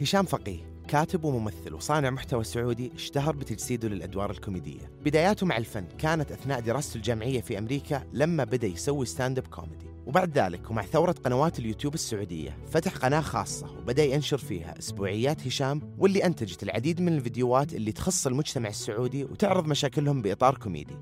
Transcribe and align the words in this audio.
هشام 0.00 0.24
فقيه 0.24 0.70
كاتب 0.88 1.24
وممثل 1.24 1.74
وصانع 1.74 2.10
محتوى 2.10 2.44
سعودي 2.44 2.92
اشتهر 2.94 3.36
بتجسيده 3.36 3.88
للأدوار 3.88 4.30
الكوميدية. 4.30 4.90
بداياته 5.04 5.46
مع 5.46 5.56
الفن 5.56 5.84
كانت 5.98 6.32
أثناء 6.32 6.60
دراسته 6.60 6.96
الجامعية 6.96 7.40
في 7.40 7.58
أمريكا 7.58 8.06
لما 8.12 8.44
بدأ 8.44 8.66
يسوي 8.66 9.06
stand-up 9.06 9.46
comedy 9.46 9.86
وبعد 10.06 10.38
ذلك 10.38 10.70
ومع 10.70 10.82
ثورة 10.82 11.12
قنوات 11.12 11.58
اليوتيوب 11.58 11.94
السعودية 11.94 12.58
فتح 12.70 12.96
قناة 12.96 13.20
خاصة 13.20 13.66
وبدأ 13.78 14.04
ينشر 14.04 14.38
فيها 14.38 14.78
أسبوعيات 14.78 15.46
هشام 15.46 15.94
واللي 15.98 16.24
أنتجت 16.24 16.62
العديد 16.62 17.00
من 17.00 17.16
الفيديوهات 17.16 17.74
اللي 17.74 17.92
تخص 17.92 18.26
المجتمع 18.26 18.68
السعودي 18.68 19.24
وتعرض 19.24 19.66
مشاكلهم 19.66 20.22
بإطار 20.22 20.58
كوميدي. 20.58 20.94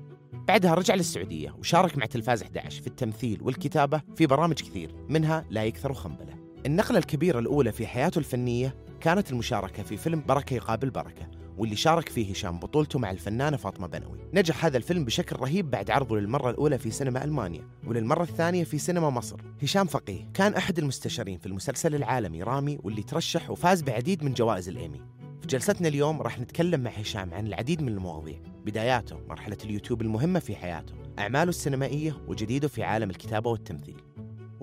بعدها 0.47 0.73
رجع 0.73 0.95
للسعودية 0.95 1.55
وشارك 1.59 1.97
مع 1.97 2.05
تلفاز 2.05 2.43
11 2.43 2.81
في 2.81 2.87
التمثيل 2.87 3.39
والكتابة 3.41 4.01
في 4.15 4.25
برامج 4.25 4.55
كثير 4.61 4.95
منها 5.09 5.45
لا 5.49 5.63
يكثر 5.63 5.93
خنبلة. 5.93 6.39
النقلة 6.65 6.97
الكبيرة 6.97 7.39
الأولى 7.39 7.71
في 7.71 7.87
حياته 7.87 8.19
الفنية 8.19 8.88
كانت 8.99 9.31
المشاركة 9.31 9.83
في 9.83 9.97
فيلم 9.97 10.23
بركة 10.27 10.53
يقابل 10.53 10.89
بركة 10.89 11.27
واللي 11.57 11.75
شارك 11.75 12.09
فيه 12.09 12.31
هشام 12.31 12.59
بطولته 12.59 12.99
مع 12.99 13.11
الفنانة 13.11 13.57
فاطمة 13.57 13.87
بنوي. 13.87 14.19
نجح 14.33 14.65
هذا 14.65 14.77
الفيلم 14.77 15.05
بشكل 15.05 15.35
رهيب 15.35 15.71
بعد 15.71 15.91
عرضه 15.91 16.17
للمرة 16.17 16.49
الأولى 16.49 16.77
في 16.77 16.91
سينما 16.91 17.23
ألمانيا 17.23 17.67
وللمرة 17.87 18.23
الثانية 18.23 18.63
في 18.63 18.77
سينما 18.77 19.09
مصر. 19.09 19.41
هشام 19.61 19.87
فقيه 19.87 20.29
كان 20.33 20.53
أحد 20.53 20.79
المستشارين 20.79 21.37
في 21.37 21.45
المسلسل 21.45 21.95
العالمي 21.95 22.43
رامي 22.43 22.79
واللي 22.83 23.03
ترشح 23.03 23.49
وفاز 23.49 23.81
بعديد 23.81 24.23
من 24.23 24.33
جوائز 24.33 24.69
الإيمي. 24.69 25.01
في 25.41 25.47
جلستنا 25.47 25.87
اليوم 25.87 26.21
راح 26.21 26.39
نتكلم 26.39 26.79
مع 26.79 26.91
هشام 26.91 27.33
عن 27.33 27.47
العديد 27.47 27.81
من 27.81 27.89
المواضيع 27.89 28.39
بداياته 28.65 29.19
مرحلة 29.29 29.57
اليوتيوب 29.65 30.01
المهمة 30.01 30.39
في 30.39 30.55
حياته 30.55 30.93
أعماله 31.19 31.49
السينمائية 31.49 32.17
وجديده 32.27 32.67
في 32.67 32.83
عالم 32.83 33.09
الكتابة 33.09 33.49
والتمثيل. 33.49 34.08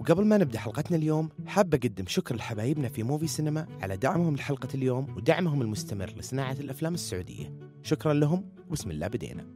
وقبل 0.06 0.24
ما 0.24 0.38
نبدأ 0.38 0.58
حلقتنا 0.58 0.96
اليوم 0.96 1.28
حاب 1.46 1.74
أقدم 1.74 2.04
شكر 2.06 2.36
لحبايبنا 2.36 2.88
في 2.88 3.02
موفي 3.02 3.26
سينما 3.26 3.66
على 3.82 3.96
دعمهم 3.96 4.36
لحلقة 4.36 4.68
اليوم 4.74 5.16
ودعمهم 5.16 5.62
المستمر 5.62 6.12
لصناعة 6.18 6.56
الأفلام 6.60 6.94
السعودية. 6.94 7.52
شكرا 7.82 8.12
لهم 8.12 8.44
وبسم 8.68 8.90
الله 8.90 9.06
بدينا. 9.06 9.46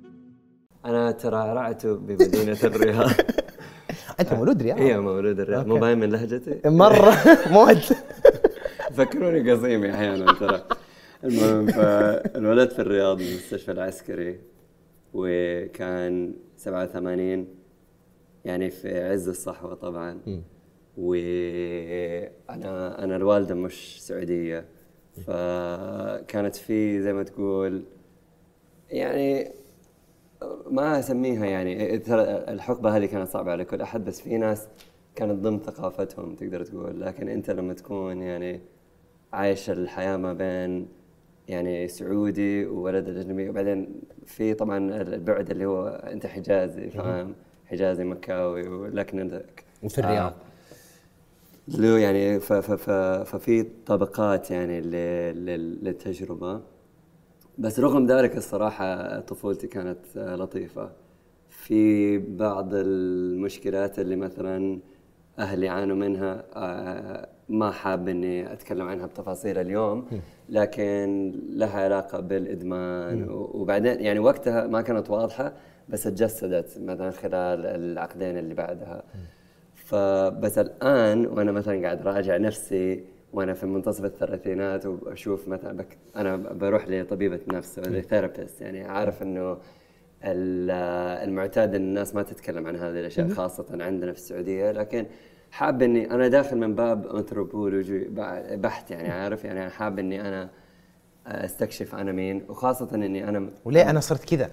أنا 0.85 1.11
ترى 1.11 1.53
رعت 1.53 1.87
بمدينة 1.87 2.59
الرياض. 2.65 3.11
أنت 4.21 4.33
مولود 4.33 4.63
رياض؟ 4.63 4.79
أيوه 4.79 5.03
مولود 5.03 5.41
الرياض. 5.41 5.67
مو. 5.67 5.79
باين 5.79 5.99
من 5.99 6.11
لهجتي. 6.11 6.61
مرة. 6.65 7.15
موت. 7.53 7.93
فكروني 8.93 9.53
قصيمي 9.53 9.95
أحيانا 9.95 10.33
ترى. 10.33 10.65
المهم 11.25 11.67
فانولدت 11.67 12.73
في 12.73 12.79
الرياض 12.79 13.17
بالمستشفى 13.17 13.73
العسكري 13.73 14.41
وكان 15.15 16.35
87 16.57 17.60
يعني 18.45 18.71
في 18.71 19.05
عز 19.05 19.29
الصحوة 19.29 19.75
طبعا. 19.75 20.21
وأنا 20.97 23.05
أنا 23.05 23.17
الوالدة 23.17 23.55
مش 23.55 24.07
سعودية. 24.07 24.65
فكانت 25.27 26.57
في 26.57 27.03
زي 27.03 27.13
ما 27.13 27.23
تقول 27.23 27.85
يعني 28.91 29.51
ما 30.71 30.99
أسميها 30.99 31.47
يعني 31.47 31.99
ترى 31.99 32.23
الحقبة 32.23 32.97
هذه 32.97 33.07
كانت 33.07 33.29
صعبة 33.29 33.53
على 33.53 33.65
كل 33.65 33.81
أحد 33.81 34.05
بس 34.05 34.21
في 34.21 34.39
ناس 34.39 34.69
كانت 35.15 35.43
ضمن 35.43 35.61
ثقافتهم 35.61 36.35
تقدر 36.35 36.65
تقول. 36.65 37.01
لكن 37.01 37.29
أنت 37.29 37.51
لما 37.51 37.73
تكون 37.73 38.23
يعني 38.23 38.61
عايش 39.33 39.71
الحياة 39.71 40.17
ما 40.17 40.33
بين 40.33 40.89
يعني 41.49 41.89
سعودي 41.89 42.67
وولد 42.67 43.09
أجنبي 43.09 43.49
وبعدين 43.49 44.01
في 44.27 44.55
طبعا 44.55 45.03
البعد 45.03 45.51
اللي 45.51 45.67
هو 45.67 45.87
أنت 45.89 46.27
حجازي 46.27 46.91
فاهم؟ 46.91 47.35
حجازي 47.71 48.05
مكاوي 48.05 48.69
ولكن 48.69 49.19
انت 49.21 49.43
وفي 49.83 49.99
الرياض. 49.99 50.33
له 51.69 51.99
يعني 51.99 52.41
ف 52.41 52.53
ف 52.53 52.73
ف 52.73 52.91
ففي 53.31 53.67
طبقات 53.87 54.51
يعني 54.51 54.81
ل- 54.81 54.91
لل- 55.47 55.85
للتجربة 55.85 56.61
بس 57.59 57.81
رغم 57.81 58.07
ذلك 58.07 58.37
الصراحة 58.37 59.21
طفولتي 59.21 59.67
كانت 59.67 59.99
آه، 60.17 60.37
لطيفة. 60.37 60.91
في 61.49 62.19
بعض 62.19 62.69
المشكلات 62.75 63.99
اللي 63.99 64.17
مثلا 64.17 64.79
أهلي 65.39 65.69
عانوا 65.69 65.97
منها 65.97 66.45
آه، 66.55 67.29
ما 67.49 67.71
حاب 67.71 68.09
إني 68.09 68.53
أتكلم 68.53 68.89
عنها 68.89 69.07
بتفاصيل 69.07 69.59
اليوم 69.59 70.07
لكن 70.49 71.33
لها 71.51 71.85
علاقة 71.85 72.21
بالإدمان. 72.21 73.29
و- 73.29 73.51
وبعدين 73.55 74.01
يعني 74.01 74.19
وقتها 74.19 74.67
ما 74.67 74.81
كانت 74.83 75.11
واضحة 75.11 75.53
بس 75.91 76.03
تجسدت 76.03 76.79
مثلا 76.79 77.11
خلال 77.11 77.67
العقدين 77.67 78.39
اللي 78.39 78.55
بعدها. 78.55 79.03
فبس 79.75 80.59
الآن 80.59 81.27
وأنا 81.27 81.53
مثلا 81.53 81.83
قاعد 81.83 82.03
راجع 82.07 82.37
نفسي 82.37 83.05
وأنا 83.33 83.55
في 83.55 83.67
منتصف 83.67 84.05
الثلاثينات 84.05 84.87
وأشوف 84.87 85.49
مثلا 85.49 85.77
بك 85.77 85.99
أنا 86.17 86.37
بروح 86.37 86.89
لطبيبة 86.89 87.41
نفس 87.49 87.81
ثيرابيست 88.09 88.61
يعني 88.61 88.83
عارف 88.85 89.23
إنه 89.23 89.53
ال- 90.25 90.71
المعتاد 91.29 91.75
ان 91.75 91.81
الناس 91.83 92.15
ما 92.15 92.23
تتكلم 92.23 92.67
عن 92.67 92.77
هذه 92.77 93.01
الأشياء 93.01 93.29
خاصة 93.29 93.67
عندنا 93.71 94.13
في 94.13 94.19
السعودية 94.19 94.71
لكن 94.73 95.07
حاب 95.51 95.83
إني 95.83 96.11
أنا 96.11 96.29
داخل 96.29 96.57
من 96.57 96.75
باب 96.75 97.07
انثروبولوجي 97.07 97.99
بحت 98.57 98.91
يعني 98.91 99.09
عارف؟ 99.09 99.45
يعني 99.45 99.61
أنا 99.63 99.71
حاب 99.71 99.99
إني 99.99 100.21
أنا 100.21 100.49
أستكشف 101.27 101.95
أنا 101.95 102.13
مين 102.13 102.45
وخاصة 102.49 102.89
إني 102.95 103.29
أنا 103.29 103.51
وليه 103.65 103.91
أنا 103.91 104.01
صرت 104.01 104.25
كذا؟ 104.35 104.51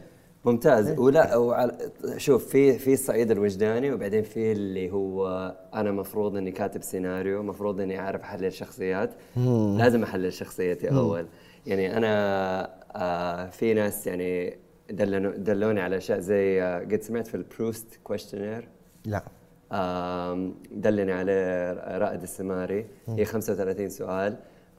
ممتاز. 0.51 0.99
ولا 0.99 1.35
وعلى 1.35 1.77
شوف 2.17 2.47
في 2.47 2.79
في 2.79 2.93
الصعيد 2.93 3.31
الوجداني 3.31 3.91
وبعدين 3.91 4.23
في 4.23 4.51
اللي 4.51 4.91
هو 4.91 5.27
أنا 5.73 5.91
مفروض 5.91 6.35
إني 6.37 6.51
كاتب 6.51 6.81
سيناريو 6.81 7.43
مفروض 7.43 7.81
إني 7.81 7.99
أعرف 7.99 8.21
احلل 8.21 8.53
شخصيات 8.53 9.09
لازم 9.77 10.03
احلل 10.03 10.33
شخصيتي 10.33 10.89
أول. 10.91 11.25
يعني 11.65 11.97
أنا 11.97 12.07
آه 12.95 13.49
في 13.49 13.73
ناس 13.73 14.07
يعني 14.07 14.57
دلنو 14.89 15.31
دلوني 15.31 15.81
على 15.81 15.97
أشياء 15.97 16.19
زي 16.19 16.63
آه 16.63 16.79
قد 16.79 17.01
سمعت 17.01 17.27
في 17.27 17.35
ال 17.35 17.44
Proust 17.44 17.99
questionnaire 18.03 18.67
لا. 19.05 19.23
آم، 19.71 20.55
دلني 20.71 21.11
عليه 21.11 21.73
رائد 21.97 22.21
السماري. 22.21 22.85
هي 23.07 23.25
35 23.25 23.89
سؤال 23.89 24.35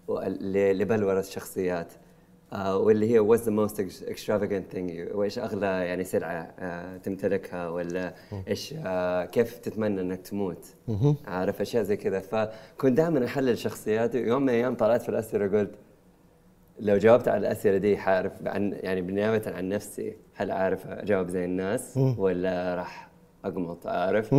و- 0.08 0.20
ل- 0.20 0.78
لبلورة 0.78 1.20
الشخصيات. 1.20 1.92
آه، 1.92 2.07
واللي 2.52 3.10
هي 3.14 3.20
what's 3.28 3.40
the 3.40 3.50
most 3.50 3.76
ex- 3.78 4.04
extravagant 4.08 4.74
thing 4.76 5.14
وإيش 5.14 5.38
أغلى 5.38 5.66
يعني 5.66 6.04
سلعة 6.04 6.54
آه، 6.58 6.96
تمتلكها 6.96 7.68
ولا 7.68 8.14
إيش 8.48 8.74
آه، 8.78 9.24
كيف 9.24 9.58
تتمنى 9.58 10.00
إنك 10.00 10.20
تموت؟ 10.20 10.66
عارف 11.26 11.60
أشياء 11.60 11.82
زي 11.82 11.96
كذا. 11.96 12.20
فكنت 12.20 12.96
دائما 12.96 13.24
أحلل 13.24 13.58
شخصياتي 13.58 14.18
يوم 14.18 14.42
من 14.42 14.48
الأيام 14.48 14.74
طلعت 14.74 15.02
في 15.02 15.08
الأسئلة 15.08 15.58
قلت 15.58 15.70
لو 16.80 16.96
جاوبت 16.96 17.28
على 17.28 17.38
الأسئلة 17.38 17.76
دي 17.78 17.96
حأعرف 17.96 18.32
عن 18.46 18.72
يعني 18.82 19.00
بالنيابه 19.00 19.50
عن 19.56 19.68
نفسي 19.68 20.16
هل 20.34 20.50
عارف 20.50 20.86
أجاوب 20.86 21.28
زي 21.28 21.44
الناس 21.44 21.96
ولا 22.18 22.74
راح 22.74 23.08
أقمط 23.44 23.86
عارف 23.86 24.34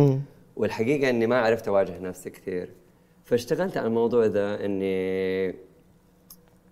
والحقيقة 0.56 1.10
إني 1.10 1.26
ما 1.26 1.38
عرفت 1.40 1.68
أواجه 1.68 1.98
نفسي 1.98 2.30
كثير. 2.30 2.70
فاشتغلت 3.24 3.76
على 3.76 3.86
الموضوع 3.86 4.24
ذا 4.26 4.64
إني 4.64 5.54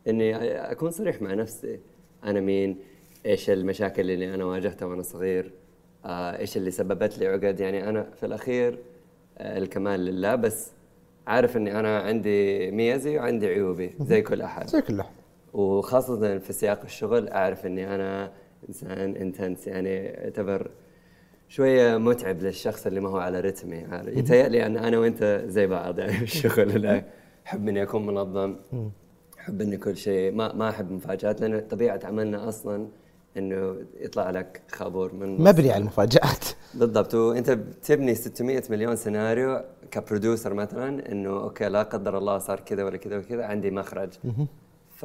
إني 0.09 0.37
أكون 0.73 0.91
صريح 0.91 1.23
مع 1.23 1.35
نفسي. 1.35 1.81
أنا 2.25 2.41
مين؟ 2.41 2.79
إيش 3.27 3.51
المشاكل 3.51 4.11
اللي 4.11 4.35
أنا 4.35 4.45
واجهتها 4.45 4.87
وأنا 4.87 5.03
صغير؟ 5.03 5.53
آه، 6.05 6.39
إيش 6.39 6.57
اللي 6.57 6.71
سببت 6.71 7.19
لي 7.19 7.27
عقد؟ 7.27 7.61
يعني 7.61 7.89
أنا 7.89 8.11
في 8.21 8.27
الأخير 8.27 8.79
آه، 9.39 9.59
الكمال 9.59 10.01
لله 10.01 10.35
بس 10.35 10.71
عارف 11.27 11.57
إني 11.57 11.81
أنا 11.81 11.99
عندي 11.99 12.71
ميزي 12.71 13.19
وعندي 13.19 13.47
عيوبي 13.47 13.91
زي 14.01 14.23
كل 14.23 14.43
أحد. 14.43 14.67
زي 14.67 14.83
كله 14.83 15.05
وخاصة 15.53 16.39
في 16.39 16.53
سياق 16.53 16.83
الشغل 16.85 17.29
أعرف 17.29 17.67
إني 17.67 17.95
أنا 17.95 18.33
إنسان 18.69 19.17
intense 19.17 19.67
يعني 19.67 19.95
يعتبر 19.95 20.71
شوية 21.49 21.97
متعب 21.97 22.43
للشخص 22.43 22.87
اللي 22.87 23.01
ما 23.01 23.09
هو 23.09 23.19
على 23.19 23.41
رتمي. 23.41 23.85
عارف 23.85 24.17
يتهيألي 24.17 24.67
أن 24.67 24.77
أنا 24.77 24.99
وأنت 24.99 25.45
زي 25.47 25.67
بعض 25.67 25.99
يعني 25.99 26.13
في 26.13 26.23
الشغل. 26.23 26.83
لا 26.83 27.05
أحب 27.47 27.69
إني 27.69 27.83
أكون 27.83 28.07
منظم. 28.07 28.57
أحب 29.41 29.61
إني 29.61 29.77
كل 29.77 29.97
شيء 29.97 30.33
ما 30.33 30.53
ما 30.53 30.69
أحب 30.69 30.91
مفاجآت 30.93 31.41
لأن 31.41 31.61
طبيعة 31.61 32.01
عملنا 32.05 32.49
أصلا 32.49 32.89
إنه 33.37 33.77
يطلع 34.01 34.31
لك 34.31 34.63
خابور 34.73 35.15
من. 35.15 35.41
مبني 35.41 35.71
على 35.73 35.81
المفاجآت. 35.81 36.45
بالضبط 36.75 37.15
وأنت 37.15 37.51
بتبني 37.51 38.15
600 38.15 38.63
مليون 38.71 38.97
سيناريو 38.97 39.61
ك 39.91 39.98
producer 39.98 40.55
مثلا 40.55 41.13
إنه 41.13 41.31
أوكي 41.31 41.69
لا 41.69 41.83
قدر 41.83 42.19
الله 42.19 42.39
صار 42.39 42.61
كذا 42.61 42.85
ولا 42.85 42.97
كذا 42.97 43.19
وكذا 43.19 43.45
عندي 43.45 43.71
مخرج. 43.71 44.11
ف 44.99 45.05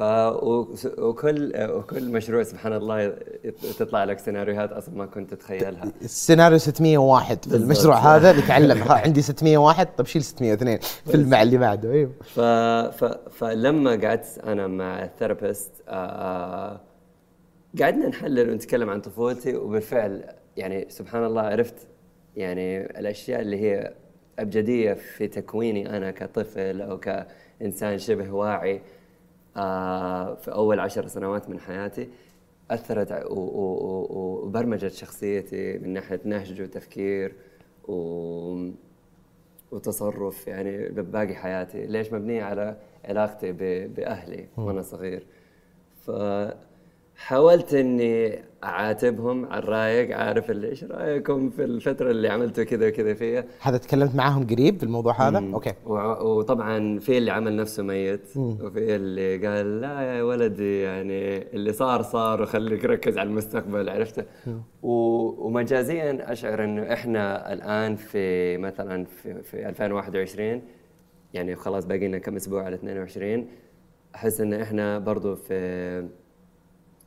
وكل 0.98 1.52
وكل 1.70 2.12
مشروع 2.12 2.42
سبحان 2.42 2.72
الله 2.72 3.16
تطلع 3.78 4.04
لك 4.04 4.18
سيناريوهات 4.18 4.72
أصلا 4.72 4.94
ما 4.94 5.06
كنت 5.06 5.34
تتخيلها. 5.34 5.92
السيناريو 6.02 6.58
601 6.58 7.44
في 7.44 7.56
المشروع 7.56 7.96
هذا 7.96 8.32
نتعلم 8.32 8.78
ها 8.82 8.92
عندي 8.92 9.22
601 9.22 9.88
طب 9.96 10.06
شيل 10.06 10.24
602 10.24 10.78
في 11.06 11.14
المع 11.14 11.42
اللي 11.42 11.58
بعده 11.58 11.92
أيوه. 11.92 12.10
ف... 12.22 12.40
ف... 12.40 13.04
فلما 13.30 13.90
قعدت 13.90 14.38
أنا 14.44 14.66
مع 14.66 15.04
الثيرابيست 15.04 15.70
آه... 15.88 16.80
قعدنا 17.80 18.08
نحلل 18.08 18.50
ونتكلم 18.50 18.90
عن 18.90 19.00
طفولتي 19.00 19.56
وبالفعل 19.56 20.24
يعني 20.56 20.86
سبحان 20.88 21.24
الله 21.24 21.42
عرفت 21.42 21.88
يعني 22.36 22.80
الأشياء 22.80 23.40
اللي 23.40 23.60
هي 23.60 23.94
أبجدية 24.38 24.92
في 24.92 25.28
تكويني 25.28 25.96
أنا 25.96 26.10
كطفل 26.10 26.82
أو 26.82 26.98
كإنسان 26.98 27.98
شبه 27.98 28.30
واعي. 28.30 28.74
آه 28.74 28.80
في 30.34 30.52
أول 30.52 30.80
عشر 30.80 31.06
سنوات 31.06 31.48
من 31.50 31.60
حياتي 31.60 32.08
أثرت 32.70 33.24
وبرمجت 33.30 34.92
شخصيتي 34.92 35.78
من 35.78 35.92
ناحية 35.92 36.20
نهج 36.24 36.62
وتفكير 36.62 37.32
و 37.88 37.94
وتصرف 39.72 40.46
يعني 40.46 40.88
بباقي 40.88 41.34
حياتي 41.34 41.86
ليش 41.86 42.12
مبنية 42.12 42.42
على 42.42 42.76
علاقتي 43.04 43.52
ب- 43.52 43.94
بأهلي 43.94 44.46
وأنا 44.56 44.82
صغير. 44.82 45.26
فحاولت 47.14 47.74
إني 47.74 48.44
أعاتبهم 48.64 49.44
على 49.46 49.62
الرايق 49.62 50.16
عارف 50.18 50.50
اللي 50.50 50.68
إيش 50.68 50.84
رأيكم 50.84 51.50
في 51.50 51.64
الفترة 51.64 52.10
اللي 52.10 52.28
عملتوا 52.28 52.64
كذا 52.64 52.88
وكذا 52.88 53.14
فيها. 53.14 53.44
هذا 53.60 53.76
تكلمت 53.76 54.14
معاهم 54.14 54.46
قريب 54.46 54.76
في 54.78 54.82
الموضوع 54.82 55.28
هذا؟ 55.28 55.38
أوكي. 55.54 55.72
وع- 55.86 56.20
وطبعا 56.20 56.98
في 56.98 57.18
اللي 57.18 57.30
عمل 57.30 57.56
نفسه 57.56 57.82
ميت 57.82 58.36
وفي 58.36 58.96
اللي 58.96 59.46
قال 59.46 59.80
لا 59.80 60.00
يا 60.02 60.22
ولدي 60.22 60.80
يعني 60.80 61.42
اللي 61.52 61.72
صار 61.72 62.02
صار 62.02 62.42
وخليك 62.42 62.84
ركز 62.84 63.18
على 63.18 63.28
المستقبل 63.28 63.88
عرفت؟ 63.88 64.26
و- 64.82 65.46
ومجازيا 65.46 66.32
أشعر 66.32 66.64
إنه 66.64 66.92
إحنا 66.92 67.52
الآن 67.52 67.96
في 67.96 68.56
مثلا 68.56 69.04
في, 69.04 69.42
في 69.42 69.68
2021 69.68 70.62
يعني 71.34 71.56
خلاص 71.56 71.84
باقي 71.84 72.08
لنا 72.08 72.18
كم 72.18 72.36
أسبوع 72.36 72.62
على 72.64 72.74
22 72.76 73.46
أحس 74.14 74.40
إن 74.40 74.52
إحنا 74.54 74.98
برضو 74.98 75.34
في 75.36 76.08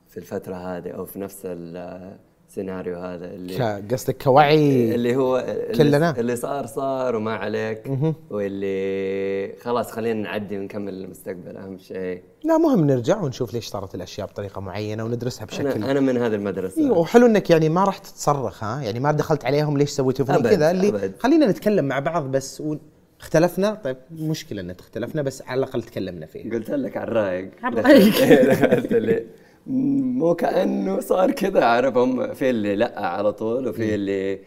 في 0.09 0.17
الفترة 0.17 0.55
هذه 0.55 0.89
أو 0.89 1.05
في 1.05 1.19
نفس 1.19 1.41
السيناريو 1.45 2.99
هذا 2.99 3.25
اللي 3.25 3.57
ك- 3.57 3.93
قصدك 3.93 4.23
كوعي 4.23 4.95
اللي 4.95 5.15
هو 5.15 5.37
اللي, 5.39 5.77
كلنا. 5.77 6.19
اللي 6.19 6.35
صار 6.35 6.65
صار 6.65 7.15
وما 7.15 7.35
عليك 7.35 7.91
واللي 8.29 9.53
خلاص 9.61 9.91
خلينا 9.91 10.21
نعدي 10.21 10.57
ونكمل 10.59 10.93
المستقبل 11.03 11.57
أهم 11.57 11.77
شيء. 11.77 12.21
لا 12.43 12.57
مهم 12.57 12.85
نرجع 12.87 13.21
ونشوف 13.21 13.53
ليش 13.53 13.67
صارت 13.67 13.95
الأشياء 13.95 14.27
بطريقة 14.27 14.61
معينة 14.61 15.03
وندرسها 15.05 15.45
بشكل 15.45 15.67
أنا 15.67 15.91
أنا 15.91 15.99
من 15.99 16.17
هذه 16.17 16.35
المدرسة. 16.35 16.81
أيوه 16.81 16.97
وحلو 16.97 17.25
إنك 17.25 17.49
يعني 17.49 17.69
ما 17.69 17.83
راح 17.83 17.97
تتصرخ 17.97 18.63
ها؟ 18.63 18.81
يعني 18.81 18.99
ما 18.99 19.11
دخلت 19.11 19.45
عليهم 19.45 19.77
ليش 19.77 19.89
سويتوا 19.89 20.25
فيني 20.25 20.37
أبد، 20.37 20.47
كذا 20.49 20.71
اللي 20.71 20.89
أبد. 20.89 21.13
خلينا 21.19 21.45
نتكلم 21.47 21.85
مع 21.85 21.99
بعض 21.99 22.31
بس 22.31 22.61
و... 22.61 22.75
اختلفنا؟ 23.19 23.73
طيب 23.73 23.97
مشكلة 24.11 24.61
إن 24.61 24.69
اختلفنا 24.69 25.21
بس 25.21 25.41
على 25.41 25.57
الأقل 25.59 25.83
تكلمنا 25.83 26.25
فيه 26.25 26.51
قلت 26.51 26.69
لك 26.71 26.97
على 26.97 27.07
الرايق 27.07 27.51
مو 29.67 30.35
كأنه 30.35 30.99
صار 30.99 31.31
كذا 31.31 31.65
عارف؟ 31.65 31.97
هم 31.97 32.33
في 32.33 32.49
اللي 32.49 32.75
لأ 32.75 33.05
على 33.05 33.33
طول 33.33 33.67
وفي 33.67 33.95
اللي 33.95 34.39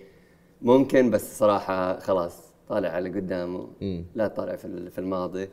ممكن 0.62 1.10
بس 1.10 1.38
صراحة 1.38 1.98
خلاص 1.98 2.50
طالع 2.68 2.88
على 2.88 3.08
قدامه. 3.08 3.66
لا 4.14 4.26
طالع 4.28 4.56
في 4.56 4.64
ال- 4.64 4.90
في 4.90 4.98
الماضي. 4.98 5.48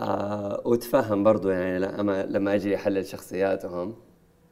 آه 0.00 0.62
وتفهم 0.64 1.24
برضو 1.24 1.48
يعني 1.50 1.78
لما 1.78 2.26
لما 2.26 2.54
أجي 2.54 2.76
أحلل 2.76 3.06
شخصياتهم 3.06 3.94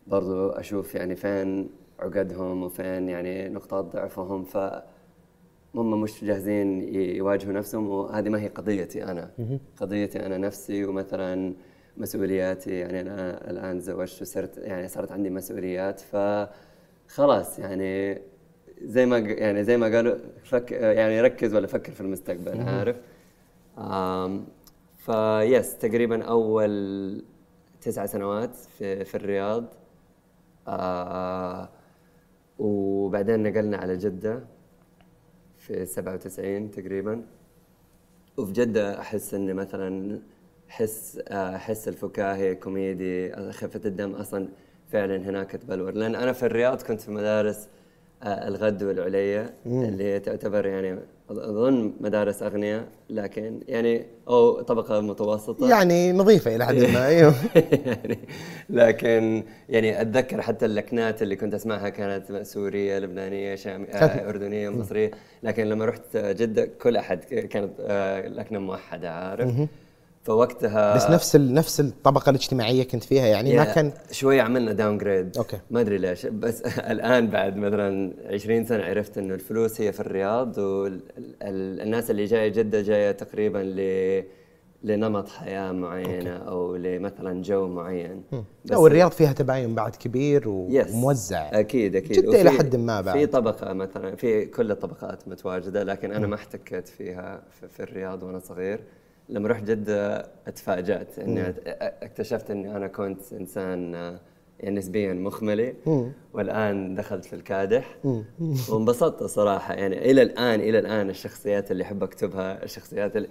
برضو 0.06 0.48
أشوف 0.48 0.94
يعني 0.94 1.16
فين 1.16 1.68
عقدهم 1.98 2.62
وفين 2.62 3.08
يعني 3.08 3.48
نقاط 3.48 3.84
ضعفهم 3.84 4.44
ف 4.44 4.56
هم 5.74 6.00
مش 6.00 6.24
جاهزين 6.24 6.94
يواجهوا 6.94 7.52
نفسهم 7.52 7.88
وهذه 7.88 8.28
ما 8.28 8.40
هي 8.42 8.48
قضيتي 8.48 9.04
أنا. 9.04 9.30
قضيتي 9.80 10.26
أنا 10.26 10.38
نفسي 10.38 10.84
ومثلا 10.84 11.54
مسؤولياتي 11.98 12.78
يعني 12.78 13.00
أنا 13.00 13.50
الآن 13.50 13.78
تزوجت 13.78 14.22
وصرت 14.22 14.58
يعني 14.58 14.88
صارت 14.88 15.12
عندي 15.12 15.30
مسؤوليات 15.30 16.00
ف 16.00 16.16
خلاص 17.08 17.58
يعني 17.58 18.18
زي 18.82 19.06
ما 19.06 19.18
يعني 19.18 19.64
زي 19.64 19.76
ما 19.76 19.86
قالوا 19.96 20.14
فك 20.44 20.72
يعني 20.72 21.20
ركز 21.20 21.54
ولا 21.54 21.66
فكر 21.66 21.92
في 21.92 22.00
المستقبل 22.00 22.60
عارف؟ 22.60 22.96
فيس 24.96 25.78
تقريبا 25.78 26.24
أول 26.24 27.24
تسع 27.80 28.06
سنوات 28.06 28.54
في 28.54 29.04
في 29.04 29.14
الرياض. 29.14 29.64
آه 30.68 31.68
وبعدين 32.58 33.42
نقلنا 33.42 33.76
على 33.76 33.96
جدة 33.96 34.40
في 35.56 35.86
97 35.86 36.70
تقريبا. 36.70 37.22
وفي 38.36 38.52
جدة 38.52 39.00
أحس 39.00 39.34
إني 39.34 39.52
مثلا 39.52 40.20
حس 40.68 41.18
آه، 41.28 41.56
حس 41.56 41.88
الفكاهي 41.88 42.54
كوميدي 42.54 43.32
خفة 43.52 43.80
الدم 43.84 44.14
أصلا 44.14 44.48
فعلا 44.92 45.16
هناك 45.16 45.50
تبلور. 45.50 45.92
لأن 45.94 46.14
أنا 46.14 46.32
في 46.32 46.46
الرياض 46.46 46.82
كنت 46.82 47.00
في 47.00 47.10
مدارس 47.10 47.68
آه، 48.22 48.48
الغد 48.48 48.82
والعليا 48.82 49.50
اللي 49.66 50.04
هي 50.04 50.20
تعتبر 50.20 50.66
يعني 50.66 50.98
أظن 51.30 51.92
مدارس 52.00 52.42
أغنياء 52.42 52.84
لكن 53.10 53.60
يعني 53.68 54.06
أو 54.28 54.60
طبقة 54.62 55.00
متوسطة. 55.00 55.68
يعني 55.70 56.12
نظيفة 56.12 56.56
إلى 56.56 56.66
حد 56.66 56.74
ما 56.76 57.06
أيوه. 57.06 57.34
يعني 57.86 58.18
لكن 58.70 59.42
يعني 59.68 60.00
أتذكر 60.00 60.42
حتى 60.42 60.66
اللكنات 60.66 61.22
اللي 61.22 61.36
كنت 61.36 61.54
أسمعها 61.54 61.88
كانت 61.88 62.42
سورية 62.42 62.98
لبنانية 62.98 63.54
شام 63.54 63.86
آه 63.90 64.28
أردنية 64.28 64.68
مصرية. 64.68 65.10
لكن 65.42 65.64
لما 65.64 65.84
رحت 65.84 66.16
جدة 66.16 66.64
كل 66.82 66.96
أحد 66.96 67.24
كانت 67.24 67.80
لكنة 68.36 68.58
موحدة 68.58 69.10
عارف؟ 69.14 69.48
فوقتها 70.28 70.94
بس 70.96 71.10
نفس 71.10 71.36
ال... 71.36 71.54
نفس 71.54 71.80
الطبقة 71.80 72.30
الاجتماعية 72.30 72.82
كنت 72.84 73.04
فيها 73.04 73.26
يعني 73.26 73.56
ما 73.56 73.64
كان 73.64 73.92
شوي 74.10 74.40
عملنا 74.40 74.72
downgrade 74.72 75.36
أوكي. 75.38 75.58
ما 75.70 75.80
أدري 75.80 75.98
ليش 75.98 76.26
بس 76.26 76.62
الآن 76.92 77.26
بعد 77.26 77.56
مثلا 77.56 78.12
20 78.32 78.64
سنة 78.64 78.84
عرفت 78.84 79.18
إنه 79.18 79.34
الفلوس 79.34 79.80
هي 79.80 79.92
في 79.92 80.00
الرياض 80.00 80.58
والناس 80.58 82.10
اللي 82.10 82.24
جاية 82.24 82.48
جدة 82.48 82.80
جاية 82.82 83.12
تقريبا 83.12 83.58
ل 83.58 84.24
لنمط 84.82 85.28
حياة 85.28 85.72
معينة 85.72 86.36
أو 86.36 86.76
لمثلا 86.76 87.42
جو 87.42 87.68
معين. 87.68 88.22
لا 88.64 88.76
والرياض 88.76 89.10
فيها 89.10 89.32
تباين 89.32 89.74
بعد 89.74 89.96
كبير 89.96 90.48
و... 90.48 90.66
yes 90.70 90.90
وموزع. 90.94 91.50
أكيد 91.60 91.96
أكيد. 91.96 92.18
إلى 92.28 92.48
وفي- 92.48 92.58
حد 92.58 92.76
ما 92.76 93.00
بعد. 93.00 93.18
في 93.18 93.26
طبقة 93.26 93.72
مثلا 93.72 94.16
في 94.16 94.46
كل 94.46 94.70
الطبقات 94.70 95.28
متواجدة 95.28 95.82
لكن 95.82 96.12
أنا 96.12 96.26
ما 96.26 96.34
احتكيت 96.34 96.88
فيها 96.88 97.42
في, 97.60 97.68
في 97.68 97.82
الرياض 97.82 98.22
وأنا 98.22 98.38
صغير. 98.38 98.80
لما 99.28 99.48
رحت 99.48 99.64
جده 99.64 100.26
أتفاجأت 100.46 101.18
إني 101.18 101.54
اكتشفت 102.02 102.50
إني 102.50 102.76
أنا 102.76 102.86
كنت 102.86 103.32
إنسان 103.32 103.94
آه، 103.94 104.20
يعني 104.60 104.76
نسبيا 104.76 105.12
مخملي. 105.12 105.74
والآن 106.32 106.94
دخلت 106.94 107.24
في 107.24 107.32
الكادح. 107.32 107.96
وانبسطت 108.70 109.22
صراحة. 109.24 109.74
يعني 109.74 110.10
إلى 110.10 110.22
الآن 110.22 110.60
إلى 110.60 110.78
الآن 110.78 111.10
الشخصيات 111.10 111.70
اللي 111.70 111.82
أحب 111.84 112.02
أكتبها 112.02 112.64
الشخصيات 112.64 113.16
اللي 113.16 113.28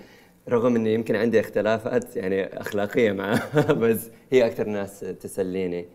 رغم 0.50 0.76
إني 0.76 0.94
يمكن 0.94 1.16
عندي 1.16 1.40
اختلافات 1.40 2.16
يعني 2.16 2.46
أخلاقية 2.62 3.12
معها 3.12 3.74
بس 3.82 4.10
هي 4.32 4.46
أكثر 4.46 4.68
ناس 4.68 5.00
تسليني. 5.00 5.86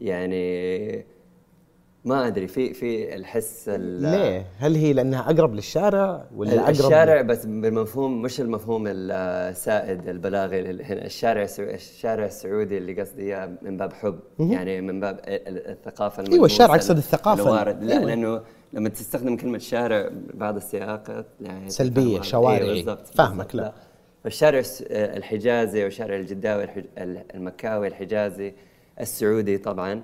يعني 0.00 1.04
ما 2.04 2.26
أدري 2.26 2.48
في 2.48 2.74
في 2.74 3.14
الحس 3.16 3.68
ال- 3.68 4.02
ليه؟ 4.02 4.46
هل 4.58 4.74
هي 4.74 4.92
لأنها 4.92 5.30
أقرب 5.30 5.54
للشارع 5.54 6.24
ولا 6.36 6.60
أقرب 6.60 6.70
الشارع 6.70 7.22
بس 7.22 7.46
بالمفهوم 7.46 8.22
مش 8.22 8.40
المفهوم 8.40 8.84
السائد 8.86 10.08
البلاغي 10.08 10.60
هنا 10.82 11.04
الشارع 11.04 11.46
الشارع 11.58 12.24
السعودي 12.24 12.78
اللي 12.78 13.00
قصدي 13.00 13.22
إياه 13.22 13.50
من 13.62 13.76
باب 13.76 13.92
حب 13.92 14.18
يعني 14.38 14.80
من 14.80 15.00
باب 15.00 15.18
ال- 15.18 15.48
ال- 15.48 15.66
الثقافة 15.70 16.24
أيوة، 16.32 16.44
الشارع 16.46 16.64
الملموسة 16.66 16.92
أقصد 16.92 16.96
الثقافة. 16.96 17.42
الوارد 17.42 17.84
لا 17.84 17.92
أيوة. 17.94 18.04
لأنه 18.04 18.40
لما 18.72 18.88
تستخدم 18.88 19.36
كلمة 19.36 19.58
شارع 19.58 20.10
بعض 20.34 20.56
السياقات 20.56 21.26
يعني 21.40 21.70
سلبية، 21.70 22.02
تفهم 22.02 22.14
هذا. 22.16 22.22
شوارعي. 22.22 22.70
أيوة 22.80 22.98
فاهمك،. 23.14 23.54
لا. 23.54 23.72
فالشارع 24.24 24.62
الحجازي 24.90 25.84
والشارع 25.84 26.16
الجداوي 26.16 26.66
المكاوي 27.34 27.88
الحجازي 27.88 28.52
السعودي 29.00 29.58
طبعا 29.58 30.02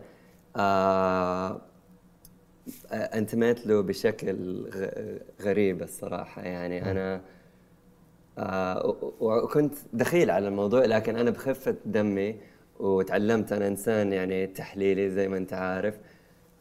آه 0.56 1.60
انتميت 2.92 3.66
له 3.66 3.80
بشكل 3.82 4.37
غريب 5.42 5.82
الصراحة. 5.82 6.42
يعني 6.42 6.90
أنا 6.90 7.20
آه 8.38 8.96
وكنت 9.20 9.75
دخيل 9.92 10.30
على 10.30 10.49
الموضوع 10.49 10.85
لكن 10.85 11.16
أنا 11.16 11.30
بخفة 11.30 11.76
دمي 11.85 12.37
وتعلمت 12.80 13.52
أنا 13.52 13.66
إنسان 13.66 14.12
يعني 14.12 14.46
تحليلي 14.46 15.11
زي 15.11 15.28
ما 15.28 15.37
أنت 15.37 15.52
عارف. 15.52 15.99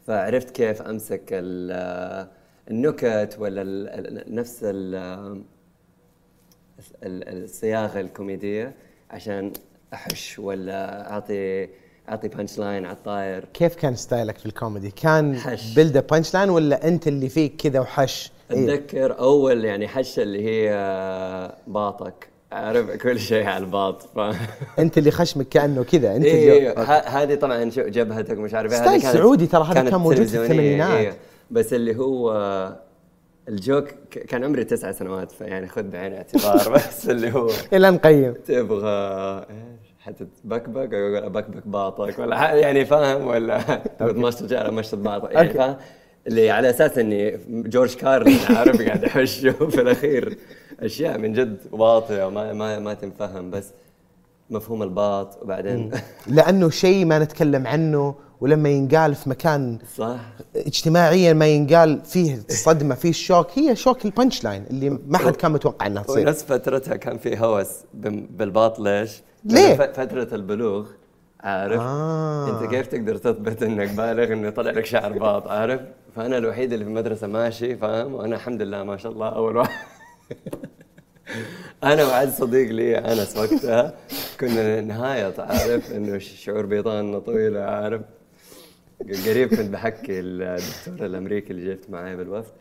فعرفت 0.06 0.50
كيف 0.50 0.82
أمسك 0.82 1.22
ال- 1.32 2.28
النكت 2.70 3.36
ولا 3.38 3.62
ال- 3.62 4.34
نفس 4.34 4.60
ال- 4.64 4.94
ال- 7.04 7.44
الصياغة 7.44 8.00
الكوميدية 8.00 8.74
عشان 9.10 9.52
أحش 9.94 10.38
ولا 10.38 11.10
أعطي 11.12 11.68
أعطي 12.08 12.28
punchline 12.28 12.84
على 12.86 12.96
الطاير 12.96 13.44
كيف 13.54 13.74
كان 13.74 13.96
style 13.96 14.31
ك 14.31 14.38
في 14.38 14.46
الكوميدي؟ 14.46 14.90
كان 14.90 15.36
حش. 15.38 15.74
build 15.74 16.06
punchline 16.10 16.50
ولا 16.50 16.88
أنت 16.88 17.08
اللي 17.08 17.28
فيك 17.28 17.56
كذا 17.56 17.80
وحش؟ 17.80 18.32
إيه. 18.50 18.64
أتذكر 18.74 19.18
أول 19.18 19.64
يعني 19.64 19.88
حشه 19.88 20.22
اللي 20.22 20.44
هي 20.44 20.70
باطك 21.66 22.28
عارف 22.52 22.90
كل 22.90 23.18
شيء 23.20 23.46
على 23.46 23.64
الباط 23.64 24.02
ف 24.02 24.18
أنت 24.78 24.98
اللي 24.98 25.10
خشمك 25.10 25.48
كأنه 25.48 25.84
كذا 25.84 26.16
أنت 26.16 26.24
إيه 26.24 26.58
اللي 26.58 26.68
ه- 26.82 27.08
هذه 27.08 27.34
طبعا 27.34 27.70
شو 27.70 27.82
جبهتك 27.82 28.38
مش 28.38 28.54
عارف 28.54 28.72
إيه، 28.72 28.78
style 28.78 29.02
سعودي 29.02 29.46
ترى، 29.46 29.64
هذا 29.64 29.90
كان 29.90 30.00
موجود 30.00 30.26
في 30.26 30.36
الثمانينات. 30.42 30.90
إيه. 30.90 31.16
بس 31.50 31.72
اللي 31.72 31.96
هو 31.96 32.32
الجوك 33.48 33.88
ك- 34.10 34.18
كان 34.18 34.44
عمري 34.44 34.64
تسع 34.64 34.92
سنوات 34.92 35.30
فيعني 35.32 35.66
خذ 35.68 35.82
بعين 35.82 36.12
الاعتبار 36.12 36.68
بس 36.74 37.08
اللي 37.08 37.32
هو 37.32 37.50
إلى 37.72 37.90
نقيم 37.90 38.32
تبغى 38.32 39.38
إيش 39.50 39.85
حتتبكبك؟ 40.06 40.92
يقول 40.92 41.16
أبكبك 41.16 41.68
باطك 41.68 42.18
ولا 42.18 42.52
يعني 42.54 42.84
فاهم 42.84 43.26
ولا؟ 43.26 43.60
تمشط 43.98 44.52
على 44.52 44.72
مشط 44.72 44.94
باطك 44.94 45.32
يعني. 45.32 45.48
فاهم؟ 45.48 45.76
اللي 46.26 46.50
على 46.50 46.70
أساس 46.70 46.98
إني 46.98 47.38
جورج 47.48 47.94
كارلين 47.94 48.38
عارف 48.50 48.82
قاعد 48.82 49.04
أحشه 49.04 49.50
في 49.72 49.80
الأخير. 49.80 50.38
أشياء 50.80 51.18
من 51.18 51.32
جد 51.32 51.56
واطية 51.72 52.26
وما 52.26 52.52
ما 52.52 52.78
ما 52.78 52.94
تنفهم 52.94 53.50
بس 53.50 53.68
مفهوم 54.50 54.82
الباط. 54.82 55.42
وبعدين 55.42 55.90
لأنه 56.26 56.70
شيء 56.70 57.04
ما 57.04 57.18
نتكلم 57.18 57.66
عنه 57.66 58.14
ولما 58.40 58.68
ينقال 58.68 59.14
في 59.14 59.30
مكان 59.30 59.78
صح. 59.96 60.16
اجتماعيا 60.56 61.32
ما 61.32 61.46
ينقال 61.46 62.00
فيه 62.04 62.38
الصدمه 62.50 62.94
فيه 62.94 63.08
ال 63.10 63.16
shock 63.16 63.46
هي 63.58 63.76
shock 63.76 64.04
ال 64.04 64.44
punchline 64.44 64.64
اللي 64.70 64.98
ما 65.06 65.18
حد 65.18 65.36
كان 65.36 65.50
متوقع 65.52 65.86
إنها 65.86 66.02
تصير. 66.02 66.26
ونفس 66.26 66.42
فترتها 66.44 66.96
كان 66.96 67.18
في 67.18 67.38
هوس 67.38 67.68
بالباط 68.30 68.78
ليش؟ 68.78 69.22
ليه؟ 69.50 69.74
فترة 69.74 70.28
البلوغ 70.34 70.86
عارف؟ 71.40 71.80
آه. 71.80 72.62
أنت 72.62 72.70
كيف 72.70 72.86
تقدر 72.86 73.16
تثبت 73.16 73.62
إنك 73.62 73.88
بالغ 73.90 74.32
إنه 74.32 74.48
يطلع 74.48 74.70
لك 74.70 74.84
شعر 74.84 75.12
باط 75.12 75.48
عارف؟ 75.48 75.80
فأنا 76.16 76.38
الوحيد 76.38 76.72
اللي 76.72 76.84
في 76.84 76.90
المدرسة 76.90 77.26
ماشي 77.26 77.76
فاهم؟ 77.76 78.14
وأنا 78.14 78.36
الحمد 78.36 78.62
لله 78.62 78.82
ما 78.82 78.96
شاء 78.96 79.12
الله 79.12 79.28
أول 79.28 79.56
واحد 79.56 79.86
أنا 81.84 82.04
وواحد 82.04 82.28
صديق 82.28 82.70
لي 82.70 82.98
انس 82.98 83.36
وقتها 83.36 83.94
كنا 84.40 84.80
نهايط 84.80 85.40
عارف 85.40 85.92
إنه 85.92 86.18
شعور 86.18 86.66
بيضاننا 86.66 87.18
طويلة 87.18 87.60
عارف؟ 87.60 88.00
قريب 89.26 89.48
كنت 89.48 89.70
بحكي 89.70 90.20
الدكتور 90.20 91.06
الأمريكي 91.06 91.50
اللي 91.52 91.74
جبت 91.74 91.90
معي 91.90 92.16
بالوفد 92.16 92.52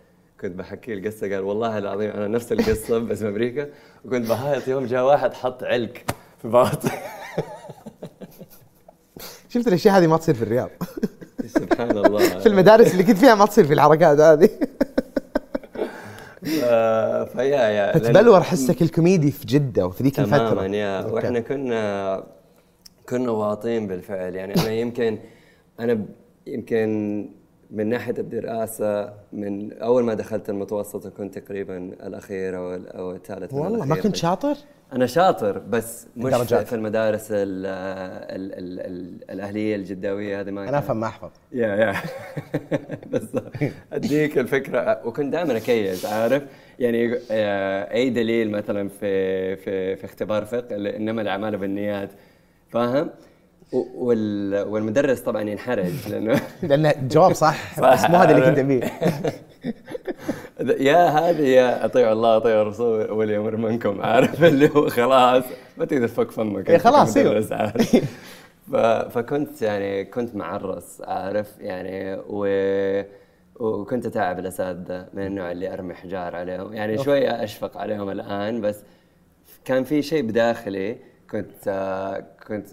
كنت 0.42 0.56
بحكي 0.56 0.94
القصة 0.94 1.34
قال 1.34 1.42
والله 1.42 1.78
العظيم 1.78 2.10
أنا 2.10 2.28
نفس 2.28 2.52
القصة 2.52 3.00
بس 3.00 3.20
في 3.20 3.28
أمريكا 3.28 3.70
وكنت 4.06 4.30
بهايط 4.30 4.68
يوم 4.68 4.86
جاء 4.86 5.06
واحد 5.06 5.34
حط 5.34 5.64
علك 5.64 6.06
باطي 6.46 6.90
شفت 9.50 9.68
الأشياء 9.68 9.98
هذه 9.98 10.08
ما 10.08 10.18
تصير 10.18 10.36
في 10.36 10.42
الرياض. 10.42 10.70
سبحان 11.60 11.92
الله. 11.92 12.20
في 12.40 12.46
المدارس 12.46 12.92
اللي 12.92 13.04
كنت 13.04 13.18
فيها 13.18 13.36
ما 13.36 13.46
تصير 13.46 13.66
في 13.66 13.74
الحركات 13.74 14.20
هذه. 14.20 14.50
فيا 17.26 17.70
يا 17.70 17.94
فتبلور 17.94 18.44
حسك 18.44 18.82
الكوميدي 18.82 19.32
في 19.32 19.46
جدة 19.46 19.86
وفي 19.86 20.04
ذيك 20.04 20.20
الفترة. 20.20 20.50
تماما 20.50 20.78
يا. 20.78 21.06
وإحنا 21.06 21.40
كنا 21.40 22.24
كنا 23.10 23.32
واطين 23.32 23.88
بالفعل. 23.88 24.36
يعني 24.36 24.54
أنا 24.54 24.72
يمكن 24.72 25.20
أنا 25.80 26.06
يمكن 26.48 27.30
من 27.72 27.88
ناحية 27.88 28.16
الدراسة 28.18 29.14
من 29.34 29.74
أول 29.74 30.04
ما 30.04 30.14
دخلت 30.14 30.50
المتوسطة 30.50 31.10
كنت 31.10 31.40
تقريبا 31.40 31.78
الاخير 31.78 32.58
أو 32.58 32.74
أو 32.74 33.12
الثالث 33.12 33.54
والله 33.54 33.86
ما. 33.86 33.96
كنت 33.96 34.16
شاطر؟ 34.16 34.56
أنا 34.94 35.06
شاطر 35.06 35.58
بس 35.60 36.08
مش 36.18 36.34
في, 36.34 36.42
الدرجات. 36.42 36.68
في 36.68 36.76
المدارس 36.76 37.32
ال 37.32 37.66
ال 37.66 38.54
ال 38.54 38.80
ال 38.80 39.32
الأهلية 39.32 39.76
الجداوية 39.76 40.42
هذه 40.42 40.52
ما 40.52 40.70
أنا 40.70 40.78
أفهم 40.78 41.00
ما 41.00 41.08
أحفظ. 41.08 41.30
يا 41.52 41.68
يا. 41.76 41.94
بس 43.12 43.24
أديك 43.94 44.38
الفكرة. 44.38 45.02
وكنت 45.08 45.34
دائما 45.34 45.58
اكيس 45.58 46.06
عارف؟ 46.06 46.44
يعني 46.80 47.16
آه، 47.32 47.94
أي 47.94 48.10
دليل 48.10 48.52
مثلا 48.52 48.90
في 48.90 49.56
في 49.56 49.96
في 49.96 50.06
اختبار 50.06 50.46
فقه 50.46 50.76
إنما 50.76 51.22
الأعمال 51.22 51.58
بالنيات 51.58 52.10
فاهم؟ 52.70 53.10
والمدرس 53.72 55.20
طبعا 55.20 55.42
ينحرج 55.42 56.10
لأنه 56.10 56.42
لأن 56.64 56.86
الجواب 56.86 57.34
صح 57.34 57.76
صح. 57.76 57.94
بس 57.94 58.10
مو 58.10 58.18
هذا 58.18 58.32
اللي 58.32 58.46
كنت 58.46 58.60
أبيه. 58.60 58.92
يا 60.90 61.08
هذه 61.08 61.42
يا 61.42 61.86
أطيعوا 61.86 62.14
الله 62.14 62.38
أطيعوا 62.38 62.62
الرسول 62.62 63.12
ولي 63.12 63.38
أمر 63.38 63.56
منكم 63.58 64.02
عارف 64.02 64.44
اللي 64.44 64.70
هو 64.76 64.90
خلاص 64.90 65.44
ما 65.78 65.86
تقدر 65.86 66.08
تفك 66.08 66.32
فمك 66.32 66.72
أنت 66.72 66.82
خلاص، 66.82 67.18
ف... 68.72 68.76
فكنت 69.16 69.62
يعني 69.62 70.06
كنت 70.06 70.36
معرس 70.36 71.02
عارف 71.02 71.60
يعني 71.60 72.22
و... 72.28 72.48
وكنت 73.60 74.06
أتعب 74.06 74.40
الاساتذه 74.40 75.08
من 75.14 75.26
النوع 75.26 75.52
اللي 75.52 75.74
أرمي 75.74 75.94
حجار 75.94 76.36
عليهم 76.36 76.74
يعني 76.74 76.98
شوية 76.98 77.44
أشفق 77.44 77.78
عليهم 77.78 78.10
الآن 78.10 78.62
بس 78.62 78.84
كان 79.66 79.84
في 79.84 80.02
شيء 80.02 80.24
بداخلي 80.24 80.98
كنت 81.32 81.68
آه، 81.68 82.26
كنت 82.48 82.68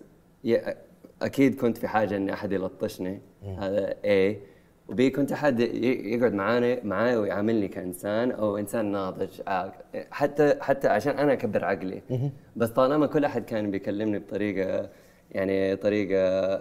أكيد 1.24 1.60
كنت 1.60 1.78
في 1.78 1.88
حاجة 1.88 2.16
ان 2.16 2.30
أحد 2.30 2.52
يلطشني. 2.52 3.20
هذا 3.58 3.94
اي 4.04 4.40
وبي 4.88 5.10
كنت 5.10 5.32
أحد 5.32 5.60
يقعد 5.60 6.32
معاني 6.32 6.80
معاي 6.84 7.16
ويعاملني 7.16 7.68
كإنسان 7.68 8.30
أو 8.30 8.56
إنسان 8.56 8.92
ناضج. 8.92 9.40
حتى 10.10 10.56
حتى 10.60 10.88
عشان 10.88 11.18
أنا 11.18 11.32
أكبر 11.32 11.64
عقلي. 11.64 12.02
بس 12.56 12.68
طالما 12.68 13.06
كل 13.06 13.24
أحد 13.24 13.44
كان 13.44 13.70
بيكلمني 13.70 14.18
بطريقة 14.18 14.88
يعني 15.30 15.76
طريقة 15.76 16.56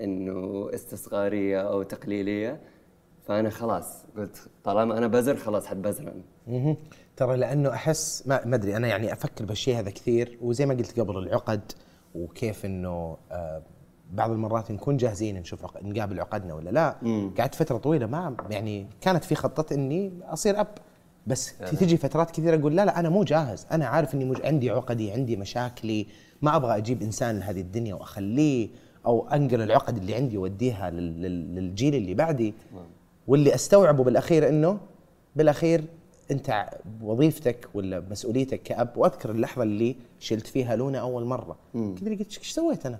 إنه 0.00 0.70
استصغارية 0.74 1.60
أو 1.60 1.82
تقليلية 1.82 2.60
فأنا 3.26 3.50
خلاص 3.50 4.04
قلت 4.16 4.48
طالما 4.64 4.98
أنا 4.98 5.06
بزر 5.06 5.36
خلاص 5.36 5.66
حتبزرن. 5.66 6.22
ترى 7.16 7.36
لأنه 7.36 7.70
أحس 7.70 8.26
ما 8.26 8.46
ما 8.46 8.56
أدري 8.56 8.76
أنا 8.76 8.88
يعني 8.88 9.12
أفكر 9.12 9.44
بالشيء 9.44 9.78
هذا 9.78 9.90
كثير 9.90 10.38
وزي 10.42 10.66
ما 10.66 10.74
قلت 10.74 11.00
قبل 11.00 11.18
العقد 11.18 11.72
وكيف 12.14 12.64
إنه 12.64 13.16
آه 13.32 13.62
بعض 14.12 14.30
المرات 14.30 14.70
نكون 14.70 14.96
جاهزين 14.96 15.38
نشوف 15.38 15.64
نقابل 15.82 16.20
عقدنا 16.20 16.54
ولا 16.54 16.70
لا. 16.70 16.96
قعدت 17.38 17.54
فترة 17.54 17.78
طويلة 17.78 18.06
ما 18.06 18.36
يعني 18.50 18.86
كانت 19.00 19.24
في 19.24 19.34
خطة 19.34 19.74
إني 19.74 20.12
أصير 20.22 20.60
أب. 20.60 20.68
بس 21.26 21.58
تجي 21.58 21.96
فترات 21.96 22.30
كثيرة 22.30 22.56
أقول 22.56 22.76
لا 22.76 22.84
لا 22.84 23.00
أنا 23.00 23.08
مو 23.08 23.24
جاهز. 23.24 23.66
أنا 23.72 23.86
عارف 23.86 24.14
إني 24.14 24.24
مج... 24.24 24.46
عندي 24.46 24.70
عقدي 24.70 25.12
عندي 25.12 25.36
مشاكلي. 25.36 26.06
ما 26.42 26.56
أبغى 26.56 26.76
أجيب 26.76 27.02
إنسان 27.02 27.38
لهذه 27.38 27.60
الدنيا 27.60 27.94
وأخليه 27.94 28.68
أو 29.06 29.28
أنقل 29.28 29.62
العقد 29.62 29.96
اللي 29.96 30.14
عندي 30.14 30.38
واوديها 30.38 30.90
لل... 30.90 31.22
لل... 31.22 31.54
للجيل 31.54 31.94
اللي 31.94 32.14
بعدي. 32.14 32.54
واللي 33.26 33.54
أستوعبه 33.54 34.04
بالأخير 34.04 34.48
إنه 34.48 34.78
بالأخير 35.36 35.84
أنت 36.30 36.66
وظيفتك 37.02 37.68
ولا 37.74 38.00
مسؤوليتك 38.10 38.62
كأب 38.62 38.96
وأذكر 38.96 39.30
اللحظة 39.30 39.62
اللي 39.62 39.96
شلت 40.18 40.46
فيها 40.46 40.76
لونا 40.76 40.98
أول 40.98 41.24
مرة. 41.24 41.56
كذا 41.72 42.10
قلت 42.10 42.38
إيش 42.38 42.50
سويت 42.50 42.86
أنا؟ 42.86 42.98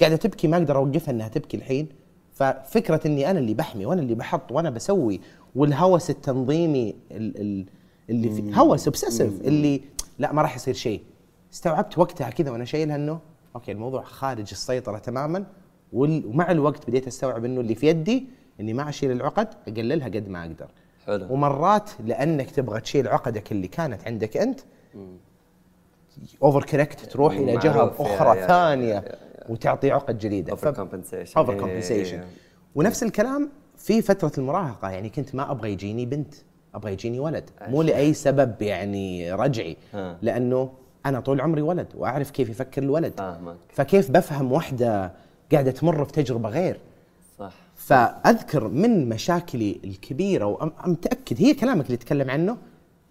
قاعدة 0.00 0.16
تبكي 0.16 0.48
ما 0.48 0.56
أقدر 0.56 0.76
أوقفها 0.76 1.12
إنها 1.14 1.28
تبكي 1.28 1.56
الحين. 1.56 1.88
ففكرة 2.32 3.00
إني 3.06 3.30
أنا 3.30 3.38
اللي 3.38 3.54
بحمي 3.54 3.86
وأنا 3.86 4.00
اللي 4.02 4.14
بحط 4.14 4.52
وأنا 4.52 4.70
بسوي 4.70 5.20
والهوس 5.56 6.10
التنظيمي 6.10 6.94
ال- 7.10 7.40
ال- 7.40 7.66
اللي 8.10 8.30
في 8.30 8.52
هوس 8.60 8.86
obsessive 8.88 9.40
اللي 9.40 9.80
لا 10.18 10.32
ما 10.32 10.42
راح 10.42 10.56
يصير 10.56 10.74
شيء. 10.74 11.02
استوعبت 11.52 11.98
وقتها 11.98 12.30
كذا 12.30 12.50
وأنا 12.50 12.64
شايلها 12.64 12.96
إنه 12.96 13.20
أوكي 13.54 13.72
الموضوع 13.72 14.02
خارج 14.02 14.46
السيطرة 14.52 14.98
تماما 14.98 15.44
ومع 15.92 16.50
الوقت 16.50 16.88
بديت 16.90 17.06
أستوعب 17.06 17.44
إنه 17.44 17.60
اللي 17.60 17.74
في 17.74 17.86
يدي 17.86 18.26
إني 18.60 18.72
ما 18.72 18.88
أشيل 18.88 19.10
العقد 19.12 19.48
أقللها 19.68 20.06
قد 20.08 20.28
ما 20.28 20.42
أقدر. 20.44 20.68
حلو. 21.06 21.26
ومرات 21.32 21.90
لأنك 22.06 22.50
تبغى 22.50 22.80
تشيل 22.80 23.08
عقدك 23.08 23.52
اللي 23.52 23.68
كانت 23.68 24.06
عندك 24.06 24.36
أنت 24.36 24.60
over-correct 26.42 27.00
تروح 27.00 27.34
إلى 27.34 27.56
جهة 27.56 27.94
أخرى 27.98 28.38
يا- 28.38 28.46
ثانية. 28.46 28.94
يا- 28.94 29.27
وتعطي 29.48 29.90
عقد 29.90 30.18
جديدة 30.18 30.56
Over 30.56 30.58
compensation. 30.76 31.36
Over 31.36 31.58
compensation. 31.60 32.20
ونفس 32.74 33.02
الكلام 33.02 33.48
في 33.76 34.02
فترة 34.02 34.32
المراهقة 34.38 34.90
يعني 34.90 35.08
كنت 35.08 35.34
ما 35.34 35.50
أبغى 35.50 35.72
يجيني 35.72 36.06
بنت 36.06 36.34
أبغى 36.74 36.92
يجيني 36.92 37.20
ولد 37.20 37.50
مو 37.68 37.82
لأي 37.82 38.14
سبب 38.14 38.62
يعني 38.62 39.32
رجعي 39.32 39.76
ها. 39.94 40.18
لأنه 40.22 40.72
أنا 41.06 41.20
طول 41.20 41.40
عمري 41.40 41.62
ولد 41.62 41.86
وأعرف 41.96 42.30
كيف 42.30 42.48
يفكر 42.48 42.82
الولد 42.82 43.12
فاهمك. 43.18 43.56
فكيف 43.68 44.10
بفهم 44.10 44.52
واحدة 44.52 45.12
قاعدة 45.52 45.70
تمر 45.70 46.04
في 46.04 46.12
تجربة 46.12 46.48
غير 46.48 46.80
صح 47.38 47.52
فأذكر 47.76 48.68
من 48.68 49.08
مشاكلي 49.08 49.80
الكبيرة 49.84 50.44
ومتاكد 50.46 51.42
هي 51.42 51.54
كلامك 51.54 51.86
اللي 51.86 51.96
تتكلم 51.96 52.30
عنه 52.30 52.56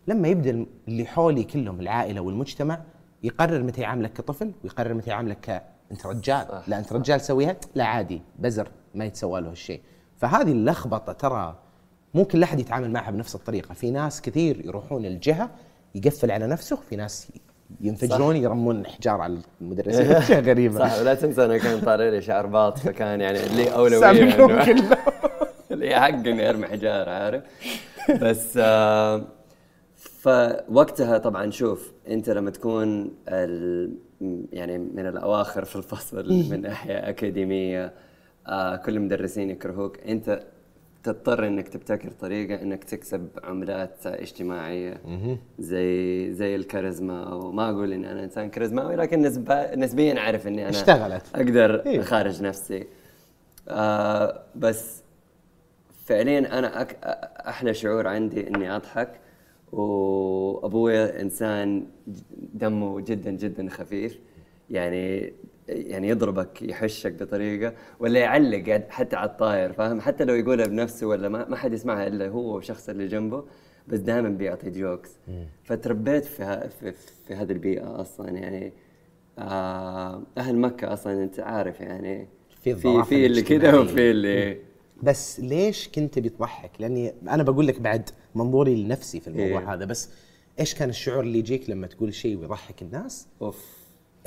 لما 0.07 0.27
يبدأ 0.27 0.65
اللي 0.87 1.05
حولي 1.05 1.43
كلهم 1.43 1.79
العائلة 1.79 2.21
والمجتمع 2.21 2.79
يقرر 3.23 3.63
متى 3.63 3.81
يعاملك 3.81 4.13
كطفل 4.13 4.51
ويقرر 4.63 4.93
متى 4.93 5.09
يعاملك 5.09 5.63
انت 5.91 6.05
رجال. 6.05 6.61
لا 6.67 6.79
انت 6.79 6.93
رجال 6.93 7.21
سويها 7.21 7.55
لا 7.75 7.83
عادي. 7.85 8.21
بزر 8.39 8.67
ما 8.95 9.05
يتسوى 9.05 9.41
له 9.41 9.51
الشيء 9.51 9.81
فهذه 10.17 10.51
اللخبطة 10.51 11.13
ترى 11.13 11.59
مو 12.13 12.25
كل 12.25 12.43
أحد 12.43 12.59
يتعامل 12.59 12.91
معها 12.91 13.11
بنفس 13.11 13.35
الطريقة. 13.35 13.73
في 13.73 13.91
ناس 13.91 14.21
كثير 14.21 14.65
يروحون 14.65 15.05
الجهه 15.05 15.49
يقفل 15.95 16.31
على 16.31 16.47
نفسه 16.47 16.75
في 16.89 16.95
ناس 16.95 17.27
ينفجرون 17.81 18.35
يرمون 18.35 18.85
حجار 18.87 19.21
على 19.21 19.37
المدرسين 19.61 20.11
اشياء 20.11 20.41
غريبه 20.49 20.79
صح 20.79 20.99
ولا 20.99 21.13
تنسى 21.15 21.45
أنا 21.45 21.57
كان 21.57 21.81
طالع 21.81 22.09
لي 22.09 22.21
شعر 22.21 22.45
باط 22.45 22.77
فكان 22.77 23.21
يعني 23.21 23.39
لي 23.39 23.73
أولوية 23.75 24.31
كلهم. 24.65 24.97
اللي 25.71 25.95
حق 25.99 26.07
اني 26.07 26.49
ارمي 26.49 26.67
حجار 26.67 27.09
عارف؟ 27.09 27.43
بس 28.21 28.53
آه 28.61 29.25
فوقتها 29.95 31.17
طبعا 31.17 31.51
شوف 31.51 31.91
أنت 32.07 32.29
لما 32.29 32.49
تكون 32.51 33.11
ال 33.27 33.97
يعني 34.51 34.77
من 34.77 35.07
الأواخر 35.07 35.65
في 35.65 35.75
الفصل 35.75 36.33
من 36.51 36.61
ناحيه 36.61 37.09
أكاديمية 37.09 37.93
آه 38.47 38.75
كل 38.75 38.95
المدرسين 38.95 39.49
يكرهوك. 39.49 39.99
أنت 39.99 40.43
تضطر 41.03 41.47
إنك 41.47 41.67
تبتكر 41.67 42.11
طريقة 42.11 42.61
إنك 42.61 42.83
تكسب 42.83 43.27
عملات 43.43 44.07
اجتماعية. 44.07 45.01
زي 45.59 46.33
زي 46.33 46.55
الكاريزما. 46.55 47.31
أو 47.31 47.51
ما 47.51 47.69
أقول 47.69 47.93
إني 47.93 48.11
أنا 48.11 48.23
إنسان 48.23 48.49
كاريزماوي 48.49 48.95
لكن 48.95 49.21
نسبيا 49.75 50.19
أعرف 50.19 50.47
إني 50.47 50.61
أنا 50.61 50.69
اشتغلت. 50.69 51.23
أقدر 51.35 51.85
إيه. 51.85 51.99
أخارج 51.99 52.43
نفسي. 52.43 52.87
آه 53.69 54.41
بس 54.55 55.01
فعليا 56.05 56.59
أنا 56.59 56.81
أك... 56.81 56.97
أحلى 57.47 57.73
شعور 57.73 58.07
عندي 58.07 58.47
إني 58.47 58.75
أضحك. 58.75 59.09
وأبويا 59.71 61.21
إنسان 61.21 61.85
دمه 62.53 63.01
جدا 63.01 63.31
جدا 63.31 63.69
خفيف. 63.69 64.19
يعني 64.69 65.33
يعني 65.67 66.07
يضربك 66.09 66.61
يحشك 66.61 67.13
بطريقة 67.13 67.73
ولا 67.99 68.19
يعلق 68.19 68.83
حتى 68.89 69.15
على 69.15 69.29
الطاير 69.29 69.73
فاهم؟ 69.73 70.01
حتى 70.01 70.25
لو 70.25 70.35
يقولها 70.35 70.67
بنفسه 70.67 71.07
ولا 71.07 71.29
ما, 71.29 71.49
ما 71.49 71.55
حد 71.55 71.73
يسمعها 71.73 72.07
إلا 72.07 72.27
هو 72.27 72.55
والشخص 72.55 72.89
اللي 72.89 73.07
جنبه 73.07 73.43
بس 73.87 73.99
دائما 73.99 74.29
بيعطي 74.29 74.69
جوكس 74.69 75.09
فتربيت 75.63 76.25
في, 76.25 76.43
ها 76.43 76.67
في, 76.67 76.91
في 77.27 77.33
هذه 77.33 77.51
البيئة 77.51 78.01
أصلا 78.01 78.29
يعني 78.29 78.73
آه 79.39 80.21
أهل 80.37 80.55
مكة 80.57 80.93
أصلا 80.93 81.23
أنت 81.23 81.39
عارف 81.39 81.79
يعني. 81.79 82.27
في 82.61 82.75
في 82.75 83.03
في 83.03 83.25
اللي 83.25 83.41
كذا. 83.41 83.77
وفي 83.79 84.11
اللي 84.11 84.57
بس 85.03 85.39
ليش 85.39 85.89
كنت 85.95 86.19
بتضحك؟ 86.19 86.71
لأني 86.79 87.13
أنا 87.29 87.43
بقول 87.43 87.67
لك 87.67 87.79
بعد 87.81 88.09
منظوري 88.37 88.83
لنفسي 88.83 89.19
في 89.19 89.27
الموضوع 89.27 89.59
إيه. 89.59 89.73
هذا 89.73 89.85
بس 89.85 90.09
إيش 90.59 90.75
كان 90.75 90.89
الشعور 90.89 91.23
اللي 91.23 91.39
يجيك 91.39 91.69
لما 91.69 91.87
تقول 91.87 92.13
شيء 92.13 92.37
ويضحك 92.37 92.81
الناس؟ 92.81 93.27
أوف 93.41 93.77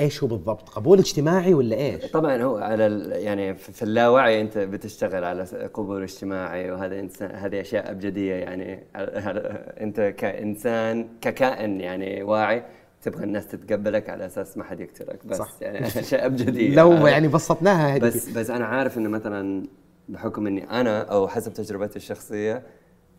إيش 0.01 0.23
هو 0.23 0.29
بالضبط؟ 0.29 0.69
قبول 0.69 0.99
اجتماعي 0.99 1.55
ولا 1.55 1.77
إيش؟ 1.77 2.05
طبعا 2.05 2.43
هو 2.43 2.57
على 2.57 3.09
يعني 3.11 3.55
في 3.55 3.83
اللاوعي 3.83 4.41
أنت 4.41 4.59
بتشتغل 4.59 5.25
على 5.25 5.43
قبول 5.75 6.03
اجتماعي 6.03 6.71
وهذا 6.71 7.01
انسان 7.01 7.31
هذه 7.31 7.61
أشياء 7.61 7.91
أبجدية 7.91 8.35
يعني 8.35 8.85
أنت 9.85 10.01
كإنسان 10.01 11.09
ككائن 11.21 11.81
يعني 11.81 12.23
واعي 12.23 12.65
تبغى 13.03 13.25
الناس 13.25 13.47
تتقبلك 13.47 14.11
على 14.11 14.27
أساس 14.27 14.59
ما 14.59 14.65
حد 14.65 14.81
يقتلك 14.81 15.27
بس 15.27 15.37
صح. 15.37 15.53
يعني 15.61 15.87
أشياء 16.01 16.27
أبجدية 16.27 16.75
لو؟ 16.81 17.07
يعني 17.07 17.29
بسطناها 17.29 17.97
هذه 17.97 18.01
بس 18.01 18.29
بس 18.29 18.51
أنا 18.51 18.67
عارف 18.67 18.99
إنه 18.99 19.09
مثلا 19.09 19.67
بحكم 20.09 20.47
إني 20.47 20.71
أنا 20.71 21.03
أو 21.03 21.29
حسب 21.29 21.53
تجربتي 21.53 21.97
الشخصية 21.97 22.63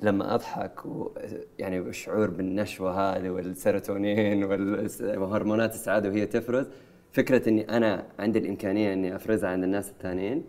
لما 0.01 0.35
أضحك 0.35 0.85
و 0.85 1.11
يعني 1.59 1.79
الشعور 1.79 2.29
بالنشوة 2.29 2.91
هذه 3.17 3.29
والسيروتونين 3.29 4.43
والس- 4.43 5.01
وهرمونات 5.01 5.73
السعاده 5.73 6.09
وهي 6.09 6.25
تفرز 6.25 6.67
فكرة 7.11 7.49
إني 7.49 7.77
أنا 7.77 8.05
عندي 8.19 8.39
الإمكانية 8.39 8.93
إني 8.93 9.15
أفرزها 9.15 9.49
عند 9.49 9.63
الناس 9.63 9.89
الثانيين 9.89 10.43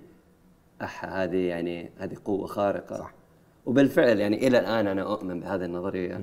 أح 0.83 1.05
هذه 1.05 1.37
يعني 1.37 1.91
هذه 1.99 2.17
قوة 2.25 2.47
خارقة. 2.47 2.97
صح. 2.97 3.15
وبالفعل 3.67 4.19
يعني 4.21 4.47
إلى 4.47 4.59
الآن 4.59 4.87
أنا 4.87 5.03
أؤمن 5.13 5.41
بهذه 5.41 5.65
النظرية. 5.65 6.21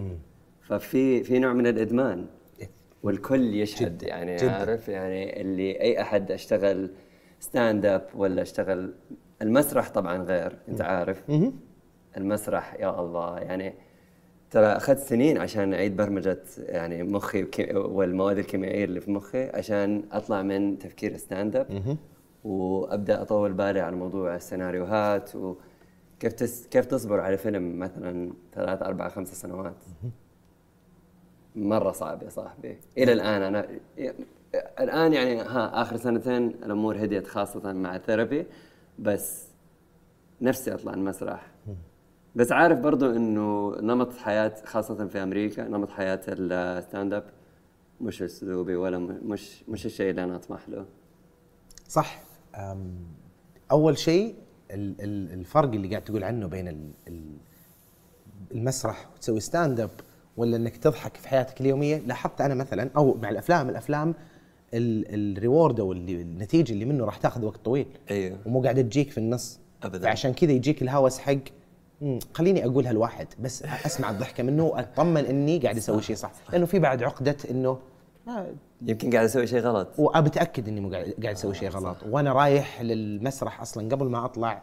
ففي 0.61 1.23
في 1.23 1.39
نوع 1.39 1.53
من 1.53 1.67
الإدمان. 1.67 2.25
والكل 3.03 3.55
يشهد 3.55 3.97
جداً، 3.97 4.07
يعني 4.07 4.35
جداً. 4.35 4.51
عارف؟ 4.51 4.89
يعني 4.89 5.41
اللي 5.41 5.81
أي 5.81 6.01
أحد 6.01 6.31
أشتغل 6.31 6.91
stand-up 7.39 8.07
ولا 8.15 8.41
أشتغل 8.41 8.93
المسرح 9.41 9.89
طبعا 9.89 10.17
غير 10.23 10.57
أنت 10.69 10.81
عارف؟ 10.81 11.23
المسرح 12.17 12.73
يا 12.73 12.99
الله. 12.99 13.39
يعني 13.39 13.73
ترى 14.51 14.65
أخذت 14.65 14.99
سنين 14.99 15.37
عشان 15.37 15.73
أعيد 15.73 15.95
برمجة 15.97 16.43
يعني 16.57 17.03
مخي 17.03 17.47
والمواد 17.73 18.37
الكيميائية 18.37 18.85
اللي 18.85 19.01
في 19.01 19.11
مخي 19.11 19.49
عشان 19.49 20.03
أطلع 20.11 20.41
من 20.41 20.79
تفكير 20.79 21.17
stand-up 21.17 21.97
وأبدأ 22.43 23.21
أطول 23.21 23.53
بالي 23.53 23.79
على 23.79 23.95
موضوع 23.95 24.35
السيناريوهات 24.35 25.35
وكيف 25.35 26.33
تس 26.33 26.67
كيف 26.67 26.85
تصبر 26.85 27.19
على 27.19 27.37
فيلم 27.37 27.79
مثلا 27.79 28.33
ثلاث 28.53 28.81
أربع 28.81 29.09
خمس 29.09 29.41
سنوات. 29.41 29.75
مرة 31.55 31.91
صعب 31.91 32.23
يا 32.23 32.29
صاحبي. 32.29 32.77
إلى 32.97 33.13
الآن 33.13 33.41
أنا 33.41 33.67
الآن 34.79 35.13
يعني 35.13 35.41
ها 35.41 35.81
آخر 35.81 35.97
سنتين 35.97 36.47
الأمور 36.47 37.03
هديت 37.03 37.27
خاصة 37.27 37.73
مع 37.73 37.95
ال 37.95 38.02
therapy 38.02 38.45
بس 38.99 39.47
نفسي 40.41 40.73
أطلع 40.73 40.93
المسرح. 40.93 41.47
بس 42.39 42.51
عارف 42.51 42.79
برضو 42.79 43.05
إنه 43.15 43.75
نمط 43.81 44.13
حياة 44.17 44.53
خاصة 44.65 45.07
في 45.07 45.23
أمريكا 45.23 45.67
نمط 45.67 45.89
حياة 45.89 46.19
ال 46.27 47.13
stand-up 47.13 47.23
مش 48.01 48.21
أسلوبي 48.21 48.75
ولا 48.75 48.97
مش 48.97 49.63
مش 49.69 49.85
الشيء 49.85 50.09
اللي 50.09 50.23
أنا 50.23 50.35
أطمح 50.35 50.69
له. 50.69 50.85
صح. 51.87 52.21
أول 53.71 53.97
شيء 53.97 54.35
ال- 54.71 54.95
ال- 55.01 55.33
الفرق 55.39 55.69
اللي 55.69 55.87
قاعد 55.87 56.01
تقول 56.03 56.23
عنه 56.23 56.47
بين 56.47 56.67
ال- 56.67 56.91
ال- 57.07 57.37
المسرح 58.51 59.09
وتسوي 59.15 59.39
stand-up 59.39 59.89
ولا 60.37 60.57
إنك 60.57 60.77
تضحك 60.77 61.17
في 61.17 61.27
حياتك 61.29 61.61
اليومية؟ 61.61 61.97
لاحظت 61.97 62.41
أنا 62.41 62.55
مثلا 62.55 62.89
أو 62.97 63.17
مع 63.21 63.29
الأفلام 63.29 63.69
الأفلام 63.69 64.13
ال- 64.73 65.37
ال 65.37 65.43
reward 65.43 65.79
أو 65.79 65.91
النتيجة 65.93 66.71
اللي 66.73 66.85
منه 66.85 67.05
راح 67.05 67.17
تاخذ 67.17 67.45
وقت 67.45 67.65
طويل. 67.65 67.87
أيوه 68.11 68.37
ومو 68.45 68.61
قاعدة 68.61 68.81
تجيك 68.81 69.11
في 69.11 69.17
النص. 69.17 69.59
أبداً. 69.83 69.99
فعشان 70.03 70.33
كذا 70.33 70.51
يجيك 70.51 70.81
الهوس 70.81 71.19
حق 71.19 71.37
مم، 72.01 72.19
خليني 72.33 72.65
اقولها 72.65 72.91
الواحد 72.91 73.27
بس 73.39 73.63
أسمع 73.63 74.09
الضحكة 74.09 74.43
منه 74.43 74.63
وأطمن 74.65 75.25
إني 75.25 75.57
قاعد 75.59 75.77
أسوي 75.77 76.01
شيء 76.01 76.15
صح. 76.15 76.31
لأنه 76.53 76.65
في 76.65 76.79
بعد 76.79 77.03
عقدة 77.03 77.35
إنه 77.51 77.77
آه، 78.27 78.47
يمكن 78.81 79.11
قاعد 79.11 79.25
أسوي 79.25 79.47
شيء 79.47 79.59
غلط. 79.59 79.87
وبتاكد 79.97 80.67
إني 80.67 80.79
مو 80.81 80.89
قاعد 80.89 81.13
قاعد 81.23 81.35
أسوي 81.35 81.53
شيء 81.55 81.69
غلط. 81.69 81.97
وأنا 82.09 82.33
رايح 82.33 82.81
للمسرح 82.81 83.61
أصلا 83.61 83.89
قبل 83.95 84.05
ما 84.05 84.25
أطلع 84.25 84.61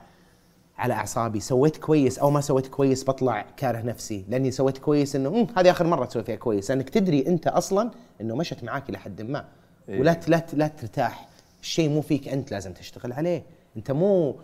على 0.79 0.95
أعصابي. 0.95 1.41
سويت 1.41 1.77
كويس 1.77 2.19
أو 2.19 2.31
ما 2.31 2.41
سويت 2.41 2.67
كويس 2.67 3.05
بطلع 3.05 3.47
كاره 3.57 3.81
نفسي. 3.83 4.25
لأني 4.29 4.51
سويت 4.51 4.79
كويس 4.79 5.17
إنه 5.17 5.31
"مم، 5.31 5.47
هذه 5.57 5.71
آخر 5.71 5.87
مرة 5.87 6.05
تسوي 6.05 6.23
فيها 6.25 6.37
كويس. 6.37 6.71
لأنك 6.71 6.89
تدري 6.91 7.27
أنت 7.27 7.47
أصلا 7.47 7.91
إنه 8.21 8.37
مشت 8.37 8.65
معاك 8.65 8.89
إلى 8.91 8.99
حد 8.99 9.23
ما. 9.23 9.45
إيه. 9.89 10.01
ولا 10.01 10.21
لا 10.29 10.47
لا 10.53 10.69
ترتاح. 10.69 11.29
الشيء 11.63 11.89
مو 11.89 12.01
فيك 12.01 12.29
أنت 12.29 12.51
لازم 12.51 12.73
تشتغل 12.73 13.13
عليه. 13.13 13.43
أنت 13.77 13.91
مو 13.91 14.37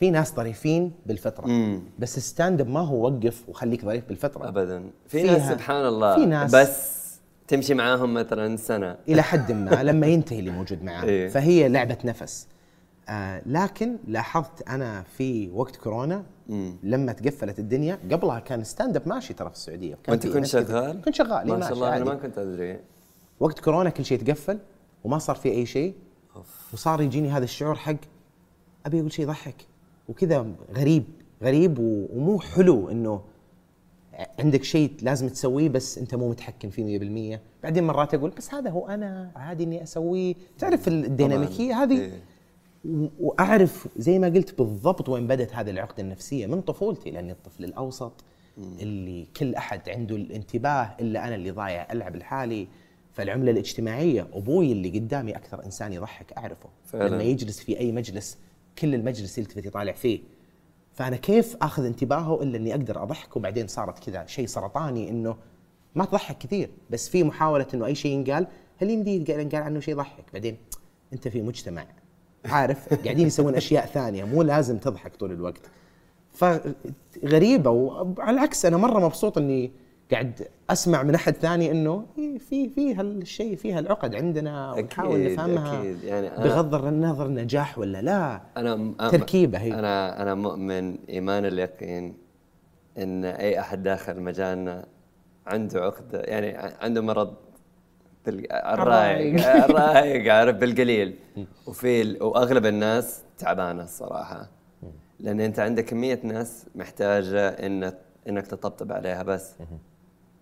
في 0.00 0.10
ناس 0.10 0.34
ظريفين 0.34 0.92
بالفطرة 1.06 1.46
مم. 1.46 1.82
بس 1.98 2.16
الستاند 2.16 2.60
اب 2.60 2.68
ما 2.68 2.80
هو 2.80 3.06
وقف 3.06 3.48
وخليك 3.48 3.84
ظريف 3.84 4.04
بالفطرة 4.08 4.48
ابدا 4.48 4.90
في 5.08 5.22
ناس 5.22 5.48
سبحان 5.52 5.86
الله 5.86 6.14
في 6.14 6.26
ناس- 6.26 6.54
بس 6.54 7.00
تمشي 7.48 7.74
معاهم 7.74 8.14
مثلا 8.14 8.56
سنة 8.56 8.96
إلى 9.08 9.22
حد 9.22 9.52
ما 9.52 9.82
لما 9.92 10.06
ينتهي 10.06 10.38
اللي 10.38 10.50
موجود 10.50 10.82
معاه 10.82 11.04
إيه. 11.04 11.28
فهي 11.28 11.68
لعبة 11.68 11.98
نفس 12.04 12.46
آه 13.08 13.42
لكن 13.46 13.96
لاحظت 14.06 14.68
أنا 14.68 15.02
في 15.02 15.50
وقت 15.50 15.76
كورونا 15.76 16.24
مم. 16.48 16.76
لما 16.82 17.12
تقفلت 17.12 17.58
الدنيا 17.58 17.98
قبلها 18.12 18.38
كان 18.40 18.64
ستاند 18.64 18.96
اب 18.96 19.08
ماشي 19.08 19.34
ترى 19.34 19.48
في 19.50 19.56
السعودية 19.56 19.98
وأنت 20.08 20.26
كنت. 20.26 20.46
شغال؟ 20.46 21.02
كنت 21.02 21.14
شغال 21.14 21.50
إيه، 21.50 21.56
ما 21.56 21.60
شاء 21.60 21.72
الله 21.72 21.96
أنا. 21.96 22.04
ما 22.04 22.14
كنت 22.14 22.38
أدري 22.38 22.78
وقت 23.40 23.58
كورونا 23.60 23.90
كل 23.90 24.04
شيء 24.04 24.18
تقفل 24.22 24.58
وما 25.04 25.18
صار 25.18 25.36
في 25.36 25.48
أي 25.50 25.66
شيء 25.66 25.94
وصار 26.72 27.00
يجيني 27.02 27.30
هذا 27.30 27.44
الشعور 27.44 27.74
حق 27.74 27.94
أبي 28.86 29.00
أقول 29.00 29.12
شيء 29.12 29.24
يضحك 29.24 29.54
وكذا 30.10 30.46
غريب 30.76 31.04
غريب 31.42 31.78
ومو 31.78 32.40
حلو 32.40 32.90
إنه 32.90 33.20
عندك 34.38 34.64
شيء 34.64 34.92
لازم 35.02 35.28
تسويه 35.28 35.68
بس 35.68 35.98
أنت 35.98 36.14
مو 36.14 36.30
متحكم 36.30 36.70
فيه 36.70 37.36
100% 37.36 37.40
بعدين 37.62 37.84
مرات 37.84 38.14
أقول 38.14 38.30
بس 38.30 38.54
هذا 38.54 38.70
هو 38.70 38.88
أنا 38.88 39.30
عادي 39.36 39.64
إني 39.64 39.82
أسويه 39.82 40.34
تعرف 40.58 40.88
الديناميكية. 40.88 41.82
هذه 41.82 42.00
إيه. 42.00 42.22
وأعرف 43.20 43.88
زي 43.96 44.18
ما 44.18 44.26
قلت 44.26 44.58
بالضبط 44.58 45.08
وين 45.08 45.26
بدت 45.26 45.54
هذه 45.54 45.70
العقدة 45.70 46.02
النفسية 46.02 46.46
من 46.46 46.60
طفولتي 46.60 47.10
لأني 47.10 47.32
الطفل 47.32 47.64
الأوسط 47.64 48.12
اللي 48.58 49.26
كل 49.36 49.54
أحد 49.54 49.88
عنده 49.88 50.16
الانتباه 50.16 50.96
إلا 51.00 51.26
أنا 51.26 51.34
اللي 51.34 51.50
ضايع 51.50 51.92
ألعب 51.92 52.16
لحالي 52.16 52.68
فالعملة 53.12 53.50
الاجتماعية 53.50 54.28
أبوي 54.32 54.72
اللي 54.72 54.88
قدامي 54.98 55.36
أكثر 55.36 55.64
إنسان 55.64 55.92
يضحك 55.92 56.32
أعرفه 56.32 56.68
فعلاً. 56.84 57.08
لما 57.08 57.22
يجلس 57.22 57.60
في 57.60 57.78
أي 57.80 57.92
مجلس 57.92 58.38
كل 58.80 58.94
المجلس 58.94 59.38
يلتفت 59.38 59.66
يطالع 59.66 59.92
فيه. 59.92 60.20
فأنا 60.92 61.16
كيف 61.16 61.56
آخذ 61.62 61.84
انتباهه 61.84 62.42
إلا 62.42 62.56
إني 62.56 62.74
أقدر 62.74 63.02
أضحك؟ 63.02 63.36
وبعدين 63.36 63.66
صارت 63.66 63.98
كذا 63.98 64.26
شيء 64.26 64.46
سرطاني 64.46 65.10
إنه 65.10 65.36
ما 65.94 66.04
تضحك 66.04 66.38
كثير 66.38 66.70
بس 66.90 67.08
في 67.08 67.24
محاولة 67.24 67.66
إنه 67.74 67.86
أي 67.86 67.94
شيء 67.94 68.12
ينقال 68.12 68.46
هل 68.76 68.90
يمدي 68.90 69.14
ينقال 69.16 69.62
عنه 69.62 69.80
شيء 69.80 69.94
يضحك؟ 69.94 70.24
بعدين 70.32 70.56
أنت 71.12 71.28
في 71.28 71.42
مجتمع 71.42 71.86
عارف؟ 72.44 72.94
قاعدين 73.04 73.26
يسوون 73.26 73.54
أشياء 73.54 73.86
ثانية 73.86 74.24
مو 74.24 74.42
لازم 74.42 74.78
تضحك 74.78 75.16
طول 75.16 75.32
الوقت. 75.32 75.70
فغريبة 76.32 77.70
وعلى 77.70 78.30
العكس 78.30 78.66
أنا 78.66 78.76
مرة 78.76 79.00
مبسوط 79.00 79.38
إني 79.38 79.72
قاعد 80.12 80.48
أسمع 80.70 81.02
من 81.02 81.14
أحد 81.14 81.32
ثاني 81.34 81.70
إنه 81.70 82.06
في 82.38 82.68
في 82.68 82.94
هالشيء 82.94 83.56
في 83.56 83.72
هالعقد 83.72 84.14
عندنا 84.14 84.72
ونحاول 84.72 85.32
نفهمها 85.32 85.80
أكيد. 85.80 86.04
يعني 86.04 86.30
أنا- 86.30 86.40
بغض 86.40 86.74
النظر 86.84 87.28
نجاح 87.28 87.78
ولا 87.78 88.02
لا 88.02 88.40
أنا 88.56 88.92
أنا- 89.00 89.10
تركيبة 89.10 89.58
هي. 89.58 89.74
أنا 89.74 90.22
أنا 90.22 90.34
مؤمن 90.34 90.98
إيمان 91.08 91.44
اليقين 91.46 92.14
إن 92.98 93.24
أي 93.24 93.60
أحد 93.60 93.82
داخل 93.82 94.20
مجالنا 94.20 94.84
عنده 95.46 95.80
عقده 95.84 96.20
يعني 96.20 96.74
عنده 96.80 97.00
مرض 97.00 97.34
بال... 98.26 98.52
الرايق 98.52 99.46
الرايق 99.64 100.32
عارف 100.34 100.56
بالقليل 100.56 101.14
وفي. 101.66 102.18
وأغلب 102.20 102.66
الناس 102.66 103.22
تعبانة 103.38 103.82
الصراحة 103.84 104.48
لأن 105.20 105.40
أنت 105.40 105.58
عندك 105.60 105.84
كمية 105.84 106.20
ناس 106.24 106.66
محتاجة 106.74 107.48
ان 107.48 107.92
إنك 108.28 108.46
تطبطب 108.46 108.92
عليها 108.92 109.22
بس 109.22 109.52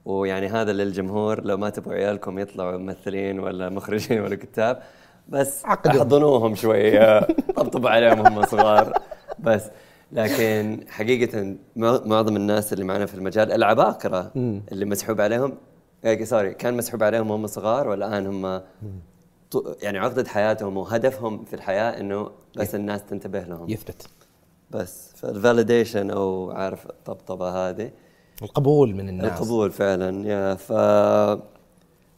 ويعني 0.08 0.46
هذا 0.46 0.72
للجمهور 0.72 1.44
لو 1.44 1.56
ما 1.56 1.70
تبغوا 1.70 1.94
عيالكم 1.94 2.38
يطلعوا 2.38 2.76
ممثلين 2.78 3.40
ولا 3.40 3.68
مخرجين 3.68 4.20
ولا 4.20 4.36
كتاب 4.36 4.82
بس 5.28 5.64
عقدوا. 5.64 6.00
احضنوهم 6.00 6.54
شوية. 6.54 7.20
طبطبوا 7.56 7.90
عليهم 7.90 8.20
وهم 8.20 8.42
صغار. 8.46 8.92
بس 9.38 9.62
لكن 10.12 10.80
حقيقة 10.88 11.56
مع- 11.76 12.00
معظم 12.06 12.36
الناس 12.36 12.72
اللي 12.72 12.84
معنا 12.84 13.06
في 13.06 13.14
المجال 13.14 13.52
العباقرة 13.52 14.32
اللي 14.72 14.84
مسحوب 14.84 15.20
عليهم 15.20 15.54
آه، 16.04 16.24
سوري 16.24 16.54
كان 16.54 16.76
مسحوب 16.76 17.02
عليهم 17.02 17.30
وهم 17.30 17.46
صغار 17.46 17.88
والآن 17.88 18.26
هم 18.26 18.60
يعني 19.82 19.98
عقدة 19.98 20.24
حياتهم 20.28 20.76
وهدفهم 20.76 21.44
في 21.44 21.54
الحياة 21.54 22.00
إنه 22.00 22.30
بس 22.56 22.74
الناس 22.74 23.04
تنتبه 23.04 23.40
لهم. 23.40 23.70
يثبت 23.70 24.08
بس 24.70 25.12
فال 25.16 25.32
validation 25.32 26.10
أو 26.10 26.50
عارف 26.50 26.86
الطبطبة 26.86 27.50
هذه 27.68 27.90
القبول 28.42 28.94
من 28.94 29.08
الناس. 29.08 29.32
القبول 29.32 29.70
فعلا 29.70 30.28
يا 30.28 30.54
ف 30.54 30.72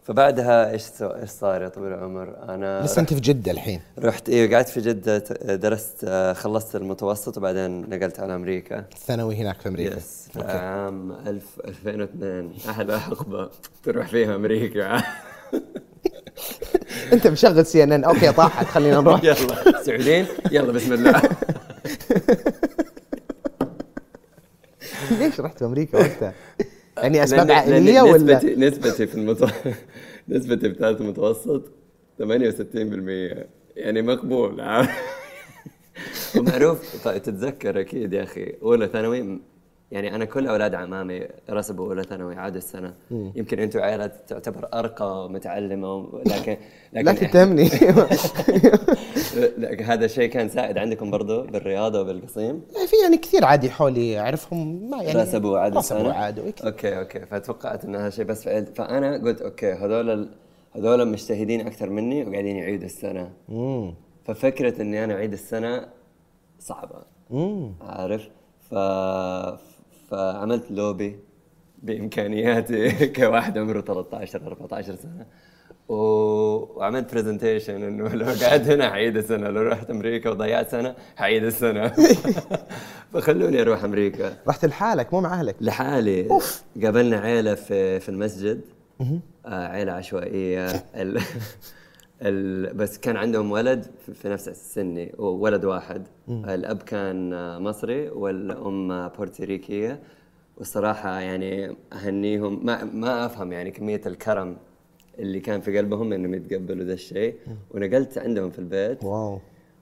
فبعدها 0.02 0.70
إيش 0.70 0.84
إيش 1.02 1.30
صار 1.30 1.62
يا 1.62 1.68
طويل 1.68 1.92
العمر؟ 1.92 2.36
أنا 2.48 2.84
لسه 2.84 3.00
انت 3.00 3.14
في 3.14 3.20
جدة 3.20 3.52
الحين. 3.52 3.80
رحت 3.98 4.28
أيوه 4.28 4.54
قعدت 4.54 4.68
في 4.68 4.80
جدة 4.80 5.18
ت- 5.18 5.42
درست 5.50 6.06
خلصت 6.36 6.76
المتوسط 6.76 7.36
وبعدين 7.38 7.90
نقلت 7.90 8.20
على 8.20 8.34
أمريكا. 8.34 8.78
الثانوي 8.92 9.36
هناك 9.36 9.60
في 9.60 9.68
أمريكا. 9.68 9.96
yes 9.96 10.28
في 10.32 10.40
عام 10.42 11.12
1000 11.26 11.44
2002 11.64 12.52
أحلى 12.68 13.00
حقبة 13.00 13.50
تروح 13.82 14.08
فيها 14.08 14.34
أمريكا. 14.36 14.96
أنت 17.12 17.26
مشغل 17.26 17.66
سي 17.66 17.82
إن 17.84 17.92
إن. 17.92 18.04
أوكي 18.04 18.32
طاحت 18.32 18.66
خلينا 18.66 19.00
نروح. 19.00 19.24
يلا 19.30 19.82
سعوديين؟ 19.82 20.26
يلا 20.50 20.72
بسم 20.72 20.92
الله. 20.92 21.22
ليش 25.20 25.40
رحت 25.40 25.62
أمريكا 25.62 25.98
وقتها؟ 25.98 26.34
يعني 26.98 27.24
أسباب 27.24 27.50
عائلية 27.50 28.02
ولا 28.02 28.16
نسبتي 28.16 28.54
نسبتي 28.56 29.06
في 29.06 29.14
المتو... 29.14 29.46
نسبتي 30.28 30.70
في 30.70 30.74
ثالث 30.78 31.00
متوسط 31.00 31.62
68% 32.22 32.24
يعني 33.76 34.02
مقبول 34.02 34.60
عارف؟ 34.60 34.90
ومعروف 36.36 37.04
طيب 37.04 37.22
تتذكر 37.22 37.80
أكيد 37.80 38.12
يا 38.12 38.22
أخي 38.22 38.54
أولى 38.62 38.88
ثانوي 38.88 39.40
يعني 39.90 40.14
أنا 40.14 40.24
كل 40.24 40.46
أولاد 40.46 40.74
عمامي 40.74 41.26
رسبوا 41.50 41.88
أولى 41.88 42.02
ثانوي 42.02 42.36
عادوا 42.36 42.58
السنة. 42.58 42.94
يمكن 43.10 43.58
أنتم 43.58 43.80
عائلات 43.80 44.28
تعتبر 44.28 44.68
أرقى 44.74 45.24
ومتعلمة 45.24 46.20
لكن 46.26 46.56
لكن 46.92 47.06
لا 47.06 47.12
تتهمني 47.12 47.64
هذا 49.90 50.04
الشيء 50.04 50.30
كان 50.30 50.48
سائد 50.48 50.78
عندكم 50.78 51.10
برضو 51.10 51.42
بالرياضة 51.42 52.00
وبالقصيم؟ 52.00 52.62
في 52.86 52.96
يعني 53.02 53.16
كثير 53.16 53.44
عادي 53.44 53.70
حولي 53.70 54.18
أعرفهم 54.18 54.90
ما 54.90 55.02
يعني 55.02 55.22
رسبوا 55.22 55.68
رسبوا 55.68 55.78
السنة؟ 55.78 56.26
إيه 56.26 56.50
كثير. 56.50 56.66
أوكي 56.66 56.98
أوكي. 56.98 57.26
فتوقعت 57.26 57.84
إن 57.84 57.96
هذا 57.96 58.10
شيء 58.10 58.24
بس 58.24 58.48
فأنا 58.48 59.16
قلت 59.16 59.42
أوكي 59.42 59.72
هذول 59.72 60.28
هذول 60.72 61.08
مجتهدين 61.08 61.66
أكثر 61.66 61.90
مني 61.90 62.24
وقاعدين 62.24 62.56
يعيدوا 62.56 62.86
السنة. 62.86 63.30
مم. 63.48 63.94
ففكرة 64.24 64.82
إني 64.82 65.04
أنا 65.04 65.14
أعيد 65.14 65.32
السنة 65.32 65.86
صعبة. 66.58 67.02
مم. 67.30 67.72
عارف؟ 67.80 68.28
ف... 68.70 68.74
فعملت 70.10 70.70
لوبي 70.70 71.18
بإمكانياتي 71.82 73.06
كواحد 73.16 73.58
عمره 73.58 73.80
13 73.80 74.46
14 74.46 74.94
سنة. 74.96 75.26
وعملت 75.88 77.14
presentation 77.14 77.82
إنه 77.82 78.08
لو 78.14 78.26
قعدت 78.26 78.68
هنا 78.70 78.90
حعيد 78.90 79.16
السنة 79.16 79.48
لو 79.50 79.62
رحت 79.62 79.90
أمريكا 79.90 80.30
وضيعت 80.30 80.70
سنة 80.70 80.94
حعيد 81.16 81.44
السنة. 81.44 81.88
فخلوني 83.12 83.60
أروح 83.62 83.84
أمريكا. 83.84 84.36
رحت 84.48 84.64
لحالك 84.64 85.14
مو 85.14 85.20
مع 85.20 85.34
أهلك؟ 85.40 85.56
لحالي. 85.60 86.30
أوف. 86.30 86.62
قابلنا 86.84 87.18
عيلة 87.18 87.54
في 87.54 88.00
في 88.00 88.08
المسجد. 88.08 88.60
آه 89.46 89.66
عيلة 89.66 89.92
عشوائية. 89.92 90.84
ال 92.22 92.74
بس 92.74 92.98
كان 92.98 93.16
عندهم 93.16 93.50
ولد 93.50 93.86
في- 94.14 94.28
نفس 94.28 94.48
سني 94.74 95.12
ولد 95.18 95.64
واحد. 95.64 96.06
الأب 96.28 96.82
كان 96.82 97.32
آه، 97.32 97.58
مصري 97.58 98.08
والأم 98.10 98.92
آه، 98.92 99.08
بورتوريكية. 99.08 100.00
والصراحة 100.58 101.20
يعني 101.20 101.76
أهنيهم 101.92 102.66
ما 102.66 102.84
ما 102.84 103.26
أفهم 103.26 103.52
يعني 103.52 103.70
كمية 103.70 104.00
الكرم 104.06 104.56
اللي 105.18 105.40
كان 105.40 105.60
في 105.60 105.78
قلبهم 105.78 106.12
إنهم 106.12 106.34
يتقبلوا 106.34 106.84
ذا 106.84 106.92
الشيء. 106.92 107.34
ونقلت 107.70 108.18
عندهم 108.18 108.50
في 108.50 108.58
البيت. 108.58 109.04
واو. 109.04 109.38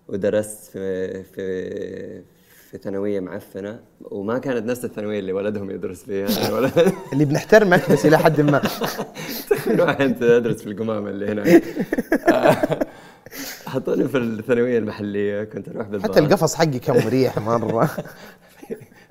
ودرست 0.09 0.71
في 0.71 1.23
في 1.23 2.23
في 2.71 2.79
ثانوية 2.79 3.21
معفنة 3.21 3.81
وما 4.01 4.39
كانت 4.39 4.67
نفس 4.67 4.85
الثانوية 4.85 5.19
اللي 5.19 5.33
ولدهم 5.33 5.71
يدرس 5.71 6.03
فيها. 6.03 6.29
يعني 6.43 6.73
اللي 7.13 7.25
بنحترمك 7.25 7.93
بس 7.93 8.07
إلى 8.07 8.19
حد 8.19 8.41
ما. 8.41 8.63
تخيل 9.51 9.81
واحد 9.81 10.23
يدرس 10.23 10.63
في 10.63 10.71
القمامة 10.71 11.11
اللي 11.11 11.33
هناك 11.33 11.63
آه، 12.29 12.87
حطوني 13.67 14.09
في 14.09 14.19
الثانوية 14.19 14.79
المحلية 14.79 15.45
كنت 15.45 15.69
أروح 15.69 15.87
بالباص 15.87 16.11
حتى 16.11 16.21
القفص 16.21 16.55
حقي 16.55 16.79
كان 16.79 17.05
مريح 17.05 17.39
مرة. 17.39 17.91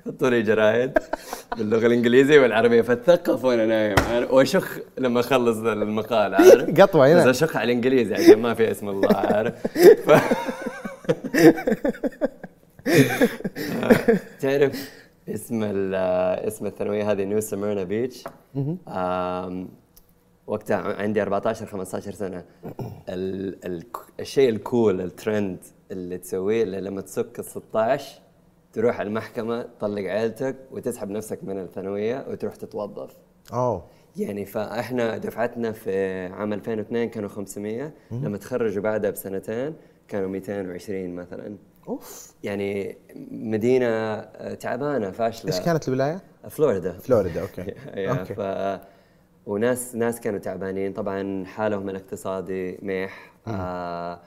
حطوا 0.06 0.30
لي 0.30 0.42
جرايد 0.42 0.98
باللغة 1.56 1.86
الإنجليزية 1.86 2.40
والعربية 2.40 2.82
فاتثقف 2.82 3.44
وأنا 3.44 3.66
نايم 3.66 4.26
وأشخ 4.30 4.78
لما 4.98 5.20
أخلص 5.20 5.58
المقال 5.58 6.34
عارف؟ 6.34 6.80
قطوة 6.80 7.12
هنا. 7.12 7.24
بس 7.24 7.42
أشخ 7.42 7.56
على 7.56 7.64
الإنجليزي 7.64 8.14
عشان 8.14 8.38
ما 8.38 8.54
في 8.54 8.70
اسم 8.70 8.88
الله 8.88 9.16
عارف؟ 9.16 9.54
ف... 10.06 10.10
تعرف 14.40 14.90
اسم 15.28 15.62
اسم 15.62 16.66
الثانوية 16.66 17.10
هذه 17.12 17.24
نيو 17.24 17.40
سميرنا 17.40 17.84
بيتش 17.84 18.24
وقتها 20.46 20.76
عندي 20.76 21.22
14 21.22 21.66
15 21.66 22.12
سنة. 22.12 22.44
ال 23.08 23.64
ال 23.64 23.84
الشيء 24.20 24.48
الكول 24.48 25.00
الترند 25.00 25.58
اللي 25.90 26.18
تسويه 26.18 26.62
اللي 26.62 26.80
لما 26.80 27.00
تسك 27.00 27.38
ال 27.38 27.44
16 27.44 28.20
تروح 28.72 29.00
المحكمة 29.00 29.62
تطلق 29.62 30.02
عيلتك 30.02 30.56
وتسحب 30.70 31.10
نفسك 31.10 31.44
من 31.44 31.58
الثانوية 31.58 32.26
وتروح 32.30 32.56
تتوظف. 32.56 33.16
أوه. 33.52 33.84
يعني 34.16 34.44
فإحنا 34.46 35.18
دفعتنا 35.18 35.72
في 35.72 36.26
عام 36.26 36.52
2002 36.52 37.08
كانوا 37.10 37.28
500 37.28 37.92
لما 38.10 38.36
تخرجوا 38.38 38.82
بعدها 38.82 39.10
بسنتين 39.10 39.74
كانوا 40.08 40.28
220 40.28 41.14
مثلا. 41.14 41.56
أوف. 41.88 42.32
يعني 42.44 42.96
مدينة 43.30 43.86
آه، 43.86 44.54
تعبانة 44.54 45.10
فاشلة. 45.10 45.52
إيش 45.54 45.60
كانت 45.64 45.88
الولاية؟ 45.88 46.20
فلوريدا. 46.48 46.92
فلوريدا 46.92 47.40
أوكي. 47.42 47.62
أوكي. 48.10 48.34
ف 48.34 48.40
وناس 49.46 49.94
ناس 49.94 50.20
كانوا 50.20 50.38
تعبانين. 50.38 50.92
طبعا 50.92 51.44
حالهم 51.44 51.88
الاقتصادي 51.88 52.78
مليح. 52.82 53.32
آه 53.46 54.20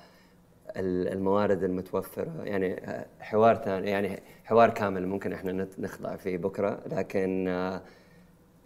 ال- 0.77 1.07
الموارد 1.13 1.63
المتوفرة. 1.63 2.43
يعني 2.43 2.73
آه، 2.89 3.05
حوار 3.19 3.55
ثاني 3.55 3.89
يعني 3.89 4.19
حوار 4.43 4.69
كامل 4.69 5.07
ممكن 5.07 5.33
إحنا 5.33 5.67
نخضع 5.79 6.15
فيه 6.15 6.37
بكرة. 6.37 6.79
لكن 6.91 7.47
آه 7.47 7.81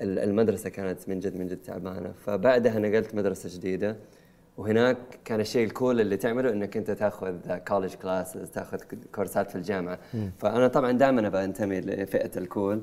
ال- 0.02 0.20
المدرسة 0.20 0.70
كانت 0.70 1.10
من 1.10 1.20
جد 1.20 1.36
من 1.38 1.48
جد 1.48 1.58
تعبانة. 1.62 2.12
فبعدها 2.26 2.80
نقلت 2.80 3.16
مدرسة 3.16 3.50
جديدة. 3.58 3.98
وهناك 4.58 4.98
كان 5.26 5.40
الشيء 5.40 5.66
ال 5.66 5.73
cool 5.73 6.02
اللي 6.02 6.18
تعمله 6.18 6.50
إنك 6.50 6.78
أنت 6.78 6.92
تأخذ 6.92 7.58
college 7.68 7.94
classes 7.94 8.50
تأخذ 8.50 8.78
كورسات 9.16 9.50
في 9.50 9.56
الجامعة. 9.56 10.00
فأنا 10.38 10.68
طبعا 10.68 10.92
دائما 10.92 11.28
أبغى 11.28 11.44
أنتمي 11.44 11.82
لفئة 11.82 12.38
ال 12.38 12.45
cool. 12.45 12.82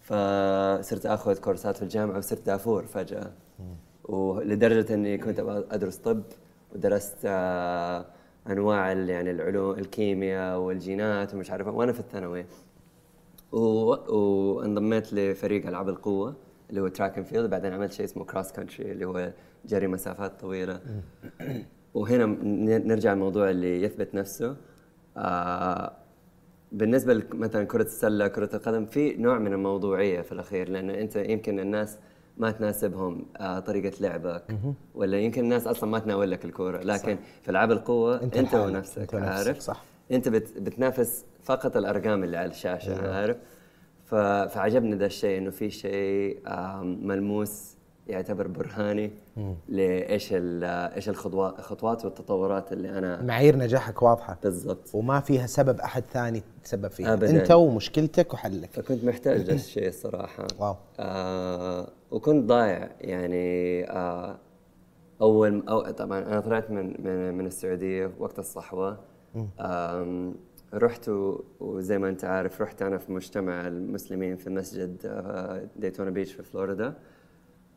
فصرت 0.00 1.06
أخذ 1.06 1.38
كورسات 1.38 1.76
في 1.76 1.82
الجامعة 1.82 2.18
وصرت 2.18 2.46
دافور 2.46 2.86
فجأة. 2.86 3.32
ولدرجة 4.04 4.94
إني 4.94 5.18
كنت 5.18 5.40
أبغى 5.40 5.64
أدرس 5.70 5.96
طب 5.96 6.22
ودرست 6.74 7.16
آه، 7.24 8.06
أنواع 8.50 8.92
يعني 8.92 9.30
العلوم 9.30 9.78
الكيمياء 9.78 10.58
والجينات 10.58 11.34
ومش 11.34 11.50
عارف 11.50 11.66
وأنا 11.66 11.92
في 11.92 12.00
الثانوي. 12.00 12.44
وانضميت 13.52 15.12
لفريق 15.12 15.66
ألعاب 15.66 15.88
القوة 15.88 16.34
اللي 16.70 16.80
هو 16.80 16.88
track 16.88 17.16
and 17.18 17.26
field 17.26 17.50
بعدين 17.50 17.72
عملت 17.72 17.92
شيء 17.92 18.04
اسمه 18.04 18.24
cross 18.24 18.52
country 18.52 18.92
اللي 18.92 19.04
هو 19.04 19.32
جري 19.66 19.86
مسافات 19.86 20.40
طويلة. 20.40 20.80
وهنا 21.94 22.26
نرجع 22.78 23.12
الموضوع 23.12 23.50
اللي 23.50 23.82
يثبت 23.82 24.14
نفسه. 24.14 24.56
آه 25.16 25.92
بالنسبة 26.72 27.22
مثلا 27.32 27.64
كرة 27.64 27.82
السلة 27.82 28.28
كرة 28.28 28.56
القدم 28.56 28.86
في 28.86 29.16
نوع 29.16 29.38
من 29.38 29.52
الموضوعية 29.52 30.20
في 30.20 30.32
الأخير 30.32 30.68
لأن 30.68 30.90
أنت 30.90 31.16
يمكن 31.16 31.60
الناس 31.60 31.98
ما 32.38 32.50
تناسبهم 32.50 33.26
آه 33.36 33.58
طريقة 33.60 33.96
لعبك. 34.00 34.42
ولا 34.94 35.18
يمكن 35.18 35.44
الناس 35.44 35.66
أصلا 35.66 35.90
ما 35.90 35.98
تناول 35.98 36.30
لك 36.30 36.44
الكورة. 36.44 36.78
لكن 36.82 37.18
في 37.42 37.50
ألعاب 37.50 37.72
القوة 37.72 38.14
أنت 38.22 38.36
أنت, 38.36 38.36
انت 38.36 38.54
ونفسك 38.54 38.98
أنت 38.98 39.14
ونفسك، 39.14 39.28
عارف؟ 39.46 39.58
صح. 39.58 39.82
أنت 40.12 40.28
بت 40.28 40.58
بتنافس 40.58 41.24
فقط 41.42 41.76
الأرقام 41.76 42.24
اللي 42.24 42.36
على 42.36 42.50
الشاشة 42.50 43.14
عارف؟ 43.14 43.36
ف- 44.04 44.14
فعجبني 44.54 44.94
ذا 44.94 45.06
الشيء 45.06 45.38
إنه 45.38 45.50
في 45.50 45.70
شيء 45.70 46.38
آم، 46.46 47.06
ملموس 47.06 47.75
يعتبر 48.06 48.46
برهاني 48.46 49.10
لإيش 49.68 50.28
إيش 50.32 51.08
الخطوات 51.08 52.04
والتطورات 52.04 52.72
اللي 52.72 52.98
أنا 52.98 53.22
معايير 53.22 53.56
نجاحك 53.56 54.02
واضحة. 54.02 54.38
بالضبط. 54.42 54.94
وما 54.94 55.20
فيها 55.20 55.46
سبب 55.46 55.80
أحد 55.80 56.02
ثاني 56.12 56.42
تسبب 56.64 56.88
فيها. 56.88 57.12
أبداً. 57.12 57.30
أنت 57.30 57.50
ومشكلتك 57.50 58.34
وحلك. 58.34 58.70
فكنت 58.72 59.04
محتاج 59.04 59.50
الشيء 59.50 59.88
الصراحة. 59.88 60.46
واو. 60.60 60.74
آه 61.00 61.88
وكنت 62.10 62.44
ضايع 62.48 62.90
يعني 63.00 63.84
آه 63.90 64.38
أول 65.20 65.62
أو 65.68 65.90
طبعا 65.90 66.18
أنا 66.18 66.40
طلعت 66.40 66.70
من 66.70 66.86
من 67.04 67.34
من 67.34 67.46
السعودية 67.46 68.10
وقت 68.18 68.38
الصحوة. 68.38 68.98
آم، 69.60 70.34
رحت 70.74 71.10
وزي 71.60 71.98
ما 71.98 72.08
أنت 72.08 72.24
عارف 72.24 72.60
رحت 72.62 72.82
أنا 72.82 72.98
في 72.98 73.12
مجتمع 73.12 73.66
المسلمين 73.66 74.36
في 74.36 74.50
مسجد 74.50 74.96
آه، 75.06 75.66
ديتونا 75.76 76.10
بيتش 76.10 76.32
في 76.32 76.42
فلوريدا. 76.42 76.94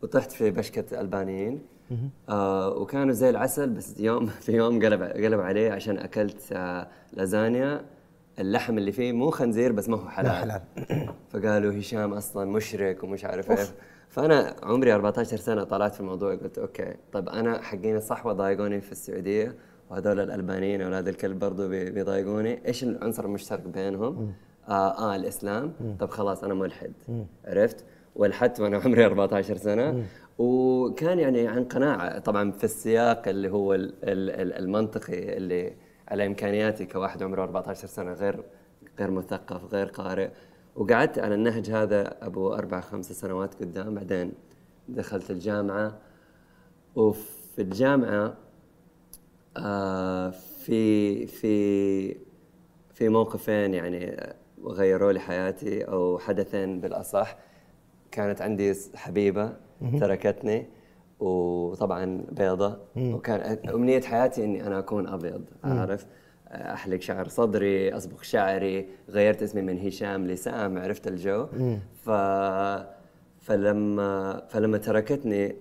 وطحت 0.03 0.31
في 0.31 0.51
بشكة 0.51 1.01
ألبانيين. 1.01 1.61
آه 2.29 2.69
وكانوا 2.77 3.13
زي 3.13 3.29
العسل 3.29 3.69
بس 3.69 3.99
يوم 3.99 4.25
في 4.25 4.51
يوم 4.57 4.85
قلب 4.85 5.03
قلب 5.03 5.39
عليه 5.39 5.71
عشان 5.71 5.97
أكلت 5.97 6.41
آه 6.51 6.87
لازانيا. 7.13 7.85
اللحم 8.39 8.77
اللي 8.77 8.91
فيه 8.91 9.11
مو 9.11 9.29
خنزير 9.29 9.71
بس 9.71 9.89
ما 9.89 9.97
هو 9.97 10.09
حلال, 10.09 10.31
حلال. 10.31 10.61
فقالوا 11.31 11.79
هشام 11.79 12.13
أصلا 12.13 12.45
مشرك 12.51 13.03
ومش 13.03 13.25
عارف 13.25 13.51
إيش. 13.51 13.67
فأنا 14.09 14.55
عمري 14.63 14.93
14 14.93 15.37
سنة 15.37 15.63
طلعت 15.63 15.93
في 15.93 15.99
الموضوع 15.99 16.35
قلت 16.35 16.57
أوكي. 16.57 16.93
طب 17.11 17.29
أنا 17.29 17.61
حقين 17.61 17.95
الصحوه 17.95 18.33
ضايقوني 18.33 18.81
في 18.81 18.91
السعودية 18.91 19.55
وهذول 19.89 20.19
الألبانيين 20.19 20.81
أولاد 20.81 21.07
الكلب 21.07 21.39
برضو 21.39 21.67
بي- 21.67 21.91
بيضايقوني. 21.91 22.67
إيش 22.67 22.83
العنصر 22.83 23.25
المشترك 23.25 23.59
بينهم؟ 23.67 24.33
آه, 24.69 24.71
آه 25.11 25.15
الإسلام. 25.15 25.73
طب 25.99 26.09
خلاص 26.09 26.43
أنا 26.43 26.53
ملحد. 26.53 26.93
عرفت؟ 27.45 27.85
والحدت 28.19 28.59
وأنا 28.59 28.77
عمري 28.77 29.05
14 29.05 29.57
سنة. 29.57 30.03
وكان 30.37 31.19
يعني 31.19 31.47
عن 31.47 31.63
قناعة. 31.65 32.19
طبعا 32.19 32.51
في 32.51 32.63
السياق 32.63 33.27
اللي 33.27 33.49
هو 33.49 33.73
ال- 33.73 33.93
ال- 34.03 34.29
ال- 34.29 34.53
المنطقي 34.53 35.37
اللي 35.37 35.73
على 36.07 36.25
إمكانياتي 36.25 36.85
كواحد 36.85 37.23
عمره 37.23 37.43
14 37.43 37.87
سنة 37.87 38.13
غير 38.13 38.43
غير 38.99 39.11
مثقف 39.11 39.73
غير 39.73 39.85
قارئ. 39.87 40.29
وقعدت 40.75 41.19
على 41.19 41.35
النهج 41.35 41.69
هذا 41.69 42.17
أبو 42.25 42.53
أربع 42.53 42.81
خمس 42.81 43.11
سنوات 43.13 43.53
قدام. 43.55 43.95
بعدين 43.95 44.31
دخلت 44.89 45.31
الجامعة. 45.31 45.97
وفي 46.95 47.61
الجامعة 47.61 48.33
آه 49.57 50.29
في 50.29 51.25
في 51.27 52.15
في 52.93 53.09
موقفين 53.09 53.73
يعني 53.73 54.33
غيروا 54.65 55.11
لي 55.11 55.19
حياتي 55.19 55.83
أو 55.83 56.19
حدثين 56.19 56.81
بالأصح. 56.81 57.37
كانت 58.11 58.41
عندي 58.41 58.73
حبيبة 58.95 59.53
تركتني 59.99 60.65
وطبعا 61.19 62.25
بيضة. 62.31 62.77
وكان 62.97 63.57
أمنية 63.69 64.01
حياتي 64.01 64.45
إني 64.45 64.67
أنا 64.67 64.79
أكون 64.79 65.07
أبيض 65.07 65.41
عارف؟ 65.63 66.05
أحلق 66.47 66.99
شعر 67.01 67.27
صدري 67.27 67.93
أصبغ 67.97 68.21
شعري 68.21 68.87
غيرت 69.09 69.43
اسمي 69.43 69.61
من 69.61 69.79
هشام 69.79 70.27
لسام 70.27 70.77
عرفت 70.77 71.07
الجو؟ 71.07 71.47
ف 72.05 72.09
فلما 73.41 74.41
فلما 74.49 74.77
تركتني 74.77 75.55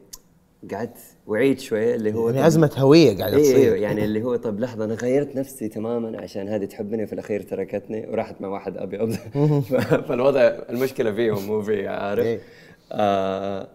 قعدت 0.72 0.98
وعيت 1.26 1.60
شوية 1.60 1.94
اللي 1.94 2.14
هو 2.14 2.30
يعني 2.30 2.46
ازمه 2.46 2.70
هوية 2.76 3.18
قاعدة 3.18 3.36
أيوه 3.36 3.48
تصير. 3.48 3.56
أيوه 3.56 3.76
يعني 3.76 4.04
اللي 4.04 4.22
هو 4.22 4.36
طب 4.36 4.60
لحظة 4.60 4.84
أنا 4.84 4.94
غيرت 4.94 5.36
نفسي 5.36 5.68
تماما 5.68 6.20
عشان 6.22 6.48
هذه 6.48 6.64
تحبني 6.64 7.06
في 7.06 7.12
الأخير 7.12 7.42
تركتني 7.42 8.06
وراحت 8.10 8.40
مع 8.40 8.48
واحد 8.48 8.76
ابيض 8.76 9.12
فالوضع 10.08 10.40
المشكلة 10.70 11.12
فيهم 11.12 11.46
مو 11.46 11.62
في 11.62 11.72
إيه. 11.72 11.88
عارف 11.88 12.40
آه 12.92 13.68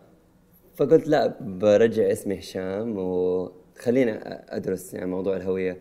فقلت 0.75 1.07
لا 1.07 1.37
برجع 1.41 2.11
اسمي 2.11 2.39
هشام 2.39 2.97
وخليني 2.97 4.19
أدرس 4.49 4.93
يعني 4.93 5.05
موضوع 5.05 5.35
الهوية. 5.35 5.77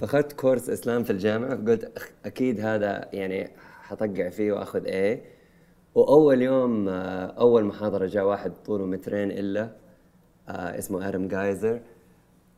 فأخذت 0.00 0.32
كورس 0.32 0.70
إسلام 0.70 1.04
في 1.04 1.10
الجامعة 1.10 1.54
قلت 1.54 1.92
أكيد 2.24 2.60
هذا 2.60 3.08
يعني 3.12 3.50
حطقع 3.82 4.28
فيه 4.28 4.52
وأخذ 4.52 4.84
إيه 4.84 5.22
وأول 5.94 6.42
يوم 6.42 6.88
آه، 6.88 7.26
أول 7.26 7.64
محاضرة 7.64 8.06
جاء 8.06 8.24
واحد 8.24 8.52
طوله 8.66 8.86
مترين 8.86 9.30
إلا. 9.30 9.83
اسمه 10.48 11.08
آدم 11.08 11.28
جايزر 11.28 11.80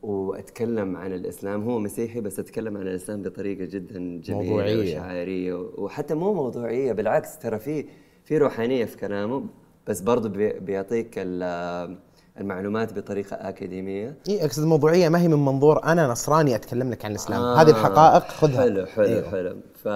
وأتكلم 0.01 0.95
عن 0.97 1.13
الإسلام 1.13 1.63
هو 1.69 1.79
مسيحي 1.79 2.21
بس 2.21 2.39
أتكلم 2.39 2.77
عن 2.77 2.83
الإسلام 2.87 3.21
بطريقة 3.21 3.65
جدا 3.65 3.99
جميلة 4.23 4.43
موضوعية. 4.43 4.97
وشعاريه 4.97 5.53
وحتى 5.53 6.13
مو 6.15 6.33
موضوعية 6.33 6.91
بالعكس 6.93 7.37
ترى 7.37 7.59
في 7.59 7.85
في 8.23 8.37
روحانية 8.37 8.85
في 8.85 8.97
كلامه 8.97 9.43
بس 9.87 10.01
برضه 10.01 10.29
بي- 10.29 10.59
بيعطيك 10.59 11.13
ال- 11.17 11.97
المعلومات 12.39 12.93
بطريقة 12.99 13.35
أكاديمية 13.35 14.15
إي 14.29 14.45
أقصد 14.45 14.63
الموضوعيه 14.63 15.09
ما 15.09 15.21
هي 15.21 15.27
من 15.27 15.45
منظور 15.45 15.83
أنا 15.83 16.07
نصراني 16.07 16.55
أتكلم 16.55 16.89
لك 16.91 17.05
عن 17.05 17.11
الإسلام 17.11 17.41
آه، 17.41 17.61
هذه 17.61 17.69
الحقائق 17.69 18.23
خذها 18.27 18.61
حلو 18.61 18.85
حلو 18.85 19.05
أيوه. 19.05 19.29
حلو 19.31 19.57
ف 19.75 19.87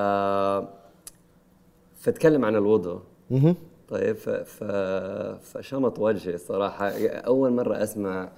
فتكلم 1.99 2.45
عن 2.45 2.55
الوضوء. 2.55 2.99
طيب 3.91 4.15
ف... 4.15 4.29
ف... 4.29 4.63
فشمط 5.41 5.99
وجهي 5.99 6.33
الصراحة 6.33 6.89
أول 7.07 7.51
مرة 7.53 7.83
أسمع 7.83 8.31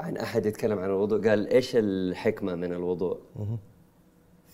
عن 0.00 0.16
أحد 0.16 0.46
يتكلم 0.46 0.78
عن 0.78 0.90
الوضوء 0.90 1.28
قال 1.28 1.48
إيش 1.48 1.76
الحكمة 1.76 2.54
من 2.54 2.72
الوضوء؟ 2.72 3.18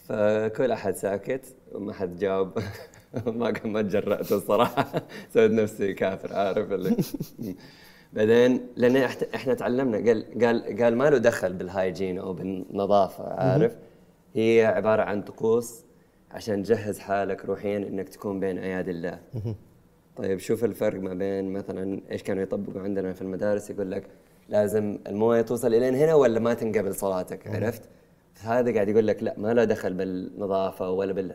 فكل 0.09 0.73
أحد 0.73 0.95
ساكت 0.97 1.57
وما 1.73 1.93
حد 1.93 2.17
جاوب. 2.19 2.49
ما 3.27 3.53
ما 3.64 3.83
تجرأت 3.83 4.33
الصراحة. 4.33 4.87
سويت 5.35 5.51
نفسي 5.51 5.93
كافر 5.95 6.35
عارف 6.35 6.73
اللي. 6.73 6.97
بعدين 8.12 8.61
إحت- 9.09 9.35
إحنا 9.35 9.55
تعلمنا 9.55 9.97
قال 9.97 10.45
قال 10.45 10.83
قال 10.83 10.97
ما 10.97 11.11
له 11.11 11.19
دخل 11.19 11.53
بال 11.53 11.67
hygiene 11.67 12.18
أو 12.19 12.33
بالنظافة 12.33 13.25
عارف؟ 13.25 13.77
هي 14.35 14.64
عبارة 14.67 15.03
عن 15.03 15.23
طقوس 15.23 15.85
عشان 16.31 16.62
تجهز 16.62 16.99
حالك 16.99 17.45
روحيا 17.45 17.77
إنك 17.77 18.09
تكون 18.09 18.40
بين 18.40 18.59
أيادي 18.59 18.90
الله. 18.90 19.19
طيب 20.16 20.38
شوف 20.38 20.64
الفرق 20.64 21.00
ما 21.00 21.14
بين 21.14 21.53
مثلا 21.53 22.00
إيش 22.11 22.22
كانوا 22.22 22.42
يطبقوا 22.42 22.83
عندنا 22.83 23.12
في 23.12 23.22
المدارس 23.22 23.70
يقول 23.70 23.90
لك 23.90 24.07
لازم 24.48 24.98
الموية 25.07 25.42
توصل 25.42 25.74
إلين 25.74 25.94
هنا 25.94 26.14
ولا 26.14 26.40
ما 26.40 26.55
تنقبل 26.55 26.94
صلاتك 26.94 27.46
عرفت؟ 27.46 27.83
هذا 28.40 28.74
قاعد 28.74 28.88
يقول 28.88 29.07
لك 29.07 29.22
لا 29.22 29.35
ما 29.38 29.55
له 29.55 29.64
دخل 29.64 29.94
بالنظافة 29.94 30.90
ولا 30.90 31.12
بال 31.12 31.35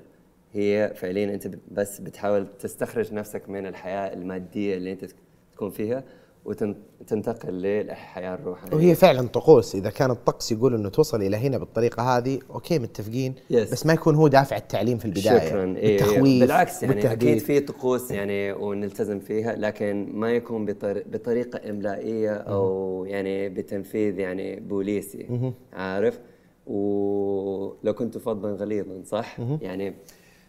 هي 0.53 0.93
فعليا 0.95 1.33
أنت 1.33 1.49
بس 1.71 2.01
بتحاول 2.01 2.47
تستخرج 2.59 3.13
نفسك 3.13 3.49
من 3.49 3.67
الحياة 3.67 4.13
المادية 4.13 4.77
اللي 4.77 4.91
أنت 4.91 5.05
تكون 5.53 5.69
فيها 5.69 6.03
وتنتقل 6.45 7.53
للحياة 7.53 8.35
الروحانيه 8.35 8.75
وهي 8.75 8.95
فعلا 8.95 9.27
طقوس. 9.27 9.75
إذا 9.75 9.89
كان 9.89 10.11
الطقس 10.11 10.51
يقول 10.51 10.75
إنه 10.75 10.89
توصل 10.89 11.21
إلى 11.21 11.37
هنا 11.37 11.57
بالطريقة 11.57 12.17
هذه 12.17 12.39
أوكي 12.49 12.79
متفقين. 12.79 13.35
Yes. 13.35 13.55
بس 13.55 13.85
ما 13.85 13.93
يكون 13.93 14.15
هو 14.15 14.27
دافع 14.27 14.57
التعليم 14.57 14.97
في 14.97 15.05
البداية. 15.05 15.49
شكرا. 15.49 15.75
إيه 15.77 15.97
بالتخويف 15.97 16.41
بالعكس 16.41 16.83
يعني 16.83 16.95
بالتهديد. 16.95 17.29
أكيد 17.29 17.37
في 17.43 17.59
طقوس 17.59 18.11
يعني 18.11 18.51
ونلتزم 18.51 19.19
فيها 19.19 19.55
لكن 19.55 20.09
ما 20.13 20.31
يكون 20.31 20.65
بطر... 20.65 21.03
بطريقة 21.05 21.69
إملائية 21.69 22.33
أو 22.33 23.05
يعني 23.05 23.49
بتنفيذ 23.49 24.19
يعني 24.19 24.59
بوليسي. 24.59 25.53
عارف؟ 25.73 26.19
ولو 26.67 27.93
كنت 27.93 28.17
فظا 28.17 28.51
غليظا 28.51 29.01
صح؟ 29.05 29.39
يعني 29.61 29.93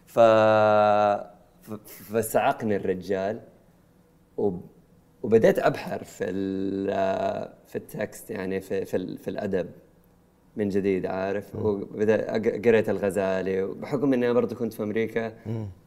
ف... 0.05 0.19
ف... 0.19 1.73
فصعقني 1.85 2.75
الرجال 2.75 3.39
وب... 4.37 4.61
وبدأت 5.23 5.59
أبحر 5.59 6.03
في 6.03 6.25
في 7.67 7.75
التكست 7.75 8.31
يعني 8.31 8.61
في 8.61 8.85
في, 8.85 9.17
في 9.17 9.27
الأدب 9.27 9.67
من 10.57 10.69
جديد 10.69 11.05
عارف؟ 11.05 11.55
وبدأت 11.55 12.47
قريت 12.67 12.89
الغزالي 12.89 13.63
وبحكم 13.63 14.13
إني 14.13 14.33
برضو 14.33 14.55
كنت 14.55 14.73
في 14.73 14.83
أمريكا 14.83 15.33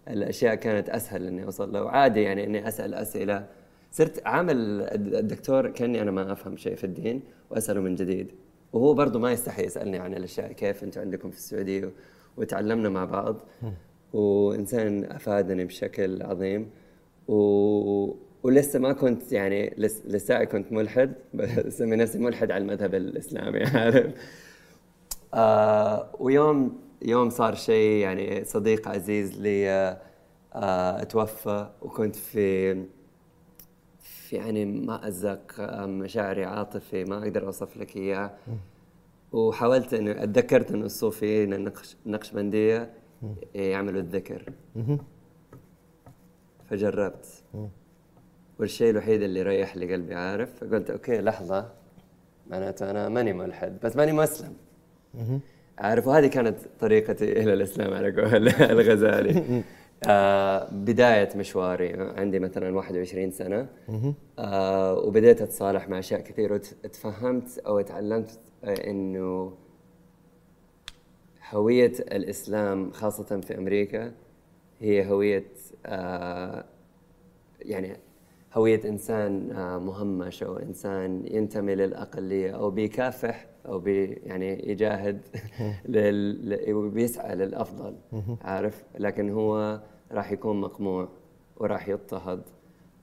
الأشياء 0.09 0.55
كانت 0.55 0.89
أسهل 0.89 1.27
إني 1.27 1.45
أوصل 1.45 1.73
له. 1.73 1.83
وعادي 1.83 2.23
يعني 2.23 2.45
إني 2.45 2.69
أسأل 2.69 2.95
أسئلة. 2.95 3.47
صرت 3.93 4.27
عامل 4.27 4.57
الد- 4.83 5.15
الدكتور 5.15 5.69
كأني 5.71 6.03
أنا 6.03 6.11
ما 6.11 6.33
أفهم 6.33 6.57
شيء 6.57 6.75
في 6.75 6.85
الدين 6.85 7.23
وأسأله 7.51 7.81
من 7.81 7.95
جديد. 7.95 8.33
وهو 8.73 8.95
برضو 8.95 9.19
ما 9.19 9.33
يستحي 9.33 9.65
يسألني 9.65 9.99
عن 9.99 10.15
الأشياء 10.15 10.53
كيف 10.53 10.85
أنتم 10.85 11.01
عندكم 11.01 11.31
في 11.31 11.37
السعودية؟ 11.37 11.91
وتعلمنا 12.37 12.89
مع 12.89 13.05
بعض. 13.05 13.37
وإنسان 14.13 15.05
أفادني 15.05 15.65
بشكل 15.65 16.23
عظيم. 16.23 16.71
و... 17.29 17.35
ولسه 18.45 18.79
ما 18.79 18.93
كنت 18.93 19.33
يعني 19.33 19.75
لس... 19.79 20.03
لسه 20.07 20.45
كنت 20.45 20.73
ملحد 20.73 21.15
بسمي 21.35 21.97
نفسي 21.97 22.19
ملحد 22.19 22.51
على 22.51 22.63
المذهب 22.63 22.95
الإسلامي 22.95 23.65
عارف؟ 23.79 24.15
آه 25.35 26.11
ويوم 26.19 26.79
يوم 27.03 27.31
صار 27.31 27.55
شيء 27.55 28.03
يعني 28.03 28.45
صديق 28.45 28.89
عزيز 28.89 29.41
لي 29.41 29.69
آه 30.55 31.03
توفى 31.03 31.71
وكنت 31.83 32.17
في 32.17 32.75
في 34.01 34.37
يعني 34.37 34.65
ما 34.65 35.09
اتذك 35.09 35.55
مشاعري 35.89 36.45
عاطفي 36.45 37.05
ما 37.05 37.19
أقدر 37.19 37.47
أوصف 37.47 37.77
لك 37.77 37.97
اياه 37.97 38.31
وحاولت 39.33 39.95
إنه 39.95 40.11
أتذكرت 40.11 40.71
إنه 40.71 40.85
الصوفيين 40.85 41.53
النقش 41.55 41.97
النقشبنديه 42.07 42.91
يعملوا 43.55 44.01
الذكر. 44.01 44.53
فجربت. 46.71 47.27
والشيء 48.59 48.91
الوحيد 48.91 49.23
اللي 49.23 49.43
ريح 49.43 49.77
لي 49.77 49.93
قلبي 49.93 50.15
عارف؟ 50.15 50.51
فقلت 50.65 50.91
أوكي 50.91 51.21
لحظة. 51.21 51.71
معناته 52.47 52.91
أنا 52.91 53.09
ماني 53.09 53.33
ملحد 53.33 53.79
بس 53.83 53.97
ماني 53.97 54.13
مسلم. 54.13 54.53
عارف؟ 55.79 56.07
وهذه 56.07 56.27
كانت 56.27 56.57
طريقتي 56.81 57.33
إلى 57.43 57.53
الإسلام 57.53 57.95
على 57.95 58.11
قول 58.23 58.49
الغزالي. 58.71 59.63
آه 60.09 60.69
بداية 60.73 61.29
مشواري 61.37 61.93
عندي 61.93 62.39
مثلا 62.39 62.77
21 62.77 63.31
سنة. 63.31 63.67
آه 64.39 64.95
وبديت 64.99 65.43
أتصالح 65.43 65.89
مع 65.89 65.99
أشياء 65.99 66.21
كثير 66.21 66.53
وتفهمت 66.53 67.59
أو 67.59 67.81
تعلمت 67.81 68.39
آه 68.65 68.91
إنه 68.91 69.53
هوية 71.51 71.93
الإسلام 72.01 72.91
خاصة 72.91 73.41
في 73.41 73.59
أمريكا 73.59 74.13
هي 74.81 75.07
هوية 75.11 75.45
آه 75.87 76.65
يعني 77.61 77.97
هوية 78.55 78.81
إنسان 78.85 79.51
آه 79.53 79.79
مهمش 79.79 80.43
أو 80.43 80.57
إنسان 80.57 81.25
ينتمي 81.31 81.75
للأقلية 81.75 82.51
أو 82.51 82.71
بيكافح 82.71 83.47
أو 83.67 83.79
بي 83.79 84.05
يعني 84.05 84.71
يجاهد 84.71 85.21
لل 85.89 86.73
وبيسعى 86.75 87.35
للأفضل 87.35 87.95
عارف؟ 88.43 88.85
لكن 88.99 89.31
هو 89.31 89.81
راح 90.13 90.33
يكون 90.33 90.61
مقموع 90.61 91.09
وراح 91.57 91.89
يضطهد. 91.89 92.43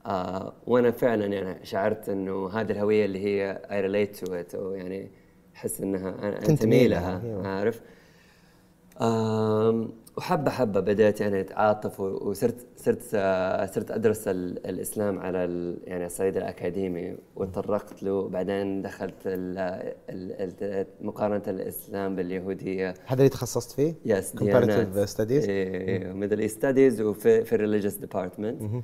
آه 0.06 0.52
وأنا 0.66 0.90
فعلا 0.90 1.26
يعني 1.26 1.64
شعرت 1.64 2.08
إنه 2.08 2.48
هذه 2.48 2.72
الهوية 2.72 3.04
اللي 3.04 3.24
هي 3.24 3.62
I 3.64 3.70
relate 3.86 4.20
to 4.20 4.28
it 4.30 4.54
أو 4.54 4.72
يعني 4.72 5.10
أحس 5.56 5.80
إنها 5.80 6.28
أنا 6.28 6.48
أنتمي 6.48 6.88
لها 6.88 7.22
أيوة. 7.24 7.48
عارف؟ 7.48 7.80
آم، 9.02 9.92
وحبة 10.18 10.50
حبة 10.50 10.80
بدأت 10.80 11.20
يعني 11.20 11.40
أتعاطف 11.40 12.00
و- 12.00 12.28
وصرت 12.30 12.66
صرت 12.76 13.10
آه، 13.14 13.66
صرت 13.66 13.90
أدرس 13.90 14.28
ال- 14.28 14.66
الإسلام 14.66 15.18
على 15.18 15.38
يعني 15.84 16.06
الصعيد 16.06 16.36
الأكاديمي 16.36 17.16
وتطرقت 17.36 18.02
له. 18.02 18.28
بعدين 18.28 18.82
دخلت 18.82 19.14
ال- 19.26 19.58
ال- 20.10 20.52
ال- 20.62 20.86
مقارنة 21.00 21.42
الإسلام 21.48 22.16
باليهودية. 22.16 22.94
هذا 23.06 23.18
اللي 23.18 23.28
تخصصت 23.28 23.72
فيه؟ 23.72 23.94
yes 24.04 24.32
comparative 24.36 25.08
studies. 25.14 25.48
Middle 26.14 26.38
East 26.40 26.56
studies 26.58 27.00
وفي 27.00 27.44
في 27.44 27.54
ال 27.54 27.58
religious 27.58 27.94
department 27.94 28.82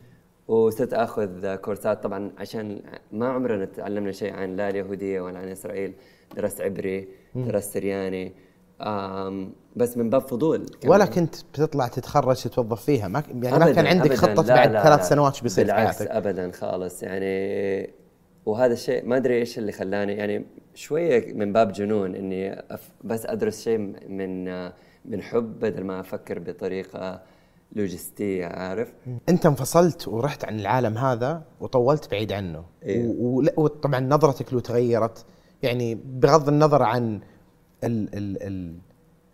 وصرت 0.48 0.92
آخذ 0.92 1.54
كورسات. 1.54 2.02
طبعا 2.02 2.30
عشان 2.38 2.80
ما 3.12 3.28
عمرنا 3.28 3.64
تعلمنا 3.64 4.12
شيء 4.12 4.32
عن 4.32 4.56
لا 4.56 4.68
اليهودية 4.68 5.20
ولا 5.20 5.38
عن 5.38 5.48
إسرائيل. 5.48 5.92
درست 6.36 6.60
عبري 6.60 7.08
درست 7.34 7.74
سرياني. 7.74 8.32
بس 9.78 9.96
من 9.96 10.10
باب 10.10 10.20
فضول. 10.20 10.66
ولا 10.86 11.04
كنت 11.06 11.34
بتطلع 11.52 11.88
تتخرج 11.88 12.36
تتوظف 12.36 12.84
فيها 12.84 13.08
ما 13.08 13.22
يعني 13.42 13.58
ما 13.58 13.72
كان 13.72 13.86
عندك. 13.86 14.14
خطة 14.14 14.42
بعد 14.42 14.72
لا، 14.72 14.82
ثلاث 14.82 14.98
لا. 14.98 15.04
سنوات 15.04 15.34
شو 15.34 15.42
بيصير 15.42 15.66
في 15.66 15.72
حياتك 15.72 16.06
ابدا 16.06 16.50
خالص 16.52 17.02
يعني 17.02 17.90
وهذا 18.46 18.72
الشيء 18.72 19.06
ما 19.06 19.16
أدري 19.16 19.38
إيش 19.38 19.58
اللي 19.58 19.72
خلاني 19.72 20.12
يعني 20.12 20.46
شوية 20.74 21.32
من 21.32 21.52
باب 21.52 21.72
جنون 21.72 22.14
إني 22.14 22.62
بس 23.04 23.26
أدرس 23.26 23.64
شيء 23.64 23.78
من 24.08 24.44
من 25.04 25.22
حب 25.22 25.58
بدل 25.60 25.84
ما 25.84 26.00
أفكر 26.00 26.38
بطريقة 26.38 27.22
لوجستية 27.72 28.46
عارف 28.46 28.92
أنت 29.28 29.46
انفصلت 29.46 30.08
ورحت 30.08 30.44
عن 30.44 30.60
العالم 30.60 30.98
هذا 30.98 31.42
وطولت 31.60 32.10
بعيد 32.10 32.32
عنه 32.32 32.64
إيه. 32.82 33.14
وطبعا 33.56 34.00
نظرتك 34.00 34.52
له 34.54 34.60
تغيرت 34.60 35.24
يعني 35.62 35.94
بغض 35.94 36.48
النظر 36.48 36.82
عن 36.82 37.20
ال 37.84 38.14
ال 38.14 38.42
ال 38.42 38.78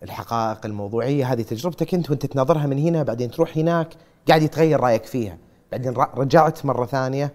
الحقائق 0.04 0.66
الموضوعية 0.66 1.32
هذه 1.32 1.42
تجربتك 1.42 1.94
أنت 1.94 2.10
وأنت 2.10 2.26
تناظرها 2.26 2.66
من 2.66 2.78
هنا 2.78 3.02
بعدين 3.02 3.30
تروح 3.30 3.58
هناك 3.58 3.94
قاعد 4.28 4.42
يتغير 4.42 4.80
رأيك 4.80 5.04
فيها 5.04 5.38
بعدين 5.72 5.92
رجعت 5.96 6.66
مرة 6.66 6.86
ثانية 6.86 7.32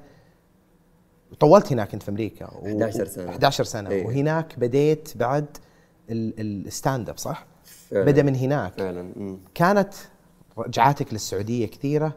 وطولت 1.32 1.72
هناك 1.72 1.94
أنت 1.94 2.04
في 2.04 2.10
أمريكا 2.12 2.46
و- 2.54 2.66
11 2.68 3.06
سنة. 3.06 3.30
11 3.30 3.64
سنة 3.64 3.90
إيه. 3.90 4.06
وهناك 4.06 4.60
بديت 4.60 5.18
بعد 5.18 5.46
ال- 6.10 6.68
ال 6.68 6.75
stand 6.75 7.10
up 7.10 7.18
صح؟ 7.18 7.46
فعلاً. 7.90 8.06
بدأ 8.06 8.24
من 8.24 8.36
هناك 8.36 8.74
فعلا. 8.74 9.38
كانت 9.56 9.94
رجعاتك 10.58 11.14
للسعودية 11.14 11.66
كثيرة 11.68 12.14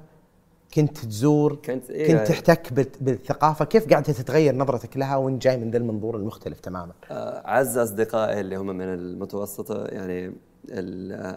كنت 0.75 0.99
تزور 0.99 1.55
كنت- 1.57 1.91
إيه. 1.91 2.17
كنت 2.19 2.27
تحتك 2.29 2.73
بال- 2.73 2.87
بالثقافة. 3.01 3.65
كيف 3.65 3.89
قاعدة 3.91 4.13
تتغير 4.13 4.55
نظرتك 4.55 4.97
لها 4.97 5.17
وانت 5.17 5.43
جاي 5.43 5.57
من 5.57 5.71
ذا 5.71 5.77
المنظور 5.79 6.17
المختلف 6.17 6.61
تماما؟ 6.61 6.93
آه، 7.11 7.49
أعز 7.49 7.79
أصدقائي 7.79 8.41
اللي 8.41 8.57
هم 8.57 8.67
من 8.67 8.85
المتوسطة 8.95 9.85
يعني 9.85 10.33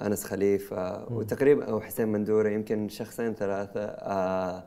أنس 0.06 0.24
خليفة 0.24 1.14
وتقريبا 1.14 1.66
أو 1.66 1.82
حسين 1.82 2.08
مندورة 2.08 2.50
يمكن 2.50 2.90
شخصين 2.90 3.34
ثلاثة 3.34 3.82
آه، 3.86 4.64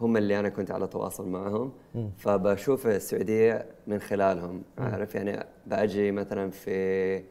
هم 0.00 0.16
اللي 0.16 0.40
أنا 0.40 0.48
كنت 0.48 0.70
على 0.70 0.86
تواصل 0.86 1.28
معهم. 1.28 1.72
فبشوف 2.18 2.86
السعودية 2.86 3.66
من 3.86 3.98
خلالهم 4.00 4.62
عارف؟ 4.78 5.14
يعني 5.14 5.46
بأجي 5.66 6.12
مثلا 6.12 6.50
في 6.50 7.22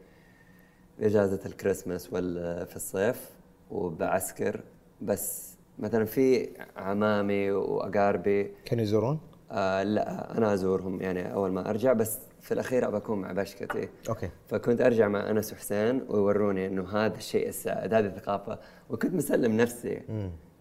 إجازة 1.02 1.40
الكريسماس 1.46 2.14
ولا 2.14 2.66
في 2.66 2.76
الصيف 2.76 3.30
وبعسكر 3.72 4.62
بس 5.02 5.53
مثلا 5.80 6.06
في 6.06 6.50
عمامي 6.78 7.52
وأقاربي. 7.52 8.52
كانوا 8.66 8.84
يزورون؟ 8.84 9.20
آه 9.52 9.84
لا 9.84 10.38
أنا 10.38 10.54
أزورهم 10.54 11.02
يعني 11.02 11.34
أول 11.34 11.52
ما 11.52 11.70
أرجع 11.70 11.94
بس 11.94 12.20
في 12.42 12.52
الأخير 12.54 12.88
أبى 12.88 12.98
أكون 12.98 13.22
مع 13.22 13.32
بشكتي. 13.32 13.90
أوكي. 14.10 14.30
فكنت 14.48 14.82
أرجع 14.82 15.08
مع 15.08 15.30
أنس 15.30 15.54
وحسين 15.54 16.02
ويوروني 16.10 16.68
إنه 16.68 16.90
هذا 16.90 17.18
الشيء 17.18 17.48
السائد 17.48 17.94
هذه 17.94 18.06
الثقافة. 18.06 18.60
وكنت 18.90 19.14
مسلم 19.14 19.58
نفسي. 19.58 20.02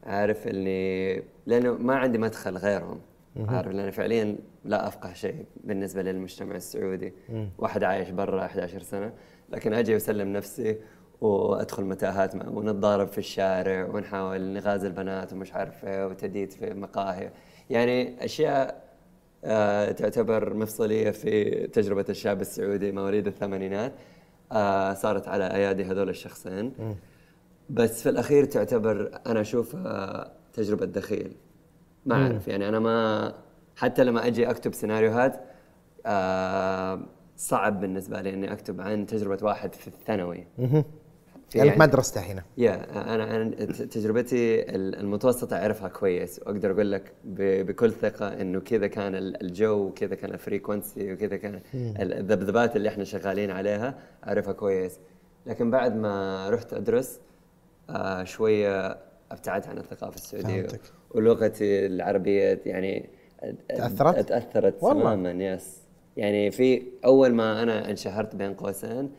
عارف 0.05 0.47
إني 0.47 1.23
لأنه 1.47 1.73
ما 1.73 1.95
عندي 1.97 2.19
مدخل 2.19 2.57
غيرهم. 2.57 3.01
عارف 3.49 3.73
لأن 3.73 3.91
فعليا 3.91 4.37
لا 4.65 4.89
أفقه 4.89 5.13
شيء 5.13 5.45
بالنسبة 5.65 6.03
للمجتمع 6.03 6.57
السعودي. 6.57 7.13
واحد 7.59 7.85
عايش 7.85 8.11
برا 8.11 8.45
11 8.45 8.83
سنة. 8.83 9.13
لكن 9.51 9.73
أجي 9.73 9.95
واسلم 9.95 10.33
نفسي 10.33 10.77
وأدخل 11.23 11.85
متاهات 11.85 12.35
ونتضارب 12.35 13.09
في 13.09 13.19
الشارع 13.19 13.89
ونحاول 13.95 14.41
نغازل 14.41 14.93
بنات 14.93 15.33
ومش 15.33 15.53
عارف 15.53 15.85
إيه 15.85 16.07
وتديت 16.07 16.53
في 16.53 16.75
مقاهي. 16.75 17.31
يعني 17.71 18.25
أشياء 18.25 18.83
آه، 19.45 19.93
تعتبر 19.93 20.55
مفصلية 20.55 21.11
في 21.11 21.51
تجربة 21.67 22.05
الشاب 22.09 22.41
السعودي 22.41 22.93
مواليد 22.93 23.27
الثمانينات 23.27 23.93
آه، 24.53 24.95
صارت 24.95 25.29
على 25.29 25.45
أيادي 25.55 25.85
هذول 25.85 26.09
الشخصين. 26.09 26.73
بس 27.71 28.03
في 28.03 28.09
الأخير 28.09 28.45
تعتبر 28.45 29.21
أنا 29.27 29.41
أشوفها 29.41 30.33
تجربة 30.53 30.87
دخيل. 30.87 31.37
ما 32.07 32.15
أعرف 32.23 32.49
يعني 32.49 32.69
أنا 32.69 32.79
ما 32.79 33.35
حتى 33.77 34.05
لما 34.05 34.27
أجي 34.27 34.51
أكتب 34.51 34.75
سيناريوهات 34.75 35.41
آه، 36.07 37.01
صعب 37.37 37.81
بالنسبة 37.81 38.21
لي 38.21 38.35
إني 38.35 38.53
أكتب 38.53 38.81
عن 38.81 39.07
تجربة 39.07 39.39
واحد 39.47 39.75
في 39.75 39.89
الثانوي. 39.89 40.47
لانك 41.57 41.67
يعني- 41.67 41.79
ما 41.79 41.87
درستها 41.87 42.23
هنا. 42.23 42.43
يا 42.59 42.75
أنا 43.15 43.37
أنا 43.37 43.51
تجربتي 43.71 44.61
ال- 44.63 44.95
المتوسطه 44.99 45.57
أعرفها 45.57 45.89
كويس. 45.89 46.39
وأقدر 46.39 46.71
أقول 46.73 46.93
لك 46.93 47.13
بكل 47.25 47.93
ثقة 47.93 48.41
إنه 48.41 48.61
كذا 48.61 48.87
كان 48.87 49.15
ال- 49.15 49.43
الجو 49.43 49.87
وكذا 49.87 50.15
كان 50.15 50.31
الفريكونسي 50.35 51.13
وكذا 51.13 51.37
كان 51.37 51.61
ال- 51.75 52.15
الذبذبات 52.15 52.77
اللي 52.77 52.89
إحنا 52.89 53.05
شغالين 53.05 53.51
عليها 53.51 53.95
أعرفها 54.27 54.53
كويس. 54.53 54.99
لكن 55.47 55.71
بعد 55.71 55.97
ما 55.97 56.47
رحت 56.51 56.73
أدرس 56.73 57.21
آه 57.91 58.25
شوية 58.25 58.99
أبتعدت 59.31 59.69
عن 59.69 59.79
الثقافة 59.79 60.15
السعودية. 60.17 60.61
فهمتك. 60.63 60.81
ولغتي 61.11 61.87
العربية 61.87 62.61
يعني؟ 62.67 63.09
تأثرت؟ 63.69 64.83
والله. 64.83 65.15
تماما 65.15 65.45
يس 65.45 65.77
يعني 66.17 66.51
في 66.51 66.83
أول 67.05 67.35
ما 67.35 67.63
أنا 67.63 67.91
انشهرت 67.91 68.37
بين 68.37 68.55
قوسين 68.55 69.11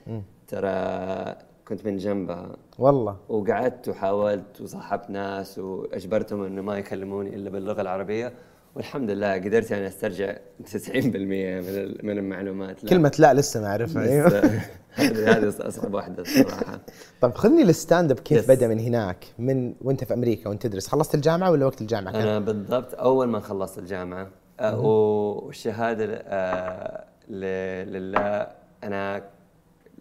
ترى 0.48 1.36
كنت 1.68 1.86
من 1.86 1.98
جنبها. 1.98 2.56
والله. 2.80 3.18
وقعدت 3.30 3.90
وحاولت 3.90 4.62
وصاحبت 4.62 5.10
ناس 5.10 5.60
وأجبرتهم 5.60 6.44
إنه 6.44 6.62
ما 6.62 6.78
يكلموني 6.78 7.36
إلا 7.36 7.50
باللغة 7.50 7.82
العربية. 7.82 8.34
والحمد 8.76 9.10
لله 9.10 9.34
قدرت 9.34 9.72
يعني 9.72 9.88
أسترجع 9.88 10.36
90% 10.66 10.96
من 10.96 11.98
من 12.04 12.18
المعلومات. 12.18 12.84
لا، 12.84 12.90
كلمة 12.90 13.12
لا 13.20 13.34
لسه 13.34 13.62
ما 13.62 13.68
أعرفها 13.68 14.04
أيوه. 14.04 14.28
هذه 14.94 15.48
اصعب 15.60 15.94
واحدة 15.94 16.22
الصراحة. 16.22 16.80
طيب 17.22 17.34
خذني 17.34 17.62
ال 17.62 17.70
stand 17.70 18.12
up 18.12 18.20
كيف. 18.20 18.52
بدأ 18.52 18.68
من 18.68 18.80
هناك 18.80 19.26
من 19.40 19.74
وأنت 19.82 20.04
في 20.04 20.14
أمريكا 20.14 20.50
وأنت 20.50 20.68
تدرس 20.68 20.88
خلصت 20.88 21.16
الجامعة 21.16 21.52
ولا 21.52 21.66
وقت 21.66 21.82
الجامعة 21.82 22.14
كان؟ 22.14 22.22
أنا 22.22 22.40
بالضبط 22.40 22.96
أول 22.96 23.28
ما 23.28 23.40
خلصت 23.40 23.80
الجامعة 23.80 24.28
آه، 24.60 24.80
والشهادة 24.80 26.06
آه، 26.26 27.06
لله 27.30 28.48
أنا 28.84 29.24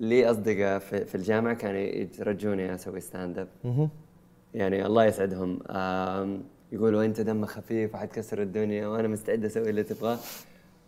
لي 0.03 0.31
أصدقاء 0.31 0.79
في 0.79 1.05
في 1.05 1.15
الجامعة 1.15 1.55
كانوا 1.55 1.81
يترجوني 1.81 2.75
أسوي 2.75 3.01
stand 3.01 3.39
up 3.39 3.49
يعني 4.55 4.87
الله 4.87 5.05
يسعدهم. 5.05 5.59
يقولوا 6.73 7.05
أنت 7.05 7.21
دمك 7.21 7.49
خفيف 7.49 7.95
وحتكسر 7.95 8.43
الدنيا 8.43 8.87
وأنا 8.87 9.09
مستعد 9.09 9.45
أسوي 9.45 9.71
اللي 9.71 9.83
تبغاه. 9.83 10.19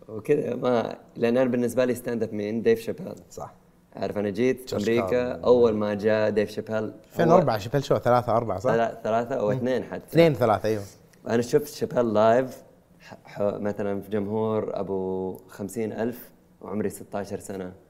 وكذا 0.07 0.55
ما 0.55 0.97
لأن 1.15 1.37
أنا 1.37 1.49
بالنسبة 1.49 1.85
لي 1.85 1.95
stand 1.95 2.23
up 2.23 2.33
مين 2.33 2.61
ديف 2.61 2.79
شابيل 2.79 3.15
صح. 3.29 3.53
عارف 3.95 4.17
أنا 4.17 4.29
جيت 4.29 4.73
أمريكا. 4.73 5.31
أول 5.31 5.73
ما 5.73 5.93
جاء 5.93 6.29
ديف 6.29 6.49
شابيل 6.49 6.91
2004 7.13 7.57
شابيل 7.57 7.79
شو 7.79 7.97
ثلاثة 7.97 8.37
أربعة 8.37 8.59
صح؟ 8.59 8.71
ثلاثة 9.03 9.35
أو 9.35 9.51
اثنين 9.51 9.83
حتى. 9.83 10.05
اثنين 10.05 10.33
ثلاثة 10.33 10.69
أيوه. 10.69 10.83
أنا 11.27 11.41
شفت 11.41 11.73
شابيل 11.73 12.13
live 12.13 12.63
مثلا 13.39 14.01
في 14.01 14.09
جمهور 14.09 14.79
أبو 14.79 15.33
خمسين 15.47 15.93
ألف 15.93 16.31
وعمري 16.61 16.89
16 16.89 17.39
سنة. 17.39 17.63
يا 17.63 17.84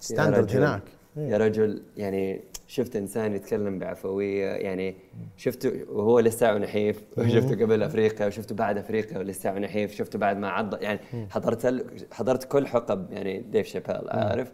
standard 0.00 0.56
هناك. 0.56 0.82
يا 1.16 1.36
رجل 1.38 1.82
يعني 1.96 2.40
شفت 2.66 2.96
إنسان 2.96 3.34
يتكلم 3.34 3.78
بعفوية 3.78 4.46
يعني 4.46 4.96
شفته 5.36 5.84
وهو 5.88 6.20
لسه 6.20 6.58
نحيف 6.58 7.02
وشفته 7.18 7.64
قبل 7.64 7.82
أفريقيا 7.82 8.26
وشفته 8.26 8.54
بعد 8.54 8.78
أفريقيا 8.78 9.18
ولسه 9.18 9.58
نحيف 9.58 9.92
شفته 9.94 10.18
بعد 10.18 10.36
ما 10.36 10.48
عض 10.48 10.82
يعني 10.82 11.00
حضرت 11.30 11.86
حضرت 12.12 12.44
كل 12.44 12.66
حقب 12.66 13.12
يعني 13.12 13.38
ديف 13.40 13.66
شابيل 13.66 14.08
عارف؟ 14.08 14.52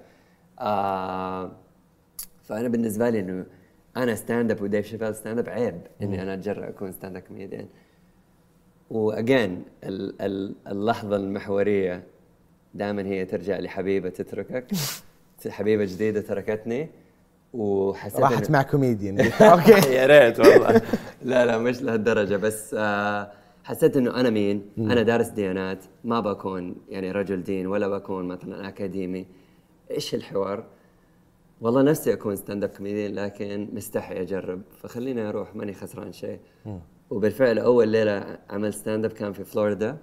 آه 0.61 1.53
فأنا 2.43 2.68
بالنسبة 2.68 3.11
لي 3.11 3.20
إنه 3.20 3.47
أنا 3.97 4.14
stand 4.14 4.50
up 4.50 4.62
وديف 4.62 4.86
شابيل 4.86 5.14
stand 5.14 5.38
up 5.38 5.48
عيب 5.49 5.80
إني 6.03 6.22
أنا 6.22 6.34
أتجرأ 6.34 6.68
أكون 6.68 6.93
stand 6.92 7.16
up 7.16 7.22
comedian 7.22 7.66
واجين 8.90 9.62
اللحظة 10.66 11.16
المحورية 11.16 12.03
دائما 12.74 13.03
هي 13.07 13.24
ترجع 13.24 13.59
لحبيبة 13.59 14.09
تتركك. 14.09 14.66
حبيبة 15.49 15.84
جديدة 15.84 16.20
تركتني 16.20 16.88
وحسيت 17.55 18.20
راحت 18.20 18.51
مع 18.51 18.62
كوميديان 18.62 19.20
أوكي. 19.40 19.93
يا 19.97 20.07
ريت 20.07 20.40
والله. 20.40 20.82
لا 21.22 21.47
لا 21.47 21.59
مش 21.59 21.82
لهالدرجة 21.82 22.36
بس 22.36 22.74
آه 22.78 23.32
حسيت 23.64 23.97
إنه 23.97 24.20
أنا 24.20 24.30
مين؟ 24.30 24.62
أنا 24.78 25.03
دارس 25.03 25.28
ديانات 25.28 25.78
ما 26.05 26.20
بكون 26.20 26.76
يعني 26.88 27.12
رجل 27.12 27.43
دين 27.43 27.66
ولا 27.66 27.88
بكون 27.88 28.28
مثلا 28.28 28.68
أكاديمي. 28.68 29.26
إيش 29.90 30.14
الحوار؟ 30.14 30.64
والله 31.61 31.82
نفسي 31.82 32.12
أكون 32.12 32.36
stand 32.36 32.64
up 32.64 32.70
comedian 32.70 33.14
لكن 33.14 33.68
مستحي 33.72 34.22
أجرب 34.22 34.62
فخليني 34.82 35.28
أروح 35.28 35.55
ماني 35.57 35.74
خسران 35.74 36.12
شيء. 36.12 36.38
وبالفعل 37.11 37.59
أول 37.59 37.88
ليلة 37.88 38.38
عملت 38.51 38.74
stand 38.74 39.04
up 39.04 39.10
كان 39.12 39.32
في 39.32 39.45
فلوريدا 39.45 39.97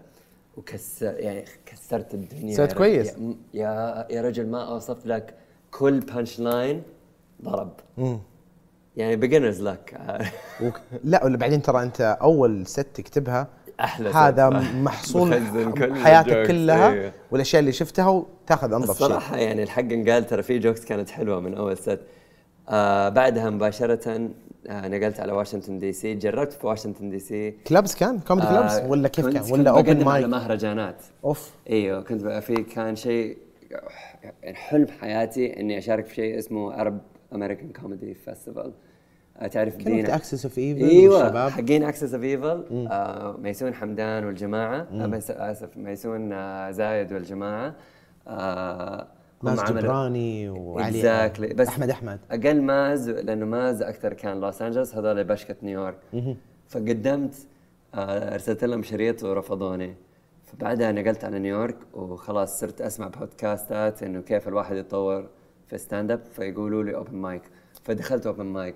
وكسر 0.60 1.14
يعني 1.20 1.46
كسرت 1.66 2.14
الدنيا 2.14 2.56
سويت. 2.56 2.74
كويس. 2.74 3.12
يا- 3.54 4.08
يا 4.10 4.22
رجل 4.22 4.48
ما 4.48 4.68
اوصف 4.68 5.06
لك 5.06 5.34
كل 5.72 6.00
punch 6.00 6.40
line 6.40 6.84
ضرب 7.44 7.72
يعني 8.98 9.16
beginner's 9.16 9.62
luck. 9.62 9.98
لا 11.04 11.26
ولا 11.26 11.38
بعدين 11.38 11.62
ترى 11.62 11.84
أنت 11.84 12.18
أول 12.22 12.68
set 12.68 12.88
تكتبها 12.94 13.48
أحلى 13.80 14.10
هذا. 14.10 14.50
محصول 14.90 15.34
حياتك 15.96 16.48
كلها 16.48 16.90
أيوه. 16.94 17.12
والأشياء 17.32 17.60
اللي 17.60 17.72
شفتها 17.72 18.08
وتاخذ 18.10 18.74
أنظف 18.74 18.98
شيء 18.98 19.06
الصراحة 19.08 19.38
يعني 19.38 19.64
الحق 19.64 19.82
انقال 19.92 20.28
ترى 20.28 20.44
في 20.44 20.60
jokes 20.60 20.86
كانت 20.86 21.10
حلوة 21.10 21.40
من 21.40 21.54
أول 21.56 21.78
set 21.78 22.00
آه 22.70 23.10
بعدها 23.10 23.50
مباشرة 23.50 24.30
آه 24.68 24.88
نقلت 24.88 25.20
على 25.20 25.32
واشنطن 25.32 25.80
دي 25.80 25.94
سي. 25.94 26.14
جربت 26.16 26.54
في 26.54 26.68
واشنطن 26.68 27.10
دي 27.10 27.20
سي. 27.20 27.52
clubs 27.52 27.96
كان؟ 27.96 28.20
comedy 28.20 28.48
clubs 28.48 28.82
ولا 28.88 29.08
كيف 29.08 29.28
كان؟ 29.28 29.52
ولا 29.52 29.70
open 29.70 29.84
بقدم 29.84 30.10
على 30.10 30.28
مايك 30.28 30.44
مهرجانات. 30.44 30.96
أوف. 31.24 31.52
أيوه 31.70 32.02
كنت 32.02 32.24
بقى 32.24 32.42
في 32.42 32.56
كان 32.56 32.96
شيء 32.96 33.38
يعني 34.44 34.56
حلم 34.56 34.88
حياتي 35.02 35.60
إني 35.60 35.78
أشارك 35.78 36.06
في 36.06 36.16
شيء 36.16 36.38
اسمه 36.40 36.74
Arab 36.74 37.00
American 37.34 37.70
Comedy 37.82 38.14
Festival 38.14 38.72
تعرف 39.52 39.76
دينا؟ 39.76 40.16
Axis 40.16 40.46
of 40.46 40.58
Evil 40.58 40.84
أيوه 40.84 41.50
حقين 41.50 41.84
Axis 41.84 42.14
of 42.14 42.24
Evil 42.24 42.88
آه 42.92 43.36
ميسون 43.42 43.74
حمدان 43.74 44.26
والجماعة. 44.26 44.88
آه 44.92 45.22
آسف 45.30 45.78
ميسون 45.78 46.34
آه 46.34 46.72
زايد 46.72 47.14
والجماعة. 47.14 47.76
آه 48.28 49.08
ماز 49.44 49.60
جبراني 49.64 50.50
وعلي 50.50 51.02
Exactly. 51.02 51.54
بس 51.54 51.68
أحمد 51.68 51.90
أحمد. 51.90 52.20
أقل 52.32 52.62
ماز 52.62 53.10
لأنه 53.10 53.46
ماز 53.46 53.82
أكثر 53.82 54.14
كان 54.14 54.40
لوس 54.40 54.62
انجلوس 54.62 54.96
هذول 54.96 55.24
بشكة 55.24 55.56
نيويورك. 55.64 55.98
فقدمت 56.68 57.36
آه 57.96 58.34
أرسلت 58.34 58.64
لهم 58.64 58.84
شريط 58.84 59.24
ورفضوني. 59.24 59.96
فبعدها 60.46 60.92
نقلت 60.92 61.24
على 61.24 61.40
نيويورك 61.40 61.78
وخلاص 61.94 62.60
صرت 62.60 62.82
أسمع 62.82 63.08
podcastات 63.08 64.04
إنه 64.04 64.22
كيف 64.22 64.48
الواحد 64.48 64.76
يتطور 64.76 65.28
في 65.68 65.78
stand 65.78 66.12
up 66.12 66.22
فيقولوا 66.32 66.84
لي 66.84 66.96
open 66.96 67.16
mic 67.16 67.42
فدخلت 67.84 68.28
open 68.28 68.46
mic 68.46 68.76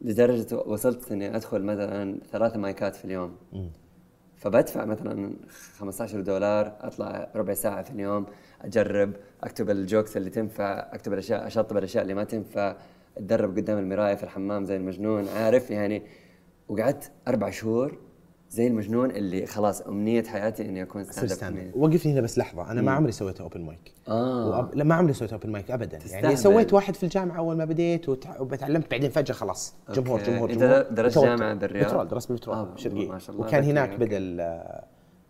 لدرجة 0.00 0.56
وصلت 0.56 1.12
إني 1.12 1.36
أدخل 1.36 1.62
مثلا 1.62 2.18
ثلاثة 2.32 2.58
micات 2.58 2.96
في 2.96 3.04
اليوم. 3.04 3.36
فبدفع 4.36 4.84
مثلا 4.84 5.32
15 5.78 6.20
دولار 6.20 6.72
أطلع 6.80 7.28
ربع 7.36 7.54
ساعة 7.54 7.82
في 7.82 7.90
اليوم 7.90 8.26
أجرب. 8.62 9.12
أكتب 9.42 9.70
ال 9.70 9.78
jokes 9.78 10.16
اللي 10.16 10.30
تنفع 10.30 10.88
أكتب 10.92 11.12
الأشياء 11.12 11.46
أشطب 11.46 11.76
الأشياء 11.76 12.02
اللي 12.02 12.14
ما 12.14 12.24
تنفع 12.24 12.76
أتدرب 13.16 13.56
قدام 13.56 13.78
المراية 13.78 14.14
في 14.14 14.22
الحمام 14.22 14.64
زي 14.64 14.76
المجنون 14.76 15.28
عارف؟ 15.28 15.70
يعني 15.70 16.02
وقعدت 16.68 17.10
أربع 17.28 17.50
شهور 17.50 17.98
زي 18.50 18.66
المجنون 18.66 19.10
اللي 19.10 19.46
خلاص 19.46 19.80
أمنية 19.82 20.22
حياتي 20.22 20.68
إني 20.68 20.82
أكون 20.82 21.04
stand 21.04 21.58
up 21.58 21.70
وقفني 21.76 22.12
هنا 22.12 22.20
بس 22.20 22.38
لحظة. 22.38 22.70
أنا 22.70 22.82
ما 22.82 22.92
عمري 22.92 23.12
سويت 23.12 23.40
open 23.40 23.60
mic 23.60 23.92
آه. 24.08 24.48
وأب... 24.48 24.74
لا 24.74 24.84
ما 24.84 24.94
عمري 24.94 25.12
سويت 25.12 25.32
open 25.32 25.50
mic 25.50 25.70
ابدا. 25.70 25.98
يعني 25.98 26.34
تستهبل. 26.34 26.38
سويت 26.38 26.72
واحد 26.72 26.96
في 26.96 27.02
الجامعة 27.02 27.38
أول 27.38 27.56
ما 27.56 27.64
بديت 27.64 28.08
وتع... 28.08 28.40
وتعلمت 28.40 28.90
بعدين 28.90 29.10
فجأة 29.10 29.34
خلاص. 29.34 29.74
جمهور. 29.94 30.22
جمهور 30.22 30.52
جمهور. 30.52 30.82
درست 30.82 31.16
وتوتر. 31.16 31.36
جامعة 31.36 31.54
بالرياض؟ 31.54 31.86
بترول 31.86 32.08
درست 32.08 32.28
بالبترول 32.28 32.56
آه، 32.56 32.60
آه 32.60 32.74
الشرقيه 32.74 33.08
ما 33.08 33.18
شاء 33.18 33.36
الله. 33.36 33.46
وكان 33.46 33.64
هناك. 33.64 33.90
بدا 33.98 34.18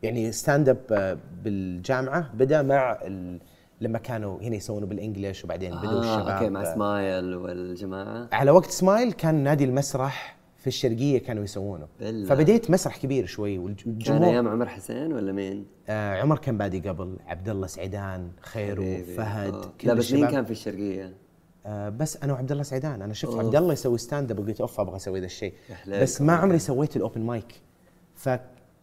يعني 0.03 0.33
stand 0.33 0.69
up 0.69 1.19
بالجامعة 1.45 2.31
بدأ 2.35 2.63
مع 2.63 2.99
ال... 3.03 3.41
لما 3.81 3.99
كانوا 3.99 4.43
هنا 4.43 4.57
يسوونه 4.57 4.87
بال 4.87 4.99
English 4.99 5.45
وبعدين 5.45 5.71
بدوا 5.71 5.93
آه 5.93 6.01
الشباب 6.01 6.29
أوكي 6.29 6.51
مع 6.51 6.75
سمايل 6.75 7.35
والجماعة 7.35 8.29
على 8.33 8.51
وقت 8.51 8.71
سمايل 8.71 9.13
كان 9.13 9.35
نادي 9.35 9.65
المسرح 9.65 10.37
في 10.57 10.67
الشرقية 10.67 11.19
كانوا 11.19 11.45
يسوونه 11.45 11.87
بالله. 12.01 12.29
فبديت 12.29 12.71
مسرح 12.71 12.97
كبير 12.97 13.27
شوي 13.27 13.57
كان 13.57 13.65
والجمهور 13.87 14.33
أيام 14.33 14.49
عمر 14.49 14.69
حسين 14.69 15.13
ولا 15.13 15.33
مين؟ 15.33 15.67
آه 15.89 16.21
عمر 16.21 16.39
كان 16.39 16.59
بادي 16.59 16.89
قبل 16.89 17.17
عبد 17.27 17.49
الله 17.49 17.67
سعيدان 17.67 18.31
خيرو. 18.41 19.05
فهد. 19.17 19.65
كل 19.81 19.89
لا 19.89 19.95
بس 19.95 20.13
مين. 20.13 20.27
كان 20.27 20.45
في 20.45 20.51
الشرقية؟ 20.51 21.15
آه 21.67 21.89
بس 21.89 22.17
أنا 22.17 22.33
وعبد 22.33 22.53
الله 22.53 22.63
سعيدان 22.63 23.03
أنا 23.03 23.15
شفت. 23.15 23.35
عبد 23.35 23.57
الله 23.57 23.73
يسوي 23.73 23.99
stand 23.99 24.31
up 24.31 24.39
وقلت 24.39 24.61
أوف 24.61 24.81
أبغى 24.81 24.97
أسوي 24.97 25.21
ذا 25.21 25.27
الشيء. 25.27 25.55
بس 25.89 26.23
ما 26.23 26.33
عمري 26.33 26.59
سويت 26.59 26.97
ال 26.97 27.01
open 27.01 27.21
mic 27.21 27.61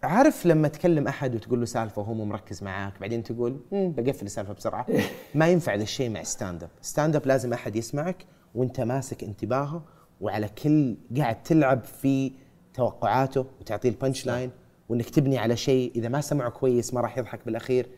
فعارف 0.02 0.45
لما 0.45 0.68
تكلم 0.68 1.08
أحد 1.08 1.36
وتقول 1.36 1.60
له 1.60 1.66
سالفة 1.66 2.02
وهو 2.02 2.14
مو 2.14 2.26
مركز 2.26 2.64
معاك 2.64 3.00
بعدين 3.02 3.24
تقول 3.24 3.60
"مم، 3.72 3.91
بقفل 3.98 4.26
السالفة 4.26 4.54
بسرعة. 4.54 4.86
ما 5.36 5.48
ينفع 5.48 5.76
ذا 5.76 5.84
الشيء 5.84 6.10
مع 6.10 6.24
stand 6.24 6.63
up 6.63 6.70
stand 6.82 7.15
up 7.15 7.26
لازم 7.28 7.54
أحد 7.54 7.76
يسمعك 7.76 8.26
وأنت 8.56 8.82
ماسك 8.82 9.24
انتباهه 9.24 9.84
وعلى 10.22 10.50
كل 10.64 10.98
قاعد 11.18 11.43
تلعب 11.43 11.84
في 11.84 12.32
توقعاته 12.74 13.45
وتعطيه 13.62 13.89
ال 13.89 13.95
punch 13.95 14.26
line 14.26 14.51
وإنك 14.89 15.10
تبني 15.10 15.38
على 15.38 15.56
شيء 15.56 15.91
إذا 15.95 16.10
ما 16.10 16.22
سمعه 16.22 16.50
كويس 16.50 16.93
ما 16.93 17.02
راح 17.02 17.18
يضحك 17.18 17.39
بالأخير. 17.45 17.89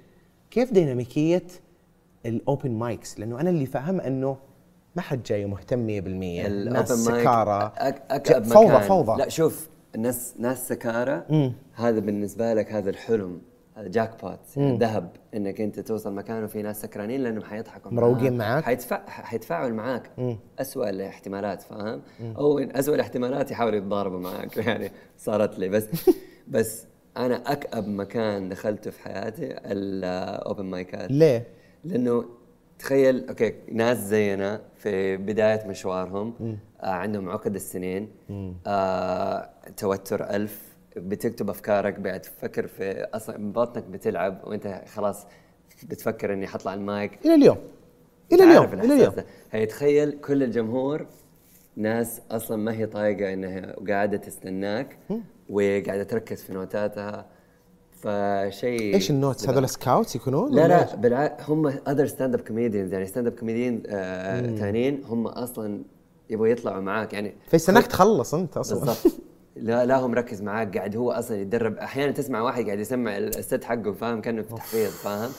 كيف 0.52 0.72
ديناميكية 0.74 1.43
ال 2.26 2.35
open 2.35 2.72
mics 2.72 3.20
لأنه 3.20 3.39
أنا 3.41 3.50
اللي 3.50 3.66
فاهم 3.66 4.02
أنه 4.02 4.38
ما 4.95 5.02
حد 5.02 5.24
جاي 5.24 5.45
مهتم 5.45 5.88
100% 5.88 6.45
الناس 6.45 6.91
سكارى 6.91 7.72
أك- 7.78 8.32
فوضى. 8.54 8.82
فوضى. 8.88 9.18
لا 9.24 9.30
شوف 9.30 9.70
الناس 9.95 10.33
ناس 10.39 10.67
سكارى 10.67 11.23
هذا 11.73 11.99
بالنسبة 11.99 12.53
لك 12.53 12.71
هذا 12.71 12.89
الحلم 12.89 13.41
هذا 13.75 13.87
jackpot 13.88 14.57
يعني 14.57 14.77
ذهب 14.77 15.11
إنك 15.35 15.61
أنت 15.61 15.79
توصل 15.79 16.13
مكان 16.13 16.43
وفي 16.43 16.61
ناس 16.61 16.81
سكرانين 16.81 17.23
لأنهم 17.23 17.43
حيضحكوا 17.43 17.91
مروقين 17.91 18.37
معاك. 18.37 18.63
حيتفع 18.63 19.09
حيتفاعل 19.09 19.73
معاك. 19.73 20.11
اسوء 20.59 20.89
الاحتمالات 20.89 21.61
فاهم؟ 21.61 22.01
أو 22.37 22.59
اسوء 22.59 22.95
الاحتمالات 22.95 23.51
يحاولوا 23.51 23.77
يتضاربوا 23.77 24.19
معاك. 24.19 24.57
يعني 24.67 24.91
صارت 25.17 25.59
لي. 25.59 25.69
بس 25.69 25.87
بس 26.47 26.85
أنا 27.17 27.51
أكأب 27.51 27.87
مكان 27.87 28.49
دخلته 28.49 28.91
في 28.91 29.01
حياتي 29.01 29.55
ال 29.65 29.86
open 29.86 30.65
micات 30.65 31.11
ليه؟ 31.11 31.47
لأنه 31.83 32.25
تخيل 32.79 33.27
أوكي 33.29 33.53
ناس 33.71 33.97
زينا 33.97 34.61
في 34.75 35.17
بداية 35.17 35.67
مشوارهم 35.67 36.57
عندهم 36.84 37.30
عقد 37.30 37.55
السنين. 37.55 38.09
آه 38.67 39.49
توتر 39.77 40.30
ألف. 40.30 40.69
بتكتب 40.95 41.49
أفكارك 41.49 41.99
بعد 41.99 42.21
تفكر 42.21 42.67
في 42.67 42.91
أصلا 43.13 43.51
بطنك 43.51 43.84
بتلعب 43.84 44.41
وأنت 44.43 44.82
خلاص 44.93 45.25
بتفكر 45.84 46.34
إني 46.34 46.47
حطلع 46.47 46.73
المايك. 46.73 47.25
إلى 47.25 47.36
اليوم. 47.36 47.57
إلى 48.32 48.43
اليوم. 48.43 48.65
الإحساس 48.65 48.91
اليوم. 48.91 49.13
هي 49.51 49.65
تخيل 49.65 50.11
كل 50.11 50.43
الجمهور 50.43 51.05
ناس 51.75 52.21
أصلا 52.32 52.57
ما 52.57 52.73
هي 52.73 52.86
طايقة 52.86 53.34
إنها 53.34 53.75
قاعدة 53.88 54.17
تستناك 54.17 54.97
وقاعدة 55.49 56.03
تركز 56.03 56.41
في 56.41 56.53
نوتاتها. 56.53 57.25
فشيء 57.91 58.95
إيش 58.95 59.09
ال 59.09 59.15
notes؟ 59.15 59.49
هذول 59.49 59.69
scouts 59.70 60.15
يكونون؟ 60.15 60.55
لا 60.55 60.67
لا؟ 60.67 60.95
بالعكس 60.95 61.49
هم 61.49 61.67
other 61.67 62.05
stand-up 62.05 62.41
comedians 62.41 62.93
يعني 62.93 63.05
stand-up 63.05 63.34
comedian 63.34 63.82
ثانيين 64.59 65.03
هم 65.05 65.27
أصلا 65.27 65.84
يبغوا 66.30 66.47
يطلعوا 66.47 66.82
معاك 66.82 67.13
يعني 67.13 67.36
فيستناك 67.47 67.88
تخلص 67.88 68.34
أنت 68.34 68.57
أصلا. 68.57 68.80
بالضبط. 68.80 69.13
لا 69.55 69.86
لا 69.86 69.97
هو 69.97 70.07
مركز 70.07 70.41
معاك 70.41 70.77
قاعد 70.77 70.95
هو 70.95 71.11
أصلا 71.11 71.41
يتدرب. 71.41 71.77
أحيانا 71.77 72.11
تسمع 72.11 72.41
واحد 72.41 72.65
قاعد 72.65 72.80
يسمع 72.80 73.17
ال 73.17 73.29
set 73.29 73.63
حقه 73.63 73.91
فاهم؟ 73.91 74.21
كأنه 74.21 74.41
في 74.41 74.55
تحفيظ 74.55 74.89
فاهم؟ 74.91 75.30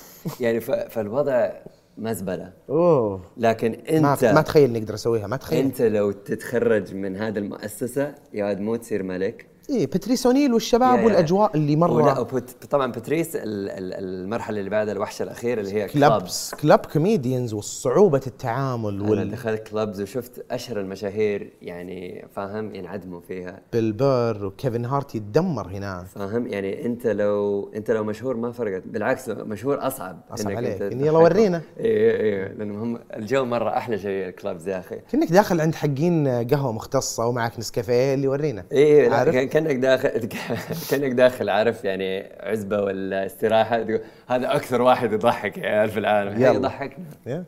يعني 0.41 0.61
فالوضع 0.61 1.51
مزبلة. 1.99 2.53
أوه. 2.69 3.21
لكن 3.37 3.73
أنت 3.73 4.25
ما 4.25 4.43
تخيل 4.43 4.71
إني 4.71 4.79
أقدر 4.79 4.95
أسويها 4.95 5.27
ما 5.27 5.37
تخيل 5.37 5.65
أنت 5.65 5.83
لو 5.83 6.11
تتخرج 6.11 6.95
من 6.95 7.17
هذه 7.17 7.39
المؤسسة 7.39 8.15
يا 8.33 8.55
مو 8.55 8.77
تصير 8.77 9.03
ملك. 9.03 9.47
إيه 9.71 9.87
باتريس 9.87 10.27
أونيل 10.27 10.53
والشباب 10.55 10.99
يا-. 10.99 11.05
والأجواء 11.05 11.57
اللي 11.57 11.77
مره 11.77 12.23
طبعا 12.71 12.93
باتريس 12.93 13.37
ال- 13.37 13.43
ال- 13.71 13.95
المرحلة 14.05 14.59
اللي 14.59 14.71
بعدها 14.71 14.93
الوحشه 14.93 15.23
الاخيره 15.23 15.61
اللي 15.61 15.73
هي 15.75 15.87
clubs 15.89 15.93
clubs 16.19 16.55
club 16.55 16.79
comedians 16.79 17.55
وصعوبه 17.55 18.21
التعامل 18.27 19.01
أنا 19.01 19.11
وال 19.11 19.31
دخلت 19.31 19.69
clubs 19.69 20.01
وشفت 20.01 20.45
أشهر 20.51 20.81
المشاهير 20.81 21.53
يعني 21.63 22.27
فاهم 22.35 22.75
ينعدموا 22.75 23.21
فيها 23.21 23.61
بيل 23.73 23.93
بير 23.93 24.47
وكيفن 24.47 24.85
هارت 24.85 25.15
يتدمر 25.15 25.67
هناك 25.69 26.07
فاهم 26.07 26.47
يعني 26.47 26.87
أنت 26.87 27.07
لو 27.07 27.71
أنت 27.77 27.91
لو 27.91 28.05
مشهور 28.05 28.37
ما 28.37 28.53
فرقت 28.53 28.83
بالعكس 28.87 29.29
مشهور 29.29 29.87
أصعب 29.87 30.21
إنك 30.41 30.57
عليك. 30.57 30.83
إن 30.83 31.01
يلا. 31.01 31.11
ورينا. 31.19 31.63
إيه 31.79 32.11
إيه 32.21 32.49
لأنه 32.53 32.83
هم 32.85 32.99
الجو 33.17 33.45
مرة 33.45 33.69
أحلى 33.77 33.99
شيء 33.99 34.29
ال 34.29 34.36
clubs 34.36 34.69
يا 34.69 34.79
أخي 34.79 34.97
كأنك 35.13 35.33
داخل 35.33 35.61
عند 35.61 35.75
حقين 35.75 36.29
قهوة 36.29 36.73
مختصة 36.73 37.27
ومعك 37.27 37.59
نسكافيه 37.59 38.15
اللي 38.15 38.25
يورينا 38.25 38.65
إيه؟ 38.73 39.09
كأن- 39.49 39.51
كأنك 39.61 39.77
داخل 39.77 40.29
كأنك 40.91 41.13
داخل 41.13 41.49
عارف 41.49 41.85
يعني 41.85 42.33
عزبة 42.41 42.83
ولا 42.83 43.27
استراحة؟ 43.27 43.87
هذا 44.27 44.57
أكثر 44.57 44.83
واحد 44.83 45.13
يضحك 45.13 45.59
يا 45.59 45.67
عيال 45.67 45.91
في 45.91 45.99
العالم. 45.99 46.43
يضحكنا. 46.43 47.45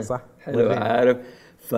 صح. 0.00 0.20
حلو. 0.40 0.72
عارف. 0.72 1.16
ف 1.58 1.74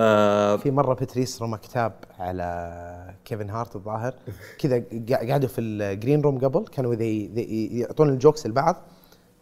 في 0.61 0.71
مرة 0.71 0.93
باتريس 0.93 1.41
رمى 1.41 1.57
كتاب 1.57 1.93
على 2.19 3.13
كيفن 3.25 3.49
هارت 3.49 3.75
الظاهر. 3.75 4.13
كذا 4.59 4.83
قعدوا 5.29 5.49
في 5.49 5.61
ال 5.61 5.71
green 5.71 6.21
room 6.21 6.37
قبل 6.37 6.65
كانوا 6.67 6.95
ذي 6.95 7.79
يعطون 7.79 8.09
ال 8.09 8.15
jokes 8.15 8.47
لبعض. 8.47 8.75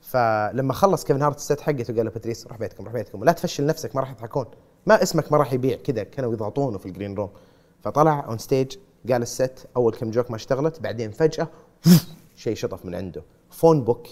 فلما 0.01 0.73
خلص 0.73 1.03
كيفن 1.03 1.21
هارت 1.21 1.37
ال 1.37 1.43
set 1.43 1.61
حقته 1.61 1.95
قال 1.95 2.05
له 2.05 2.11
باتريس 2.11 2.47
روح 2.47 2.57
بيتكم 2.57 2.83
روح 2.83 2.93
بيتكم. 2.93 3.21
ولا 3.21 3.31
تفشل 3.31 3.65
نفسك 3.65 3.95
ما 3.95 4.01
راح 4.01 4.11
يضحكون. 4.11 4.45
ما 4.85 5.03
اسمك 5.03 5.31
ما 5.31 5.37
راح 5.37 5.53
يبيع. 5.53 5.77
كذا 5.77 6.03
كانوا 6.03 6.33
يضغطونه 6.33 6.77
في 6.77 6.85
ال 6.85 6.90
green 6.90 7.15
room 7.15 7.29
فطلع 7.83 8.25
on 8.27 8.37
stage 8.37 8.77
قال 9.11 9.21
ال 9.21 9.33
set 9.33 9.67
أول 9.75 9.93
كم 9.93 10.11
joke 10.11 10.31
ما 10.31 10.35
اشتغلت 10.35 10.81
بعدين 10.81 11.11
فجأة 11.11 11.47
شيء 12.35 12.55
شطف 12.55 12.85
من 12.85 12.95
عنده. 12.95 13.23
phone 13.49 13.83
book. 13.83 14.07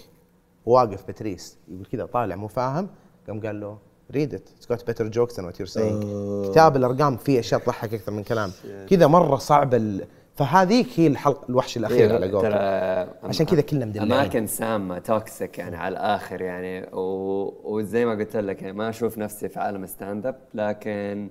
واقف 0.65 1.07
باتريس. 1.07 1.57
يقول 1.67 1.85
كذا 1.85 2.05
طالع 2.05 2.35
مو 2.35 2.47
فاهم. 2.47 2.89
قام 3.27 3.41
قال 3.41 3.59
له 3.59 3.77
read 4.11 4.33
it 4.33 4.49
it's 4.57 4.69
got 4.69 4.87
better 4.87 5.07
jokes 5.07 5.35
than 5.35 5.45
what 5.45 5.59
you're 5.59 5.67
saying 5.67 6.03
كتاب 6.51 6.75
الأرقام 6.75 7.17
فيه 7.17 7.39
أشياء 7.39 7.61
تضحك 7.61 7.93
أكثر 7.93 8.11
من 8.11 8.23
كلام. 8.23 8.51
كذا 8.89 9.07
مرة 9.07 9.35
صعب 9.35 9.73
ال... 9.73 10.05
فهذيك 10.35 10.87
هي 10.95 11.07
الحلقة 11.07 11.49
الوحش 11.49 11.77
الأخير 11.77 12.15
على 12.15 12.27
ترى 12.27 12.37
قولتهم 12.37 13.29
عشان 13.29 13.45
كذا 13.45 13.61
كلنا 13.61 13.85
مدلعين. 13.85 14.11
أماكن 14.11 14.47
سامة 14.47 14.99
toxic 14.99 15.57
يعني 15.57 15.77
على 15.77 15.93
الآخر 15.93 16.41
يعني. 16.41 16.89
و... 16.93 17.53
وزي 17.63 18.05
ما 18.05 18.11
قلت 18.11 18.37
لك 18.37 18.61
يعني 18.61 18.73
ما 18.73 18.89
أشوف 18.89 19.17
نفسي 19.17 19.49
في 19.49 19.59
عالم 19.59 19.85
stand-up 19.85 20.35
لكن 20.53 21.29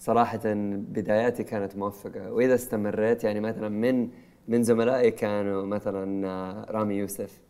صراحة 0.00 0.40
بداياتي 0.44 1.44
كانت 1.44 1.76
موفقة. 1.76 2.32
وإذا 2.32 2.54
استمريت 2.54 3.24
يعني 3.24 3.40
مثلا 3.40 3.68
من 3.68 4.08
من 4.48 4.62
زملائي 4.62 5.10
كانوا 5.10 5.66
مثلا 5.66 6.28
آه، 6.28 6.66
رامي 6.70 6.94
يوسف. 6.94 7.40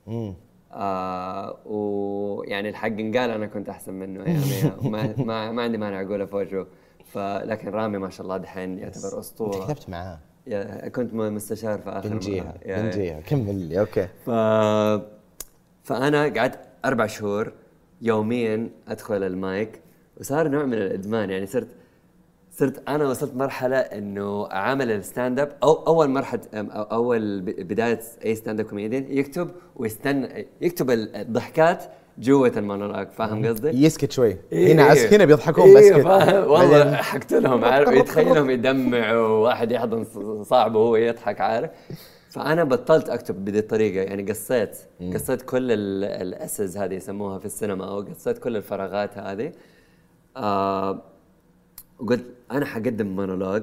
آه 0.73 1.57
ويعني 1.67 2.69
الحق 2.69 2.87
انقال 2.87 3.31
أنا 3.31 3.47
كنت 3.47 3.69
أحسن 3.69 3.95
منه 3.95 4.21
يعني. 4.21 4.41
ما 4.93 5.15
ما, 5.19 5.53
ما 5.53 5.63
عندي 5.63 5.79
مانع 5.79 6.03
اقولها 6.03 6.27
في 6.27 6.37
وجهه 6.37 6.67
فلكن 7.05 7.69
رامي 7.69 7.99
ما 7.99 8.11
شاء 8.11 8.23
الله 8.23 8.37
دحين 8.37 8.79
يعتبر 8.79 9.19
أسطورة. 9.19 9.65
كتبت 9.65 9.91
معاه. 9.91 10.19
كنت 10.89 11.15
مستشار 11.15 11.79
في 11.79 11.91
آخر 11.91 12.09
بنجيها 12.09 12.55
بنجيها 12.67 13.21
كمل 13.21 13.55
لي 13.55 13.81
أوكي. 13.81 14.07
ف 14.27 14.31
فأنا 15.83 16.23
قعدت 16.23 16.59
أربع 16.85 17.07
شهور 17.07 17.53
يوميا 18.03 18.71
أدخل 18.89 19.23
المايك 19.23 19.81
وصار 20.21 20.49
نوع 20.49 20.65
من 20.65 20.75
الإدمان. 20.75 21.31
يعني 21.31 21.47
صرت 21.47 21.69
صرت 22.61 22.89
أنا 22.89 23.09
وصلت 23.09 23.35
مرحلة 23.35 23.77
إنه 23.77 24.47
عامل 24.47 24.91
ال 24.91 25.41
stand-up 25.41 25.53
أو 25.63 25.73
أول 25.73 26.11
مرحلة 26.11 26.41
أو 26.55 26.83
أول 26.83 27.41
بداية 27.41 28.01
أي 28.25 28.35
stand-up 28.35 28.67
comedian 28.67 29.07
يكتب 29.09 29.51
ويستنى 29.77 30.47
يكتب 30.61 30.91
الضحكات 30.91 31.85
جوة 32.19 32.53
المونولوج 32.57 33.07
فاهم 33.09 33.47
قصدي؟ 33.47 33.85
يسكت 33.85 34.13
شوي. 34.13 34.37
إيه. 34.53 34.73
هنا 34.73 34.93
إيه. 34.93 35.17
هنا 35.17 35.25
بيضحكون 35.25 35.65
إيه 35.65 35.93
بسكت 35.93 36.07
والله 36.47 36.95
حكت 36.97 37.33
لهم 37.33 37.65
عارف؟ 37.65 37.89
يتخيلهم 38.01 38.51
يدمعوا 38.51 39.29
واحد 39.29 39.73
يحضن 39.73 40.05
صاحبه 40.45 40.79
وهو 40.79 40.97
يضحك 40.97 41.41
عارف؟ 41.41 41.71
فأنا 42.31 42.65
بطلت 42.65 43.09
أكتب 43.09 43.45
بهذه 43.45 43.59
الطريقة 43.59 44.03
يعني 44.03 44.31
قصيت 44.31 44.79
قصيت 45.15 45.43
كل 45.43 45.73
ال- 45.73 46.05
الأسز 46.05 46.77
هذه 46.77 46.95
يسموها 46.95 47.39
في 47.39 47.45
السينما 47.47 47.89
أو 47.89 48.01
قصيت 48.01 48.39
كل 48.39 48.57
الفراغات 48.57 49.19
هذه. 49.19 49.53
آه 50.37 51.03
وقلت 51.99 52.25
أنا 52.51 52.67
حقدم 52.67 53.07
مونولوج. 53.07 53.63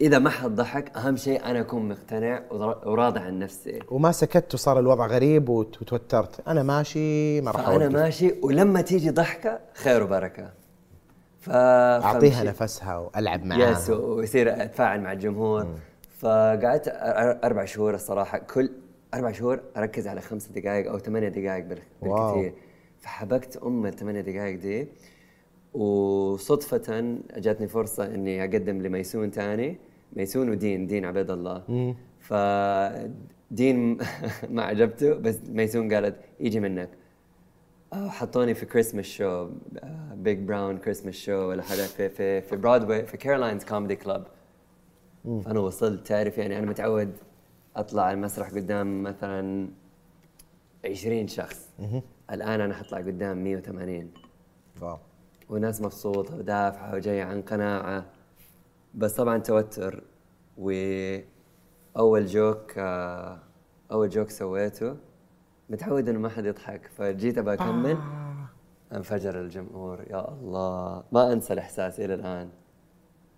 إذا 0.00 0.18
ما 0.18 0.30
حد 0.30 0.54
ضحك 0.54 0.96
أهم 0.96 1.16
شيء 1.16 1.44
أنا 1.44 1.60
أكون 1.60 1.88
مقتنع 1.88 2.42
وراضي 2.86 3.20
عن 3.20 3.38
نفسي. 3.38 3.78
وما 3.90 4.12
سكت 4.12 4.54
وصار 4.54 4.78
الوضع 4.78 5.06
غريب 5.06 5.48
وت- 5.48 5.82
وتوترت. 5.82 6.48
أنا 6.48 6.62
ماشي 6.62 7.40
ما 7.40 7.50
راح 7.50 7.68
أوقف. 7.68 7.82
ماشي 7.82 8.34
ولما 8.42 8.80
تيجي 8.80 9.10
ضحكة 9.10 9.60
خير 9.74 10.02
وبركة. 10.02 10.50
ف 11.40 11.50
أعطيها 11.50 12.44
نفسها 12.44 12.96
وألعب 12.98 13.44
معاها. 13.44 13.70
yes 13.70 13.90
ويصير 13.90 14.62
أتفاعل 14.62 15.00
مع 15.00 15.12
الجمهور. 15.12 15.66
فقعدت 16.18 16.88
أر- 16.88 16.92
أر- 16.92 17.44
أربع 17.44 17.64
شهور 17.64 17.94
الصراحة. 17.94 18.38
كل 18.38 18.70
أربع 19.14 19.32
شهور 19.32 19.60
أركز 19.76 20.08
على 20.08 20.20
خمس 20.20 20.46
دقائق 20.46 20.90
أو 20.90 20.98
ثمانية 20.98 21.28
دقائق. 21.28 21.64
بالكثير. 22.02 22.52
فحبكت 23.00 23.56
أم 23.56 23.86
الثمانية 23.86 24.20
دقائق 24.20 24.58
دي. 24.60 24.88
وصدفة 25.74 27.18
جاتني 27.36 27.68
فرصة 27.68 28.14
إني 28.14 28.44
أقدم 28.44 28.82
لميسون 28.82 29.30
تاني. 29.30 29.78
ميسون 30.16 30.50
ودين 30.50 30.86
دين 30.86 31.04
عبيد 31.04 31.30
الله. 31.30 31.94
فدين 32.20 33.98
ما 34.54 34.62
عجبته 34.62 35.14
بس 35.14 35.40
ميسون 35.48 35.94
قالت 35.94 36.16
يجي 36.40 36.60
منك. 36.60 36.88
آه، 37.92 38.08
حطوني 38.08 38.54
في 38.54 38.66
Christmas 38.66 39.04
show 39.04 39.48
Big 40.14 40.38
Brown 40.38 40.78
Christmas 40.78 41.14
show 41.14 41.32
ولا 41.32 41.62
حاجة 41.62 41.80
في 41.82 42.08
في 42.08 42.40
في 42.42 42.56
برودواي 42.56 43.06
في 43.06 43.16
Carolines 43.16 43.64
Comedy 43.64 43.96
Club 43.96 44.26
فأنا 45.24 45.60
وصلت 45.60 46.06
تعرف 46.06 46.38
يعني 46.38 46.58
أنا 46.58 46.66
متعود 46.66 47.12
أطلع 47.76 48.02
على 48.02 48.14
المسرح 48.14 48.48
قدام 48.50 49.02
مثلا 49.02 49.68
20 50.84 51.28
شخص. 51.28 51.68
الآن 52.30 52.60
أنا 52.60 52.74
حطلع 52.74 52.98
قدام 52.98 53.44
180 53.44 54.10
واو. 54.80 54.98
وناس 55.48 55.82
مبسوطه 55.82 56.36
ودافعه 56.36 56.94
وجايه 56.94 57.24
عن 57.24 57.42
قناعة. 57.42 58.04
بس 58.94 59.14
طبعا 59.14 59.38
توتر 59.38 60.02
وأول 60.58 62.26
جوك 62.26 62.78
آه، 62.78 63.38
أول 63.92 64.08
جوك 64.08 64.30
سويته 64.30 64.96
متعود 65.70 66.08
إنه 66.08 66.18
ما 66.18 66.28
حد 66.28 66.44
يضحك. 66.44 66.90
فجيت 66.96 67.38
ابى 67.38 67.52
أكمل. 67.52 67.98
انفجر 68.92 69.40
الجمهور. 69.40 70.04
يا 70.10 70.28
الله. 70.28 71.02
ما 71.12 71.32
أنسى 71.32 71.52
الإحساس 71.52 72.00
إلى 72.00 72.14
الآن. 72.14 72.48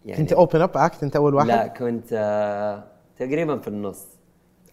يعني 0.04 0.22
كنت 0.22 0.32
open 0.32 0.60
up 0.60 0.76
act 0.76 1.02
انت 1.02 1.16
أول 1.16 1.34
واحد؟ 1.34 1.48
لا 1.48 1.66
كنت 1.66 2.12
آه، 2.12 2.84
تقريبا 3.16 3.58
في 3.58 3.68
النص. 3.68 4.06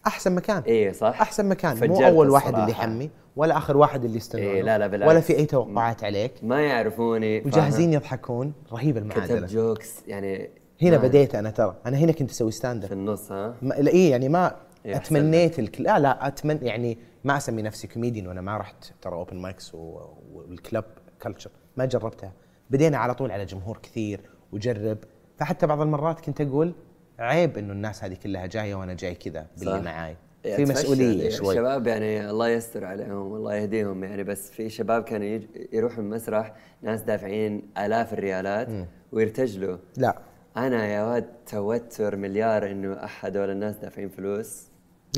أحسن 0.07 0.35
مكان. 0.35 0.63
إيه 0.63 0.91
صح. 0.91 1.21
أحسن 1.21 1.49
مكان. 1.49 1.89
مو 1.89 2.05
أول 2.05 2.29
واحد 2.29 2.55
اللي. 2.55 2.71
يحمي 2.71 3.09
ولا 3.35 3.57
آخر 3.57 3.77
واحد 3.77 4.05
اللي 4.05 4.17
يستنى 4.17 4.41
إيه، 4.41 4.61
لا، 4.61 4.77
لا، 4.77 4.87
بالعكس. 4.87 5.11
ولا 5.11 5.19
في 5.21 5.37
أي 5.37 5.45
توقعات 5.45 6.03
عليك. 6.03 6.31
ما 6.43 6.61
يعرفوني 6.61 7.39
وجاهزين 7.41 7.93
يضحكون. 7.93 8.53
رهيب؟ 8.71 8.97
المعادلة. 8.97 9.25
كتبت 9.37 9.51
jokes 9.51 9.93
يعني 10.07 10.49
هنا 10.81 10.97
ما- 10.97 11.03
بديت 11.03 11.35
أنا 11.35 11.49
ترى. 11.49 11.75
أنا 11.85 11.97
هنا 11.97 12.11
كنت 12.11 12.29
أسوي 12.31 12.51
stand 12.51 12.85
في 12.85 12.93
النص 12.93 13.31
ها؟ 13.31 13.55
ما 13.61 13.73
لا 13.73 13.91
إيه 13.91 14.11
يعني 14.11 14.29
ما 14.29 14.55
إيه، 14.85 14.95
أتمنيت 14.95 15.59
الك... 15.59 15.81
لا 15.81 15.99
لا 15.99 16.27
اتمنى 16.27 16.59
يعني 16.65 16.97
ما 17.23 17.37
أسمي 17.37 17.61
نفسي 17.61 17.87
كوميديان 17.87 18.27
وأنا 18.27 18.41
ما 18.41 18.57
رحت 18.57 18.85
ترى 19.01 19.13
open 19.13 19.37
mics 19.37 19.75
و... 19.75 19.99
والكلب 20.33 20.83
كلتشر 21.21 21.51
ما 21.77 21.85
جربتها. 21.85 22.31
بدينا 22.69 22.97
على 22.97 23.13
طول 23.13 23.31
على 23.31 23.45
جمهور 23.45 23.77
كثير 23.83 24.21
وجرب. 24.51 24.97
فحتى 25.37 25.67
بعض 25.67 25.81
المرات 25.81 26.19
كنت 26.21 26.41
أقول 26.41 26.73
عيب 27.19 27.57
إنه 27.57 27.73
الناس 27.73 28.03
هذه 28.03 28.17
كلها 28.23 28.45
جاية 28.45 28.75
وأنا 28.75 28.93
جاي 28.93 29.15
كذا 29.15 29.47
باللي. 29.57 29.81
معاي 29.81 30.15
في. 30.43 30.65
مسؤولية 30.65 31.29
شوي 31.29 31.53
الشباب 31.53 31.87
يعني 31.87 32.29
الله 32.29 32.49
يستر 32.49 32.85
عليهم 32.85 33.31
والله 33.31 33.55
يهديهم 33.55 34.03
يعني 34.03 34.23
بس 34.23 34.51
في 34.51 34.69
شباب 34.69 35.03
كانوا. 35.03 35.39
يروحوا 35.73 36.03
المسرح 36.03 36.53
ناس 36.81 37.01
دافعين 37.01 37.61
آلاف 37.77 38.13
الريالات 38.13 38.67
ويرتجلوا 39.11 39.77
لا 39.97 40.17
أنا 40.57 40.85
يا 40.87 41.03
واد 41.03 41.25
توتر 41.51 42.15
مليار 42.15 42.71
إنه 42.71 43.03
أحد 43.03 43.37
ولا 43.37 43.51
الناس 43.51 43.75
دافعين 43.75 44.09
فلوس 44.09 44.63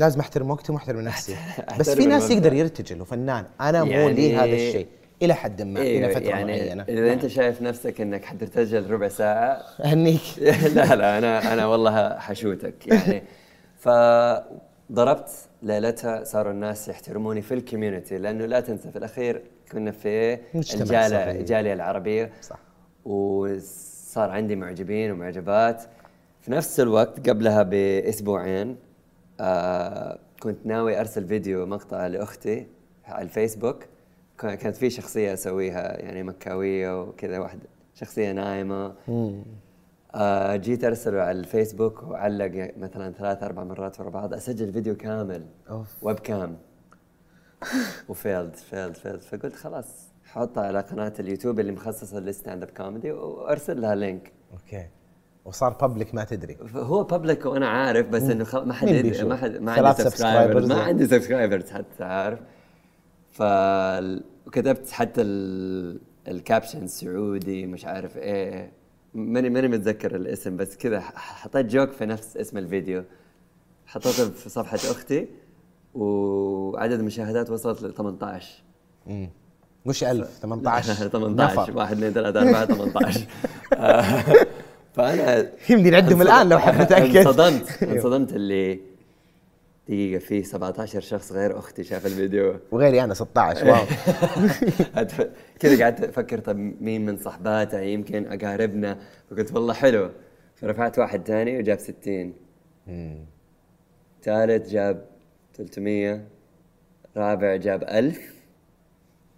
لازم 0.00 0.20
أحترم 0.20 0.50
وقتي 0.50 0.72
وأحترم 0.72 1.00
نفسي 1.00 1.36
بس 1.80 1.90
في 1.90 2.06
ناس. 2.06 2.30
يقدر 2.30 2.52
يرتجل 2.52 3.00
وفنان 3.00 3.44
أنا 3.60 3.84
مو 3.84 3.90
يعني- 3.90 4.12
لي 4.14 4.36
هذا 4.36 4.44
الشيء 4.54 4.86
إلى 5.22 5.34
حد 5.34 5.62
ما 5.62 5.80
إيه 5.80 5.98
إلى 5.98 6.14
فترة 6.14 6.28
يعني 6.28 6.52
معينة. 6.52 6.82
إذا 6.88 7.12
أنت 7.12 7.26
شايف 7.26 7.62
نفسك 7.62 8.00
إنك 8.00 8.24
حترتجل 8.24 8.90
ربع 8.90 9.08
ساعة 9.08 9.62
أهنيك. 9.84 10.20
لا 10.74 10.94
لا 10.94 11.18
أنا 11.18 11.52
أنا 11.52 11.66
والله 11.66 12.18
حشوتك 12.18 12.86
يعني. 12.86 13.22
فضربت 13.84 15.30
ليلتها 15.62 16.24
صاروا 16.24 16.52
الناس 16.52 16.88
يحترموني 16.88 17.42
في 17.42 17.54
الكوميونتي 17.54 18.18
لأنه 18.18 18.46
لا 18.46 18.60
تنسى 18.60 18.90
في 18.90 18.98
الأخير 18.98 19.42
كنا 19.72 19.90
في 19.90 20.38
الجالية. 20.74 21.30
الجالية 21.30 21.72
العربية. 21.72 22.30
صح. 22.42 22.58
وصار 23.04 24.30
عندي 24.30 24.56
معجبين 24.56 25.10
ومعجبات. 25.12 25.82
في 26.40 26.50
نفس 26.52 26.80
الوقت 26.80 27.28
قبلها 27.28 27.62
بأسبوعين 27.62 28.76
آه 29.40 30.18
كنت 30.42 30.66
ناوي 30.66 31.00
أرسل 31.00 31.26
فيديو 31.26 31.66
مقطع 31.66 32.06
لأختي 32.06 32.66
على 33.06 33.22
الفيسبوك. 33.22 33.84
كانت 34.40 34.76
في 34.76 34.90
شخصية 34.90 35.32
أسويها 35.32 36.00
يعني 36.00 36.22
مكاوية 36.22 37.02
وكذا 37.02 37.38
واحدة 37.38 37.66
شخصية 37.94 38.32
نايمة 38.32 38.94
آه 40.14 40.56
جيت 40.56 40.84
ارسله 40.84 41.22
على 41.22 41.38
الفيسبوك 41.38 42.02
وعلق 42.02 42.72
مثلا 42.76 43.12
ثلاث 43.12 43.42
أربع 43.42 43.64
مرات 43.64 44.00
ورا 44.00 44.10
بعض 44.10 44.34
أسجل 44.34 44.72
فيديو 44.72 44.96
كامل. 44.96 45.46
webcam 46.02 46.58
و 48.08 48.15
failed 48.15 48.56
failed 48.56 48.94
failed 48.94 49.20
فقلت 49.20 49.54
خلاص 49.56 50.10
حطها 50.24 50.66
على 50.66 50.80
قناة 50.80 51.12
اليوتيوب 51.20 51.60
اللي 51.60 51.72
مخصصة 51.72 52.20
لل 52.20 52.62
stand-up 52.62 52.70
comedy 52.70 53.12
وأرسل 53.12 53.80
لها 53.80 53.94
link 53.94 54.32
okay 54.52 54.86
وصار 55.44 55.72
public 55.72 56.14
ما 56.14 56.24
تدري 56.24 56.56
هو 56.74 57.04
public 57.04 57.46
وأنا 57.46 57.68
عارف 57.68 58.06
بس 58.06 58.22
إنه. 58.22 58.46
ما 58.54 58.72
حد؟ 58.74 58.88
ما 58.88 59.36
حد 59.36 59.56
ما 59.56 59.74
ثلاث 59.74 60.00
عندي 60.00 60.10
subscribers 60.10 60.68
ما 60.68 60.74
يعني. 60.74 60.88
عندي 60.88 61.06
subscribers 61.06 61.70
حتى 61.70 62.04
عارف 62.04 62.38
ف 63.40 63.42
وكتبت 64.46 64.90
حتى 64.90 65.22
ال... 65.22 66.00
ال 66.28 66.35
caption 66.35 66.86
سعودي 66.86 67.66
مش 67.66 67.84
عارف 67.84 68.16
إيه. 68.16 68.72
ماني 69.14 69.50
ماني 69.50 69.68
متذكر 69.68 70.16
الاسم 70.16 70.56
بس 70.56 70.76
كذا 70.76 71.00
حطيت 71.00 71.66
joke 71.66 71.90
في 71.90 72.06
نفس 72.06 72.36
اسم 72.36 72.58
الفيديو. 72.58 73.04
حطيته 73.86 74.30
في 74.30 74.48
صفحة 74.48 74.76
أختي 74.76 75.28
وعدد 75.94 76.92
المشاهدات 76.92 77.50
وصلت 77.50 77.82
ل 77.82 77.94
18 77.94 78.48
امم 79.08 79.30
مش 79.86 80.04
1000 80.04 80.28
18 80.42 81.08
18 81.08 81.62
نفر. 81.62 81.76
1 81.76 81.92
2 81.96 82.12
3 82.12 82.40
4 82.40 82.64
18 82.66 83.20
آه، 83.74 84.24
فأنا 84.94 85.50
يمدي 85.70 85.90
نعدهم 85.90 86.22
الآن 86.22 86.48
لو 86.48 86.58
حاب 86.58 86.74
نتأكد. 86.82 87.16
انصدمت 87.16 87.82
انصدمت 87.82 88.32
اللي 88.32 88.80
دقيقة 89.90 90.18
في 90.18 90.42
17 90.42 91.00
شخص 91.00 91.32
غير 91.32 91.58
أختي 91.58 91.84
شاف 91.84 92.06
الفيديو. 92.06 92.56
وغيري 92.70 93.04
أنا 93.04 93.14
16 93.14 93.68
واو. 93.68 93.84
كذا 95.60 95.82
قعدت 95.84 96.04
أفكر 96.04 96.38
طب 96.38 96.56
مين 96.56 97.06
من 97.06 97.16
صحباتها 97.16 97.80
يمكن 97.80 98.26
أقاربنا. 98.32 98.98
فقلت 99.30 99.52
والله 99.54 99.74
حلو. 99.74 100.10
فرفعت 100.56 100.98
واحد 100.98 101.26
ثاني 101.26 101.58
وجاب 101.58 101.78
60 101.78 102.34
ثالث 104.22 104.70
جاب 104.70 105.04
300 105.54 106.24
رابع 107.16 107.56
جاب 107.56 107.82
1000 107.82 108.34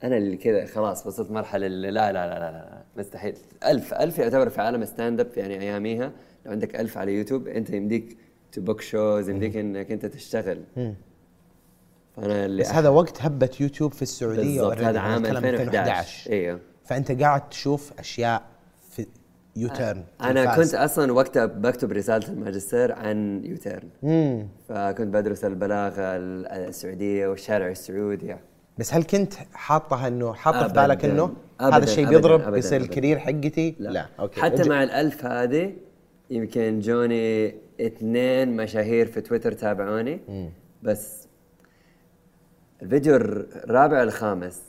أنا 0.04 0.16
اللي 0.16 0.36
كذا 0.36 0.66
خلاص 0.66 1.06
وصلت 1.06 1.30
مرحلة 1.30 1.66
اللي 1.66 1.90
لا 1.90 2.12
لا 2.12 2.26
لا 2.26 2.38
لا, 2.38 2.50
لا 2.52 2.82
مستحيل. 2.96 3.36
1000 3.66 3.94
1000 3.94 4.18
يعتبر 4.18 4.48
في 4.48 4.60
عالم 4.60 4.84
stand-up 4.84 5.28
يعني 5.36 5.60
أياميها. 5.60 6.12
لو 6.46 6.52
عندك 6.52 6.80
1000 6.80 6.98
على 6.98 7.12
يوتيوب 7.12 7.48
أنت 7.48 7.70
يمديك 7.70 8.16
ت 8.52 8.58
book 8.58 8.80
shows 8.80 9.28
يمديك 9.28 9.56
انك 9.56 9.92
انت 9.92 10.06
تشتغل 10.06 10.62
فأنا 12.16 12.44
اللي 12.44 12.62
بس 12.62 12.70
هذا 12.70 12.88
وقت 12.88 13.22
هبة 13.22 13.50
يوتيوب 13.60 13.92
في 13.92 14.02
السعودية 14.02 14.62
بالضبط. 14.62 14.78
هذا 14.78 14.98
عام 15.00 15.22
نتكلم 15.22 15.44
2011 15.44 16.30
إيوه 16.32 16.60
فأنت 16.84 17.12
قاعد 17.22 17.48
تشوف 17.48 17.92
أشياء 17.98 18.42
في 18.90 19.06
يوتيرن 19.56 20.04
أنا 20.20 20.56
كنت 20.56 20.74
أصلا 20.74 21.12
وقتها 21.12 21.46
بكتب 21.46 21.92
رسالة 21.92 22.28
الماجستير 22.28 22.92
عن 22.92 23.44
يوتيرن 23.44 23.88
فكنت 24.68 25.14
بدرس 25.14 25.44
البلاغة 25.44 26.02
السعودية 26.56 27.26
والشارع 27.28 27.68
السعودي 27.68 28.36
بس 28.78 28.94
هل 28.94 29.02
كنت 29.02 29.32
حاطها 29.52 30.08
إنه 30.08 30.32
حاطة 30.32 30.68
في. 30.68 30.74
بالك 30.74 31.04
إنه 31.04 31.24
أبداً. 31.60 31.76
هذا 31.76 31.84
الشيء. 31.84 32.08
بيضرب. 32.08 32.52
بيصير 32.52 32.76
أبداً. 32.80 32.90
ال 32.90 32.94
career 32.94 33.18
حقتي؟ 33.18 33.74
لا, 33.78 34.06
okay 34.20 34.40
حتى 34.40 34.64
أج- 34.64 34.68
مع 34.68 34.82
الألف 34.82 35.24
هذه 35.24 35.72
يمكن 36.30 36.80
جوني 36.80 37.54
اثنين 37.80 38.56
مشاهير 38.56 39.06
في 39.06 39.20
تويتر 39.20 39.52
تابعوني. 39.52 40.20
بس 40.82 41.28
الفيديو 42.82 43.16
الر- 43.16 43.46
الرابع 43.64 44.02
الخامس 44.02 44.62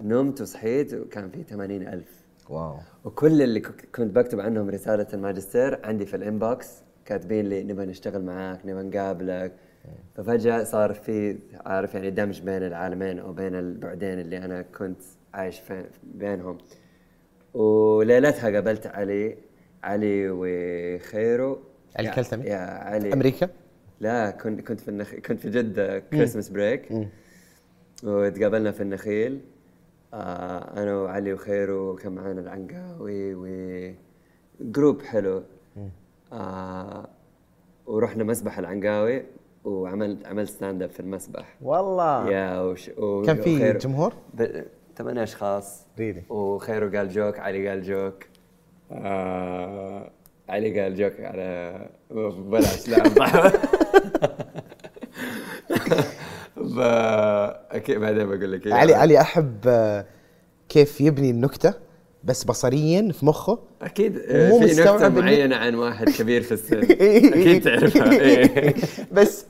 نمت 0.00 0.40
وصحيت 0.40 0.94
وكان 0.94 1.30
في 1.30 1.42
80 1.42 1.88
ألف. 1.88 2.24
wow. 2.48 2.76
وكل 3.04 3.42
اللي 3.42 3.60
كنت 3.60 4.16
بكتب 4.18 4.40
عنهم 4.40 4.70
رسالة 4.70 5.06
الماجستير 5.14 5.86
عندي 5.86 6.06
في 6.06 6.16
ال 6.16 6.27
inbox 6.27 6.82
كاتبين 7.04 7.48
لي 7.48 7.62
نبغى 7.62 7.86
نشتغل 7.86 8.22
معاك 8.22 8.66
نبغى 8.66 8.82
نقابلك. 8.82 9.52
ففجأة 10.14 10.64
صار 10.64 10.92
في 10.94 11.38
عارف 11.66 11.94
يعني 11.94 12.10
دمج 12.10 12.40
بين 12.40 12.62
العالمين 12.62 13.18
أو 13.18 13.32
بين 13.32 13.54
البعدين 13.54 14.20
اللي 14.20 14.38
أنا 14.38 14.62
كنت 14.62 15.00
عايش 15.34 15.62
بينهم. 16.02 16.58
وليلتها 17.54 18.50
قابلت 18.50 18.86
علي 18.86 19.36
علي 19.84 20.26
وخيرو. 20.30 21.52
يا- 21.52 21.73
الكلثمي؟ 21.98 22.44
يا 22.44 22.58
علي. 22.58 23.12
أمريكا؟ 23.12 23.48
لا 24.00 24.30
كنت 24.30 24.60
كنت 24.60 24.80
في 24.80 24.88
النخ... 24.88 25.14
كنت 25.14 25.40
في 25.40 25.50
جدة 25.50 25.98
Christmas 25.98 26.48
break 26.48 27.08
وتقابلنا 28.04 28.72
في 28.72 28.82
النخيل. 28.82 29.40
آه 30.14 30.82
أنا 30.82 30.96
وعلي 30.96 31.32
وخيرو 31.32 31.92
وكان 31.92 32.12
معانا 32.12 32.40
العنقاوي 32.40 33.34
و 33.34 33.46
group 34.60 35.02
حلو. 35.02 35.42
آه 36.32 37.08
ورحنا 37.86 38.24
مسبح 38.24 38.58
العنقاوي 38.58 39.22
وعملت 39.64 40.26
عملت 40.26 40.48
stand 40.48 40.82
up 40.82 40.90
في 40.90 41.00
المسبح. 41.00 41.56
والله. 41.62 42.30
يا 42.30 42.60
وش 42.60 42.88
و... 42.88 43.22
كان 43.22 43.36
في 43.36 43.72
جمهور؟ 43.72 44.14
ب... 44.34 44.62
ثمان 44.96 45.18
أشخاص. 45.18 45.86
Really? 45.98 46.30
وخيرو 46.30 46.96
قال 46.96 47.08
joke 47.08 47.38
علي 47.38 47.68
قال 47.68 47.82
joke. 47.82 48.24
آه... 48.92 50.10
علي 50.48 50.80
قال 50.80 50.96
joke 50.96 51.12
على 51.20 51.78
بلاش 52.10 52.88
لا. 52.88 53.02
ب... 56.56 56.78
أكيد 57.76 57.98
بعدين 57.98 58.26
بقول 58.26 58.52
لك 58.52 58.66
إياها. 58.66 58.76
علي 58.76 58.94
علي 58.94 59.20
أحب 59.20 59.56
آه، 59.66 60.06
كيف 60.68 61.00
يبني 61.00 61.30
النكتة 61.30 61.74
بس 62.24 62.44
بصريا 62.44 63.12
في 63.12 63.26
مخه 63.26 63.58
أكيد 63.82 64.18
آه، 64.18 64.52
ومو 64.52 64.66
في 64.68 64.74
نكتة 64.80 65.08
معينة 65.08 65.56
عن 65.56 65.74
واحد 65.74 66.08
كبير 66.08 66.42
في 66.42 66.52
السن 66.52 66.78
أكيد 67.40 67.62
تعرفها 67.64 68.12
إيه. 68.20 68.74
بس 69.12 69.44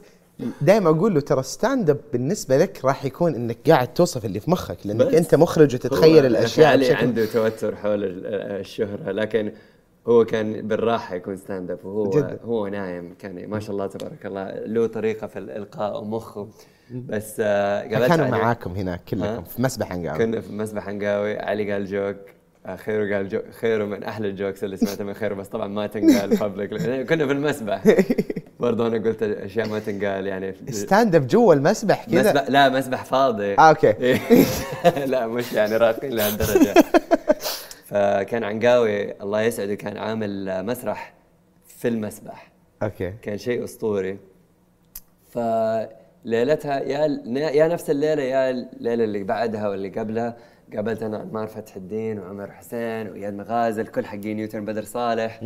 دائما 0.61 0.91
أقول 0.91 1.15
له 1.15 1.21
ترى 1.21 1.43
stand 1.43 1.91
up 1.91 2.01
بالنسبة 2.13 2.57
لك 2.59 2.85
راح 2.85 3.05
يكون 3.05 3.35
إنك 3.35 3.57
قاعد 3.71 3.95
توصف 3.95 4.25
اللي 4.25 4.41
في 4.41 4.51
مخك 4.51 4.77
لأنك. 4.85 5.15
أنت 5.15 5.35
مخرج 5.35 5.75
وتتخيل 5.75 6.27
الأشياء 6.27 6.69
علي 6.73 6.85
بشكل 6.85 6.97
عنده 6.97 7.27
توتر 7.27 7.77
حول 7.77 8.05
ال- 8.05 8.27
الشهرة 8.61 9.13
لكن 9.13 9.53
هو 10.09 10.25
كان 10.25 10.69
بالراحة 10.69 11.15
يكون 11.15 11.37
stand 11.37 11.71
up 11.71 11.85
وهو 11.85 12.11
جدا. 12.11 12.39
هو 12.45 12.67
نايم 12.67 13.15
كان 13.19 13.49
ما 13.49 13.61
شاء 13.61 13.71
الله 13.71 13.87
تبارك 13.87 14.27
الله 14.27 14.51
له 14.51 14.87
طريقة 14.87 15.27
في 15.27 15.39
الإلقاء 15.39 16.03
ومخه. 16.03 16.49
بس 16.91 17.37
آه، 17.41 17.81
قابلت 17.81 18.09
كانوا 18.09 18.27
معاكم 18.29 18.71
هناك 18.71 19.01
كلكم؟ 19.09 19.45
في 19.45 19.63
مسبح 19.63 19.93
عنقاوي. 19.93 20.19
كنا 20.19 20.41
في 20.41 20.53
مسبح 20.53 20.89
عنقاوي. 20.89 21.39
علي 21.39 21.73
قال 21.73 21.87
joke 21.87 22.17
آه، 22.67 22.77
خيرو 22.77 23.15
قال 23.15 23.29
joke 23.29 23.43
خيرو 23.61 23.87
من 23.87 24.03
أحلى 24.05 24.29
ال 24.29 24.35
jokes 24.35 24.65
اللي 24.65 24.77
سمعتها 24.77 25.05
من 25.05 25.15
خيرو 25.15 25.37
بس 25.37 25.49
طبعا 25.49 25.67
ما 25.69 25.87
تنقال 25.87 26.31
public 26.41 26.71
كنا 27.09 27.27
في 27.27 27.33
المسبح. 27.33 27.83
برضه 28.61 28.87
أنا 28.87 28.99
قلت 28.99 29.23
أشياء 29.23 29.69
ما 29.69 29.79
تنقال 29.79 30.27
يعني 30.27 30.55
stand 30.71 31.15
up 31.15 31.27
جوا 31.27 31.55
المسبح 31.55 32.05
كذا؟ 32.05 32.31
مسبح 32.31 32.51
لا 32.51 32.69
مسبح 32.69 33.05
فاضي. 33.05 33.55
آه، 33.55 33.61
okay. 33.61 33.91
إيه. 33.91 34.21
لا 35.13 35.27
مش 35.27 35.53
يعني 35.53 35.77
راقين 35.77 36.13
لهالدرجة. 36.13 36.75
فكان 37.85 38.45
عنقاوي 38.45 39.23
الله 39.23 39.43
يسعده 39.43 39.75
كان 39.75 39.97
عامل 39.97 40.65
مسرح 40.67 41.15
في 41.67 41.89
المسبح. 41.89 42.51
okay. 42.83 43.11
كان 43.23 43.39
شيء 43.39 43.65
أسطوري. 43.65 44.19
فليلتها 45.31 46.81
يا 46.81 47.07
يا 47.51 47.69
نفس 47.69 47.91
الليلة 47.91 48.23
يا 48.23 48.51
الليلة 48.51 49.05
اللي 49.05 49.25
بعدها 49.25 49.69
واللي 49.69 49.89
قبلها 49.89 50.37
قابلت 50.75 51.03
أنا 51.03 51.19
عمار 51.19 51.47
فتح 51.47 51.77
الدين 51.77 52.19
وعمر 52.19 52.51
حسين 52.51 53.09
وإياد 53.09 53.35
مغازل 53.35 53.87
كل 53.87 54.07
حقين 54.07 54.37
يوتيرن 54.37 54.65
بدر 54.65 54.83
صالح. 54.83 55.41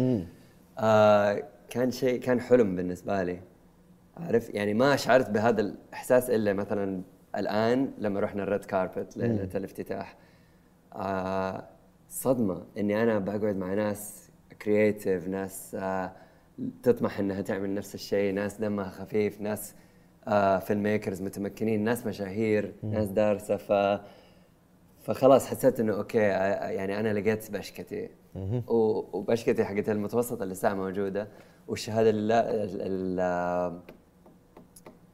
آه 0.78 1.42
كان 1.70 1.90
شيء 1.90 2.20
كان 2.20 2.40
حلم 2.40 2.76
بالنسبة 2.76 3.22
لي. 3.22 3.40
عارف؟ 4.16 4.54
يعني 4.54 4.74
ما 4.74 4.96
شعرت 4.96 5.30
بهذا 5.30 5.60
الإحساس 5.60 6.30
إلا 6.30 6.52
مثلا 6.52 7.02
الآن 7.36 7.90
لما 7.98 8.20
رحنا 8.20 8.42
ال 8.42 8.48
red 8.48 8.64
carpet 8.64 9.16
ليلة 9.16 9.48
الافتتاح. 9.54 10.16
آه 10.92 11.64
صدمة 12.08 12.62
إني 12.78 13.02
أنا 13.02 13.18
بقعد 13.18 13.56
مع 13.56 13.74
ناس 13.74 14.30
creative 14.62 15.28
ناس 15.28 15.74
آه 15.80 16.12
تطمح 16.82 17.18
إنها 17.18 17.40
تعمل 17.40 17.74
نفس 17.74 17.94
الشيء 17.94 18.34
ناس 18.34 18.56
دمها 18.56 18.90
خفيف 18.90 19.40
ناس 19.40 19.74
آه 20.28 20.58
film 20.58 20.82
makers 20.82 21.22
متمكنين 21.22 21.84
ناس 21.84 22.06
مشاهير 22.06 22.74
ناس 22.82 23.08
دارسة. 23.08 23.56
ف 23.56 24.00
فخلاص 25.00 25.46
حسيت 25.46 25.80
إنه 25.80 25.94
okay 25.96 26.20
آه، 26.20 26.68
يعني 26.70 27.00
أنا 27.00 27.12
لقيت 27.12 27.50
بشكتي. 27.50 28.08
وبشكتي 28.68 29.64
حقت 29.64 29.88
المتوسط 29.88 30.42
اللي 30.42 30.54
لسه 30.54 30.74
موجودة. 30.74 31.28
والشهادة 31.68 32.10
لله 32.10 32.40
ال- 32.40 32.82
ال- 32.82 33.20
آه، 33.20 33.82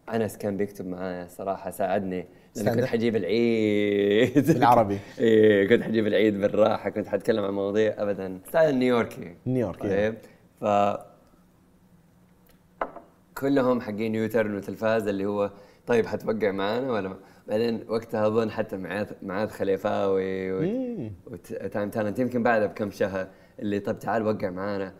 أنس 0.08 0.36
كان 0.36 0.56
بيكتب 0.56 0.86
معايا 0.86 1.26
صراحة 1.26 1.70
ساعدني 1.70 2.26
كنت؟ 2.56 2.84
حجيب 2.84 3.16
العيد 3.16 4.52
بالعربي. 4.52 4.98
إيه 5.18 5.68
كنت 5.68 5.82
حجيب 5.82 6.06
العيد 6.06 6.40
بالراحة 6.40 6.90
كنت 6.90 7.06
حتكلم 7.08 7.44
عن 7.44 7.54
مواضيع 7.54 7.94
ابدا 8.02 8.40
style 8.48 8.74
نيويوركي 8.74 9.36
نيويوركي. 9.46 9.88
طيب 9.88 10.14
ف 10.60 10.64
كلهم 13.38 13.80
حقين 13.80 14.14
يوترن 14.14 14.54
وتلفاز 14.56 15.08
اللي 15.08 15.26
هو 15.26 15.50
طيب 15.86 16.06
حتوقع 16.06 16.50
معانا 16.50 16.92
ولا 16.92 17.08
ما؟ 17.08 17.16
بعدين 17.48 17.84
وقتها 17.88 18.26
أظن 18.26 18.50
حتى 18.50 18.76
معاذ 18.76 19.12
معاذ 19.22 19.48
خليفاوي 19.48 20.52
وتايم 21.26 21.90
تالنت 21.90 22.18
يمكن 22.18 22.42
بعدها 22.42 22.66
بكم 22.66 22.90
شهر 22.90 23.28
اللي 23.58 23.80
طب 23.80 23.98
تعال 23.98 24.26
وقع 24.26 24.50
معانا 24.50 24.94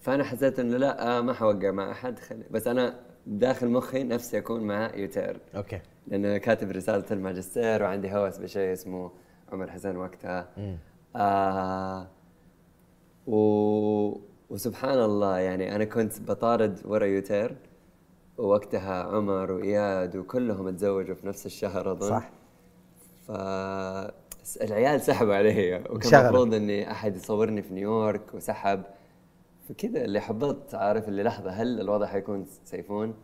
فأنا 0.00 0.24
حسيت 0.24 0.58
إنه 0.58 0.76
لا 0.76 1.18
آه 1.18 1.20
ما 1.20 1.32
حوقع 1.32 1.70
مع 1.70 1.90
أحد 1.90 2.18
خلي 2.18 2.44
بس 2.50 2.66
أنا 2.66 3.00
داخل 3.26 3.68
مخي 3.68 4.04
نفسي 4.04 4.38
أكون 4.38 4.60
مع 4.60 4.90
يوتيرن 4.94 5.40
okay. 5.56 5.80
لأنه 6.06 6.38
كاتب 6.38 6.70
رسالة 6.70 7.04
الماجستير 7.10 7.82
وعندي 7.82 8.12
هوس 8.12 8.38
بشيء 8.38 8.72
اسمه 8.72 9.10
عمر 9.52 9.70
حسين 9.70 9.96
وقتها. 9.96 10.48
آه 11.16 12.06
و... 13.26 13.36
وسبحان 14.50 14.98
الله 14.98 15.38
يعني 15.38 15.76
أنا 15.76 15.84
كنت 15.84 16.20
بطارد 16.20 16.80
ورا 16.84 17.04
يوتير 17.06 17.56
ووقتها 18.38 19.02
عمر 19.02 19.52
وإياد 19.52 20.16
وكلهم 20.16 20.70
تزوجوا 20.70 21.14
في 21.14 21.26
نفس 21.26 21.46
الشهر 21.46 21.92
أظن. 21.92 22.08
صح. 22.08 22.30
فالعيال 23.26 25.00
سحبوا 25.00 25.34
علي. 25.34 25.74
وكان. 25.90 26.20
المفروض 26.20 26.54
إني 26.54 26.90
أحد 26.90 27.16
يصورني 27.16 27.62
في 27.62 27.74
نيويورك 27.74 28.34
وسحب. 28.34 28.82
فكذا 29.68 30.04
اللي 30.04 30.20
حبطت 30.20 30.74
عارف 30.74 31.08
اللي 31.08 31.22
لحظة 31.22 31.50
هل 31.50 31.80
الوضع 31.80 32.06
حيكون 32.06 32.46
سيفون؟ 32.64 33.14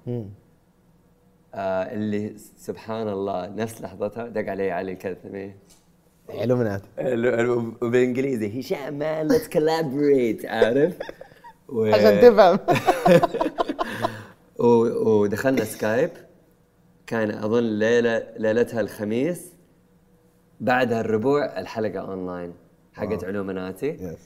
آه 1.55 1.93
اللي 1.95 2.35
سبحان 2.57 3.09
الله 3.09 3.47
نفس 3.47 3.83
لحظتها 3.83 4.29
دق 4.29 4.51
علي 4.51 4.71
علي 4.71 4.93
الكلثمي 4.93 5.55
حلو 6.31 6.57
منات 6.57 6.83
وبالانجليزي 7.83 8.61
هشام 8.61 8.99
man 8.99 9.29
let's 9.29 9.49
collaborate 9.49 10.47
عارف؟ 10.47 10.99
و... 11.69 11.85
عشان 11.85 12.21
تفهم. 12.21 12.59
و- 14.59 15.21
ودخلنا 15.23 15.65
سكايب 15.65 16.11
كان 17.07 17.31
أظن 17.31 17.63
ليله 17.79 18.27
ليلتها 18.37 18.81
الخميس. 18.81 19.53
بعدها 20.61 21.01
الربوع 21.01 21.59
الحلقة 21.61 21.99
اونلاين 22.01 22.53
حقت 22.93 23.25
علومناتي. 23.25 23.89
yes. 23.89 24.19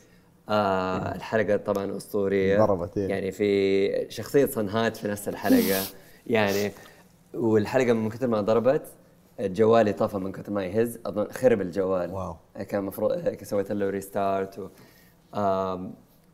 آه 0.48 1.14
الحلقة 1.14 1.56
طبعا 1.56 1.96
أسطورية. 1.96 2.58
ضربت، 2.58 2.98
إيه. 2.98 3.08
يعني 3.08 3.32
في 3.32 4.06
شخصية 4.10 4.46
صنهات 4.46 4.96
في 4.96 5.08
نفس 5.08 5.28
الحلقة. 5.28 5.82
يعني 6.26 6.72
والحلقة 7.34 7.92
من 7.92 8.08
كثر 8.08 8.26
ما 8.26 8.40
ضربت 8.40 8.82
جوالي 9.40 9.92
طفى 9.92 10.16
من 10.16 10.32
كثر 10.32 10.52
ما 10.52 10.64
يهز. 10.64 10.98
أظن 11.06 11.24
خرب 11.30 11.60
الجوال. 11.60 12.10
wow. 12.10 12.36
كان 12.68 12.80
المفروض 12.80 13.42
سويت 13.42 13.72
له 13.72 13.90
restart 13.90 14.58
و 14.58 14.68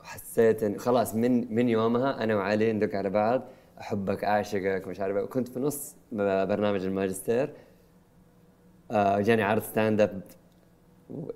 حسيت 0.01 0.63
إن 0.63 0.79
خلاص 0.79 1.15
من 1.15 1.55
من 1.55 1.69
يومها 1.69 2.25
أنا 2.25 2.37
وعلي 2.37 2.73
ندق 2.73 2.95
على 2.95 3.11
بعض. 3.11 3.43
أحبك 3.81 4.25
أعشقك 4.25 4.89
مش 4.89 5.01
عارف 5.01 5.17
إيه. 5.17 5.23
وكنت 5.23 5.49
في 5.49 5.61
نص 5.61 5.97
برنامج 6.13 6.85
الماجستير. 6.85 7.53
آه، 8.91 9.21
جاني 9.21 9.43
عرض 9.43 9.63
stand 9.63 10.01
up 10.01 10.23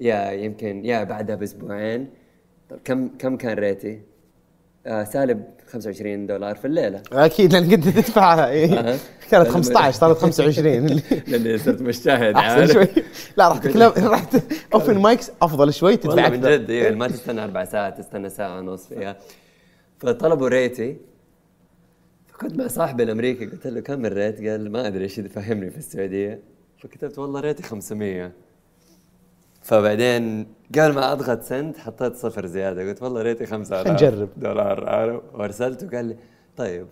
يا 0.00 0.30
يمكن 0.30 0.84
يا 0.84 1.04
بعدها 1.04 1.36
بأسبوعين. 1.36 2.10
كم 2.84 3.08
كم 3.08 3.36
كان 3.36 3.58
rate 3.59 3.86
ي؟ 3.86 4.00
آه 4.86 5.04
سالب 5.04 5.44
25 5.66 6.26
دولار 6.26 6.54
في 6.54 6.64
الليلة 6.64 7.02
أكيد 7.12 7.52
لأن 7.52 7.70
كنت 7.70 7.88
تدفعها 7.88 8.50
إيه. 8.50 8.78
أها. 8.78 8.98
كانت 9.30 9.48
15 9.48 9.98
صارت 9.98 10.18
25 10.18 10.86
لاني 11.28 11.58
صرت 11.58 11.82
مجتهد 11.82 12.34
أحسن 12.34 12.60
عارف؟ 12.60 12.72
شوي 12.72 13.04
لا 13.36 13.48
راح 13.48 13.58
تكلم 13.58 13.92
راح 13.96 14.28
open 14.74 14.98
mics 14.98 15.30
أفضل 15.42 15.72
شوي 15.72 15.96
تدفع 15.96 16.08
والله 16.08 16.28
من 16.28 16.34
أكثر 16.34 16.56
جد 16.56 16.70
إيه 16.70 16.90
ما 16.90 17.08
تستنى 17.08 17.44
أربع 17.44 17.64
ساعات 17.64 17.98
تستنى 17.98 18.28
ساعة 18.28 18.58
ونص 18.58 18.86
فيها 18.86 19.16
فطلبوا 19.98 20.48
rate 20.48 20.87
ي 20.87 20.96
فكنت 22.28 22.56
مع 22.56 22.66
صاحبي 22.66 23.02
الأمريكي 23.02 23.46
قلت 23.46 23.66
له 23.66 23.80
كم 23.80 24.06
ال 24.07 24.13
rate؟ 24.13 24.48
قال 24.48 24.72
ما 24.72 24.86
أدري 24.86 25.04
إيش 25.04 25.18
يفهمني 25.18 25.70
في 25.70 25.78
السعودية 25.78 26.40
فكتبت 26.78 27.18
والله 27.18 27.40
rate 27.40 27.58
ي 27.58 27.62
500 27.62 28.32
فبعدين 29.62 30.46
قبل 30.74 30.92
ما 30.94 31.12
أضغط 31.12 31.42
send 31.42 31.76
حطيت 31.76 32.14
صفر 32.16 32.46
زيادة. 32.46 32.88
قلت 32.88 33.02
والله 33.02 33.22
rate 33.22 33.42
ي 33.42 33.46
5000 33.46 33.86
نجرب. 33.88 34.28
دولار. 34.36 34.88
عارف 34.88 35.20
وأرسلته 35.34 35.96
قال 35.96 36.04
لي 36.04 36.16
طيب. 36.56 36.86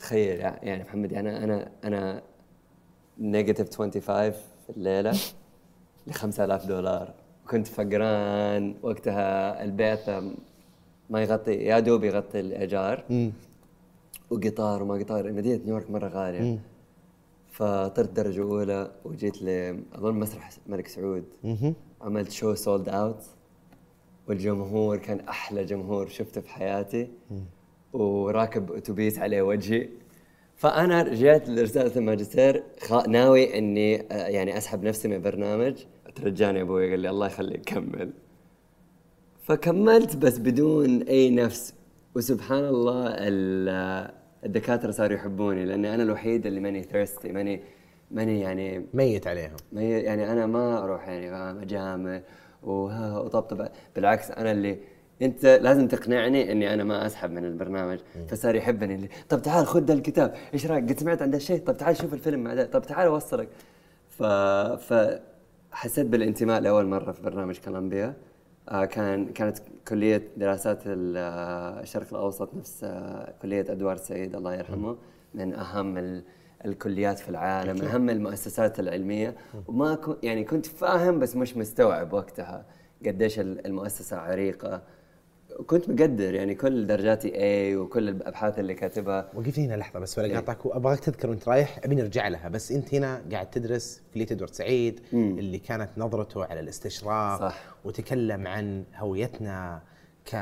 تخيل 0.00 0.38
يعني 0.40 0.82
محمد 0.82 1.12
يعني 1.12 1.44
أنا 1.44 1.68
أنا 1.84 2.22
negative 3.18 3.76
25 3.76 4.30
في 4.32 4.70
الليلة 4.76 5.12
ل 6.06 6.12
5000 6.12 6.66
دولار. 6.66 7.10
كنت 7.50 7.66
فقران 7.66 8.74
وقتها 8.82 9.64
البيت 9.64 10.10
ما 11.10 11.22
يغطي 11.22 11.52
يا 11.54 11.80
دوب 11.80 12.04
يغطي 12.04 12.40
الإيجار. 12.40 13.04
وقطار 14.30 14.82
وما 14.82 14.94
قطار. 14.94 15.32
مدينة 15.32 15.60
نيويورك 15.64 15.90
مرة 15.90 16.08
غالية. 16.08 16.58
فطرت 17.58 18.12
درجة 18.12 18.42
أولى 18.42 18.90
وجيت 19.04 19.42
ل 19.42 19.48
أظن 19.94 20.14
مسرح 20.14 20.50
الملك 20.66 20.88
سعود. 20.88 21.24
عملت 22.00 22.30
show 22.30 22.54
sold 22.54 22.88
out 22.88 23.24
والجمهور 24.28 24.96
كان 24.96 25.20
أحلى 25.20 25.64
جمهور 25.64 26.06
شفته 26.06 26.40
في 26.40 26.48
حياتي. 26.50 27.08
وراكب 27.92 28.72
أتوبيس 28.72 29.18
عليه 29.18 29.42
وجهي. 29.42 29.88
فأنا 30.56 31.02
رجعت 31.02 31.48
لرسالة 31.48 31.96
الماجستير 31.96 32.62
ناوي 33.08 33.58
إني 33.58 34.12
آه، 34.12 34.26
يعني 34.26 34.58
أسحب 34.58 34.82
نفسي 34.82 35.08
من 35.08 35.14
البرنامج. 35.14 35.74
ترجاني 36.14 36.60
أبوي 36.62 36.90
قال 36.90 37.00
لي 37.00 37.10
الله 37.10 37.26
يخليك 37.26 37.62
كمل. 37.64 38.10
فكملت 39.42 40.16
بس 40.16 40.38
بدون 40.38 41.02
أي 41.02 41.30
نفس. 41.30 41.74
وسبحان 42.14 42.64
الله 42.64 43.06
ال- 43.08 44.17
الدكاترة 44.44 44.90
صاروا 44.90 45.16
يحبوني 45.16 45.64
لأني 45.64 45.94
أنا 45.94 46.02
الوحيد 46.02 46.46
اللي 46.46 46.60
ماني 46.60 46.82
ثيرستي 46.82 47.32
ماني 47.32 47.60
ماني 48.10 48.40
يعني 48.40 48.86
ميت 48.94 49.26
عليهم. 49.26 49.56
ما 49.72 49.80
هي 49.80 50.00
يعني 50.00 50.32
أنا 50.32 50.46
ما 50.46 50.84
أروح 50.84 51.08
يعني 51.08 51.30
فاهم 51.30 51.58
أجامل 51.58 52.22
وها 52.62 53.18
وطبطب. 53.18 53.68
بالعكس 53.96 54.30
أنا 54.30 54.52
اللي 54.52 54.78
أنت 55.22 55.46
لازم 55.46 55.88
تقنعني 55.88 56.52
إني 56.52 56.74
أنا 56.74 56.84
ما 56.84 57.06
أسحب 57.06 57.30
من 57.30 57.44
البرنامج. 57.44 57.98
فصار 58.28 58.54
يحبني 58.54 58.94
اللي 58.94 59.08
طب 59.28 59.42
تعال 59.42 59.66
خذ 59.66 59.80
ده 59.80 59.94
الكتاب. 59.94 60.34
إيش 60.54 60.66
رأيك؟ 60.66 60.84
قد 60.84 60.98
سمعت 60.98 61.22
عن 61.22 61.30
ده 61.30 61.36
الشيء؟ 61.36 61.58
طب 61.58 61.76
تعال 61.76 61.96
شوف 61.96 62.14
الفيلم 62.14 62.44
مع 62.44 62.54
ده 62.54 62.66
طب 62.66 62.82
تعال 62.82 63.06
أوصلك. 63.06 63.48
ف 64.08 64.22
ف 64.22 65.18
حسيت 65.72 66.06
بالانتماء 66.06 66.60
لأول 66.60 66.86
مرة 66.86 67.12
في 67.12 67.22
برنامج 67.22 67.58
كولومبيا 67.58 68.06
آه 68.06 68.14
كان 68.72 69.26
كانت 69.32 69.58
كلية 69.88 70.22
دراسات 70.36 70.82
آه، 70.86 71.80
الشرق 71.80 72.06
الأوسط 72.14 72.54
نفس 72.54 72.80
آه، 72.84 73.34
كلية 73.42 73.60
إدوارد 73.60 73.98
سعيد 73.98 74.34
الله 74.36 74.54
يرحمه 74.54 74.96
من 75.34 75.54
أهم 75.54 75.98
ال- 75.98 76.22
الكليات 76.64 77.18
في 77.18 77.28
العالم 77.28 77.74
من 77.74 77.84
أهم 77.84 78.10
المؤسسات 78.10 78.80
العلمية. 78.80 79.34
وما 79.68 79.94
كنت 79.94 80.24
يعني 80.24 80.44
كنت 80.44 80.66
فاهم 80.66 81.18
بس 81.18 81.36
مش 81.36 81.56
مستوعب 81.56 82.12
وقتها 82.12 82.66
قديش 83.06 83.38
ال- 83.40 83.66
المؤسسة 83.66 84.16
عريقة. 84.16 84.82
كنت 85.66 85.88
مقدر 85.88 86.34
يعني 86.34 86.54
كل 86.54 86.86
درجاتي 86.86 87.30
A 87.30 87.76
وكل 87.78 88.08
الأبحاث 88.08 88.58
اللي 88.58 88.74
كاتبها 88.74 89.30
وقفني 89.34 89.66
هنا 89.66 89.74
لحظة 89.74 89.98
بس 89.98 90.18
ولا 90.18 90.26
إيه. 90.26 90.34
قاطعك 90.34 90.66
وابغاك 90.66 91.00
تذكر 91.00 91.30
وأنت 91.30 91.48
رايح 91.48 91.80
أبي 91.84 91.94
نرجع 91.94 92.28
لها 92.28 92.48
بس 92.48 92.72
أنت 92.72 92.94
هنا 92.94 93.22
قاعد 93.32 93.50
تدرس 93.50 93.96
في 93.96 94.14
كليه 94.14 94.26
إدوارد 94.36 94.54
سعيد 94.54 95.00
اللي 95.12 95.58
كانت 95.58 95.88
نظرته 95.96 96.44
على 96.44 96.60
الاستشراق 96.60 97.40
صح. 97.40 97.60
وتكلم 97.84 98.46
عن 98.46 98.84
هويتنا 98.96 99.82
ك 100.32 100.36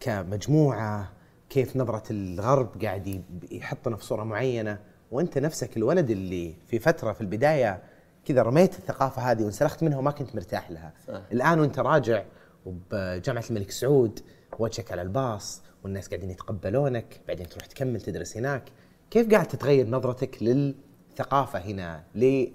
كمجموعة 0.00 1.12
كيف 1.50 1.76
نظرة 1.76 2.02
الغرب 2.10 2.82
قاعد 2.82 3.22
يحطنا 3.50 3.96
في 3.96 4.04
صورة 4.04 4.24
معينة 4.24 4.78
وأنت 5.10 5.38
نفسك 5.38 5.76
الولد 5.76 6.10
اللي 6.10 6.54
في 6.66 6.78
فترة 6.78 7.12
في 7.12 7.20
البداية 7.20 7.82
كذا 8.24 8.42
رميت 8.42 8.78
الثقافة 8.78 9.22
هذه 9.22 9.42
وانسلخت 9.42 9.82
منها 9.82 9.98
وما 9.98 10.10
كنت 10.10 10.34
مرتاح 10.34 10.70
لها 10.70 10.92
صح. 11.08 11.22
الآن 11.32 11.60
وأنت 11.60 11.78
راجع 11.78 12.22
وبجامعة 12.66 13.44
الملك 13.50 13.70
سعود 13.70 14.20
وجهك 14.58 14.92
على 14.92 15.02
الباص 15.02 15.62
والناس 15.84 16.08
قاعدين 16.08 16.30
يتقبلونك 16.30 17.20
بعدين 17.28 17.48
تروح 17.48 17.66
تكمل 17.66 18.00
تدرس 18.00 18.36
هناك. 18.36 18.62
كيف 19.10 19.30
قاعد 19.30 19.46
تتغير 19.48 19.88
نظرتك 19.88 20.42
للثقافة 20.42 21.58
هنا؟ 21.58 22.04
ليه 22.14 22.50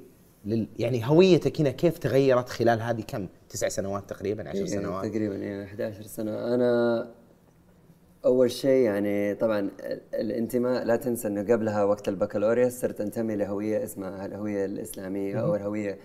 لل 0.45 0.67
يعني 0.79 1.09
هويتك 1.09 1.61
هنا 1.61 1.69
كيف 1.69 1.97
تغيرت 1.97 2.49
خلال 2.49 2.81
هذه 2.81 3.01
كم؟ 3.01 3.27
تسع 3.49 3.67
سنوات 3.69 4.09
تقريبا 4.09 4.49
عشر 4.49 4.59
إيه، 4.59 4.65
سنوات؟ 4.65 5.05
تقريبا 5.05 5.35
يعني 5.35 5.63
11 5.63 6.01
سنة. 6.03 6.53
أنا 6.55 7.07
أول 8.25 8.51
شيء 8.51 8.81
يعني 8.85 9.35
طبعا 9.35 9.59
ال- 9.59 10.01
الانتماء 10.13 10.83
لا 10.83 10.95
تنسى 10.95 11.27
إنه 11.27 11.53
قبلها 11.53 11.83
وقت 11.83 12.09
البكالوريوس 12.09 12.73
صرت 12.73 13.01
أنتمي 13.01 13.35
لهوية 13.35 13.83
اسمها 13.83 14.25
الهوية 14.25 14.65
الإسلامية 14.65 15.41
أو 15.41 15.55
الهوية 15.55 15.97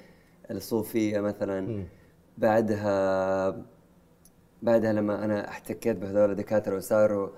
الصوفية 0.51 1.21
مثلا. 1.21 1.85
بعدها 2.39 3.49
بعدها 4.63 4.93
لما 4.93 5.25
أنا 5.25 5.49
احتكيت 5.49 5.97
بهذول 5.97 6.31
الدكاترة 6.31 6.77
وصاروا 6.77 7.29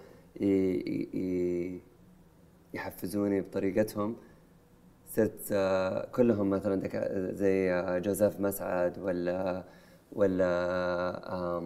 يحفزوني 2.74 3.40
بطريقتهم 3.40 4.16
صرت 5.08 5.48
آه، 5.52 6.06
كلهم 6.06 6.50
مثلا 6.50 6.88
زي 7.34 7.72
آه، 7.72 7.98
جوزيف 7.98 8.40
مسعد 8.40 8.98
ولا 8.98 9.64
ولا 10.12 11.60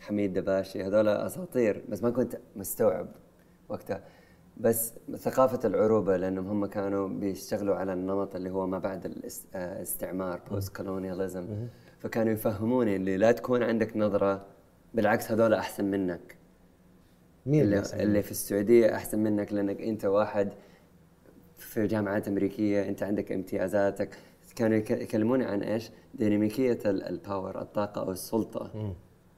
حميد 0.00 0.32
دباشي 0.32 0.82
هذول 0.84 1.08
أساطير 1.08 1.82
بس 1.88 2.02
ما 2.02 2.10
كنت 2.10 2.36
مستوعب 2.56 3.08
وقتها. 3.68 4.04
بس 4.56 4.94
ثقافة 5.16 5.68
العروبة 5.68 6.16
لأنهم 6.16 6.48
هم 6.48 6.66
كانوا 6.66 7.08
بيشتغلوا 7.08 7.74
على 7.76 7.92
النمط 7.92 8.34
اللي 8.36 8.50
هو 8.50 8.66
ما 8.66 8.78
بعد 8.78 9.06
الاس- 9.06 9.46
الاستعمار 9.54 10.40
post-colonialism 10.50 11.46
فكانوا 11.98 12.32
يفهموني 12.32 12.96
اللي 12.96 13.16
لا 13.16 13.32
تكون 13.32 13.62
عندك 13.62 13.96
نظرة 13.96 14.46
بالعكس 14.94 15.32
هذول 15.32 15.54
أحسن 15.54 15.84
منك. 15.84 16.36
مين 17.46 17.60
اللي 17.62 17.78
أحسن 17.78 18.00
اللي 18.00 18.22
في 18.22 18.30
السعودية 18.30 18.94
أحسن 18.94 19.18
منك 19.18 19.52
لأنك 19.52 19.80
أنت 19.80 20.04
واحد 20.04 20.52
في 21.56 21.86
جامعات 21.86 22.28
أمريكية 22.28 22.88
أنت 22.88 23.02
عندك 23.02 23.32
امتيازاتك. 23.32 24.10
كانوا 24.56 24.76
يك- 24.76 24.90
يكلموني 24.90 25.44
عن 25.44 25.62
إيش؟ 25.62 25.90
ديناميكية 26.14 26.78
ال- 26.86 27.02
الباور 27.02 27.60
الطاقة 27.60 28.00
أو 28.02 28.10
السلطة. 28.12 28.94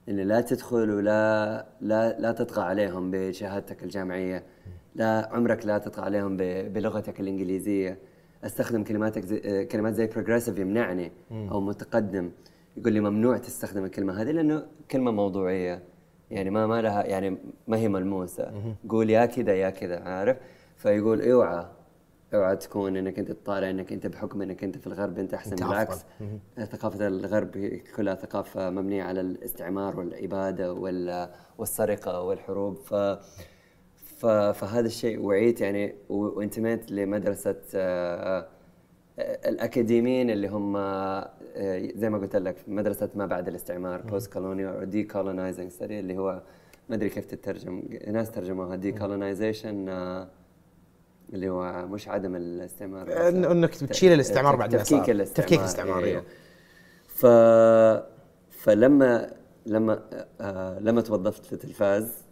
اللي 0.08 0.24
لا 0.24 0.40
تدخل 0.40 0.90
ولا 0.90 1.66
لا 1.80 2.20
لا 2.20 2.32
تطغى 2.32 2.62
عليهم 2.62 3.10
بشهادتك 3.10 3.82
الجامعية. 3.82 4.42
لا 4.94 5.28
عمرك 5.32 5.66
لا 5.66 5.78
تطغى 5.78 6.04
عليهم 6.04 6.36
بلغتك 6.72 7.20
الإنجليزية. 7.20 7.98
أستخدم 8.44 8.84
كلماتك 8.84 9.24
زي 9.24 9.64
كلمات 9.66 9.94
زي 9.94 10.08
progressive 10.08 10.58
يمنعني 10.58 11.12
أو 11.30 11.60
متقدم. 11.60 12.30
يقول 12.76 12.92
لي 12.92 13.00
ممنوع 13.00 13.38
تستخدم 13.38 13.84
الكلمة 13.84 14.22
هذه 14.22 14.30
لأنه 14.30 14.66
كلمة 14.90 15.10
موضوعية. 15.10 15.82
يعني 16.30 16.50
ما 16.50 16.66
ما 16.66 16.82
لها 16.82 17.04
يعني 17.06 17.38
ما 17.68 17.76
هي 17.76 17.88
ملموسة. 17.88 18.74
قول 18.88 19.10
يا 19.10 19.26
كذا 19.26 19.54
يا 19.54 19.70
كذا 19.70 20.00
عارف؟ 20.00 20.36
فيقول 20.76 21.22
اوعى. 21.30 21.66
اوعى 22.34 22.56
تكون 22.56 22.96
إنك 22.96 23.18
أنت 23.18 23.30
تطالع 23.32 23.70
إنك 23.70 23.92
أنت 23.92 24.06
بحكم 24.06 24.42
إنك 24.42 24.64
أنت 24.64 24.78
في 24.78 24.86
الغرب 24.86 25.18
أنت 25.18 25.34
أحسن 25.34 25.56
بالعكس. 25.56 26.04
ثقافة 26.72 27.06
الغرب 27.06 27.50
كلها 27.96 28.14
ثقافة 28.14 28.70
مبنية 28.70 29.02
على 29.02 29.20
الاستعمار 29.20 29.98
والإبادة 30.00 30.72
وال- 30.72 31.30
والسرقة 31.58 32.20
والحروب. 32.20 32.76
ف 32.76 32.94
فهذا 34.54 34.86
الشيء 34.86 35.20
وعيت 35.20 35.60
يعني 35.60 35.94
وانتميت 36.08 36.92
لمدرسة 36.92 37.56
آه، 37.74 38.46
آه، 39.18 39.48
الأكاديميين 39.48 40.30
اللي 40.30 40.48
هم 40.48 40.76
زي 41.96 42.10
ما 42.10 42.18
قلت 42.18 42.36
لك 42.36 42.56
مدرسة 42.68 43.08
ما 43.14 43.26
بعد 43.26 43.48
الاستعمار 43.48 44.00
post-colonial 44.02 44.68
أو 44.76 44.84
decolonizing 44.84 45.70
study 45.70 46.00
اللي 46.00 46.18
هو 46.18 46.42
ما 46.88 46.96
أدري 46.96 47.08
كيف 47.08 47.24
تترجم 47.24 47.82
ناس 48.08 48.30
ترجموها 48.30 48.76
decolonization 48.76 49.88
اللي 51.32 51.48
هو 51.48 51.86
مش 51.86 52.08
عدم 52.08 52.36
الاستعمار 52.36 53.06
إن- 53.06 53.50
إنك 53.50 53.74
تشيل 53.74 54.12
الاستعمار 54.12 54.56
بعد 54.56 54.70
تفكيك. 54.70 55.10
الاستعمار 55.10 55.26
تفكيك 55.48 55.58
الاستعمار 55.60 56.04
إيه. 56.04 56.10
أيوه 56.10 56.24
ف 57.06 57.26
فلما 58.50 59.30
لما 59.66 60.02
آه 60.40 60.78
لما 60.78 61.00
توظفت 61.00 61.46
في 61.46 61.52
التلفاز 61.52 62.23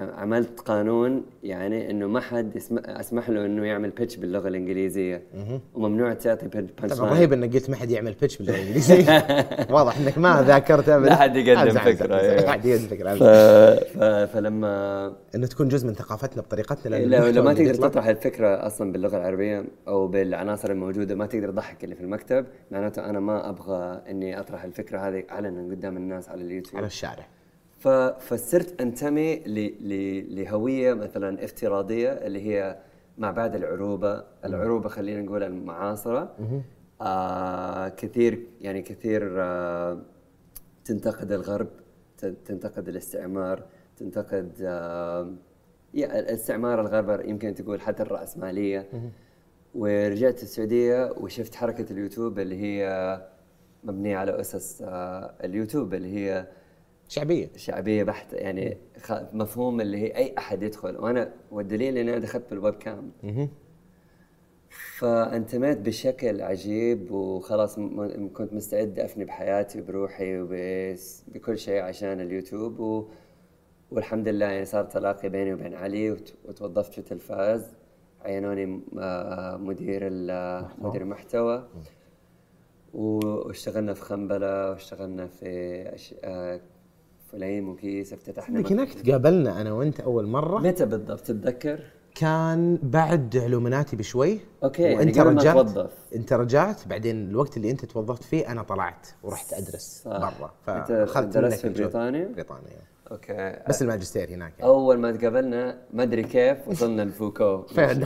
عملت 0.00 0.60
قانون 0.60 1.22
يعني 1.42 1.90
إنه 1.90 2.06
ما 2.06 2.20
حد 2.20 2.56
أسمح 2.86 3.30
له 3.30 3.46
إنه 3.46 3.64
يعمل 3.64 3.90
pitch 3.90 4.16
باللغة 4.16 4.48
الإنجليزية. 4.48 5.22
وممنوع 5.74 6.14
تعطي 6.14 6.46
punch 6.46 6.92
طبعا 6.92 7.10
رهيب 7.10 7.32
إنك 7.32 7.54
قلت 7.54 7.70
ما 7.70 7.76
حد 7.76 7.90
يعمل 7.90 8.14
pitch 8.20 8.38
باللغة 8.38 8.54
الإنجليزية. 8.54 9.24
واضح 9.74 9.98
إنك 9.98 10.18
ما 10.18 10.42
ذاكرت 10.46 10.88
ابدا. 10.88 11.08
لا 11.08 11.16
حد 11.16 11.36
يقدم 11.36 11.70
فكرة، 11.70 12.14
أمزح. 12.14 12.20
إيه. 12.20 12.40
لا 12.40 12.50
حد 12.50 12.64
يقدم 12.64 12.86
فكرة. 12.86 13.14
فلما 14.26 15.06
إنه 15.34 15.46
تكون 15.46 15.68
جزء 15.68 15.86
من 15.86 15.94
ثقافتنا 15.94 16.42
بطريقتنا 16.42 16.96
لأن 16.96 17.34
لو, 17.34 17.42
ما 17.42 17.54
تقدر 17.54 17.74
تطرح 17.74 18.06
الفكرة 18.06 18.66
أصلا 18.66 18.92
باللغة 18.92 19.16
العربية 19.16 19.64
أو 19.88 20.08
بالعناصر 20.08 20.70
الموجودة 20.70 21.14
ما 21.14 21.26
تقدر 21.26 21.50
تضحك 21.50 21.84
اللي 21.84 21.94
في 21.94 22.00
المكتب. 22.00 22.46
معناته 22.70 23.10
أنا 23.10 23.20
ما 23.20 23.48
أبغى 23.48 24.02
إني 24.10 24.40
أطرح 24.40 24.64
الفكرة 24.64 24.98
هذه 24.98 25.24
علنا 25.30 25.74
قدام 25.74 25.96
الناس 25.96 26.28
على 26.28 26.42
اليوتيوب. 26.42 26.76
على 26.76 26.86
الشارع. 26.86 27.26
فصرت 28.18 28.80
أنتمي 28.80 29.42
لهوية 30.30 30.94
مثلا 30.94 31.44
افتراضية 31.44 32.08
اللي 32.12 32.40
هي 32.46 32.78
ما 33.18 33.30
بعد 33.30 33.54
العروبة، 33.54 34.24
العروبة 34.44 34.88
خلينا 34.88 35.22
نقول 35.22 35.42
المعاصرة. 35.42 36.36
آه 37.00 37.88
كثير 37.88 38.46
يعني 38.60 38.82
كثير 38.82 39.42
آه 39.42 39.98
تنتقد 40.84 41.32
الغرب 41.32 41.68
تنتقد 42.44 42.88
الاستعمار 42.88 43.62
تنتقد 43.96 44.52
آه 44.62 45.32
الاستعمار 45.94 46.80
الغرب 46.80 47.28
يمكن 47.28 47.54
تقول 47.54 47.80
حتى 47.80 48.02
الرأسمالية. 48.02 48.88
ورجعت 49.74 50.42
السعودية 50.42 51.12
وشفت 51.20 51.54
حركة 51.54 51.92
اليوتيوب 51.92 52.38
اللي 52.38 52.56
هي 52.62 53.20
مبنية 53.84 54.16
على 54.16 54.40
أسس 54.40 54.82
آه 54.86 55.34
اليوتيوب 55.44 55.94
اللي 55.94 56.14
هي 56.16 56.46
شعبية. 57.08 57.48
شعبية 57.56 58.02
بحتة 58.04 58.36
يعني 58.36 58.76
مفهوم 59.32 59.80
اللي 59.80 59.98
هي 59.98 60.16
أي 60.16 60.34
أحد 60.38 60.62
يدخل 60.62 60.96
وأنا 60.96 61.32
والدليل 61.50 61.98
إني 61.98 62.10
أنا 62.10 62.18
دخلت 62.18 62.44
بالويب 62.50 62.74
كام. 62.74 63.10
فأنتميت 64.98 65.78
بشكل 65.78 66.42
عجيب 66.42 67.10
وخلاص 67.10 67.78
م- 67.78 68.28
كنت 68.34 68.52
مستعد 68.52 68.98
أفني 68.98 69.24
بحياتي 69.24 69.80
وبروحي 69.80 70.38
وبكل 70.40 71.58
شيء 71.58 71.80
عشان 71.82 72.20
اليوتيوب 72.20 72.80
و 72.80 73.04
والحمد 73.90 74.28
لله 74.28 74.46
يعني 74.46 74.64
صار 74.64 74.84
تلاقي 74.84 75.28
بيني 75.28 75.54
وبين 75.54 75.74
علي 75.74 76.10
وت- 76.10 76.34
وتوظفت 76.44 76.92
في 76.92 76.98
التلفاز 76.98 77.72
عينوني 78.24 78.66
م- 78.66 78.82
آه، 78.98 79.56
مدير 79.56 80.00
ال- 80.06 80.66
مدير 80.78 81.02
المحتوى. 81.02 81.68
و- 82.94 83.46
واشتغلنا 83.48 83.94
في 83.94 84.00
خنبلة 84.02 84.70
واشتغلنا 84.70 85.26
في 85.26 85.46
أش... 85.94 86.14
فليم 87.32 87.68
وكيس 87.68 88.12
افتتحنا 88.12 88.58
لكن 88.58 88.74
هناك 88.78 88.94
تقابلنا 88.94 89.60
أنا 89.60 89.72
وأنت 89.72 90.00
أول 90.00 90.26
مرة. 90.26 90.58
متى 90.58 90.86
بالضبط؟ 90.86 91.20
تتذكر؟ 91.20 91.80
كان 92.14 92.78
بعد 92.82 93.36
علومناتي 93.36 93.96
بشوي. 93.96 94.40
يعني 94.78 94.96
وانت 94.96 95.18
ما 95.18 95.30
رجعت. 95.30 95.54
توظف. 95.56 95.90
أنت 96.14 96.32
رجعت. 96.32 96.88
بعدين 96.88 97.30
الوقت 97.30 97.56
اللي 97.56 97.70
أنت 97.70 97.84
توظفت 97.84 98.22
فيه 98.22 98.52
أنا 98.52 98.62
طلعت 98.62 99.06
ورحت 99.22 99.52
أدرس. 99.52 100.02
برا. 100.06 100.50
فأخذت 100.66 101.34
درست 101.38 101.54
في 101.60 101.68
بريطانيا؟ 101.68 102.28
بريطانيا. 102.34 102.80
أوكي. 103.10 103.56
بس 103.68 103.82
الماجستير 103.82 104.28
هناك 104.28 104.52
يعني. 104.58 104.70
أول 104.70 104.98
ما 104.98 105.12
تقابلنا 105.12 105.78
ما 105.92 106.02
أدري 106.02 106.22
كيف 106.22 106.68
وصلنا 106.68 107.02
لفوكو. 107.02 107.56
ميشيل 107.78 108.00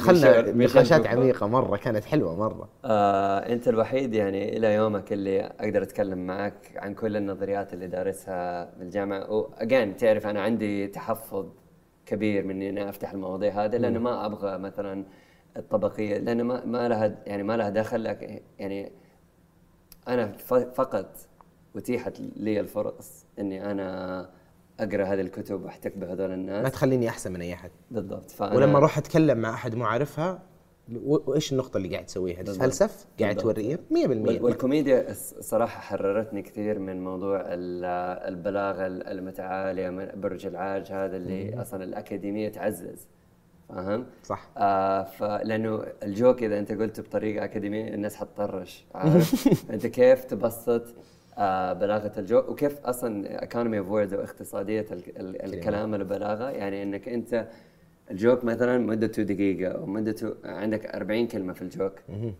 نقاشات. 0.54 1.06
عميقة 1.06 1.46
مرة 1.46 1.76
كانت 1.76 2.04
حلوة 2.04 2.36
مرة. 2.36 2.68
آه، 2.84 3.38
أنت 3.38 3.68
الوحيد 3.68 4.14
يعني 4.14 4.56
إلى 4.56 4.74
يومك 4.74 5.12
اللي 5.12 5.40
أقدر 5.40 5.82
أتكلم 5.82 6.26
معك 6.26 6.72
عن 6.76 6.94
كل 6.94 7.16
النظريات 7.16 7.74
اللي 7.74 7.86
دارسها 7.86 8.70
بالجامعة. 8.78 9.30
واجين 9.30 9.96
تعرف 9.96 10.26
أنا 10.26 10.42
عندي 10.42 10.86
تحفظ 10.86 11.46
كبير 12.06 12.44
من 12.44 12.62
إني 12.62 12.88
أفتح 12.88 13.12
المواضيع 13.12 13.64
هذه 13.64 13.76
لأنه 13.76 14.00
ما 14.00 14.26
أبغى 14.26 14.58
مثلا 14.58 15.04
الطبقية 15.56 16.18
لأنه 16.18 16.42
ما 16.42 16.64
ما 16.64 16.88
لها 16.88 17.14
يعني 17.26 17.42
ما 17.42 17.56
لها 17.56 17.70
دخل 17.70 18.04
لك 18.04 18.42
يعني 18.58 18.92
أنا 20.08 20.32
فقط 20.74 21.16
أتيحت 21.76 22.20
لي 22.36 22.60
الفرص 22.60 23.24
إني 23.38 23.70
أنا 23.70 24.30
أقرأ 24.82 25.04
هذه 25.04 25.20
الكتب 25.20 25.64
وأحتك 25.64 25.96
بهذول 25.96 26.28
ما 26.28 26.34
الناس 26.34 26.72
تخليني 26.72 27.08
أحسن 27.08 27.32
من 27.32 27.40
أي 27.40 27.54
أحد 27.54 27.70
بالضبط 27.90 28.30
فأنا 28.30 28.54
ولما 28.56 28.78
أروح 28.78 28.98
أتكلم 28.98 29.38
مع 29.38 29.50
أحد 29.54 29.74
مو 29.74 29.84
عارفها 29.84 30.42
وإيش 31.04 31.52
النقطة 31.52 31.76
اللي 31.76 31.88
قاعد 31.88 32.06
تسويها 32.06 32.42
بالضبط. 32.42 32.56
تفلسف 32.56 33.06
قاعد. 33.20 33.36
توريه 33.36 33.76
100% 33.90 33.94
وال- 34.06 34.42
والكوميديا 34.42 35.12
الص- 35.14 35.40
صراحة 35.40 35.80
حررتني 35.80 36.42
كثير 36.42 36.78
من 36.78 37.04
موضوع 37.04 37.40
ال- 37.40 37.84
البلاغة 38.28 38.86
ال- 38.86 39.06
المتعالية 39.06 39.90
من 39.90 40.08
برج 40.20 40.46
العاج 40.46 40.92
هذا 40.92 41.16
اللي 41.16 41.62
أصلا 41.62 41.84
الأكاديمية 41.84 42.48
تعزز 42.48 43.06
فاهم؟ 43.68 44.06
صح. 44.24 44.48
آه 44.56 45.02
فلأنه 45.04 45.82
الجوك 46.02 46.42
إذا 46.42 46.58
أنت 46.58 46.72
قلته 46.72 47.02
بطريقة 47.02 47.44
أكاديمية 47.44 47.94
الناس 47.94 48.16
حتطرش 48.16 48.84
عارف؟ 48.94 49.48
أنت 49.74 49.86
كيف 49.86 50.24
تبسط 50.24 50.82
آه 51.38 51.72
بلاغة 51.72 52.12
ال 52.18 52.24
joke 52.24 52.48
وكيف 52.48 52.78
أصلا 52.86 53.42
economy 53.42 53.78
of 53.78 53.88
words 53.90 54.14
ال- 55.16 55.42
الكلام 55.54 55.94
البلاغة 55.94 56.50
يعني 56.50 56.82
أنك 56.82 57.08
أنت 57.08 57.48
ال 58.10 58.17
joke 58.17 58.44
مثلا 58.44 58.78
مدته 58.78 59.22
دقيقة 59.22 59.72
أو 59.72 59.86
مدته 59.86 60.34
عندك 60.44 60.86
40 60.86 61.26
كلمة 61.26 61.52
في 61.52 61.62
ال 61.62 61.67
joke. 61.67 61.92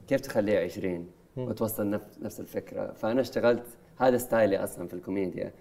كيف 0.08 0.20
تخليها 0.20 0.60
20 0.60 1.06
وتوصل 1.36 1.90
نفس 1.90 2.18
نفس 2.22 2.40
الفكرة. 2.40 2.92
فأنا 2.92 3.20
اشتغلت 3.20 3.62
هذا 3.98 4.16
style 4.16 4.50
ي 4.50 4.56
أصلا 4.56 4.88
في 4.88 4.94
الكوميديا 4.94 5.52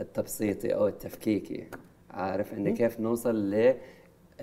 التبسيطي 0.00 0.74
أو 0.74 0.88
التفكيكي. 0.88 1.64
عارف 2.10 2.52
إن 2.54 2.74
كيف 2.74 3.00
نوصل 3.00 3.50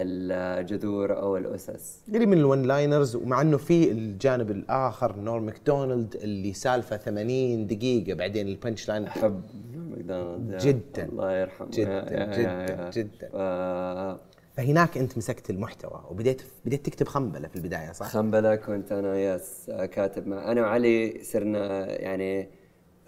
للجذور 0.04 1.18
أو 1.18 1.38
الأسس 1.38 2.02
قريب 2.14 2.30
من 2.30 2.38
ال 2.38 2.64
one-liners 2.64 3.16
ومع 3.16 3.42
إنه 3.42 3.58
في 3.58 3.92
الجانب 3.92 4.52
الآخر 4.52 5.16
نورم 5.20 5.40
ماكدونالد 5.40 6.16
اللي 6.16 6.54
سالفة 6.54 6.98
80 6.98 7.68
دقيقة 7.68 8.14
بعدين 8.14 8.48
ال 8.48 8.88
punchline 8.90 9.04
أحب 9.06 9.42
ماكدونالدز 9.90 10.66
يا 10.66 10.72
جداً. 10.72 11.04
الله 11.06 11.32
يرحمه 11.38 11.68
جداً، 11.72 11.90
يا- 11.90 12.20
يا- 12.20 12.26
جداً، 12.26 12.84
يا-. 12.84 12.90
جداً. 12.90 13.30
ف- 13.30 14.30
فهناك 14.54 14.98
أنت 14.98 15.18
مسكت 15.18 15.50
المحتوى 15.50 16.04
وبديت 16.12 16.42
بديت 16.66 16.86
تكتب 16.86 17.08
خنبلة 17.08 17.48
في 17.48 17.56
البداية 17.56 17.92
صح؟ 17.92 18.06
خنبلة 18.08 18.56
كنت 18.56 18.92
أنا 18.92 19.18
ياس 19.18 19.72
كاتب 19.92 20.28
مع 20.28 20.52
أنا 20.52 20.62
وعلي 20.62 21.20
صرنا 21.24 21.86
يعني 22.02 22.50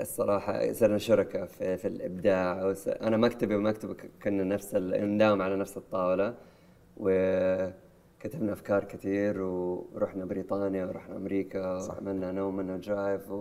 الصراحة 0.02 0.74
صرنا 0.74 0.98
شركاء 0.98 1.46
في, 1.46 1.78
في 1.78 1.88
الإبداع 1.88 2.66
وس- 2.66 2.88
أنا 2.88 3.18
مكتبي 3.18 3.56
ومكتبه 3.56 3.94
ك- 3.94 4.12
كنا 4.24 4.44
نفس 4.44 4.76
نداوم 4.76 5.42
على 5.42 5.56
نفس 5.56 5.78
الطاولة 5.78 6.34
وكتبنا 7.02 8.54
أفكار 8.54 8.84
كثير 8.84 9.42
ورحنا 9.42 10.26
بريطانيا 10.26 10.86
ورحنا 10.86 11.18
أمريكا 11.18 11.88
وعملنا 11.88 12.32
No 12.32 12.56
Woman 12.56 12.71
No 12.71 12.78
Drive 12.78 13.34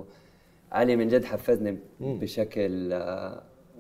علي 0.73 0.97
من 0.97 1.09
جد 1.09 1.25
حفزني 1.25 1.79
بشكل 2.01 2.93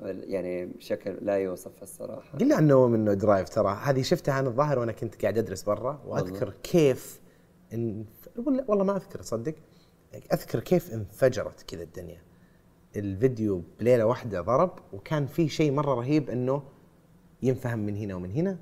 يعني 0.02 0.66
بشكل 0.66 1.18
لا 1.20 1.34
يوصف 1.34 1.82
الصراحة. 1.82 2.38
قل 2.38 2.48
لي 2.48 2.54
عن 2.54 2.66
نوم 2.66 2.90
منه 2.90 3.14
درايف 3.14 3.48
ترى 3.48 3.78
هذه 3.82 4.02
شفتها 4.02 4.40
أنا 4.40 4.48
الظاهر 4.48 4.78
وأنا 4.78 4.92
كنت 4.92 5.22
قاعد 5.22 5.38
أدرس 5.38 5.62
برا 5.62 6.02
وأذكر 6.06 6.44
والله. 6.46 6.60
كيف 6.62 7.20
إن 7.72 8.04
والله 8.68 8.84
ما 8.84 8.96
أذكر 8.96 9.22
صدق. 9.22 9.54
أذكر 10.32 10.60
كيف 10.60 10.94
انفجرت 10.94 11.62
كذا 11.62 11.82
الدنيا. 11.82 12.22
الفيديو 12.96 13.62
بليلة 13.80 14.04
واحدة 14.04 14.40
ضرب 14.40 14.78
وكان 14.92 15.26
في 15.26 15.48
شيء 15.48 15.72
مرة 15.72 15.94
رهيب 15.94 16.30
إنه 16.30 16.62
ينفهم 17.42 17.78
من 17.78 17.96
هنا 17.96 18.14
ومن 18.14 18.30
هنا. 18.30 18.58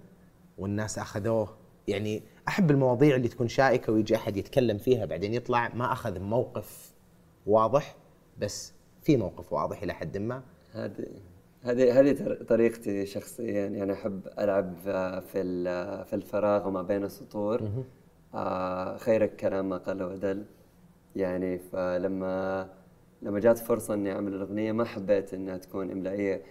والناس 0.59 0.99
أخذوه. 0.99 1.57
يعني 1.89 2.23
أحب 2.49 2.71
المواضيع 2.71 3.17
اللي 3.17 3.29
تكون 3.29 3.49
شائكة 3.49 3.93
ويجي 3.93 4.17
أحد 4.17 4.37
يتكلم 4.37 4.79
فيها 4.79 5.05
بعدين 5.05 5.35
يطلع. 5.35 5.75
ما 5.75 5.93
أخذ 5.93 6.21
موقف 6.21 6.95
واضح 7.47 7.97
بس 8.39 8.73
في 9.03 9.17
موقف 9.17 9.53
واضح 9.53 9.83
إلى 9.83 9.93
حد 9.95 10.19
ما. 10.19 10.43
هذه 10.73 11.07
هذه 11.63 12.01
هذه 12.01 12.37
طريقتي 12.49 13.07
شخصيا. 13.07 13.67
يعني 13.67 13.93
أحب 13.93 14.21
ألعب 14.39 14.75
في 15.33 16.05
في 16.05 16.17
الفراغ 16.17 16.69
وما 16.69 16.83
بين 16.83 17.05
السطور. 17.05 17.63
آه 18.35 18.97
خير 18.97 19.37
الكلام 19.37 19.69
ما 19.69 19.77
قل 19.77 20.03
ودل 20.03 20.45
يعني 21.17 21.59
فلما 21.59 22.69
لما 23.23 23.41
جات 23.41 23.59
فرصة 23.59 23.95
إني 23.95 24.13
أعمل 24.13 24.35
الأغنية 24.35 24.73
ما 24.73 24.85
حبيت 24.85 25.35
إنها 25.35 25.57
تكون 25.57 25.91
إملائية. 25.91 26.43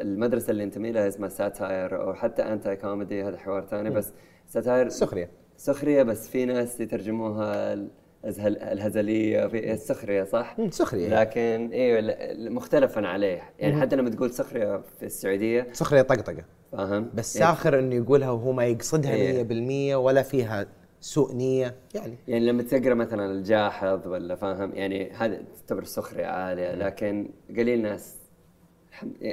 المدرسة 0.00 0.50
اللي 0.50 0.64
انتمي 0.64 0.92
لها 0.92 1.08
اسمها 1.08 1.28
satire 1.28 2.02
أو 2.02 2.14
حتى 2.14 2.42
anti-comedy 2.42 3.22
هذا 3.22 3.36
حوار 3.36 3.66
ثاني 3.66 3.90
بس 3.90 4.12
satire 4.46 4.88
سخرية 4.88 5.30
سخرية 5.56 6.02
بس 6.02 6.28
في 6.28 6.44
ناس 6.44 6.80
يترجموها 6.80 7.74
الهزلية 8.24 9.46
في 9.46 9.72
السخريه 9.72 10.24
صح؟ 10.24 10.56
سخرية 10.70 11.20
لكن 11.20 11.70
أيوه 11.72 12.14
مختلفا 12.50 13.06
عليه 13.06 13.42
يعني 13.58 13.80
حتى 13.80 13.96
لما 13.96 14.10
تقول 14.10 14.30
سخرية 14.30 14.80
في 14.98 15.06
السعودية 15.06 15.66
سخرية 15.72 16.02
طقطقة 16.02 16.44
فاهم؟ 16.72 17.10
بس 17.14 17.36
إيه. 17.36 17.44
ساخر 17.44 17.78
إنه 17.78 17.94
يقولها 17.94 18.30
وهو 18.30 18.52
ما 18.52 18.64
يقصدها 18.64 19.14
إيه؟ 19.14 19.92
100% 19.92 19.96
ولا 19.96 20.22
فيها 20.22 20.66
سوء 21.00 21.34
نية 21.34 21.74
يعني 21.94 22.14
يعني 22.28 22.46
لما 22.46 22.62
تقرأ 22.62 22.94
مثلا 22.94 23.32
الجاحظ 23.32 24.08
ولا 24.08 24.34
فاهم 24.34 24.74
يعني 24.74 25.10
هذا 25.10 25.42
تعتبر 25.54 25.84
سخرية 25.84 26.26
عالية 26.26 26.74
لكن 26.74 27.30
قليل 27.56 27.82
ناس 27.82 28.17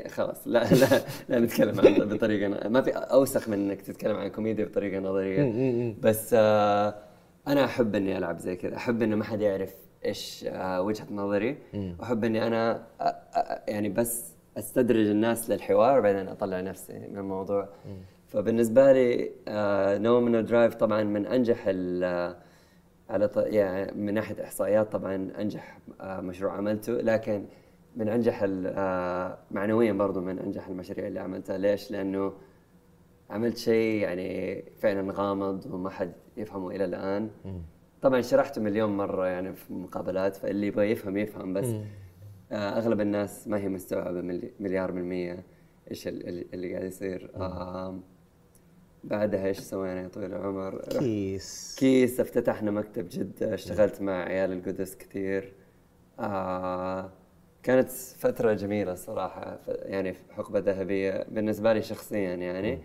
خلاص. 0.07 0.47
لا 0.47 0.73
لا 0.73 1.01
لا 1.29 1.39
نتكلم 1.39 1.79
عن 1.79 2.09
بطريقة 2.09 2.69
ما 2.69 2.81
في 2.81 2.91
أوسخ 2.91 3.49
من 3.49 3.53
إنك 3.53 3.81
تتكلم 3.81 4.15
عن 4.15 4.27
كوميديا 4.27 4.65
بطريقة 4.65 4.99
نظرية. 4.99 5.95
بس 6.01 6.35
آه 6.37 6.95
أنا 7.47 7.65
أحب 7.65 7.95
إني 7.95 8.17
ألعب 8.17 8.39
زي 8.39 8.55
كذا. 8.55 8.75
أحب 8.75 9.01
إنه 9.01 9.15
ما 9.15 9.23
حد 9.23 9.41
يعرف 9.41 9.75
إيش 10.05 10.45
آه 10.47 10.81
وجهة 10.81 11.07
نظري. 11.11 11.57
وأحب 11.99 12.23
إني 12.23 12.47
أنا 12.47 12.83
آه 13.01 13.61
يعني 13.67 13.89
بس 13.89 14.35
أستدرج 14.57 15.07
الناس 15.07 15.49
للحوار 15.49 15.99
وبعدين 15.99 16.27
أطلع 16.27 16.61
نفسي 16.61 16.93
من 16.93 17.17
الموضوع. 17.17 17.69
فبالنسبة 18.27 18.91
لي 18.91 19.31
No 19.97 20.21
Woman 20.21 20.38
No 20.38 20.45
Drive 20.45 20.75
طبعا 20.75 21.03
من 21.03 21.25
أنجح 21.25 21.67
على 23.09 23.29
يعني 23.35 23.91
من 23.91 24.13
ناحية 24.13 24.43
إحصائيات 24.43 24.91
طبعا 24.91 25.31
أنجح 25.39 25.77
مشروع 26.03 26.53
عملته. 26.53 26.93
لكن 26.93 27.45
من 27.95 28.09
أنجح 28.09 28.45
آه، 28.47 29.37
معنويا 29.51 29.93
برضو 29.93 30.21
من 30.21 30.39
أنجح 30.39 30.67
المشاريع 30.67 31.07
اللي 31.07 31.19
عملتها. 31.19 31.57
ليش؟ 31.57 31.91
لأنه 31.91 32.33
عملت 33.29 33.57
شيء 33.57 34.01
يعني 34.01 34.61
فعلا 34.79 35.13
غامض 35.13 35.65
وما 35.73 35.89
حد 35.89 36.11
يفهمه 36.37 36.69
إلى 36.71 36.85
الآن. 36.85 37.29
طبعا 38.01 38.21
شرحته 38.21 38.61
مليون 38.61 38.97
مرة 38.97 39.27
يعني 39.27 39.53
في 39.53 39.73
مقابلات 39.73 40.35
فاللي 40.35 40.67
يبغى 40.67 40.91
يفهم 40.91 41.17
يفهم 41.17 41.53
بس 41.53 41.65
آه، 42.51 42.77
أغلب 42.77 43.01
الناس 43.01 43.47
ما 43.47 43.57
هي 43.57 43.69
مستوعبة 43.69 44.21
مليار 44.59 44.91
بالمية 44.91 45.43
إيش 45.91 46.07
اللي 46.07 46.73
قاعد 46.73 46.85
يصير. 46.85 47.31
بعدها 49.03 49.47
إيش 49.47 49.59
سوينا 49.59 50.01
يا 50.01 50.07
طويل 50.07 50.33
العمر؟ 50.33 50.81
كيس. 50.81 51.75
كيس 51.79 52.19
افتتحنا 52.19 52.71
مكتب 52.71 53.07
جدة 53.09 53.53
اشتغلت 53.53 54.01
مع 54.01 54.23
عيال 54.23 54.51
القدس 54.51 54.95
كثير. 54.95 55.53
آه 56.19 57.11
كانت 57.65 57.89
فترة 57.91 58.53
جميلة 58.53 58.95
صراحة 58.95 59.59
يعني 59.67 60.15
حقبة 60.31 60.59
ذهبية 60.59 61.25
بالنسبة 61.31 61.73
لي 61.73 61.81
شخصيا 61.81 62.35
يعني. 62.35 62.79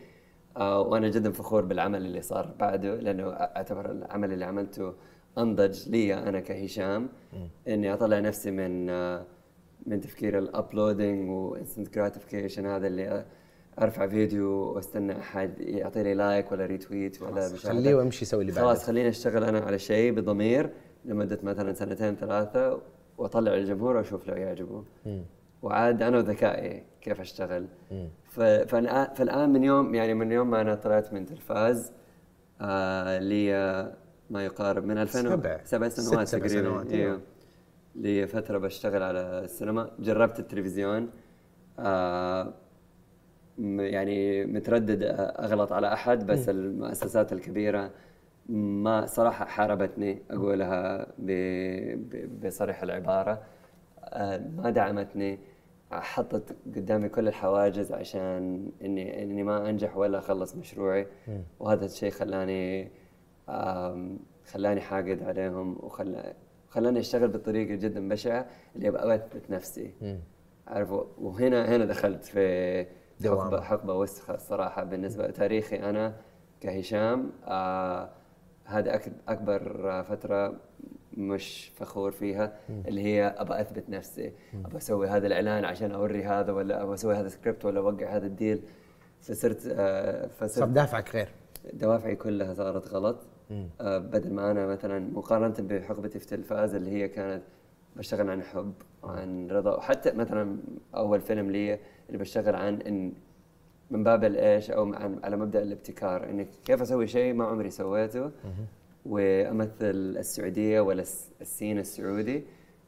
آه 0.56 0.80
وأنا 0.80 1.08
جدا 1.08 1.32
فخور 1.32 1.64
بالعمل 1.64 2.06
اللي 2.06 2.22
صار 2.22 2.54
بعده 2.60 2.94
لأنه 2.94 3.30
أعتبر 3.30 3.90
العمل 3.90 4.32
اللي 4.32 4.44
عملته 4.44 4.94
أنضج 5.38 5.88
لي 5.88 6.14
أنا 6.14 6.40
كهشام. 6.40 7.08
إني 7.68 7.92
أطلع 7.92 8.18
نفسي 8.18 8.50
من 8.50 8.90
آه 8.90 9.26
من 9.86 10.00
تفكير 10.00 10.38
ال 10.38 10.47
uploading 10.47 11.30
و 11.30 11.38
instant 11.38 11.94
gratification 11.94 12.66
هذا 12.66 12.86
اللي 12.86 13.24
أرفع 13.80 14.06
فيديو 14.06 14.50
واستنى 14.50 15.18
أحد 15.18 15.60
يعطي 15.60 16.02
لي 16.02 16.14
like 16.14 16.52
ولا 16.52 16.66
retweet 16.66 17.22
ولا 17.22 17.52
مشاهدة. 17.52 17.78
خليه 17.78 17.94
وامشي 17.94 18.24
يسوي 18.24 18.40
اللي 18.42 18.52
بعده. 18.52 18.66
خلاص 18.66 18.84
خليني 18.84 19.08
أشتغل 19.08 19.44
أنا 19.44 19.58
على 19.60 19.78
شيء 19.78 20.12
بضمير 20.12 20.70
لمدة 21.04 21.38
مثلا 21.42 21.72
سنتين 21.72 22.16
ثلاثة 22.16 22.80
واطلع 23.20 23.54
للجمهور 23.54 23.96
واشوف 23.96 24.28
لو 24.28 24.34
يعجبه 24.34 24.84
وعاد 25.62 26.02
أنا 26.02 26.16
وذكائي 26.16 26.82
كيف 27.00 27.20
أشتغل. 27.20 27.66
فالآن 29.14 29.50
من 29.50 29.64
يوم 29.64 29.94
يعني 29.94 30.14
من 30.14 30.32
يوم 30.32 30.50
ما 30.50 30.60
أنا 30.60 30.74
طلعت 30.74 31.12
من 31.12 31.26
تلفاز 31.26 31.92
آه 32.60 33.18
لي 33.18 33.52
ما 34.30 34.44
يقارب 34.44 34.84
من 34.84 34.98
2007 34.98 35.60
سبع 35.64 35.88
سنوات 35.88 36.28
تقريبا. 36.28 36.90
أيوه. 36.92 37.20
لي 37.94 38.26
فترة 38.26 38.58
بشتغل 38.58 39.02
على 39.02 39.20
السينما. 39.20 39.90
جربت 39.98 40.38
التلفزيون. 40.38 41.10
آه 41.78 42.54
يعني 43.78 44.46
متردد 44.46 45.02
أغلط 45.18 45.72
على 45.72 45.92
أحد 45.92 46.26
بس 46.26 46.48
م. 46.48 46.50
المؤسسات 46.50 47.32
الكبيرة 47.32 47.90
ما 48.54 49.06
صراحة 49.06 49.44
حاربتني 49.44 50.22
أقولها 50.30 51.06
بصريح 52.44 52.82
العبارة. 52.82 53.42
آه، 54.04 54.38
ما 54.56 54.70
دعمتني. 54.70 55.38
حطت 55.92 56.56
قدامي 56.76 57.08
كل 57.08 57.28
الحواجز 57.28 57.92
عشان 57.92 58.70
اني 58.82 59.22
إني 59.22 59.42
ما 59.42 59.70
أنجح 59.70 59.96
ولا 59.96 60.18
أخلص 60.18 60.56
مشروعي. 60.56 61.06
وهذا 61.60 61.84
الشيء 61.84 62.10
خلاني 62.10 62.90
خلاني 64.44 64.80
حاقد 64.80 65.22
عليهم 65.22 65.76
وخلاني 65.80 66.34
خلاني 66.68 66.98
أشتغل 66.98 67.28
بطريقة 67.28 67.74
جدا 67.74 68.08
بشعة 68.08 68.46
اللي 68.76 68.88
أبغى 68.88 69.14
أثبت 69.14 69.50
نفسي. 69.50 69.94
عارفوا 70.66 71.04
وهنا 71.18 71.76
هنا 71.76 71.84
دخلت 71.84 72.24
في 72.24 72.86
حقبه 73.24 73.60
حقبة 73.60 73.94
وسخة 73.94 74.34
الصراحه 74.34 74.84
بالنسبة 74.84 75.26
لتاريخي 75.26 75.76
أنا 75.76 76.14
كهشام. 76.60 77.30
آه 77.44 78.08
هذا 78.70 79.00
أكبر 79.28 80.02
فترة 80.02 80.56
مش 81.16 81.72
فخور 81.76 82.10
فيها 82.10 82.52
اللي 82.70 83.02
هي 83.02 83.26
ابى 83.26 83.60
أثبت 83.60 83.84
نفسي 83.88 84.32
ابى 84.64 84.76
أسوي 84.76 85.08
هذا 85.08 85.26
الإعلان 85.26 85.64
عشان 85.64 85.90
أوري 85.92 86.24
هذا 86.24 86.52
ولا 86.52 86.82
ابى 86.82 86.94
أسوي 86.94 87.14
هذا 87.14 87.26
السكريبت 87.26 87.64
ولا 87.64 87.80
أوقع 87.80 88.16
هذا 88.16 88.26
ال 88.26 88.33
deal 88.33 88.62
فصرت 89.20 89.66
آه 89.72 90.26
فصرت 90.26 90.68
دافعك 90.68 91.14
غير. 91.14 91.28
دوافعي 91.72 92.16
كلها 92.16 92.54
صارت 92.54 92.88
غلط. 92.88 93.16
آه 93.80 93.98
بدل 93.98 94.32
ما 94.32 94.50
أنا 94.50 94.66
مثلا 94.66 95.12
مقارنة 95.12 95.54
بحقبتي 95.58 96.18
في 96.18 96.24
التلفاز 96.24 96.74
اللي 96.74 96.90
هي 96.90 97.08
كانت 97.08 97.42
بشتغل 97.96 98.30
عن 98.30 98.42
حب 98.42 98.72
وعن 99.02 99.50
رضا 99.50 99.74
وحتى 99.76 100.12
مثلا 100.12 100.56
أول 100.94 101.20
فيلم 101.20 101.50
لي 101.50 101.78
اللي 102.08 102.18
بشتغل 102.18 102.54
عن 102.54 102.82
إن 102.82 103.12
من 103.90 104.04
باب 104.04 104.24
الإيش 104.24 104.70
أو 104.70 104.94
على 105.24 105.36
مبدأ 105.36 105.62
الابتكار 105.62 106.30
إني 106.30 106.48
كيف 106.64 106.82
أسوي 106.82 107.06
شيء 107.06 107.34
ما 107.34 107.44
عمري 107.44 107.70
سويته. 107.70 108.30
وأمثل 109.06 110.16
السعودية 110.18 110.80
ولا 110.80 111.04
السين 111.40 111.78
السعودي 111.78 112.44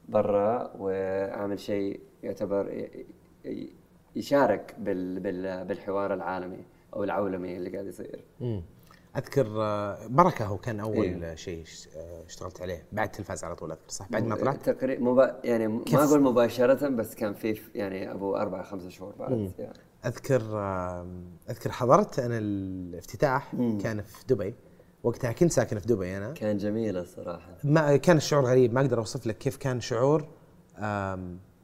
برا 0.08 0.72
وأعمل 0.78 1.60
شيء 1.60 2.00
يعتبر 2.22 2.88
يشارك 4.16 4.74
بالحوار 4.78 6.14
العالمي 6.14 6.64
أو 6.94 7.04
العولمي 7.04 7.56
اللي 7.56 7.70
قاعد 7.70 7.86
يصير. 7.86 8.24
أذكر 9.16 9.46
آه، 9.62 10.06
بركة 10.06 10.44
هو 10.44 10.58
كان 10.58 10.80
أول 10.80 11.24
إيه؟ 11.24 11.34
شيء 11.34 11.64
آه، 11.96 12.26
اشتغلت 12.26 12.62
عليه 12.62 12.84
بعد 12.92 13.06
التلفاز 13.06 13.44
على 13.44 13.56
طول 13.56 13.70
أذكر 13.70 13.88
صح؟ 13.88 14.08
بعد 14.10 14.24
ما 14.24 14.36
طلعت؟ 14.36 14.70
تقريبا 14.70 15.02
مبا 15.02 15.40
يعني 15.44 15.68
ما 15.68 15.82
أقول 15.94 16.22
مباشرة 16.22 16.88
بس 16.88 17.14
كان 17.14 17.34
في 17.34 17.60
يعني 17.74 18.12
أبو 18.12 18.36
أربع 18.36 18.62
خمسة 18.62 18.88
شهور 18.88 19.14
بعد 19.18 19.52
يعني. 19.58 19.72
أذكر 20.06 20.42
أذكر 21.50 21.72
حضرت 21.72 22.18
أنا 22.18 22.38
الافتتاح 22.38 23.54
مم. 23.54 23.78
كان 23.78 24.02
في 24.02 24.24
دبي. 24.28 24.54
وقتها 25.02 25.32
كنت 25.32 25.52
ساكن 25.52 25.78
في 25.78 25.86
دبي 25.86 26.16
أنا. 26.16 26.32
كان 26.32 26.56
جميل 26.56 26.96
الصراحة. 26.96 27.58
ما 27.64 27.96
كان 27.96 28.16
الشعور 28.16 28.44
غريب 28.44 28.74
ما 28.74 28.80
أقدر 28.80 28.98
أوصف 28.98 29.26
لك 29.26 29.38
كيف 29.38 29.56
كان 29.56 29.80
شعور. 29.80 30.28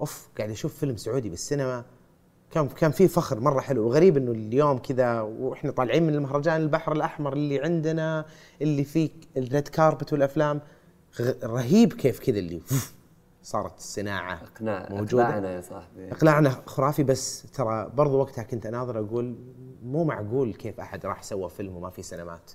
أوف 0.00 0.28
قاعد 0.38 0.50
أشوف 0.50 0.74
فيلم 0.74 0.96
سعودي 0.96 1.28
بالسينما. 1.28 1.84
كان 2.50 2.68
كان 2.68 2.90
في 2.90 3.08
فخر 3.08 3.40
مرة 3.40 3.60
حلو. 3.60 3.86
وغريب 3.86 4.16
إنه 4.16 4.32
اليوم 4.32 4.78
كذا 4.78 5.20
وإحنا 5.20 5.70
طالعين 5.70 6.02
من 6.02 6.14
المهرجان 6.14 6.60
البحر 6.60 6.92
الأحمر 6.92 7.32
اللي 7.32 7.60
عندنا 7.60 8.24
اللي 8.62 8.84
فيه 8.84 9.10
الريد 9.36 9.68
كاربت 9.68 10.12
والأفلام. 10.12 10.60
رهيب 11.44 11.92
كيف 11.92 12.20
كذا 12.20 12.38
اللي 12.38 12.60
صارت 13.48 13.78
الصناعه 13.78 14.42
اقناع 14.42 14.86
موجودة. 14.90 15.24
اقنعنا 15.24 15.54
يا 15.56 15.60
صاحبي. 15.60 16.12
اقلاعنا 16.12 16.50
خرافي 16.50 17.02
بس 17.02 17.42
ترى 17.42 17.90
برضو 17.94 18.18
وقتها 18.18 18.42
كنت 18.42 18.66
اناظر 18.66 18.98
أقول 18.98 19.36
مو 19.82 20.04
معقول 20.04 20.54
كيف 20.54 20.80
أحد 20.80 21.06
راح 21.06 21.22
سوى 21.22 21.50
فيلم 21.50 21.76
وما 21.76 21.90
في 21.90 22.02
سينمات. 22.02 22.50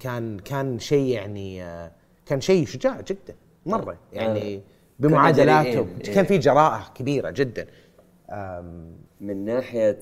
كان 0.00 0.38
كان 0.38 0.78
شيء 0.78 1.06
يعني 1.14 1.62
آه، 1.64 1.92
كان 2.26 2.40
شيء 2.40 2.66
شجاع 2.66 3.00
جدا 3.00 3.34
مرة. 3.66 3.98
يعني 4.12 4.56
آه. 4.56 4.60
بمعادلاته 4.98 5.86
كان 6.04 6.14
إيه. 6.14 6.22
في 6.22 6.38
جراءة 6.38 6.92
كبيرة 6.94 7.30
جدا. 7.30 7.66
من 9.20 9.44
ناحية 9.44 9.98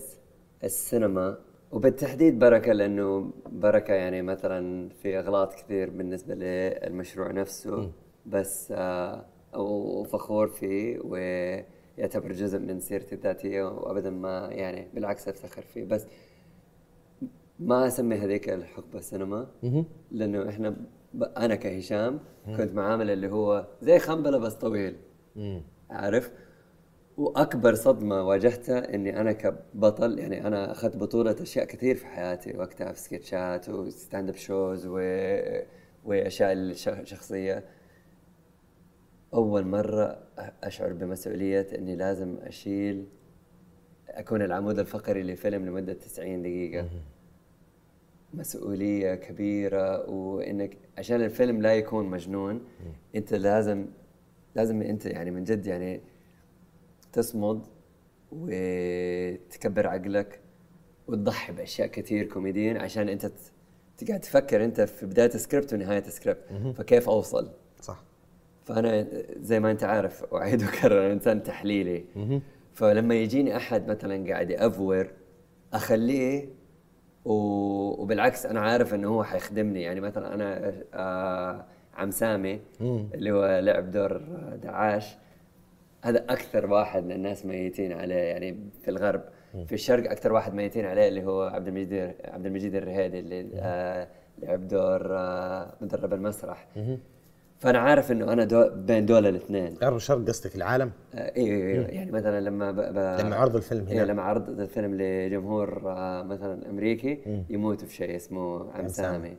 السينما 0.64 1.38
وبالتحديد 1.72 2.38
بركة 2.38 2.72
لأنه 2.72 3.30
بركة 3.52 3.94
يعني 3.94 4.22
مثلا 4.22 4.88
في 4.88 5.18
أغلاط 5.18 5.54
كثير 5.54 5.90
بالنسبة 5.90 6.34
للمشروع 6.34 7.30
نفسه. 7.32 7.90
بس 8.26 8.72
آه 8.76 9.24
وفخور 9.57 10.48
فيه 10.48 10.98
ويعتبر 11.04 12.32
جزء 12.32 12.59
من 12.59 12.80
سيرتي 12.80 13.14
الذاتية 13.14 13.62
وأبدا 13.62 14.11
ما 14.11 14.48
يعني 14.52 14.88
بالعكس 14.94 15.28
أفتخر 15.28 15.62
فيه. 15.62 15.84
بس 15.84 16.07
ما 17.59 17.86
أسمي 17.86 18.16
هذيك 18.16 18.48
الحقبة 18.48 19.00
سينما 19.00 19.48
لأنه 20.11 20.48
إحنا 20.48 20.76
ب... 21.14 21.22
أنا 21.22 21.54
كهشام 21.54 22.20
كنت 22.57 22.74
معامله 22.74 23.11
اللي 23.11 23.28
هو 23.30 23.66
زي 23.82 23.98
خنبلة 23.98 24.38
بس 24.38 24.54
طويل. 24.54 24.96
عارف؟ 25.90 26.32
وأكبر 27.16 27.74
صدمة 27.74 28.22
واجهتها 28.22 28.94
إني 28.94 29.20
أنا 29.20 29.32
كبطل 29.32 30.18
يعني 30.18 30.46
أنا 30.46 30.72
أخذت 30.72 30.96
بطولة 30.96 31.36
أشياء 31.40 31.64
كثير 31.64 31.94
في 31.96 32.07
حياتي 32.07 32.57
وقتها 32.59 32.92
في 32.92 33.00
سكتشات 33.00 33.68
و 33.68 34.28
stand-up 34.28 34.36
shows 34.36 34.86
و... 34.86 34.92
وأشياء 36.04 36.52
الشخصية. 36.52 37.64
أول 39.37 39.66
مرة 39.66 40.18
أشعر 40.62 40.93
بمسؤولية 40.93 41.66
إني 41.78 41.97
لازم 41.97 42.37
أشيل 42.43 43.07
أكون 44.09 44.43
العمود 44.43 44.78
الفقري 44.78 45.22
لفيلم 45.22 45.66
لمدة 45.66 45.93
90 45.93 46.43
دقيقة. 46.43 46.80
مسؤولية 48.34 49.14
كبيرة 49.14 50.11
وإنك 50.11 50.76
عشان 50.99 51.22
الفيلم 51.22 51.62
لا 51.62 51.74
يكون 51.74 52.07
مجنون 52.07 52.64
أنت 53.16 53.34
لازم 53.34 53.87
لازم 54.55 54.82
أنت 54.82 55.07
يعني 55.07 55.30
من 55.30 55.45
جد 55.45 55.66
يعني 55.66 56.01
تصمد 57.12 57.62
وتكبر 58.32 59.87
عقلك 59.87 60.41
وتضحي 61.07 61.53
بأشياء 61.53 61.89
كثير 61.89 62.26
كوميديين 62.26 62.76
عشان 62.76 63.09
أنت 63.09 63.30
تقعد 63.99 64.20
تفكر 64.20 64.64
أنت 64.64 64.80
في 64.80 65.07
بداية 65.07 65.34
السكريبت 65.34 65.72
ونهاية 65.72 66.07
السكريبت 66.07 66.41
فكيف 66.76 67.09
أوصل؟ 67.09 67.51
صح. 67.80 68.03
فأنا 68.66 69.06
زي 69.40 69.60
ما 69.60 69.70
أنت 69.70 69.84
عارف 69.84 70.34
أعيد 70.34 70.62
وأكرر 70.62 71.12
إنسان 71.12 71.42
تحليلي. 71.42 72.04
فلما 72.72 73.14
يجيني 73.14 73.56
أحد 73.56 73.88
مثلا 73.88 74.30
قاعد 74.30 74.50
يأفور 74.50 75.08
أخليه 75.72 76.48
و... 77.24 77.32
وبالعكس 78.02 78.46
أنا 78.46 78.60
عارف 78.60 78.94
إنه 78.94 79.08
هو 79.08 79.24
حيخدمني. 79.24 79.82
يعني 79.82 80.00
مثلا 80.00 80.34
أنا 80.34 80.72
آه 80.94 81.64
عم 81.94 82.10
سامي 82.10 82.60
اللي 83.14 83.30
هو 83.30 83.58
لعب 83.62 83.90
دور 83.90 84.16
دعاش 84.62 85.16
هذا 86.02 86.24
أكثر 86.28 86.72
واحد 86.72 87.04
من 87.04 87.12
الناس 87.12 87.46
ميتين 87.46 87.92
عليه. 87.92 88.14
يعني 88.14 88.58
في 88.82 88.90
الغرب 88.90 89.22
في 89.66 89.72
الشرق 89.72 90.10
أكثر 90.10 90.32
واحد 90.32 90.54
ميتين 90.54 90.84
عليه 90.86 91.08
اللي 91.08 91.24
هو 91.24 91.42
عبد 91.42 91.68
المجيد 91.68 92.14
عبد 92.24 92.46
المجيد 92.46 92.74
الرهيدي 92.74 93.18
اللي 93.18 93.48
آه 93.54 94.08
لعب 94.38 94.68
دور 94.68 95.16
آه 95.16 95.74
مدرب 95.80 96.12
المسرح. 96.14 96.68
فأنا 97.59 97.78
عارف 97.78 98.12
إنه 98.12 98.32
أنا 98.32 98.44
دو 98.44 98.70
بين 98.74 99.07
دول 99.07 99.26
الاثنين. 99.26 99.74
غرب 99.82 99.96
الشرق 99.96 100.28
قصدك 100.28 100.57
العالم؟ 100.57 100.90
آه، 101.14 101.32
أيوه 101.36 101.66
أيوه. 101.66 101.86
يعني 101.86 102.11
مثلا 102.11 102.40
لما 102.40 102.70
ب... 102.70 102.76
ب... 102.76 103.20
لما 103.20 103.36
عرض 103.36 103.57
الفيلم 103.57 103.86
إيه 103.86 103.96
هنا 103.96 104.12
لما 104.12 104.22
عرض 104.22 104.61
الفيلم 104.61 104.94
لجمهور 104.94 105.82
آه، 105.86 106.22
مثلا 106.22 106.70
أمريكي 106.70 107.44
يموتوا 107.50 107.88
في 107.88 107.94
شيء 107.94 108.16
اسمه 108.16 108.72
عم 108.72 108.88
سامي. 108.88 109.36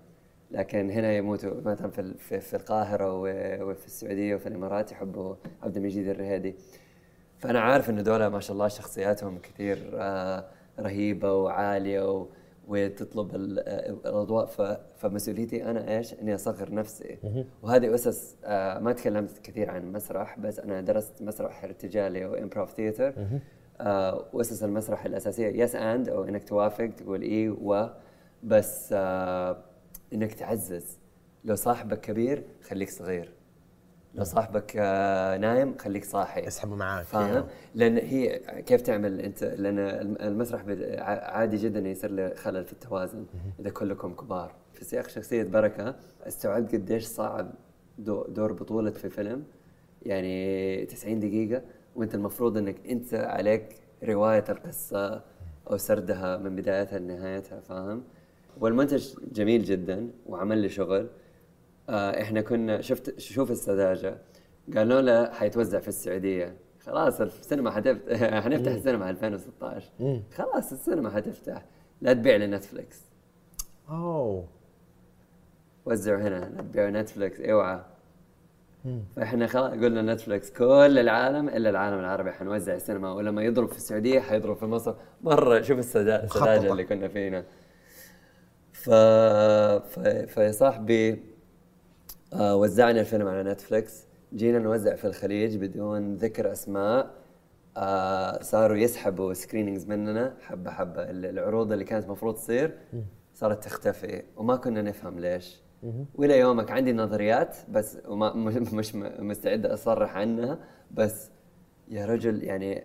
لكن 0.51 0.89
هنا 0.89 1.13
يموتوا 1.13 1.61
مثلا 1.65 1.91
في 1.91 2.13
في, 2.18 2.39
في 2.39 2.55
القاهرة 2.55 3.13
وفي 3.63 3.86
السعودية 3.86 4.36
وفي 4.36 4.47
الإمارات 4.49 4.91
يحبوا 4.91 5.36
عبد 5.63 5.78
المجيد 5.78 6.07
الرهيدي. 6.07 6.55
فأنا 7.38 7.59
عارف 7.59 7.89
إنه 7.89 8.01
دول 8.01 8.28
ما 8.28 8.39
شاء 8.39 8.53
الله 8.53 8.68
شخصياتهم 8.68 9.38
كثير 9.38 9.91
آه، 9.93 10.45
رهيبة 10.80 11.34
وعالية 11.34 12.11
و... 12.11 12.28
وتطلب 12.68 13.36
ال- 13.36 13.59
آه، 13.59 13.89
الاضواء 14.09 14.45
ف... 14.45 14.61
فمسؤوليتي 14.97 15.65
أنا 15.65 15.97
إيش؟ 15.97 16.13
إني 16.13 16.36
أصغر 16.36 16.74
نفسي. 16.74 17.18
وهذه 17.61 17.95
أسس 17.95 18.36
آه، 18.45 18.80
ما 18.80 18.93
تكلمت 18.93 19.38
كثير 19.43 19.70
عن 19.70 19.91
مسرح 19.91 20.39
بس 20.39 20.59
أنا 20.59 20.82
درست 20.82 21.22
مسرح 21.22 21.63
ارتجالي 21.63 22.26
و 22.26 22.32
improv 22.32 22.72
theatre. 22.72 23.13
آه، 23.82 24.26
وأسس 24.34 24.63
المسرح 24.63 25.05
الأساسية 25.05 25.63
yes 25.63 25.76
and 25.76 26.09
أو 26.09 26.24
إنك 26.24 26.43
توافق 26.43 26.89
تقول 26.97 27.22
إي 27.22 27.49
و 27.49 27.89
بس 28.43 28.89
آه، 28.93 29.57
إنك 30.13 30.34
تعزز. 30.34 30.97
لو 31.45 31.55
صاحبك 31.55 32.01
كبير 32.01 32.43
خليك 32.61 32.89
صغير. 32.89 33.32
لو 34.16 34.24
صاحبك 34.24 34.74
آه، 34.78 35.38
نايم 35.38 35.78
خليك 35.78 36.03
صاحي. 36.05 36.47
اسحبوا 36.47 36.76
معاك 36.76 37.05
فاهم؟ 37.05 37.45
لأن 37.76 37.97
هي 37.97 38.39
كيف 38.66 38.82
تعمل 38.82 39.22
أنت؟ 39.22 39.43
لأن 39.43 39.80
الم- 39.80 40.18
المسرح 40.22 40.64
عادي 41.34 41.58
جدا 41.58 41.80
يصير 41.89 42.12
له 42.12 42.34
خلل 42.36 42.66
في 42.66 42.74
التوازن 42.74 43.26
إذا 43.60 43.70
كلكم 43.70 44.14
كبار. 44.14 44.51
في 44.74 44.86
سياق 44.86 45.08
شخصية 45.10 45.43
بركة 45.43 45.95
استوعبت 46.28 46.72
قديش 46.76 47.03
صعب 47.05 47.51
دو- 47.97 48.26
دور 48.28 48.53
بطولة 48.53 48.91
في 48.91 49.10
فيلم. 49.10 49.43
يعني 50.05 50.86
90 50.86 51.20
دقيقة 51.20 51.62
وأنت 51.95 52.16
المفروض 52.16 52.58
إنك 52.58 52.76
أنت 52.89 53.14
عليك 53.14 53.76
رواية 54.03 54.43
القصة 54.49 55.22
أو 55.72 55.78
سردها 55.78 56.38
من 56.38 56.55
بدايتها 56.55 56.99
لنهايتها 56.99 57.60
فاهم؟ 57.60 58.03
والمنتج 58.60 59.14
جميل 59.32 59.64
جدا 59.64 60.10
وعمل 60.26 60.58
لي 60.58 60.70
شغل. 60.70 61.08
آه 61.89 62.21
إحنا 62.21 62.41
كنا 62.41 62.81
شفت 62.81 63.19
شوف 63.19 63.51
السذاجة. 63.51 64.17
قالوا 64.77 65.01
له 65.01 65.31
حيتوزع 65.33 65.79
في 65.79 65.88
السعودية. 65.88 66.57
خلاص 66.85 67.21
السينما 67.21 67.71
حتفتح 67.71 68.19
حنفتح 68.43 68.71
السينما 68.71 69.09
2016 69.09 69.89
خلاص 70.35 70.71
السينما 70.71 71.09
حتفتح. 71.09 71.65
لا 72.01 72.13
تبيع 72.13 72.35
لنتفلكس 72.35 73.01
أوه. 73.89 74.47
وزعوا 75.85 76.22
هنا 76.22 76.49
لا 76.55 76.61
تبيعوا 76.61 76.89
نتفلكس 76.89 77.39
اوعى 77.41 77.81
فإحنا 79.15 79.47
خلاص 79.47 79.72
قلنا 79.72 80.14
نتفلكس 80.14 80.49
كل 80.51 80.64
العالم 80.99 81.49
إلا 81.49 81.69
العالم 81.69 81.99
العربي 81.99 82.31
حنوزع 82.31 82.76
السينما. 82.76 83.14
ولما 83.14 83.43
يضرب 83.43 83.68
في 83.72 83.77
السعودية 83.77 84.19
حيضرب 84.19 84.57
في 84.57 84.65
مصر. 84.65 84.95
مرة 85.22 85.61
شوف 85.61 85.80
السذا- 85.80 86.23
السذاجة. 86.23 86.72
اللي 86.72 86.84
كنا 86.84 87.07
فينا. 87.07 87.43
ف... 88.73 88.89
ف... 89.89 89.99
فيا 90.27 90.51
صاحبي 90.51 91.23
وزعنا 92.36 92.99
الفيلم 92.99 93.28
على 93.28 93.44
نتفلكس 93.52 94.04
جينا 94.34 94.60
نوزع 94.60 94.95
في 94.95 95.08
الخليج 95.08 95.58
بدون 95.58 96.16
ذكر 96.16 96.52
أسماء. 96.52 97.12
آه 97.78 98.41
صاروا 98.44 98.78
يسحبوا 98.78 99.34
screenings 99.34 99.85
مننا 99.88 100.34
حبة 100.41 100.72
حبة. 100.72 101.02
ال- 101.10 101.26
العروض 101.26 101.72
اللي 101.72 101.84
كانت 101.86 102.06
المفروض 102.06 102.36
تصير 102.36 102.78
صارت 103.34 103.64
تختفي 103.64 104.24
وما 104.38 104.56
كنا 104.56 104.82
نفهم 104.82 105.20
ليش. 105.20 105.62
وإلى 106.16 106.40
يومك 106.40 106.72
عندي 106.72 106.94
نظريات 106.94 107.56
بس 107.72 107.98
وما 108.08 108.34
مش, 108.74 108.95
مستعد 108.95 109.66
أصرح 109.66 110.18
عنها. 110.18 110.60
بس 110.91 111.30
يا 111.88 112.06
رجل 112.06 112.44
يعني 112.44 112.84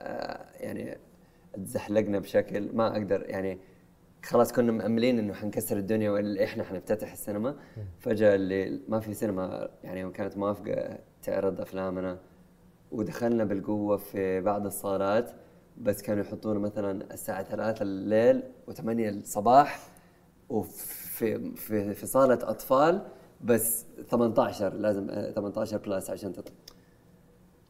آه 0.00 0.44
يعني 0.60 0.98
تزحلقنا 1.64 2.18
بشكل 2.18 2.68
ما 2.72 2.92
أقدر 2.96 3.24
يعني 3.28 3.58
خلاص 4.24 4.52
كنا 4.52 4.72
مأملين 4.72 5.18
إنه 5.18 5.32
حنكسر 5.34 5.76
الدنيا 5.76 6.10
ولا 6.10 6.44
إحنا 6.44 6.64
حنفتتح 6.64 7.12
السينما. 7.12 7.56
فجأة 7.98 8.34
اللي 8.34 8.80
ما 8.88 9.00
في 9.00 9.14
سينما 9.14 9.68
يعني 9.84 10.10
كانت 10.10 10.36
موافقة 10.36 10.98
تعرض 11.22 11.60
أفلامنا 11.60 12.18
ودخلنا 12.92 13.44
بالقوة 13.44 13.96
في 13.96 14.40
بعض 14.40 14.66
الصالات 14.66 15.30
بس 15.78 16.02
كانوا 16.02 16.24
يحطون 16.24 16.58
مثلا 16.58 17.14
الساعة 17.14 17.42
3 17.42 17.82
الليل 17.82 18.42
و8 18.70 18.80
الصباح 18.88 19.78
وفي 20.48 21.54
في 21.56 21.94
في 21.94 22.06
صالة 22.06 22.38
أطفال 22.42 23.02
بس 23.40 23.86
18 24.10 24.74
لازم 24.74 25.10
آه، 25.10 25.30
18 25.30 25.78
بلس 25.78 26.10
عشان 26.10 26.32
تطلع. 26.32 26.54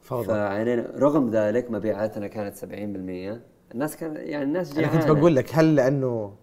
فوضى. 0.00 0.26
فعينينا 0.26 0.90
رغم 0.96 1.30
ذلك 1.30 1.70
مبيعاتنا 1.70 2.26
كانت 2.26 2.56
70% 2.56 3.40
الناس 3.74 3.96
كان 3.96 4.16
يعني 4.16 4.44
الناس 4.44 4.78
أنا 4.78 4.86
كنت 4.86 5.10
بقول 5.10 5.36
لك 5.36 5.50
هل 5.52 5.74
لأنه 5.74 6.34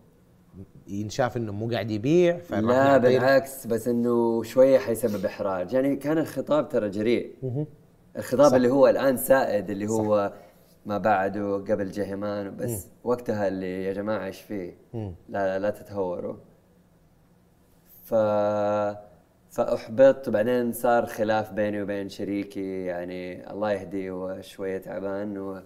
ينشاف 0.87 1.37
إنه 1.37 1.51
مو 1.51 1.69
قاعد 1.69 1.91
يبيع؟ 1.91 2.39
لا 2.49 2.97
بالعكس 2.97 3.67
بس 3.67 3.87
إنه 3.87 4.43
شوية 4.43 4.77
حيسبب 4.77 5.25
إحراج. 5.25 5.73
يعني 5.73 5.95
كان 5.95 6.17
الخطاب 6.17 6.69
ترى 6.69 6.89
جريء. 6.89 7.35
الخطاب 8.17 8.53
اللي 8.53 8.69
هو 8.69 8.87
الآن 8.87 9.17
سائد 9.17 9.69
اللي 9.69 9.87
هو 9.87 10.33
ما 10.85 10.97
بعده 10.97 11.57
قبل 11.57 11.91
جهمان 11.91 12.55
بس 12.55 12.87
وقتها 13.03 13.47
اللي 13.47 13.83
يا 13.83 13.93
جماعة 13.93 14.25
إيش 14.25 14.41
فيه؟ 14.41 14.77
لا 14.93 15.09
لا, 15.29 15.59
لا 15.59 15.69
تتهوروا. 15.69 16.35
ف 18.03 18.13
فأحبطت 19.49 20.27
وبعدين 20.27 20.71
صار 20.71 21.05
خلاف 21.05 21.51
بيني 21.53 21.81
وبين 21.81 22.09
شريكي 22.09 22.85
يعني 22.85 23.51
الله 23.51 23.71
يهديه 23.71 24.11
هو 24.11 24.41
شوية 24.41 24.77
تعبان 24.77 25.37
و 25.37 25.61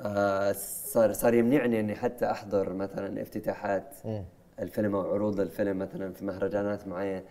آه 0.00 0.52
صار 0.52 1.12
صار 1.12 1.34
يمنعني 1.34 1.80
إني 1.80 1.94
حتى 1.94 2.30
أحضر 2.30 2.72
مثلا 2.72 3.22
افتتاحات 3.22 3.94
الفيلم 4.58 4.94
أو 4.94 5.14
عروض 5.14 5.40
الفيلم 5.40 5.78
مثلا 5.78 6.12
في 6.12 6.24
مهرجانات 6.24 6.88
معينة. 6.88 7.22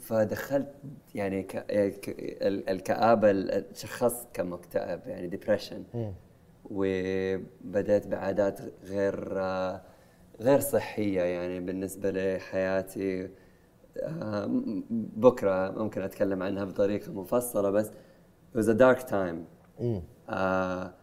فدخلت 0.00 0.74
يعني 1.14 1.42
ك... 1.42 1.64
الكآبة 2.70 3.64
شخصت 3.74 4.26
كمكتئب 4.34 5.00
يعني 5.06 5.26
ديبرشن 5.26 5.84
وبدأت 6.64 8.06
بعادات 8.06 8.60
غير 8.84 9.38
غير 10.40 10.60
صحية 10.60 11.22
يعني 11.22 11.60
بالنسبة 11.60 12.10
لحياتي. 12.10 13.30
آه، 13.98 14.46
بكرة 15.16 15.70
ممكن 15.82 16.02
أتكلم 16.02 16.42
عنها 16.42 16.64
بطريقة 16.64 17.12
مفصلة 17.12 17.70
بس 17.70 17.90
it 18.54 18.58
was 18.58 18.66
a 18.68 18.74
dark 18.78 19.08
time. 19.10 19.36
آه 20.28 20.94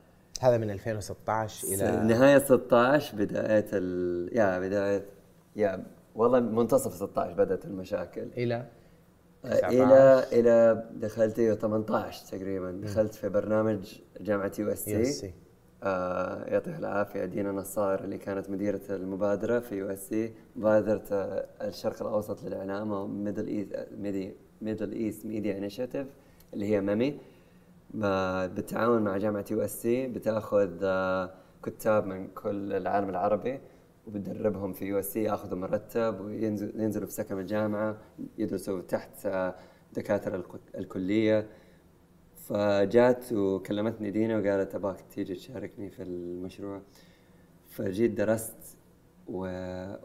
هذا 0.41 0.57
من 0.57 0.71
2016 0.71 1.67
إلى 1.67 2.03
نهاية 2.13 2.37
16 2.37 3.17
بداية 3.17 3.65
ال... 3.73 4.37
يا 4.37 4.59
بداية 4.59 5.05
يا 5.55 5.83
والله 6.15 6.39
منتصف 6.39 6.93
16 6.93 7.33
بدأت 7.33 7.65
المشاكل. 7.65 8.27
إلى 8.37 8.65
إلى 9.45 10.23
إلى 10.31 10.85
دخلت 10.93 11.41
18 11.41 12.37
تقريبا. 12.37 12.71
دخلت 12.71 13.13
في 13.13 13.29
برنامج 13.29 13.99
جامعة 14.21 14.51
USC. 14.59 15.33
آه 15.83 16.43
يعطيها 16.43 16.77
العافية 16.77 17.25
دينا 17.25 17.51
نصار 17.51 18.03
اللي 18.03 18.17
كانت 18.17 18.49
مديرة 18.49 18.81
المبادرة 18.89 19.59
في 19.59 19.75
USC 19.75 20.33
مبادرة 20.55 21.03
الشرق 21.61 22.01
الأوسط 22.01 22.43
للإعلام 22.43 22.93
أو 22.93 23.07
Middle 23.07 23.47
East 23.47 24.33
Middle 24.61 24.91
East 24.91 25.25
Media 25.25 25.57
Initiative 25.57 26.07
اللي 26.53 26.65
هي 26.65 26.81
MEMI. 26.81 27.19
بالتعاون 27.93 29.01
مع 29.01 29.17
جامعة 29.17 29.45
USC 29.51 30.07
بتاخذ 30.07 30.79
آه 30.83 31.31
كتاب 31.63 32.05
من 32.05 32.27
كل 32.27 32.73
العالم 32.73 33.09
العربي 33.09 33.59
وبدربهم 34.07 34.73
في 34.73 34.85
USC 34.85 35.23
ياخذوا 35.23 35.57
مرتب 35.59 36.21
وينزلوا 36.21 37.05
في 37.05 37.13
سكن 37.13 37.39
الجامعة 37.39 37.97
يدرسوا 38.37 38.81
تحت 38.81 39.27
دكاترة 39.93 40.45
الكلية. 40.75 41.47
فجات 42.35 43.33
وكلمتني 43.33 44.11
دينا 44.11 44.37
وقالت 44.39 44.75
أباك 44.75 45.01
تيجي 45.01 45.35
تشاركني 45.35 45.89
في 45.89 46.03
المشروع. 46.03 46.81
فجيت 47.69 48.11
درست 48.11 48.77
و... 49.27 49.45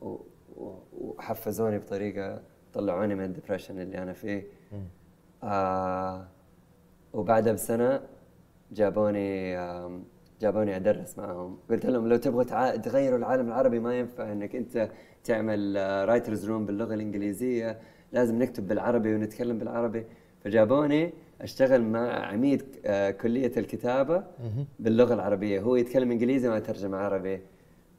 و... 0.02 0.26
وحفزوني 0.92 1.78
بطريقة 1.78 2.42
طلعوني 2.72 3.14
من 3.14 3.24
ال 3.24 3.29
depression 3.29 3.80
اللي 3.80 3.98
أنا 4.02 4.12
فيه. 4.12 4.46
آه 5.42 6.28
وبعدها 7.16 7.52
بسنة 7.52 8.00
جابوني 8.72 9.58
آه 9.58 10.00
جابوني 10.40 10.76
أدرس 10.76 11.18
معهم. 11.18 11.58
قلت 11.70 11.86
لهم 11.86 12.08
لو 12.08 12.16
تبغوا 12.16 12.42
تع... 12.42 12.76
تغيروا 12.76 13.18
العالم 13.18 13.48
العربي 13.48 13.78
ما 13.78 13.98
ينفع 13.98 14.32
إنك 14.32 14.56
أنت 14.56 14.90
تعمل 15.24 15.76
writers' 16.08 16.50
room 16.50 16.66
باللغة 16.66 16.94
الإنجليزية. 16.94 17.78
لازم 18.12 18.42
نكتب 18.42 18.68
بالعربي 18.68 19.14
ونتكلم 19.14 19.58
بالعربي. 19.58 20.04
فجابوني 20.44 21.12
أشتغل 21.40 21.82
مع 21.82 22.26
عميد 22.26 22.62
آه، 22.86 23.10
كلية 23.10 23.52
الكتابة 23.56 24.24
باللغة 24.78 25.14
العربية. 25.14 25.60
هو 25.60 25.76
يتكلم 25.76 26.10
إنجليزي 26.10 26.48
ما 26.48 26.56
يترجم 26.56 26.94
عربي. 26.94 27.40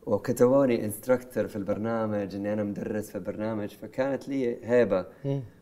وكتبوني 0.06 0.85
instructor 0.86 1.48
في 1.48 1.56
البرنامج 1.56 2.35
إني 2.35 2.53
أنا 2.53 2.64
مدرس 2.64 3.10
في 3.10 3.15
البرنامج. 3.15 3.69
فكانت 3.69 4.30
لي 4.30 4.57
هيبة. 4.65 5.06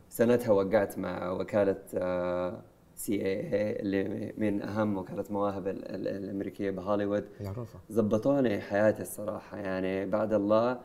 سنتها 0.08 0.52
وقعت 0.52 0.98
مع 0.98 1.30
وكالة 1.30 1.76
آه، 1.94 2.62
CAA 2.96 3.40
اللي 3.80 4.32
من 4.38 4.62
أهم 4.62 4.98
وكالات 4.98 5.30
مواهب 5.30 5.68
الأمريكية 5.68 6.70
بهوليوود. 6.70 7.24
معروفة. 7.40 7.78
زبطوني 7.90 8.60
حياتي 8.60 9.02
الصراحة 9.02 9.56
يعني 9.58 10.06
بعد 10.06 10.32
الله 10.32 10.78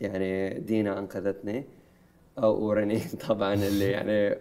يعني 0.00 0.58
دينا 0.60 0.98
أنقذتني. 0.98 1.64
أو 2.38 2.72
رنين 2.72 3.00
طبعا 3.28 3.54
اللي 3.54 3.90
يعني 3.90 4.38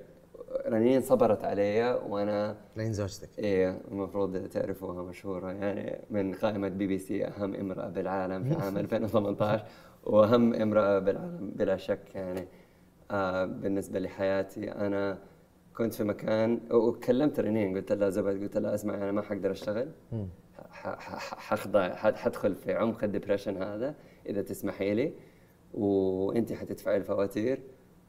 رنين 0.68 1.02
صبرت 1.02 1.44
علي 1.44 1.94
وأنا 2.10 2.56
رنين 2.78 2.94
زوجتك. 2.94 3.30
إيه 3.40 3.80
المفروض 3.92 4.48
تعرفوها 4.48 5.04
مشهورة 5.04 5.52
يعني 5.52 6.00
من 6.10 6.34
قائمة 6.34 6.68
بي 6.68 6.88
بي 6.88 6.98
سي 7.00 7.28
أهم 7.28 7.56
امرأة 7.56 7.88
بالعالم 7.90 8.44
في 8.44 8.56
عام 8.64 8.78
2018 8.84 9.66
وأهم 10.06 10.54
امرأة 10.54 11.00
بالعالم 11.00 11.52
بلا 11.56 11.78
شك 11.78 12.16
يعني 12.16 12.48
آه 13.12 13.46
بالنسبة 13.46 14.00
لحياتي 14.00 14.72
أنا. 14.72 15.18
كنت 15.78 15.94
في 15.94 16.04
مكان 16.04 16.60
وكلمت 16.72 17.40
رنين 17.40 17.76
قلت 17.78 17.92
لها 17.92 18.10
زبد 18.10 18.44
قلت 18.44 18.58
لها 18.58 18.76
اسمع 18.76 18.96
أنا 18.96 19.12
ما 19.12 19.22
حقدر 19.22 19.52
أشتغل. 19.52 19.92
حخضع 20.70 21.96
حدخل 21.96 22.56
في 22.56 22.74
عمق 22.74 23.04
ال 23.04 23.09
depression 23.09 23.64
هذا 23.64 23.96
إذا 24.26 24.42
تسمحي 24.42 24.94
لي. 24.94 25.14
وانت 25.74 26.54
حتدفعي 26.54 26.98
الفواتير 26.98 27.60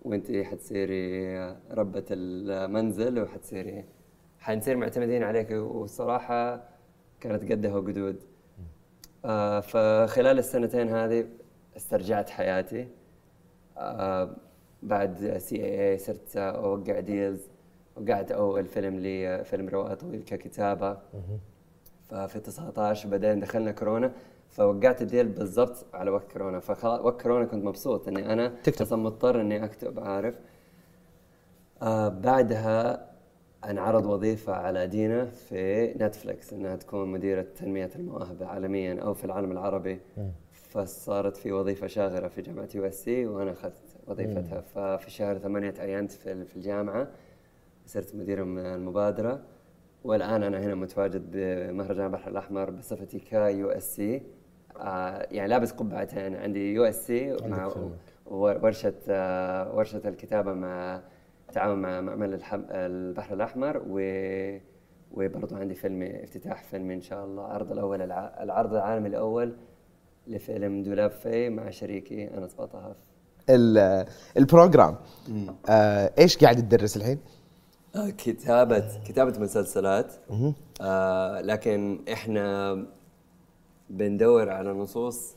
وانت 0.02 0.32
حتصيري 0.32 1.36
ربة 1.70 2.04
المنزل 2.10 3.22
وحتصيري 3.22 3.84
حنصير 4.38 4.76
معتمدين 4.76 5.22
عليك. 5.22 5.50
والصراحة 5.50 6.68
كانت 7.20 7.52
قدها 7.52 7.76
وقدود. 7.76 8.22
آه 9.24 9.60
فخلال 9.60 10.38
السنتين 10.38 10.88
هذه 10.88 11.26
استرجعت 11.76 12.30
حياتي. 12.30 12.88
آه 13.78 14.36
بعد 14.82 15.38
CAA 15.38 15.98
صرت 15.98 16.36
أوقع 16.36 17.00
deals 17.00 17.48
وقعت 18.00 18.32
أول 18.32 18.66
فيلم 18.66 18.98
لي 18.98 19.44
فيلم 19.44 19.68
روائي 19.68 19.94
طويل 19.94 20.22
ككتابة. 20.22 20.98
ففي 22.08 22.40
19 22.40 23.08
بعدين 23.08 23.40
دخلنا 23.40 23.72
كورونا 23.72 24.12
فوقعت 24.50 25.02
ال 25.02 25.08
deal 25.08 25.28
بالضبط 25.28 25.86
على 25.94 26.10
وقت 26.10 26.32
كورونا. 26.32 26.60
فخلاص 26.60 27.00
وقت 27.00 27.22
كورونا 27.22 27.44
كنت 27.44 27.64
مبسوط 27.64 28.08
إني 28.08 28.32
أنا 28.32 28.48
أكتب. 28.48 28.82
أصلا 28.82 29.02
مضطر 29.02 29.40
إني 29.40 29.64
أكتب 29.64 30.00
عارف؟ 30.00 30.38
آه 31.82 32.08
بعدها 32.08 33.08
انعرض 33.64 34.06
وظيفة 34.06 34.52
على 34.52 34.86
دينا 34.86 35.24
في 35.24 35.86
نتفلكس 35.86 36.52
إنها 36.52 36.76
تكون 36.76 37.08
مديرة 37.08 37.46
تنمية 37.56 37.90
المواهب 37.96 38.42
عالميا 38.42 39.00
أو 39.02 39.14
في 39.14 39.24
العالم 39.24 39.52
العربي. 39.52 40.00
فصارت 40.52 41.36
في 41.36 41.52
وظيفة 41.52 41.86
شاغرة 41.86 42.28
في 42.28 42.42
جامعة 42.42 42.68
USC 42.74 43.26
وأنا 43.26 43.52
أخذت 43.52 43.96
وظيفتها. 44.06 44.60
ففي 44.60 45.10
شهر 45.10 45.38
ثمانية 45.38 45.70
تعينت 45.70 46.12
في 46.12 46.56
الجامعة. 46.56 47.08
صرت 47.88 48.14
مدير 48.14 48.42
المبادرة 48.42 49.40
والآن 50.04 50.42
أنا 50.42 50.60
هنا 50.60 50.74
متواجد 50.74 51.30
بمهرجان 51.30 52.06
البحر 52.06 52.30
الأحمر 52.30 52.70
بصفتي 52.70 53.18
ك 53.18 53.70
USC 53.70 54.22
يعني 55.30 55.48
لابس 55.48 55.72
قبعتين 55.72 56.36
عندي 56.36 56.74
USC 56.74 57.36
مع 57.44 57.72
ورشة 58.26 58.94
آه 59.08 59.76
ورشة 59.76 60.08
الكتابة 60.08 60.52
مع 60.52 61.02
تعاون 61.52 61.78
مع 61.78 62.00
معمل 62.00 62.40
البحر 62.70 63.34
الأحمر 63.34 63.82
و 63.88 64.00
وبرضه 65.10 65.56
عندي 65.56 65.74
فيلم 65.74 66.02
افتتاح 66.02 66.64
فيلم 66.64 66.90
إن 66.90 67.00
شاء 67.00 67.24
الله 67.24 67.46
العرض 67.46 67.72
الأول 67.72 68.02
العرض 68.12 68.74
العالمي 68.74 69.08
الأول 69.08 69.56
لفيلم 70.26 70.82
دولاب 70.82 71.10
في 71.10 71.48
مع 71.50 71.70
شريكي 71.70 72.38
أنس 72.38 72.54
باطهف 72.54 72.96
البروجرام. 74.36 74.96
آه 75.70 76.10
إيش 76.18 76.38
قاعد 76.38 76.56
تدرس 76.56 76.96
الحين؟ 76.96 77.18
كتابة 77.96 79.02
كتابة 79.04 79.40
مسلسلات. 79.40 80.14
آه 80.80 81.40
لكن 81.40 82.04
إحنا 82.12 82.86
بندور 83.90 84.50
على 84.50 84.72
نصوص 84.72 85.34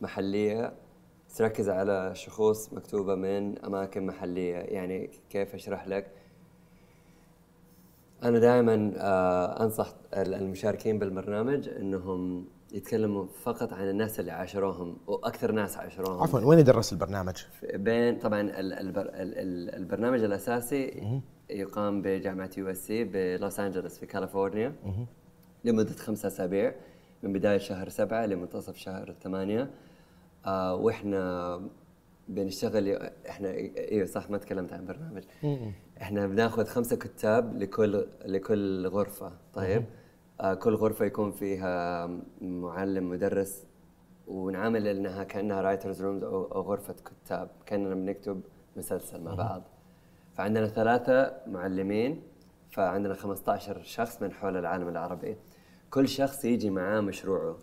محلية 0.00 0.72
تركز 1.36 1.68
على 1.68 2.10
شخوص 2.14 2.72
مكتوبة 2.72 3.14
من 3.14 3.58
أماكن 3.64 4.06
محلية. 4.06 4.54
يعني 4.56 5.10
كيف 5.30 5.54
أشرح 5.54 5.88
لك؟ 5.88 6.10
أنا 8.22 8.38
دائما 8.38 8.92
آه 8.96 9.64
أنصح 9.64 9.94
المشاركين 10.14 10.98
بالبرنامج 10.98 11.68
أنهم 11.68 12.46
يتكلموا 12.72 13.26
فقط 13.42 13.72
عن 13.72 13.88
الناس 13.90 14.20
اللي 14.20 14.30
عاشروهم 14.30 14.96
وأكثر 15.06 15.52
ناس 15.52 15.76
عاشروهم. 15.76 16.22
عفوا 16.22 16.40
وين 16.40 16.58
يدرس 16.58 16.92
البرنامج؟ 16.92 17.44
بين 17.74 18.18
طبعا 18.18 18.50
البرنامج 19.76 20.22
الأساسي 20.22 21.20
يقام 21.50 22.02
بجامعة 22.02 22.50
USC 22.58 23.04
بلوس 23.04 23.60
أنجلوس 23.60 23.98
في 23.98 24.06
كاليفورنيا. 24.06 24.74
لمدة 25.64 25.92
خمسة 25.92 26.26
أسابيع 26.26 26.74
من 27.22 27.32
بداية 27.32 27.58
شهر 27.58 27.88
سبعة 27.88 28.26
لمنتصف 28.26 28.76
شهر 28.76 29.14
ثمانية. 29.22 29.70
آه 30.46 30.74
وإحنا 30.74 31.60
بنشتغل 32.28 33.10
إحنا 33.28 33.50
أيوه 33.50 34.06
صح 34.06 34.30
ما 34.30 34.38
تكلمت 34.38 34.72
عن 34.72 34.86
برنامج. 34.86 35.22
إحنا 36.02 36.26
بناخذ 36.26 36.64
خمسة 36.64 36.96
كتاب 36.96 37.56
لكل 37.56 38.06
لكل 38.24 38.86
غرفة. 38.86 39.32
طيب؟ 39.54 39.84
آه، 40.40 40.54
كل 40.54 40.74
غرفة 40.74 41.04
يكون 41.04 41.30
فيها 41.32 42.06
معلم 42.40 43.10
مدرس 43.10 43.66
ونعامل 44.26 44.88
انها 44.88 45.24
كأنها 45.24 45.60
writers' 45.62 46.02
rooms 46.02 46.24
أو 46.24 46.44
أو 46.44 46.62
غرفة 46.62 46.94
كتاب. 47.24 47.50
كأننا 47.66 47.94
بنكتب 47.94 48.40
مسلسل 48.76 49.20
مع 49.20 49.34
بعض. 49.34 49.62
فعندنا 50.38 50.66
ثلاثة 50.66 51.32
معلمين 51.46 52.22
فعندنا 52.70 53.14
15 53.14 53.82
شخص 53.82 54.22
من 54.22 54.32
حول 54.32 54.56
العالم 54.56 54.88
العربي. 54.88 55.36
كل 55.90 56.08
شخص 56.08 56.44
يجي 56.44 56.70
معاه 56.70 57.00
مشروعه. 57.00 57.56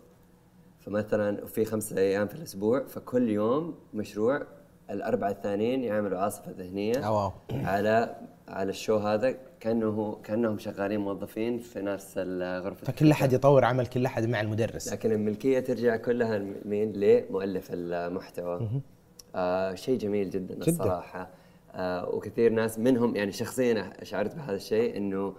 فمثلا 0.80 1.46
في 1.46 1.64
خمسة 1.64 1.98
أيام 1.98 2.26
في 2.26 2.34
الأسبوع 2.34 2.84
فكل 2.84 3.30
يوم 3.30 3.78
مشروع 3.94 4.42
الأربعة 4.90 5.30
الثانيين 5.30 5.84
يعملوا 5.84 6.18
عاصفة 6.18 6.52
ذهنية 6.58 7.06
أو 7.06 7.14
واو. 7.14 7.32
على 7.52 8.16
على 8.48 8.70
ال 8.70 8.75
show 8.75 8.96
هذا. 8.96 9.34
كأنه 9.60 10.20
كأنهم 10.24 10.58
شغالين 10.58 11.00
موظفين 11.00 11.58
في 11.58 11.82
نفس 11.82 12.14
الغرفة. 12.16 12.86
فكل 12.86 13.10
أحد 13.10 13.32
يطور 13.32 13.64
عمل 13.64 13.86
كل 13.86 14.06
أحد 14.06 14.26
مع 14.28 14.40
المدرس. 14.40 14.92
لكن 14.92 15.12
الملكية 15.12 15.60
ترجع 15.60 15.96
كلها 15.96 16.38
مين؟ 16.64 16.92
لمؤلف 16.92 17.68
المحتوى. 17.70 18.68
آه 19.34 19.74
شيء 19.74 19.98
جميل 19.98 20.30
جدا, 20.30 20.54
جداً. 20.54 20.70
الصراحة. 20.70 21.20
آه 21.20 21.45
وكثير 22.12 22.52
ناس 22.52 22.78
منهم 22.78 23.16
يعني 23.16 23.32
شخصيا 23.32 23.92
شعرت 24.02 24.34
بهذا 24.34 24.56
الشيء 24.56 24.96
إنه 24.96 25.34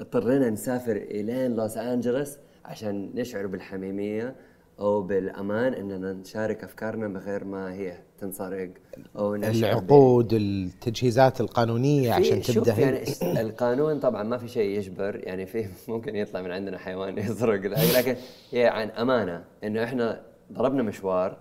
اضطرينا 0.00 0.50
نسافر 0.50 0.96
الين 0.96 1.56
لوس 1.56 1.76
أنجلوس 1.76 2.36
عشان 2.64 3.10
نشعر 3.14 3.46
بالحميمية 3.46 4.36
أو 4.80 5.02
بالأمان 5.02 5.74
إننا 5.74 6.12
نشارك 6.12 6.64
أفكارنا 6.64 7.08
من 7.08 7.16
غير 7.16 7.44
ما 7.44 7.72
هي 7.72 7.98
تنسرق 8.20 8.70
أو 9.16 9.34
العقود 9.34 10.32
التجهيزات 10.32 11.40
القانونية 11.40 12.12
عشان 12.12 12.42
شوف 12.42 12.56
تبدأ. 12.56 12.80
يعني 12.80 13.40
القانون 13.40 14.00
طبعا 14.00 14.22
ما 14.22 14.38
في 14.38 14.48
شيء 14.48 14.78
يجبر 14.78 15.20
يعني 15.22 15.46
في 15.46 15.68
ممكن 15.88 16.16
يطلع 16.16 16.42
من 16.42 16.50
عندنا 16.50 16.78
حيوان 16.78 17.18
يسرق 17.28 17.60
لكن 17.96 18.16
هي 18.50 18.66
عن 18.66 18.90
أمانة 18.90 19.44
إنه 19.64 19.84
إحنا 19.84 20.20
ضربنا 20.52 20.82
مشوار. 20.82 21.38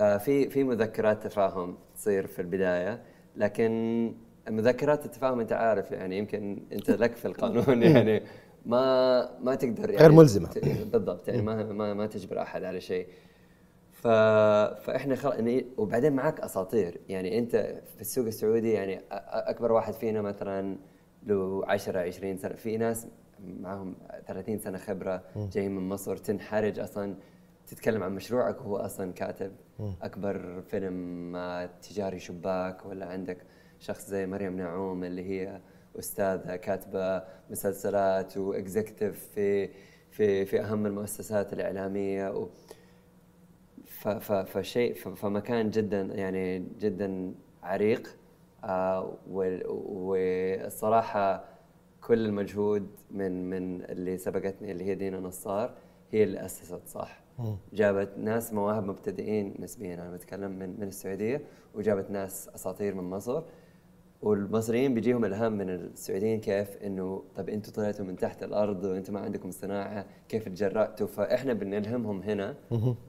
آه 0.00 0.16
في 0.16 0.50
في 0.50 0.64
مذكرات 0.64 1.22
تفاهم 1.22 1.76
تصير 1.96 2.26
في 2.26 2.42
البداية. 2.42 3.13
لكن 3.36 4.12
مذكرات 4.48 5.04
التفاهم 5.06 5.40
أنت 5.40 5.52
عارف 5.52 5.90
يعني 5.90 6.18
يمكن 6.18 6.62
أنت 6.72 6.90
لك 6.90 7.16
في 7.16 7.24
القانون 7.28 7.82
يعني. 7.92 8.22
ما 8.66 9.38
ما 9.40 9.54
تقدر 9.54 9.90
يعني 9.90 10.02
غير 10.02 10.12
ملزمة. 10.12 10.48
ت- 10.48 10.58
بالضبط 10.92 11.28
يعني 11.28 11.42
ما 11.42 11.62
ما 11.64 11.94
ما 11.94 12.06
تجبر 12.06 12.42
أحد 12.42 12.64
على 12.64 12.80
شيء. 12.80 13.06
ف... 13.92 14.06
فإحنا 14.86 15.14
خل... 15.16 15.30
يعني 15.32 15.66
وبعدين 15.76 16.12
معك 16.12 16.40
أساطير. 16.40 17.00
يعني 17.08 17.38
أنت 17.38 17.56
في 17.94 18.00
السوق 18.00 18.26
السعودي 18.26 18.72
يعني 18.72 19.00
أكبر 19.30 19.72
واحد 19.72 19.92
فينا 19.94 20.22
مثلا 20.22 20.76
له 21.26 21.62
10 21.66 22.00
20 22.00 22.36
سنة 22.36 22.54
في 22.54 22.76
ناس 22.76 23.06
معهم 23.60 23.94
30 24.26 24.58
سنة 24.58 24.78
خبرة 24.78 25.22
جايين 25.52 25.76
من 25.76 25.88
مصر 25.88 26.16
تنحرج 26.16 26.78
أصلا 26.78 27.14
تتكلم 27.66 28.02
عن 28.02 28.14
مشروعك 28.14 28.60
وهو 28.60 28.76
أصلا 28.76 29.12
كاتب 29.12 29.52
أكبر 30.02 30.62
فيلم 30.62 31.36
تجاري 31.82 32.18
شباك 32.18 32.86
ولا 32.86 33.06
عندك 33.06 33.38
شخص 33.80 34.08
زي 34.08 34.26
مريم 34.26 34.56
نعوم 34.56 35.04
اللي 35.04 35.22
هي 35.30 35.60
أستاذة 35.98 36.56
كاتبة 36.56 37.22
مسلسلات 37.50 38.36
واكزكتيف 38.36 39.28
في 39.34 39.68
في 40.10 40.44
في 40.44 40.60
أهم 40.60 40.86
المؤسسات 40.86 41.52
الإعلامية 41.52 42.30
و 42.30 42.48
فشيء 44.44 44.94
فمكان 44.94 45.70
جدا 45.70 46.00
يعني 46.00 46.58
جدا 46.78 47.34
عريق 47.62 48.16
آه، 48.64 49.18
وال- 49.30 49.62
والصراحه 49.68 51.44
كل 52.00 52.24
المجهود 52.26 52.88
من 53.10 53.50
من 53.50 53.82
اللي 53.84 54.18
سبقتني 54.18 54.72
اللي 54.72 54.84
هي 54.84 54.94
دينا 54.94 55.20
نصار 55.20 55.74
هي 56.12 56.24
اللي 56.24 56.44
أسست 56.44 56.86
صح؟ 56.88 57.20
جابت 57.72 58.10
ناس 58.18 58.52
مواهب 58.52 58.84
مبتدئين 58.84 59.54
نسبيا 59.58 59.94
أنا 59.94 60.10
بتكلم 60.10 60.50
من 60.50 60.80
من 60.80 60.88
السعودية 60.88 61.42
وجابت 61.74 62.10
ناس 62.10 62.48
أساطير 62.54 62.94
من 62.94 63.04
مصر 63.10 63.42
والمصريين 64.22 64.94
بيجيهم 64.94 65.24
إلهام 65.24 65.52
من 65.58 65.70
السعوديين 65.70 66.40
كيف 66.40 66.76
إنه 66.76 67.22
طب 67.36 67.48
أنتم 67.48 67.72
طلعتوا 67.72 68.04
من 68.04 68.16
تحت 68.16 68.42
الأرض 68.42 68.84
وأنتم 68.84 69.14
ما 69.14 69.20
عندكم 69.20 69.50
صناعة 69.50 70.06
كيف 70.28 70.48
تجرأتوا 70.48 71.06
فإحنا 71.06 71.52
بنلهمهم 71.52 72.22
هنا 72.22 72.54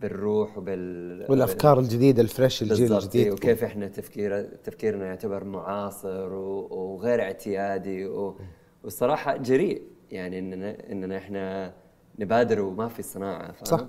بالروح 0.02 0.58
وبال 0.58 1.26
والأفكار 1.30 1.80
الجديدة 1.80 2.22
الفريش 2.22 2.62
الجيل 2.62 2.94
الجديد 2.94 3.32
وكيف 3.34 3.64
إحنا 3.64 3.88
تفكير 3.88 4.42
تفكيرنا 4.44 5.06
يعتبر 5.06 5.44
معاصر 5.44 6.34
و- 6.34 6.68
وغير 6.72 7.22
اعتيادي 7.22 8.06
و- 8.06 8.36
والصراحة 8.84 9.38
جريء 9.38 9.82
يعني 10.12 10.40
اننا 10.40 10.92
إننا 10.92 11.18
إحنا 11.18 11.74
نبادر 12.20 12.62
وما 12.62 12.88
في 12.88 13.02
صناعة؟ 13.02 13.56
صح. 13.64 13.88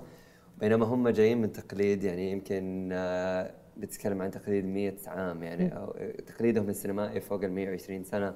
بينما 0.57 0.85
هم 0.85 1.09
جايين 1.09 1.41
من 1.41 1.51
تقليد 1.51 2.03
يعني 2.03 2.31
يمكن 2.31 2.89
آه، 2.93 3.51
بتتكلم 3.77 4.21
عن 4.21 4.31
تقليد 4.31 4.65
100 4.65 4.93
عام 5.07 5.43
يعني 5.43 5.77
أو 5.77 5.95
تقليدهم 6.27 6.69
السينمائي 6.69 7.21
فوق 7.21 7.43
ال 7.43 7.51
120 7.51 8.03
سنة. 8.03 8.33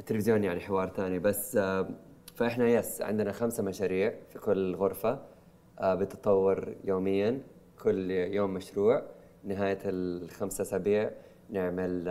التلفزيون 0.00 0.44
يعني 0.44 0.60
حوار 0.60 0.88
ثاني 0.88 1.18
بس 1.18 1.56
آه، 1.56 1.88
فإحنا 2.34 2.68
yes 2.68 3.02
عندنا 3.02 3.32
خمسة 3.32 3.62
مشاريع 3.62 4.14
في 4.30 4.38
كل 4.38 4.74
غرفة 4.74 5.22
آه، 5.78 5.94
بتتطور 5.94 6.74
يوميا 6.84 7.40
كل 7.82 8.10
يوم 8.10 8.54
مشروع. 8.54 9.02
نهاية 9.44 9.78
الخمسة 9.84 10.62
أسابيع 10.62 11.10
نعمل 11.50 12.04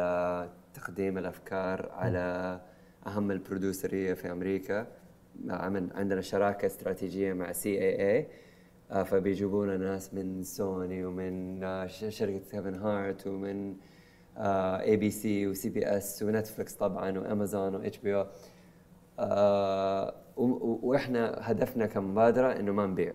تقديم 0.73 1.17
الأفكار 1.17 1.91
على 1.91 2.59
أهم 3.07 3.31
ال 3.31 3.39
producer 3.39 3.98
ية 3.98 4.13
في 4.13 4.31
أمريكا. 4.31 4.87
عندنا 5.49 6.21
شراكة 6.21 6.65
استراتيجية 6.65 7.33
مع 7.33 7.51
CAA 7.51 8.27
فبيجيبونا 8.91 9.77
ناس 9.77 10.13
من 10.13 10.43
سوني 10.43 11.05
ومن 11.05 11.63
آه، 11.63 11.87
شركة 11.87 12.37
كيفن 12.51 12.75
هارت 12.75 13.27
ومن 13.27 13.75
ABC 14.37 15.47
و 15.47 15.69
CBS 15.69 16.23
ونتفلكس 16.23 16.73
طبعا 16.73 17.19
وأمازون 17.19 17.75
و 17.75 17.97
HB 17.97 18.25
أو 19.19 20.79
وإحنا 20.83 21.37
هدفنا 21.41 21.85
كمبادرة 21.85 22.47
إنه 22.59 22.71
ما 22.71 22.85
نبيع. 22.85 23.13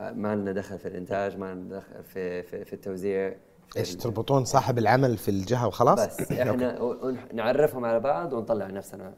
آه، 0.00 0.12
ما 0.12 0.36
لنا 0.36 0.52
دخل 0.52 0.78
في 0.78 0.88
الإنتاج 0.88 1.36
ما 1.38 1.54
لنا 1.54 1.76
دخل 1.76 2.04
في 2.04 2.42
في, 2.42 2.64
في 2.64 2.72
التوزيع 2.72 3.36
إيش 3.76 3.96
تربطون 3.96 4.44
صاحب 4.44 4.78
العمل 4.78 5.16
في 5.16 5.28
الجهة 5.30 5.66
وخلاص؟ 5.66 6.06
بس 6.06 6.32
إحنا 6.32 6.78
نعرفهم 7.32 7.84
على 7.84 8.00
بعض 8.00 8.32
ونطلع 8.32 8.66
نفسنا. 8.66 9.14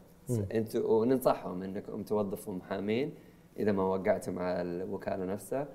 أنتوا 0.53 1.01
وننصحهم 1.01 1.63
إنكم 1.63 2.03
توظفوا 2.03 2.53
محامين. 2.53 3.13
إذا 3.59 3.71
ما 3.71 3.83
وقعتوا 3.83 4.33
مع 4.33 4.61
الوكالة 4.61 5.25
نفسها 5.25 5.67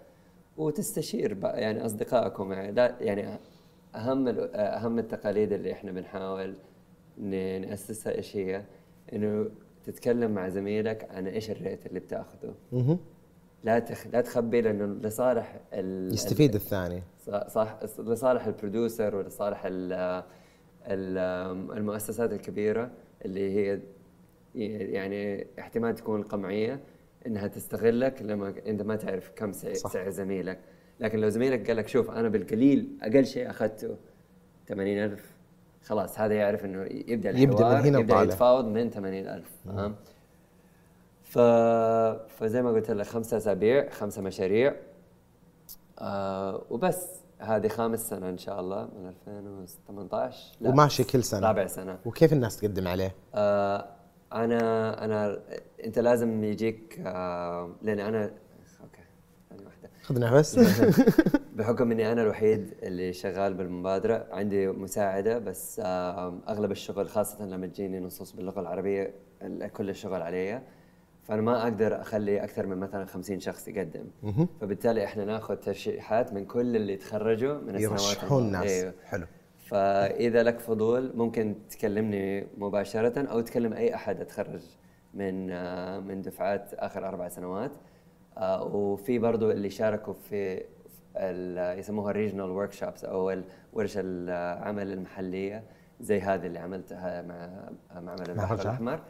وتستشير 0.57 1.35
بقى 1.35 1.61
يعني 1.61 1.87
أصدقائكم 1.87 2.53
يعني 2.53 2.73
لا 2.73 2.97
يعني 3.01 3.39
أهم 3.95 4.29
أهم 4.55 4.99
التقاليد 4.99 5.53
اللي 5.53 5.73
إحنا 5.73 5.93
بنحاول 5.93 6.55
نأسسها 7.19 8.13
إيش 8.15 8.37
هي؟ 8.37 8.63
إنه 9.13 9.51
تتكلم 9.85 10.31
مع 10.31 10.49
زميلك 10.49 11.09
عن 11.11 11.27
إيش 11.27 11.51
الريت 11.51 11.87
اللي 11.87 12.01
بتاخذه. 12.01 12.55
لا 13.65 13.79
تخ... 13.79 14.07
لا 14.13 14.21
تخبي 14.21 14.61
لأنه 14.61 14.85
لصالح 14.87 15.61
ال... 15.73 16.15
يستفيد 16.15 16.55
الثاني 16.55 17.03
صح 17.49 17.79
لصالح 17.99 18.47
البرودوسر 18.47 19.17
ولصالح 19.17 19.63
ال 19.67 19.93
ال 20.87 21.19
المؤسسات 21.79 22.33
الكبيرة 22.33 22.91
اللي 23.25 23.57
هي 23.57 23.81
يعني 24.93 25.47
احتمال 25.59 25.95
تكون 25.95 26.21
القمعيه 26.21 26.81
إنها 27.27 27.47
تستغلك 27.47 28.23
لما 28.23 28.55
أنت 28.67 28.83
ما 28.83 28.97
تعرف 28.97 29.31
كم 29.37 29.53
سعر, 29.53 30.11
زميلك. 30.11 30.59
لكن 31.01 31.19
لو 31.19 31.29
زميلك 31.29 31.67
قال 31.69 31.77
لك 31.77 31.89
شوف 31.89 32.11
أنا 32.11 32.29
بالقليل 32.29 32.89
أقل 33.03 33.27
شيء 33.27 33.51
أخذته 33.51 33.97
80000 34.69 35.33
خلاص 35.85 36.21
هذا 36.21 36.35
يعرف 36.35 36.65
إنه 36.65 36.83
يبدأ 36.83 37.31
يبدأ 37.31 37.39
من 37.41 37.51
الحوار 37.53 37.81
هنا 37.89 37.99
يبدأ. 37.99 38.23
يتفاوض 38.23 38.65
من 38.65 38.91
80000 38.91 39.45
فاهم؟ 39.65 39.95
ف... 41.23 41.39
فزي 42.39 42.63
ما 42.63 42.71
قلت 42.71 42.91
لك 42.91 43.07
خمسة 43.07 43.37
أسابيع 43.37 43.89
خمسة 43.91 44.23
مشاريع. 44.23 44.75
آه 45.99 46.63
وبس. 46.71 47.07
هذه 47.39 47.69
خامس 47.69 48.09
سنة 48.09 48.29
إن 48.29 48.39
شاء 48.39 48.61
الله 48.61 48.89
من 48.99 49.09
2018 49.29 50.57
لا، 50.61 50.71
وماشي 50.71 51.05
كل 51.05 51.25
سنة. 51.25 51.47
رابع 51.47 51.67
سنة. 51.67 51.99
وكيف 52.05 52.33
الناس 52.33 52.57
تقدم 52.61 52.89
عليه؟ 52.89 53.15
آه 53.35 53.87
أنا 54.35 55.05
أنا 55.05 55.41
أنت 55.85 55.99
لازم 55.99 56.45
يجيك 56.45 57.01
آه 57.07 57.71
لأن 57.83 58.01
أنا 58.01 58.23
أوكي 58.81 59.03
ثانية 59.51 59.65
واحدة. 59.67 59.89
خذ 60.03 60.21
نفس 60.21 60.59
بحكم 61.57 61.91
إني 61.93 62.13
أنا 62.13 62.23
الوحيد 62.23 62.75
اللي 62.83 63.13
شغال 63.13 63.55
بالمبادرة 63.55 64.27
عندي 64.31 64.69
مساعدة 64.69 65.39
بس 65.39 65.81
آه، 65.85 66.39
أغلب 66.49 66.71
الشغل 66.71 67.09
خاصة 67.09 67.47
لما 67.47 67.67
تجيني 67.67 68.01
نصوص 68.01 68.33
باللغة 68.33 68.61
العربية 68.61 69.15
ال- 69.43 69.73
كل 69.73 69.91
الشغل 69.91 70.23
علي 70.23 70.63
فأنا 71.29 71.43
ما 71.43 71.63
أقدر 71.63 72.01
أخلي 72.01 72.45
أكثر 72.45 72.67
من 72.67 72.79
مثلا 72.79 73.05
50 73.05 73.41
شخص 73.41 73.69
يقدم. 73.69 74.05
فبالتالي 74.61 75.05
إحنا 75.05 75.25
ناخذ 75.25 75.55
ترشيحات 75.57 76.33
من 76.33 76.45
كل 76.45 76.77
اللي 76.77 76.97
تخرجوا 76.97 77.55
من 77.61 77.77
السنوات 77.77 78.01
يرشحون 78.01 78.43
الماضية. 78.47 78.59
ناس. 78.69 78.71
أيوه. 78.71 78.95
حلو. 79.05 79.27
فإذا 79.73 80.43
لك 80.43 80.61
فضول 80.61 81.13
ممكن 81.15 81.55
تكلمني 81.71 82.47
مباشرة 82.59 83.27
أو 83.27 83.41
تكلم 83.41 83.73
أي 83.73 83.95
أحد 83.95 84.21
أتخرج 84.21 84.63
من 85.15 85.51
آه، 85.51 85.99
من 86.01 86.23
دفعات 86.23 86.75
آخر 86.75 87.09
أربع 87.09 87.29
سنوات 87.29 87.71
آه، 88.39 88.63
وفي 88.65 89.19
برضو 89.19 89.51
اللي 89.51 89.71
شاركوا 89.71 90.15
في 90.15 90.65
يسموها 91.79 92.11
ال 92.11 92.51
regional 92.51 92.73
workshops 92.73 93.05
أو 93.05 93.43
ورش 93.73 93.93
العمل 93.97 94.93
المحلية 94.93 95.65
زي 96.01 96.21
هذه 96.21 96.47
اللي 96.47 96.59
عملتها 96.59 97.23
مع 97.23 97.71
معمل 98.01 98.31
البحر. 98.31 98.55
الأحمر 98.55 99.01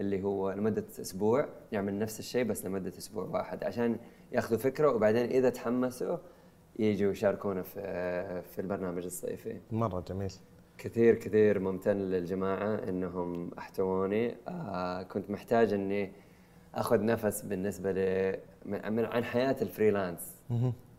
اللي 0.00 0.22
هو 0.22 0.52
لمدة 0.52 0.84
أسبوع 1.00 1.48
يعمل 1.72 1.98
نفس 1.98 2.18
الشيء 2.18 2.44
بس 2.44 2.66
لمدة 2.66 2.92
أسبوع 2.98 3.24
واحد 3.24 3.64
عشان 3.64 3.96
ياخذوا 4.32 4.58
فكرة 4.58 4.88
وبعدين 4.88 5.24
إذا 5.30 5.50
تحمسوا 5.50 6.16
يجوا 6.78 7.12
يشاركونا 7.12 7.62
في 7.62 7.80
في 8.42 8.58
البرنامج 8.60 9.04
الصيفي. 9.04 9.60
مرة 9.70 10.00
جميل. 10.08 10.32
كثير 10.78 11.14
كثير 11.14 11.58
ممتن 11.58 11.96
للجماعة 11.96 12.74
إنهم 12.88 13.50
أحتووني. 13.58 14.36
آه 14.48 15.02
كنت 15.02 15.30
محتاج 15.30 15.72
إني 15.72 16.12
أخذ 16.74 17.04
نفس 17.04 17.42
بالنسبة 17.42 17.92
ل 17.92 18.36
من 18.64 19.04
عن 19.04 19.24
حياة 19.24 19.56
الفريلانس. 19.62 20.34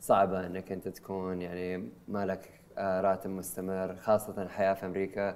صعبة 0.01 0.45
إنك 0.45 0.71
أنت 0.71 0.87
تكون 0.87 1.41
يعني 1.41 1.89
مالك 2.07 2.49
آه 2.77 3.01
راتب 3.01 3.29
مستمر 3.29 3.95
خاصة 3.95 4.41
الحياة 4.43 4.73
في 4.73 4.85
أمريكا 4.85 5.35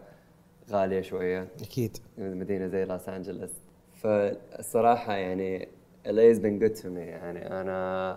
غالية 0.69 1.01
شوية. 1.01 1.47
أكيد. 1.61 1.97
مدينة 2.17 2.67
زي 2.67 2.85
لوس 2.85 3.09
أنجلوس. 3.09 3.51
فالصراحة 3.93 5.13
يعني 5.13 5.67
LA 6.07 6.35
has 6.35 6.39
been 6.39 6.59
good 6.63 6.81
to 6.81 6.85
me. 6.85 6.97
يعني 6.97 7.61
أنا 7.61 8.11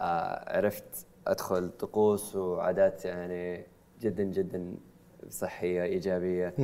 آه، 0.00 0.56
عرفت 0.56 1.05
أدخل 1.26 1.68
طقوس 1.78 2.36
وعادات 2.36 3.04
يعني 3.04 3.66
جدا 4.02 4.22
جدا 4.22 4.74
صحية 5.30 5.82
إيجابية. 5.82 6.54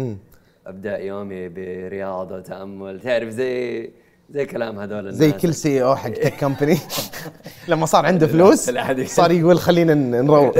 أبدأ 0.66 0.98
يومي 0.98 1.48
برياضة 1.48 2.36
وتأمل. 2.36 3.00
تعرف 3.00 3.28
زي 3.28 3.90
زي 4.30 4.46
كلام 4.46 4.78
هذول 4.78 4.98
الناس. 4.98 5.14
زي 5.14 5.32
كل 5.32 5.54
سي 5.54 5.82
أو 5.84 5.96
حق 5.96 6.10
تك 6.22 6.32
كمباني 6.36 6.78
لما 7.68 7.86
صار 7.86 8.06
عنده 8.06 8.26
فلوس 8.26 8.70
صار 9.06 9.30
يقول 9.32 9.58
خلينا 9.58 9.94
ن- 9.94 10.10
نروق 10.24 10.58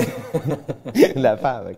لا 1.16 1.36
فاهمك. 1.36 1.76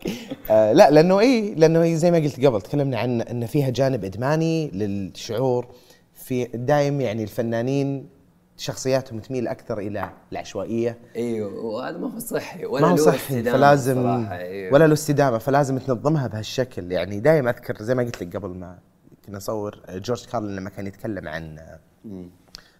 آه 0.50 0.72
لا 0.72 0.90
لأنه 0.90 1.20
إي 1.20 1.54
لأنه 1.54 1.94
زي 1.94 2.10
ما 2.10 2.18
قلت 2.18 2.46
قبل 2.46 2.60
تكلمنا 2.62 2.98
عن 2.98 3.20
إن 3.20 3.46
فيها 3.46 3.70
جانب 3.70 4.04
إدماني 4.04 4.70
للشعور. 4.70 5.66
في 6.14 6.44
دايم 6.44 7.00
يعني 7.00 7.22
الفنانين 7.22 8.08
شخصياتهم 8.56 9.18
تميل 9.20 9.48
أكثر 9.48 9.78
إلى 9.78 10.10
العشوائية 10.32 10.98
أيوه 11.16 11.64
وهذا 11.64 11.98
ما 11.98 12.14
هو 12.14 12.18
صحي 12.18 12.64
ولا 12.66 12.86
ما 12.86 12.92
هو 12.92 12.96
صحي 12.96 13.42
فلازم 13.42 14.06
أيوه. 14.30 14.74
ولا 14.74 14.86
له 14.86 14.92
استدامة 14.92 15.38
فلازم 15.38 15.78
تنظمها 15.78 16.26
بهالشكل 16.26 16.92
يعني 16.92 17.20
دائما 17.20 17.50
أذكر 17.50 17.82
زي 17.82 17.94
ما 17.94 18.02
قلت 18.02 18.22
لك 18.22 18.36
قبل 18.36 18.48
ما 18.50 18.78
كنا 19.26 19.36
نصور 19.36 19.80
جورج 19.90 20.26
كارلين 20.26 20.56
لما 20.56 20.70
كان 20.70 20.86
يتكلم 20.86 21.28
عن 21.28 21.58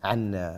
عن 0.04 0.52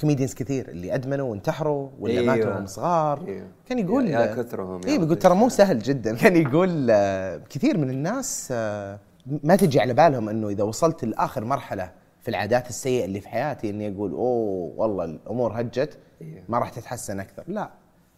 comedians 0.00 0.34
كثير 0.34 0.68
اللي 0.68 0.94
أدمنوا 0.94 1.30
وانتحروا 1.30 1.88
ولا 2.00 2.12
أيوه. 2.20 2.26
ماتوا 2.36 2.50
وهم 2.50 2.66
صغار 2.66 3.24
أيوه. 3.28 3.46
كان 3.68 3.78
يقول 3.78 4.08
يا- 4.08 4.34
كثرهم، 4.34 4.80
اي 4.86 4.98
بيقول. 4.98 5.16
ترى 5.18 5.34
مو 5.34 5.48
سهل 5.48 5.78
جدا 5.78 6.14
كان 6.22 6.36
يقول 6.36 6.86
آه، 6.90 7.36
كثير 7.50 7.78
من 7.78 7.90
الناس 7.90 8.48
آه، 8.52 8.98
ما 9.44 9.56
تجي 9.56 9.80
على 9.80 9.94
بالهم 9.94 10.28
إنه 10.28 10.48
إذا 10.48 10.62
وصلت 10.62 11.04
لآخر 11.04 11.44
مرحلة 11.44 11.90
في 12.28 12.34
العادات 12.34 12.68
السيئة 12.68 13.04
اللي 13.04 13.20
في 13.20 13.28
حياتي 13.28 13.70
إني 13.70 13.88
أقول 13.96 14.10
أوه 14.12 14.72
والله 14.76 15.04
الأمور 15.04 15.60
هجت 15.60 15.98
أيوه. 16.22 16.42
ما 16.48 16.58
راح 16.58 16.70
تتحسن 16.70 17.20
أكثر. 17.20 17.44
لا. 17.48 17.70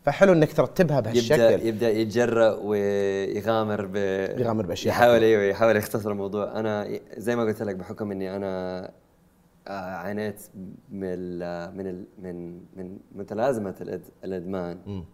فحلو 0.04 0.32
إنك 0.32 0.52
ترتبها 0.52 0.98
يبدا 0.98 1.10
بهالشكل. 1.10 1.66
يبدا 1.66 1.90
يتجرأ 1.90 2.54
ويغامر 2.56 3.86
ب 3.86 3.96
يغامر 4.40 4.66
بأشياء 4.66 4.94
يحاول 4.94 5.22
أيوه 5.22 5.42
يحاول 5.42 5.76
يختصر 5.76 6.10
الموضوع. 6.10 6.60
أنا 6.60 6.98
زي 7.16 7.36
ما 7.36 7.42
قلت 7.42 7.62
لك 7.62 7.76
بحكم 7.76 8.10
إني 8.12 8.36
أنا 8.36 8.84
آه، 9.68 9.70
عانيت 9.94 10.40
من 10.90 11.04
ال 11.04 11.76
من 11.76 11.86
ال 11.86 12.04
من 12.22 12.60
من 12.76 12.98
متلازمة 13.14 14.00
الإدمان. 14.24 15.04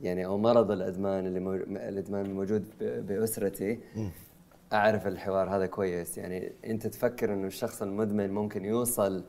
يعني 0.00 0.26
أو 0.26 0.38
مرض 0.38 0.70
الإدمان 0.70 1.26
اللي 1.26 1.40
مو 1.40 1.54
الإدمان 1.54 2.26
الموجود 2.26 2.64
ب- 2.80 3.06
بأسرتي. 3.06 3.80
أعرف 4.72 5.06
الحوار 5.06 5.56
هذا 5.56 5.66
كويس. 5.66 6.18
يعني 6.18 6.52
أنت 6.64 6.86
تفكر 6.86 7.32
إنه 7.32 7.46
الشخص 7.46 7.82
المدمن 7.82 8.30
ممكن 8.30 8.64
يوصل 8.64 9.24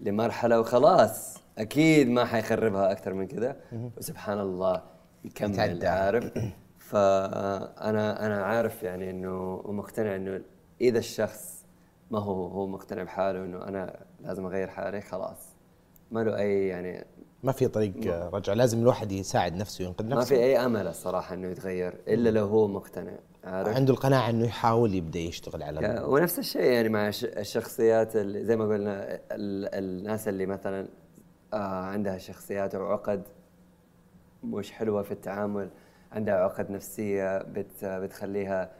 لمرحلة 0.00 0.60
وخلاص 0.60 1.40
أكيد 1.58 2.08
ما 2.08 2.24
حيخربها 2.24 2.92
أكثر 2.92 3.14
من 3.14 3.26
كذا 3.26 3.56
وسبحان 3.96 4.40
الله 4.40 4.82
يكمل. 5.24 5.86
عارف؟ 5.86 6.32
فأنا 6.90 8.26
أنا 8.26 8.44
عارف 8.44 8.82
يعني 8.82 9.10
إنه 9.10 9.54
ومقتنع 9.54 10.16
إنه 10.16 10.40
إذا 10.80 10.98
الشخص 10.98 11.64
ما 12.10 12.18
هو 12.18 12.46
هو 12.46 12.66
مقتنع 12.66 13.02
بحاله 13.02 13.44
إنه 13.44 13.68
أنا 13.68 14.04
لازم 14.20 14.46
أغير 14.46 14.68
حالي 14.68 15.00
خلاص. 15.00 15.54
ما 16.10 16.20
له 16.20 16.38
أي 16.38 16.66
يعني 16.66 17.04
ما 17.42 17.52
في 17.52 17.68
طريق 17.68 17.94
رجع. 18.34 18.52
لازم 18.52 18.78
الواحد 18.78 19.12
يساعد 19.12 19.56
نفسه 19.56 19.84
وينقذ 19.84 20.04
نفسه 20.04 20.16
ما 20.16 20.24
في 20.24 20.34
أي 20.34 20.64
أمل 20.66 20.86
الصراحة 20.86 21.34
إنه 21.34 21.48
يتغير 21.48 21.94
إلا 22.08 22.30
لو 22.30 22.46
هو 22.46 22.68
مقتنع. 22.68 23.12
عارف. 23.44 23.76
عنده 23.76 23.92
القناعة 23.92 24.30
إنه 24.30 24.44
يحاول 24.44 24.94
يبدأ 24.94 25.18
يشتغل 25.18 25.62
على 25.62 26.02
ونفس 26.06 26.38
الشيء 26.38 26.62
يعني 26.62 26.88
مع 26.88 27.08
الش- 27.08 27.24
الشخصيات 27.24 28.16
اللي 28.16 28.44
زي 28.44 28.56
ما 28.56 28.64
قلنا 28.64 29.14
ال- 29.14 29.74
الناس 29.74 30.28
اللي 30.28 30.46
مثلا 30.46 30.88
آه 31.52 31.56
عندها 31.84 32.18
شخصيات 32.18 32.74
أو 32.74 32.86
عقد 32.92 33.22
مش 34.44 34.72
حلوة 34.72 35.02
في 35.02 35.12
التعامل 35.12 35.68
عندها 36.12 36.34
عقد 36.34 36.70
نفسية 36.70 37.38
بت 37.42 37.84
بتخليها 37.84 38.70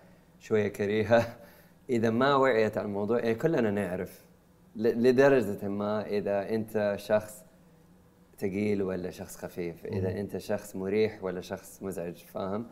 شوية 0.40 0.68
كريهة. 0.68 1.36
إذا 1.90 2.10
ما 2.10 2.34
وعيت 2.34 2.78
على 2.78 2.84
الموضوع 2.86 3.18
يعني 3.18 3.34
كلنا 3.34 3.70
نعرف. 3.70 4.20
لدرجة 4.76 5.68
ما 5.68 6.06
إذا 6.06 6.48
أنت 6.48 6.94
شخص 6.98 7.44
ثقيل 8.38 8.82
ولا 8.82 9.10
شخص 9.10 9.36
خفيف 9.36 9.86
إذا 9.86 10.20
أنت 10.20 10.36
شخص 10.38 10.76
مريح 10.76 11.24
ولا 11.24 11.40
شخص 11.40 11.82
مزعج 11.82 12.14
فاهم؟ 12.16 12.66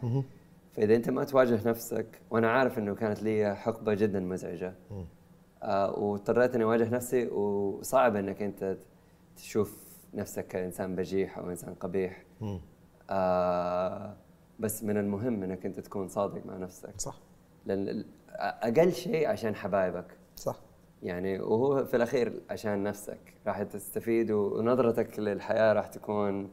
فإذا 0.72 0.96
أنت 0.96 1.10
ما 1.10 1.24
تواجه 1.24 1.68
نفسك 1.68 2.20
وأنا 2.30 2.50
عارف 2.50 2.78
إنه 2.78 2.94
كانت 2.94 3.22
لي 3.22 3.56
حقبة 3.56 3.94
جدا 3.94 4.20
مزعجة. 4.20 4.74
آه 5.62 5.98
واضطريت 5.98 6.54
إني 6.54 6.64
أواجه 6.64 6.90
نفسي 6.94 7.26
وصعب 7.26 8.16
إنك 8.16 8.42
أنت 8.42 8.76
تشوف 9.36 9.98
نفسك 10.14 10.46
كإنسان 10.46 10.96
بجيح 10.96 11.38
أو 11.38 11.50
إنسان 11.50 11.74
قبيح. 11.74 12.24
آه 13.10 14.16
بس 14.58 14.84
من 14.84 14.96
المهم 14.96 15.42
إنك 15.42 15.66
أنت 15.66 15.80
تكون 15.80 16.08
صادق 16.08 16.46
مع 16.46 16.56
نفسك. 16.56 17.00
صح. 17.00 17.20
لأن 17.66 18.04
أقل 18.30 18.92
شيء 18.92 19.28
عشان 19.28 19.54
حبايبك. 19.54 20.16
صح. 20.36 20.60
يعني 21.02 21.40
وهو 21.40 21.84
في 21.84 21.96
الأخير 21.96 22.42
عشان 22.50 22.82
نفسك. 22.82 23.34
راح 23.46 23.62
تستفيد 23.62 24.30
ونظرتك 24.30 25.18
للحياة 25.18 25.72
راح 25.72 25.86
تكون 25.86 26.50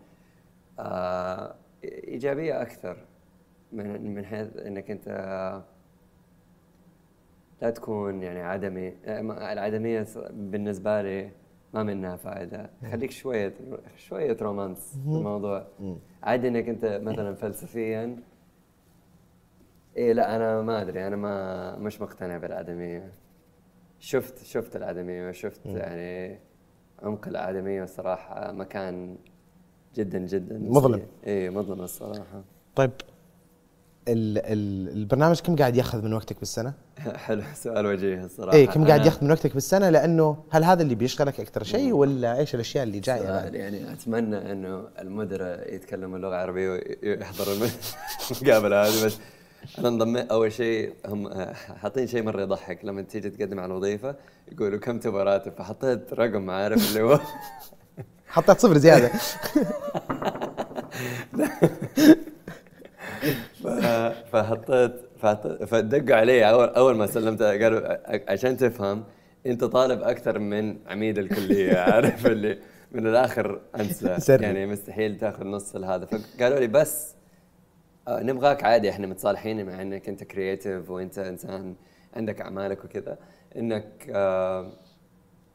آه 0.79 1.55
إيجابية 1.83 2.61
أكثر. 2.61 3.05
من 3.71 4.15
من 4.15 4.25
حيث 4.25 4.57
إنك 4.57 4.91
أنت 4.91 5.07
لا 7.61 7.69
تكون 7.69 8.23
يعني 8.23 8.41
عدمي 8.41 8.93
العدمية 9.51 10.05
بالنسبة 10.31 11.01
لي 11.01 11.31
ما 11.73 11.83
منها 11.83 12.15
فائدة. 12.15 12.69
خليك 12.91 13.11
شوية 13.11 13.53
شوية 13.97 14.37
رومانس 14.41 14.91
في 15.03 15.09
الموضوع. 15.09 15.67
عادي 16.23 16.47
إنك 16.47 16.69
أنت 16.69 16.85
مثلا 16.85 17.35
فلسفيا. 17.35 18.19
إيه 19.97 20.13
لا 20.13 20.35
أنا 20.35 20.61
ما 20.61 20.81
أدري 20.81 21.07
أنا 21.07 21.15
ما 21.15 21.77
مش 21.77 22.01
مقتنع 22.01 22.37
بالعدمية. 22.37 23.11
شفت 23.99 24.43
شفت 24.43 24.75
العدمية 24.75 25.29
وشفت 25.29 25.65
يعني 25.65 26.39
عمق 27.03 27.27
العدمية 27.27 27.83
الصراحه 27.83 28.51
مكان 28.51 29.17
جدا 29.95 30.19
جدا. 30.19 30.57
مظلم. 30.57 31.01
إيه 31.23 31.49
مظلم 31.49 31.81
الصراحة. 31.81 32.43
طيب 32.75 32.91
البرنامج 34.13 35.39
كم 35.39 35.55
قاعد 35.55 35.75
ياخذ 35.75 36.01
من 36.01 36.13
وقتك 36.13 36.39
بالسنة؟ 36.39 36.73
حلو 37.25 37.41
سؤال 37.55 37.85
وجيه 37.85 38.23
الصراحة. 38.25 38.57
اي 38.57 38.67
كم 38.67 38.87
قاعد 38.87 39.05
ياخذ 39.05 39.23
من 39.25 39.31
وقتك 39.31 39.53
بالسنة؟ 39.53 39.89
لأنه 39.89 40.37
هل 40.49 40.63
هذا 40.63 40.81
اللي 40.81 40.95
بيشغلك 40.95 41.39
أكثر 41.39 41.63
شيء 41.63 41.93
ولا 41.93 42.37
إيش 42.39 42.55
الأشياء 42.55 42.83
اللي 42.83 42.99
جاية 42.99 43.27
بعد؟ 43.31 43.55
يعني 43.55 43.93
أتمنى 43.93 44.51
إنه 44.51 44.83
المدراء 44.99 45.73
يتكلموا 45.75 46.17
اللغة 46.17 46.29
العربية 46.29 46.69
ويحضروا 47.03 47.53
الم- 47.53 47.69
المقابله 48.41 48.81
هذه 48.87 49.05
بس 49.05 49.17
أنا 49.79 49.87
انضميت 49.87 50.31
أول 50.31 50.51
شيء 50.51 50.93
هم 51.05 51.29
حاطين 51.81 52.07
شيء 52.07 52.23
مرة 52.23 52.41
يضحك. 52.41 52.85
لما 52.85 53.01
تيجي 53.01 53.29
تقدم 53.29 53.59
على 53.59 53.71
الوظيفة 53.71 54.15
يقولوا 54.51 54.79
كم 54.79 54.99
تبغى 54.99 55.23
راتب 55.23 55.53
فحطيت 55.57 56.13
رقم 56.13 56.49
عارف 56.49 56.89
اللي 56.89 57.01
هو. 57.01 57.19
حطيت 58.27 58.59
صفر 58.59 58.77
زيادة. 58.77 59.09
فحطيت 64.31 64.91
فدقوا 65.67 66.15
علي 66.15 66.49
اول 66.49 66.67
أول 66.67 66.95
ما 66.95 67.07
سلمت 67.07 67.41
قالوا 67.41 67.97
عشان 68.31 68.57
تفهم 68.57 69.03
أنت 69.45 69.63
طالب 69.63 70.01
أكثر 70.01 70.39
من 70.39 70.77
عميد 70.87 71.17
الكلية. 71.17 71.77
عارف 71.91 72.25
اللي 72.25 72.59
من 72.91 73.07
الآخر 73.07 73.61
أنسى. 73.79 74.17
يعني 74.43 74.65
مستحيل 74.65 75.17
تاخذ 75.17 75.45
نص 75.45 75.75
هذا 75.75 76.05
فقالوا 76.05 76.59
لي 76.59 76.67
بس 76.67 77.15
آه، 78.07 78.23
نبغاك 78.23 78.63
عادي. 78.63 78.89
إحنا 78.89 79.07
متصالحين 79.07 79.65
مع 79.65 79.81
إنك 79.81 80.09
أنت 80.09 80.23
كرييتيف 80.23 80.89
وأنت 80.89 81.19
إنسان 81.19 81.75
عندك 82.13 82.41
أعمالك 82.41 82.85
وكذا. 82.85 83.17
إنك 83.55 84.09
آه، 84.09 84.71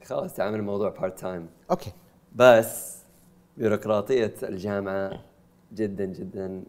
خلاص 0.05 0.35
تعامل 0.35 0.59
الموضوع 0.59 0.89
part 0.89 1.19
time 1.19 1.49
okay. 1.71 1.93
بس 2.35 2.99
بيروقراطية 3.57 4.35
الجامعة 4.43 5.21
جدا 5.75 6.05
جدا 6.05 6.65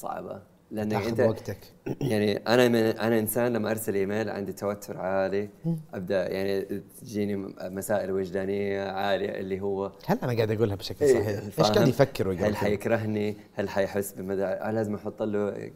صعبة 0.00 0.42
لانك 0.70 1.06
أنت 1.06 1.20
وقتك 1.20 1.58
يعني 2.00 2.36
أنا 2.36 2.68
من 2.68 2.76
أنا 2.76 3.18
إنسان 3.18 3.52
لما 3.52 3.70
أرسل 3.70 3.94
إيميل 3.94 4.30
عندي 4.30 4.52
توتر 4.52 4.98
عالي 4.98 5.48
أبدأ 5.94 6.32
يعني 6.32 6.82
تجيني 7.00 7.36
مسائل 7.60 8.10
وجدانية 8.10 8.90
عالية 8.90 9.40
اللي 9.40 9.60
هو 9.60 9.92
هل 10.06 10.18
أنا 10.22 10.32
قاعد 10.32 10.50
أقولها 10.50 10.76
بشكل 10.76 11.04
إيه، 11.04 11.14
صحيح؟ 11.14 11.28
إيش 11.28 11.54
فاهم؟ 11.54 11.72
قاعد 11.72 11.88
يفكر 11.88 12.32
هل؟ 12.32 12.56
حيكرهني؟ 12.56 13.36
هل 13.54 13.68
حيحس 13.68 14.12
بمدى 14.12 14.42
لازم 14.72 14.94
أحط 14.94 15.22
له 15.22 15.70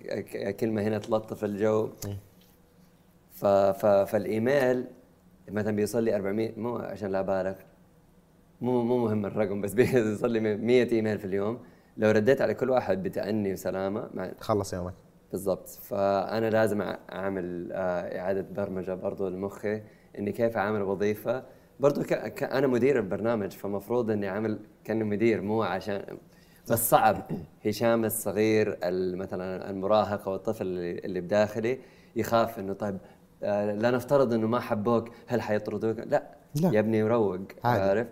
كلمة 0.60 0.82
هنا 0.82 0.98
تلطف 0.98 1.44
الجو 1.44 1.88
ف... 3.32 3.47
ف... 3.47 3.86
فالإيميل 3.86 4.84
مثلا 5.48 5.76
بيوصل 5.76 6.05
لي 6.05 6.16
400 6.16 6.52
مو 6.56 6.76
عشان 6.76 7.12
لا 7.12 7.20
أبالغ 7.20 7.55
مو 8.60 8.82
مو 8.82 8.98
مهم 8.98 9.26
الرقم 9.26 9.60
بس 9.60 9.72
بيوصل 9.72 10.30
لي 10.30 10.40
100 10.40 10.92
إيميل 10.92 11.18
في 11.18 11.24
اليوم 11.24 11.59
لو 12.01 12.10
رديت 12.10 12.40
على 12.40 12.55
كل 12.55 12.70
واحد 12.70 13.02
بتأني 13.02 13.52
وسلامة 13.52 14.09
مع 14.14 14.31
خلص 14.40 14.72
يومك. 14.74 14.94
بالضبط. 15.32 15.68
فأنا 15.68 16.51
لازم 16.51 16.81
أع- 16.93 16.97
أعمل 17.12 17.72
آه، 17.72 18.18
إعادة 18.18 18.47
برمجة 18.56 18.94
برضو 18.94 19.28
لمخي 19.28 19.82
إني 20.18 20.32
كيف 20.32 20.56
أعمل 20.56 20.82
وظيفة. 20.82 21.43
برضو 21.81 22.02
ك... 22.02 22.14
ك... 22.14 22.43
أنا 22.43 22.66
مدير 22.66 22.97
البرنامج 22.98 23.51
فمفروض 23.51 24.10
إني 24.10 24.28
أعمل 24.28 24.59
كانه 24.85 25.05
مدير 25.05 25.40
مو 25.40 25.62
عشان 25.62 26.02
بس 26.70 26.90
صعب. 26.90 27.22
هشام 27.66 28.05
الصغير 28.05 28.78
ال- 28.85 29.16
مثلا 29.18 29.70
المراهق 29.70 30.28
أو 30.28 30.35
الطفل 30.35 30.66
اللي, 30.66 31.20
بداخلي 31.20 31.78
يخاف 32.16 32.59
إنه 32.59 32.72
طيب 32.72 32.98
آه، 33.43 33.74
لا 33.74 33.90
نفترض 33.90 34.32
إنه 34.35 34.47
ما 34.47 34.60
حبوك 34.60 35.09
هل 35.27 35.43
حيطردوك؟ 35.43 35.98
لا, 35.98 36.22
لا. 36.62 36.70
يا 36.74 36.81
ابني 36.81 37.02
روق. 37.02 37.39
عارف؟ 37.64 38.06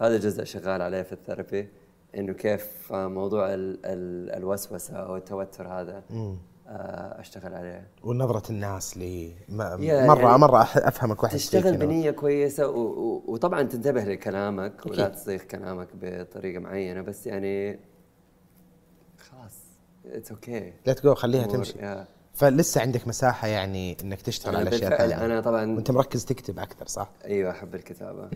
هذا 0.00 0.16
جزء 0.18 0.44
شغال 0.44 0.82
عليه 0.82 1.02
في 1.02 1.12
الثيرابي. 1.12 1.68
إنه 2.16 2.32
كيف 2.32 2.92
آه، 2.92 3.08
موضوع 3.08 3.54
ال... 3.54 3.78
ال... 3.86 4.30
الوسوسة 4.36 4.96
أو 4.96 5.16
التوتر 5.16 5.68
هذا 5.68 6.02
آه، 6.68 7.20
أشتغل 7.20 7.54
عليه 7.54 7.88
ونظرة 8.02 8.50
الناس 8.50 8.96
لي 8.96 9.32
مرة 9.48 9.80
يعني 9.82 10.64
أح- 10.64 10.86
أفهمك 10.86 11.22
واحد 11.22 11.36
تشتغل. 11.36 11.76
بنية 11.76 12.10
كويسة. 12.10 12.68
وطبعا 13.26 13.62
تنتبه 13.62 14.04
لكلامك 14.04 14.86
ولا. 14.86 15.08
تصيغ 15.08 15.38
كلامك 15.42 15.88
بطريقة 16.02 16.60
معينة 16.60 17.00
بس 17.00 17.26
يعني 17.26 17.78
خلاص 19.18 19.54
it's 20.06 20.30
okay 20.30 20.72
لا 20.86 20.92
تقول 20.92 21.16
خليها 21.16 21.46
تمشي 21.46 21.78
يا. 21.78 22.06
فلسه 22.34 22.80
عندك 22.80 23.08
مساحة 23.08 23.48
يعني 23.48 23.96
إنك 24.04 24.22
تشتغل 24.22 24.56
على 24.56 24.68
أشياء 24.68 24.98
ثانية 24.98 25.24
أنا 25.24 25.40
طبعا 25.40 25.74
وأنت 25.74 25.90
مركز 25.90 26.24
تكتب 26.24 26.58
أكثر 26.58 26.86
صح؟ 26.86 27.10
أيوه 27.24 27.50
أحب 27.50 27.74
الكتابة 27.74 28.30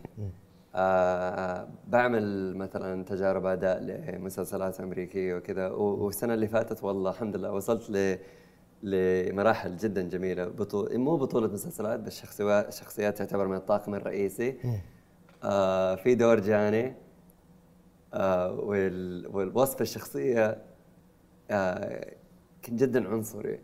آه 0.74 1.68
بعمل 1.88 2.56
مثلا 2.56 3.04
تجارب 3.04 3.46
أداء 3.46 3.80
لمسلسلات 3.82 4.80
أمريكية 4.80 5.34
وكذا 5.34 5.68
والسنة 5.68 6.34
اللي 6.34 6.48
فاتت 6.48 6.84
والله 6.84 7.10
الحمد 7.10 7.36
لله 7.36 7.52
وصلت 7.52 7.90
ل 7.90 8.18
لمراحل 8.82 9.76
جدا 9.76 10.02
جميلة. 10.02 10.44
بطول 10.48 10.98
مو 10.98 11.16
بطولة 11.16 11.48
مسلسلات 11.48 12.00
بس 12.00 12.20
شخصيات 12.20 12.72
شخصيات 12.72 13.18
تعتبر 13.18 13.46
من 13.48 13.56
الطاقم 13.56 13.94
الرئيسي. 13.94 14.56
آه 15.44 15.94
في 15.94 16.14
دور 16.14 16.40
جاني. 16.40 16.94
آه 18.14 18.52
وال 18.52 19.26
والوصف 19.36 19.80
الشخصية 19.80 20.58
آه 21.50 22.14
كان 22.62 22.76
جدا 22.76 23.08
عنصري. 23.08 23.58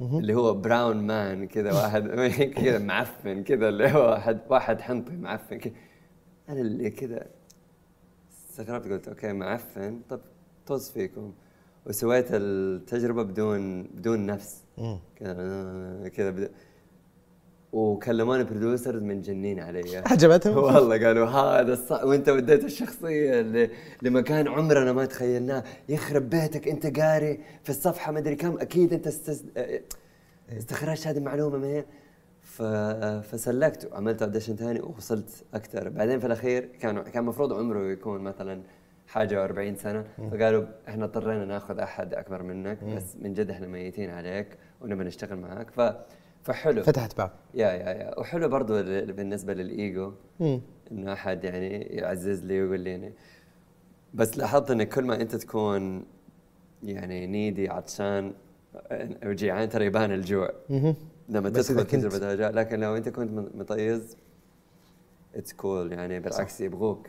اللي 0.00 0.34
هو 0.34 0.54
brown 0.54 0.96
man 0.96 1.46
كذا 1.46 1.72
واحد 1.72 2.08
كذا 2.64 2.78
معفن 2.78 3.42
كذا 3.42 3.68
اللي 3.68 3.92
هو 3.92 4.10
واحد 4.10 4.38
واحد 4.50 4.80
حنطي 4.80 5.16
معفن 5.16 5.58
كذا. 5.58 5.72
أنا 6.48 6.60
اللي 6.60 6.90
كذا 6.90 7.26
استغربت 8.50 8.88
قلت 8.88 9.08
okay 9.08 9.32
معفن. 9.32 10.00
طب 10.10 10.20
طز 10.66 10.90
فيكم. 10.90 11.32
وسويت 11.86 12.26
التجربة 12.30 13.22
بدون 13.22 13.82
بدون 13.82 14.26
نفس. 14.26 14.62
كذا 15.16 16.08
كذا 16.08 16.30
بدون 16.30 16.48
وكلموني 17.72 18.44
producers 18.44 19.02
منجنين 19.02 19.60
علي. 19.60 19.96
عجبتهم؟ 20.12 20.56
والله 20.56 21.06
قالوا 21.06 21.26
هذا 21.26 21.72
الصح 21.72 22.04
وأنت 22.04 22.28
وديت 22.28 22.64
الشخصية 22.64 23.40
اللي 23.40 23.70
لمكان 24.02 24.48
عمرنا 24.48 24.92
ما 24.92 25.04
تخيلناه. 25.04 25.64
يخرب 25.88 26.30
بيتك 26.30 26.68
أنت 26.68 27.00
قاري 27.00 27.40
في 27.62 27.70
الصفحة 27.70 28.12
ما 28.12 28.18
أدري 28.18 28.36
كم. 28.36 28.58
أكيد 28.58 28.92
أنت 28.92 29.06
استز... 29.06 29.44
استخرجت 30.48 31.06
هذه 31.06 31.18
المعلومة 31.18 31.58
من. 31.58 31.84
فسلكت 33.22 33.92
وعملت 33.92 34.22
audition 34.22 34.56
ثاني 34.56 34.80
ووصلت 34.80 35.44
أكثر 35.54 35.88
بعدين 35.88 36.20
في 36.20 36.26
الأخير 36.26 36.64
كان 36.64 37.02
كان 37.02 37.22
المفروض 37.22 37.52
عمره 37.52 37.90
يكون 37.90 38.20
مثلا 38.20 38.62
حاجة 39.06 39.48
و40 39.48 39.76
سنة. 39.76 40.04
فقالوا 40.30 40.64
إحنا 40.88 41.04
اضطرينا 41.04 41.44
ناخذ 41.44 41.78
أحد 41.78 42.14
أكبر 42.14 42.42
منك 42.42 42.84
بس 42.84 43.16
من 43.16 43.34
جد 43.34 43.50
إحنا 43.50 43.66
ميتين 43.66 44.10
عليك 44.10 44.48
ونبي 44.80 45.04
نشتغل 45.04 45.38
معاك. 45.38 45.70
ف 45.70 45.80
فحلو. 46.42 46.82
فتحت 46.82 47.18
باب. 47.18 47.30
يا 47.54 47.68
يا 47.68 47.90
يا. 47.90 48.18
وحلو 48.18 48.48
برضو 48.48 48.82
بالنسبة 49.12 49.54
للإيجو. 49.54 50.12
إنه 50.92 51.12
أحد 51.12 51.44
يعني 51.44 51.78
يعزز 51.82 52.44
لي 52.44 52.62
ويقول 52.62 52.80
لي 52.80 52.90
يعني 52.90 53.12
بس 54.14 54.38
لاحظت 54.38 54.70
إن 54.70 54.82
كل 54.82 55.04
ما 55.04 55.20
أنت 55.20 55.36
تكون 55.36 56.04
يعني 56.82 57.26
نيدي 57.26 57.68
عطشان 57.68 58.32
أو 58.94 59.32
جيعان 59.32 59.68
ترى 59.68 59.86
يبان 59.86 60.12
الجوع. 60.12 60.50
لما 61.28 61.48
تدخل 61.50 61.82
كنت- 61.82 61.92
تجربه 62.06 62.32
هجاء 62.32 62.52
لكن 62.52 62.80
لو 62.80 62.96
أنت 62.96 63.08
كنت 63.08 63.54
مطيز 63.54 64.16
it's 65.34 65.52
cool 65.52 65.92
يعني 65.92 66.20
بالعكس 66.20 66.60
يبغوك. 66.60 67.06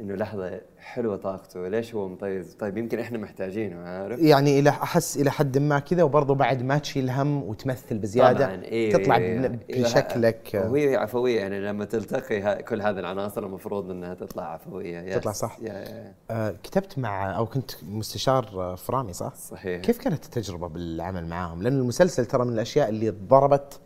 إنه 0.00 0.14
لحظة 0.14 0.60
حلوة 0.78 1.16
طاقته 1.16 1.68
ليش 1.68 1.94
هو 1.94 2.08
مطيز 2.08 2.54
طيب 2.54 2.76
يمكن 2.78 2.98
إحنا 2.98 3.18
محتاجينه 3.18 3.76
عارف 3.80 4.18
يعني 4.20 4.58
إلى 4.58 4.70
أحس 4.70 5.16
إلى 5.16 5.30
حد 5.30 5.58
ما 5.58 5.78
كذا 5.78 6.02
وبرضه 6.02 6.34
بعد 6.34 6.62
ما 6.62 6.78
تشيل 6.78 7.10
هم 7.10 7.42
وتمثل 7.42 7.98
بزيادة 7.98 8.44
طبعاً، 8.46 8.62
إيه 8.64 8.92
تطلع 8.92 9.16
إيه 9.16 9.48
بن- 9.48 9.58
إيه 9.70 9.82
بشكلك 9.82 10.66
وهي 10.70 10.96
عفوية 10.96 11.40
يعني 11.40 11.60
لما 11.60 11.84
تلتقي 11.84 12.62
كل 12.62 12.82
هذه 12.82 12.98
العناصر 12.98 13.46
المفروض 13.46 13.90
إنها 13.90 14.14
تطلع 14.14 14.42
عفوية 14.52 14.98
yes. 15.00 15.14
تطلع 15.16 15.32
صح. 15.32 15.58
يا 15.62 15.72
يا 15.72 16.14
آه 16.30 16.54
كتبت 16.62 16.98
مع 16.98 17.36
أو 17.36 17.46
كنت 17.46 17.70
مستشار 17.84 18.74
في 18.78 18.92
رامي 18.92 19.12
صح؟ 19.12 19.34
صحيح 19.34 19.80
كيف 19.80 19.98
كانت 19.98 20.24
التجربة 20.24 20.68
بالعمل 20.68 21.26
معاهم؟ 21.26 21.62
لأن 21.62 21.78
المسلسل 21.78 22.26
ترى 22.26 22.44
من 22.44 22.52
الأشياء 22.52 22.88
اللي 22.88 23.10
ضربت 23.10 23.80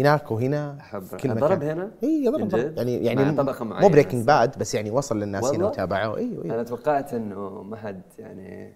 هناك 0.00 0.30
وهنا 0.30 0.78
في 1.10 1.16
كل 1.16 1.34
ضرب 1.34 1.58
مكان. 1.58 1.78
هنا؟ 1.78 1.90
اي 2.02 2.28
ضرب 2.28 2.48
ضرب؟ 2.48 2.76
يعني 2.76 3.04
يعني 3.04 3.24
مع 3.24 3.32
طبقة 3.32 3.64
مو 3.64 3.88
Breaking. 3.88 4.26
Bad 4.26 4.58
بس 4.58 4.74
يعني 4.74 4.90
وصل 4.90 5.20
للناس 5.20 5.44
هنا؟ 5.44 5.66
وتابعوه 5.66 6.18
أيوه 6.18 6.44
أنا 6.44 6.52
أيوه 6.54 6.62
توقعت 6.62 7.14
إنه 7.14 7.62
ما 7.62 7.76
حد 7.76 8.02
يعني 8.18 8.74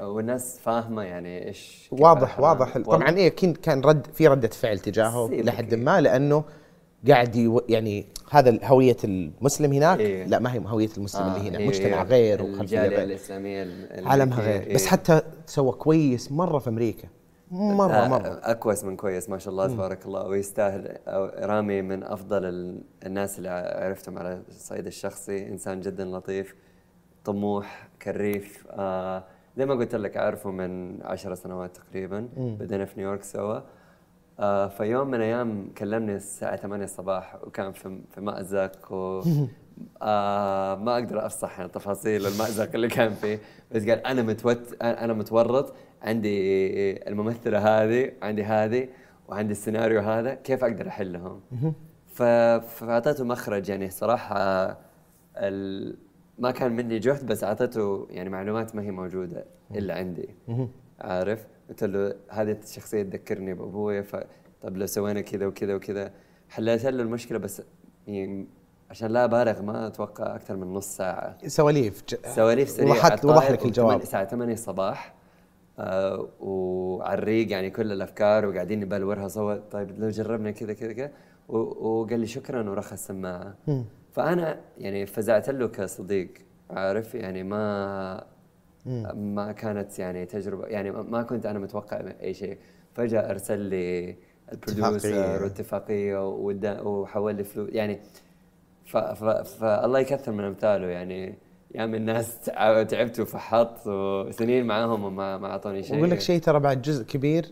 والناس 0.00 0.58
فاهمة 0.58 1.02
يعني 1.02 1.48
إيش 1.48 1.88
واضح. 1.92 2.40
واضح؟ 2.40 2.78
طبعا 2.78 3.16
إيه 3.16 3.28
كان 3.28 3.52
كان 3.52 3.80
رد 3.80 4.06
في 4.14 4.28
ردة 4.28 4.48
فعل 4.48 4.78
تجاهه. 4.78 5.28
لحد 5.32 5.74
ما 5.74 6.00
لأنه 6.00 6.44
قاعد 7.08 7.36
يو 7.36 7.62
يعني 7.68 8.06
هذا 8.30 8.58
هوية 8.64 8.96
المسلم 9.04 9.72
هناك 9.72 10.00
إيه. 10.00 10.26
لا 10.26 10.38
ما 10.38 10.54
هي 10.54 10.62
هوية 10.66 10.88
المسلم 10.96 11.22
اللي 11.22 11.48
هنا 11.48 11.58
إيه، 11.58 11.68
مجتمع 11.68 12.02
إيه. 12.02 12.08
غير 12.08 12.42
وخلفيه 12.42 12.60
الجالية 12.60 12.96
غير 12.96 13.02
الإسلامية 13.04 13.68
عالمها 14.04 14.40
غير 14.40 14.62
إيه. 14.62 14.74
بس 14.74 14.86
حتى 14.86 15.22
سوى 15.46 15.72
كويس 15.72 16.32
مرة 16.32 16.58
في 16.58 16.68
أمريكا 16.70 17.08
مرة 17.50 17.92
آه، 17.92 18.08
مرة. 18.08 18.40
اكوس 18.42 18.84
من 18.84 18.96
كويس 18.96 19.30
ما 19.30 19.38
شاء 19.38 19.52
الله 19.52 19.66
تبارك 19.66 20.06
الله. 20.06 20.26
ويستاهل. 20.26 20.88
أو- 21.06 21.44
رامي 21.44 21.82
من 21.82 22.02
أفضل 22.04 22.44
ال- 22.44 22.82
الناس 23.06 23.38
اللي 23.38 23.48
عرفتهم 23.84 24.18
على 24.18 24.42
الصعيد 24.48 24.86
الشخصي. 24.86 25.48
إنسان 25.48 25.80
جدا 25.80 26.04
لطيف 26.04 26.54
طموح 27.24 27.88
كريف. 28.02 28.66
آه 28.70 29.24
زي 29.56 29.66
ما 29.66 29.74
قلت 29.74 29.94
لك 29.94 30.16
اعرفه 30.16 30.50
من 30.50 31.02
عشر 31.02 31.34
سنوات 31.34 31.76
تقريبا 31.76 32.28
بدينا 32.36 32.84
في 32.84 33.00
نيويورك 33.00 33.22
سوا. 33.22 33.60
آه 34.40 34.68
فيوم 34.68 35.06
من 35.08 35.14
الأيام 35.14 35.68
كلمني 35.78 36.14
الساعة 36.16 36.56
8 36.56 36.84
الصباح 36.84 37.36
وكان 37.46 37.72
في 37.72 38.00
في 38.14 38.20
مأزق 38.20 38.92
و 38.92 39.22
آه 40.02 40.74
ما 40.74 40.94
أقدر 40.94 41.26
أفصح 41.26 41.60
عن 41.60 41.70
تفاصيل 41.72 42.26
المأزق 42.26 42.68
اللي 42.74 42.88
كان 42.88 43.14
فيه. 43.14 43.38
بس 43.72 43.82
قال 43.88 44.06
أنا 44.06 44.22
متوت 44.22 44.82
أنا 44.82 45.12
متورط. 45.12 45.74
عندي 46.02 47.08
الممثلة 47.08 47.58
هذه 47.58 48.12
عندي 48.22 48.44
هذه 48.44 48.88
وعندي 49.28 49.52
السيناريو 49.52 50.00
هذا 50.00 50.34
كيف 50.34 50.64
أقدر 50.64 50.88
أحلهم؟ 50.88 51.40
فأعطيته 52.14 53.24
مخرج 53.24 53.68
يعني 53.68 53.90
صراحة 53.90 54.36
ال... 55.36 55.96
ما 56.38 56.50
كان 56.50 56.72
مني 56.72 56.98
جهد 56.98 57.26
بس 57.26 57.44
أعطيته 57.44 58.06
يعني 58.10 58.28
معلومات 58.30 58.76
ما 58.76 58.82
هي 58.82 58.90
موجودة 58.90 59.44
إلا 59.74 59.94
عندي. 59.94 60.28
عارف؟ 61.00 61.46
قلت 61.68 61.84
له 61.84 62.14
هذه 62.28 62.56
الشخصية 62.62 63.02
تذكرني 63.02 63.54
بأبوي 63.54 64.02
ف 64.02 64.16
طب 64.62 64.76
لو 64.76 64.86
سوينا 64.86 65.20
كذا 65.20 65.46
وكذا 65.46 65.74
وكذا. 65.74 66.10
حليت 66.48 66.84
له 66.86 67.02
المشكلة 67.02 67.38
بس 67.38 67.62
يعني 68.06 68.46
عشان 68.90 69.10
لا 69.10 69.24
أبالغ 69.24 69.62
ما 69.62 69.86
أتوقع 69.86 70.34
أكثر 70.34 70.56
من 70.56 70.74
نص 70.74 70.96
ساعة. 70.96 71.38
سواليف 71.46 72.02
ج- 72.08 72.26
سواليف 72.26 72.68
سريعة 72.70 72.90
وضحت 72.92 73.24
وضح 73.24 73.50
لك 73.50 73.64
الجواب. 73.66 74.00
الساعة 74.02 74.24
8 74.24 74.52
الصباح 74.52 75.14
آه 75.80 76.28
وعلى 76.40 77.18
الريق 77.18 77.50
يعني 77.52 77.70
كل 77.70 77.92
الأفكار 77.92 78.46
وقاعدين 78.46 78.80
نبلورها 78.80 79.28
سوا 79.28 79.54
طيب 79.54 80.00
لو 80.00 80.08
جربنا 80.08 80.50
كذا 80.50 80.72
كذا 80.72 80.92
كذا. 80.92 81.10
وقال 81.48 82.20
لي 82.20 82.26
شكرا 82.26 82.70
ورخى 82.70 82.94
السماعه 82.94 83.54
فأنا 84.12 84.60
يعني 84.78 85.06
فزعت 85.06 85.50
له 85.50 85.68
كصديق 85.68 86.28
عارف؟ 86.70 87.14
يعني 87.14 87.42
ما 87.42 88.24
ما 89.14 89.52
كانت 89.52 89.98
يعني 89.98 90.26
تجربة 90.26 90.66
يعني 90.66 90.90
ما 90.90 91.22
كنت 91.22 91.46
أنا 91.46 91.58
متوقع 91.58 92.00
أي 92.22 92.34
شيء. 92.34 92.58
فجأة 92.94 93.30
أرسل 93.30 93.58
لي 93.58 94.16
البروديوسر 94.52 95.42
واتفاقيه 95.42 96.28
وحول 96.28 97.34
لي 97.34 97.44
فلوس 97.44 97.68
يعني 97.72 98.00
فالله 98.84 99.98
يكثر 99.98 100.32
من 100.32 100.44
أمثاله 100.44 100.86
يعني. 100.86 101.34
يا 101.74 101.86
من 101.86 101.94
الناس 101.94 102.40
تعبت 102.90 103.20
وفحطت 103.20 103.86
وسنين 103.86 104.66
معاهم 104.66 105.04
وما 105.04 105.38
ما 105.38 105.50
أعطوني 105.50 105.82
شيء. 105.82 105.94
وأقول 105.94 106.10
لك 106.10 106.20
شيء 106.20 106.40
ترى 106.40 106.60
بعد 106.60 106.82
جزء 106.82 107.04
كبير 107.04 107.50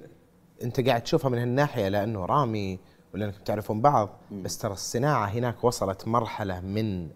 أنت 0.62 0.80
قاعد 0.88 1.02
تشوفها 1.02 1.30
من 1.30 1.38
هالناحية 1.38 1.88
لأنه 1.88 2.24
رامي 2.24 2.78
ولا 3.14 3.24
أنكم 3.24 3.38
تعرفون 3.44 3.80
بعض 3.80 4.08
بس 4.32 4.58
ترى 4.58 4.72
الصناعة 4.72 5.26
هناك 5.26 5.64
وصلت 5.64 6.08
مرحلة 6.08 6.60
من 6.60 7.08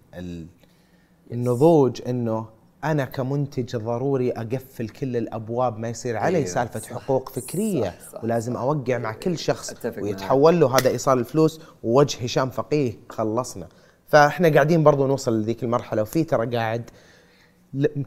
النضوج 1.33 2.03
إنه 2.09 2.47
أنا 2.85 3.05
كمنتج 3.05 3.77
ضروري 3.77 4.31
أقفل 4.31 4.89
كل 4.89 5.17
الأبواب 5.17 5.79
ما 5.79 5.89
يصير 5.89 6.17
علي 6.17 6.37
أيوة 6.37 6.49
سالفة 6.49 6.81
صح 6.81 6.93
حقوق 6.93 7.29
فكرية 7.29 7.91
صح 7.91 8.11
صح. 8.13 8.25
ولازم 8.25 8.57
أوقع 8.57 8.99
مع 8.99 9.13
كل 9.13 9.39
شخص 9.39 9.75
ويتحول 9.99 10.61
له 10.61 10.77
هذا 10.77 10.91
إيصال 10.91 11.19
الفلوس 11.19 11.61
ووجه 11.83 12.25
هشام 12.25 12.51
فقيه 12.51 12.93
خلصنا. 13.09 13.69
فاحنا 14.13 14.49
قاعدين 14.49 14.83
برضو 14.83 15.07
نوصل 15.07 15.41
لذيك 15.41 15.63
المرحلة 15.63 16.03
وفي 16.03 16.25
ترى 16.25 16.57
قاعد 16.57 16.91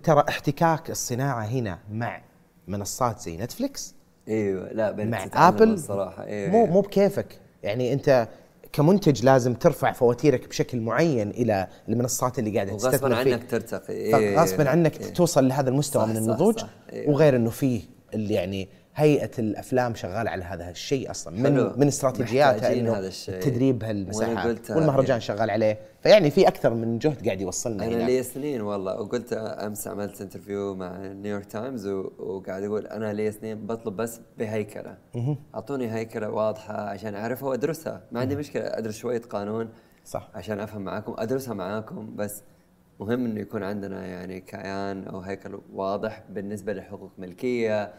ترى 0.03 0.25
احتكاك 0.29 0.89
الصناعة 0.89 1.43
هنا 1.43 1.79
مع 1.91 2.21
منصات 2.67 3.19
زي 3.19 3.37
نتفليكس. 3.37 3.95
إيوه 4.27 4.73
لا 4.73 5.05
مع 5.05 5.27
آبل. 5.33 5.73
الصراحة. 5.73 6.23
أيوة 6.25 6.51
مو 6.51 6.65
مو 6.65 6.81
بكيفك. 6.81 7.39
يعني 7.63 7.93
أنت 7.93 8.27
كمنتج 8.73 9.25
لازم 9.25 9.53
ترفع 9.53 9.91
فواتيرك 9.91 10.47
بشكل 10.47 10.79
معين 10.79 11.29
إلى 11.29 11.67
المنصات 11.89 12.39
اللي 12.39 12.55
قاعدة 12.55 12.77
تستثمر 12.77 13.23
فيه 13.23 13.33
عنك 13.33 13.51
ترتقي. 13.51 13.93
إيه 13.93 14.39
غصبا 14.39 14.69
عنك 14.69 15.01
إيه. 15.01 15.13
توصل 15.13 15.47
لهذا 15.47 15.69
المستوى 15.69 16.03
صح 16.03 16.09
من 16.09 16.17
النضوج 16.17 16.59
صح 16.59 16.61
صح. 16.61 16.69
إيه. 16.93 17.09
وغير 17.09 17.35
إنه 17.35 17.49
فيه 17.49 17.81
اللي 18.13 18.33
يعني 18.33 18.69
هيئة 18.95 19.31
الأفلام 19.39 19.95
شغالة 19.95 20.31
على 20.31 20.43
هذا 20.43 20.69
الشيء 20.69 21.11
أصلا. 21.11 21.49
من 21.49 21.79
من 21.79 21.87
استراتيجياتها 21.87 22.73
إنه 22.73 22.99
التدريب 22.99 23.83
هالمساحات 23.83 24.71
والمهرجان 24.71 25.19
شغال 25.19 25.49
عليه. 25.49 25.79
فيعني 26.01 26.31
في 26.31 26.47
أكثر 26.47 26.73
من 26.73 26.99
جهد 26.99 27.25
قاعد 27.25 27.41
يوصلنا 27.41 27.85
أنا 27.85 28.03
لي 28.03 28.23
سنين 28.23 28.61
والله. 28.61 29.01
وقلت 29.01 29.33
أمس 29.33 29.87
عملت 29.87 30.21
interview 30.21 30.75
مع 30.75 30.97
نيويورك 30.97 31.45
تايمز 31.45 31.87
وقاعد 31.87 32.63
أقول 32.63 32.87
أنا 32.87 33.13
لي 33.13 33.31
سنين 33.31 33.67
بطلب 33.67 33.95
بس 33.95 34.19
بهيكلة. 34.37 34.97
أعطوني 35.55 35.93
هيكلة 35.93 36.29
واضحة 36.29 36.89
عشان 36.89 37.15
اعرفها 37.15 37.49
وادرسها 37.49 38.01
ما 38.11 38.19
عندي 38.19 38.35
مشكلة. 38.35 38.63
أدرس 38.63 38.95
شوية 38.95 39.21
قانون 39.21 39.69
صح. 40.05 40.29
عشان 40.35 40.59
أفهم 40.59 40.81
معاكم. 40.81 41.15
أدرسها 41.17 41.53
معاكم 41.53 42.15
بس 42.15 42.43
مهم 42.99 43.25
إنه 43.25 43.39
يكون 43.39 43.63
عندنا 43.63 44.05
يعني 44.05 44.39
كيان 44.39 45.07
أو 45.07 45.19
هيكل 45.19 45.59
واضح 45.73 46.23
بالنسبة 46.29 46.73
لحقوق 46.73 47.11
ملكية 47.17 47.93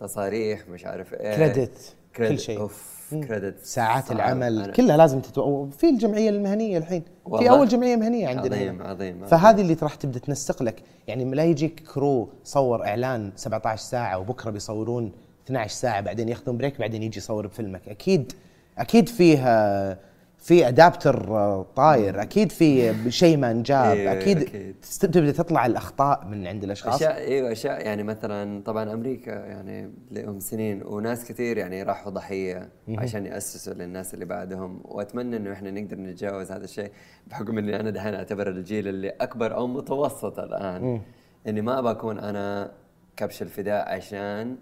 تصاريح 0.00 0.68
مش 0.68 0.84
عارف 0.84 1.14
إيه. 1.14 1.36
credit 1.36 1.94
كل 2.16 2.38
شيء. 2.38 2.60
أوف 2.60 2.98
credit 3.10 3.64
ساعات 3.64 4.12
العمل 4.12 4.62
أنا. 4.62 4.72
كلها 4.72 4.96
لازم 4.96 5.20
تتو... 5.20 5.66
في 5.70 5.88
الجمعية 5.88 6.30
المهنية 6.30 6.78
الحين. 6.78 7.02
في 7.38 7.50
أول 7.50 7.68
جمعية 7.68 7.96
مهنية 7.96 8.28
عندنا 8.28 8.56
عظيم 8.56 8.82
عظيم 8.82 9.26
فهذه 9.26 9.60
اللي 9.60 9.76
راح 9.82 9.94
تبدأ 9.94 10.18
تنسق 10.18 10.62
لك. 10.62 10.82
يعني 11.06 11.24
لا 11.24 11.44
يجيك 11.44 11.82
crew 11.94 12.28
صور 12.44 12.86
إعلان 12.86 13.32
17 13.36 13.82
ساعة 13.82 14.18
وبكرة 14.18 14.50
بيصورون 14.50 15.12
12 15.46 15.74
ساعة 15.74 16.00
بعدين 16.00 16.28
ياخذون 16.28 16.58
break 16.58 16.78
بعدين 16.78 17.02
يجي 17.02 17.18
يصور 17.18 17.46
بفيلمك. 17.46 17.88
أكيد 17.88 18.32
أكيد 18.78 19.08
فيها 19.08 19.98
في 20.38 20.68
adapter 20.68 21.36
آه، 21.36 21.66
طاير. 21.76 22.22
أكيد 22.22 22.52
في 22.52 22.94
شيء 23.10 23.36
ما 23.36 23.50
انجاب. 23.50 23.96
إيه 23.96 24.12
أكيد, 24.12 24.38
أكيد. 24.38 24.74
تبدأ 25.00 25.32
تطلع 25.32 25.66
الأخطاء 25.66 26.24
من 26.26 26.46
عند 26.46 26.64
الأشخاص. 26.64 26.94
أشياء 26.94 27.18
إيوه 27.18 27.52
أشياء. 27.52 27.86
يعني 27.86 28.02
مثلا 28.02 28.62
طبعا 28.62 28.92
أمريكا 28.92 29.30
يعني 29.30 29.90
لهم 30.10 30.40
سنين 30.40 30.82
وناس 30.82 31.24
كثير 31.28 31.58
يعني 31.58 31.82
راحوا 31.82 32.12
ضحية 32.12 32.68
عشان 32.88 33.26
يأسسوا 33.26 33.74
للناس 33.74 34.14
اللي 34.14 34.24
بعدهم. 34.24 34.80
وأتمنى 34.84 35.36
إنه 35.36 35.52
إحنا 35.52 35.70
نقدر 35.70 35.96
نتجاوز 35.96 36.52
هذا 36.52 36.64
الشيء 36.64 36.90
بحكم 37.26 37.58
إني 37.58 37.80
أنا 37.80 37.90
دحين 37.90 38.14
أعتبر 38.14 38.48
الجيل 38.48 38.88
اللي 38.88 39.08
أكبر 39.08 39.54
أو 39.54 39.66
متوسط 39.66 40.38
الآن. 40.38 41.00
إني 41.46 41.60
ما 41.60 41.78
أبغى 41.78 41.92
أكون 41.92 42.18
أنا 42.18 42.70
كبش 43.16 43.42
الفداء 43.42 43.88
عشان 43.88 44.56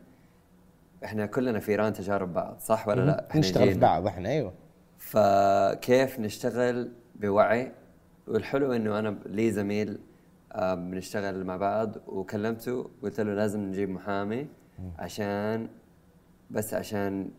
إحنا 1.04 1.26
كلنا 1.26 1.58
فيران 1.58 1.92
تجارب 1.92 2.32
بعض 2.32 2.56
صح 2.60 2.88
ولا 2.88 3.00
لا؟ 3.00 3.26
إحنا 3.30 3.40
نشتغل 3.40 3.72
في 3.72 3.78
بعض 3.78 4.06
إحنا 4.06 4.28
إيوه. 4.28 4.52
فكيف 5.06 6.20
نشتغل 6.20 6.90
بوعي؟ 7.14 7.72
والحلو 8.28 8.72
إنه 8.72 8.98
أنا 8.98 9.18
لي 9.26 9.50
زميل 9.50 9.98
آه، 10.52 10.74
بنشتغل 10.74 11.44
مع 11.44 11.56
بعض 11.56 11.96
وكلمته 12.06 12.90
قلت 13.02 13.20
له 13.20 13.34
لازم 13.34 13.60
نجيب 13.60 13.90
محامي 13.90 14.46
عشان 14.98 15.68
بس 16.50 16.74
عشان 16.74 17.30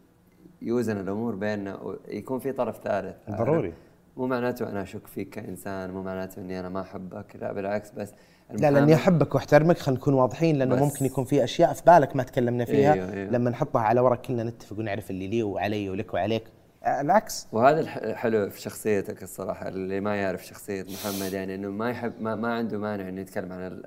يوزن 0.62 0.98
الأمور 1.00 1.36
بيننا 1.36 1.80
ويكون 1.82 2.40
في 2.40 2.52
طرف 2.52 2.80
ثالث. 2.84 3.16
ضروري. 3.30 3.74
مو 4.18 4.28
معناته 4.28 4.70
أنا 4.70 4.82
أشك 4.82 5.08
فيك 5.08 5.30
كإنسان 5.30 5.92
مو 5.92 6.04
معناته 6.04 6.42
إني 6.42 6.60
أنا 6.60 6.70
ما 6.70 6.82
أحبك 6.82 7.36
لا 7.42 7.52
بالعكس 7.54 7.92
بس 7.92 8.14
لا 8.52 8.72
لاني 8.72 8.96
أحبك 8.96 9.36
وأحترمك 9.36 9.78
خلينا 9.78 10.00
نكون 10.02 10.14
واضحين 10.14 10.56
لأنه 10.56 10.76
ممكن 10.76 11.06
يكون 11.06 11.24
في 11.26 11.44
أشياء 11.44 11.74
في 11.74 11.84
بالك 11.88 12.16
ما 12.16 12.24
تكلمنا 12.24 12.66
فيها. 12.66 12.94
أيوه 12.94 13.14
أيوه. 13.14 13.32
لما 13.32 13.50
نحطها 13.50 13.82
على 13.82 14.02
ورق 14.02 14.22
كلنا 14.22 14.44
نتفق 14.44 14.80
ونعرف 14.80 15.10
اللي 15.10 15.28
لي 15.28 15.44
وعلي 15.44 15.90
ولك 15.90 16.14
وعليك. 16.14 16.44
العكس 16.88 17.48
وهذا 17.52 17.80
الحلو 17.80 18.50
في 18.50 18.62
شخصيتك 18.62 19.24
الصراحة 19.24 19.68
اللي 19.68 20.00
ما 20.00 20.16
يعرف 20.16 20.46
شخصية 20.46 20.84
محمد 20.84 21.34
يعني 21.34 21.56
إنه 21.56 21.70
ما 21.70 21.90
يحب 21.90 22.22
ما, 22.22 22.36
ما 22.36 22.54
عنده 22.54 22.78
مانع 22.78 23.10
إنه 23.10 23.22
يتكلم 23.22 23.54
عن 23.54 23.82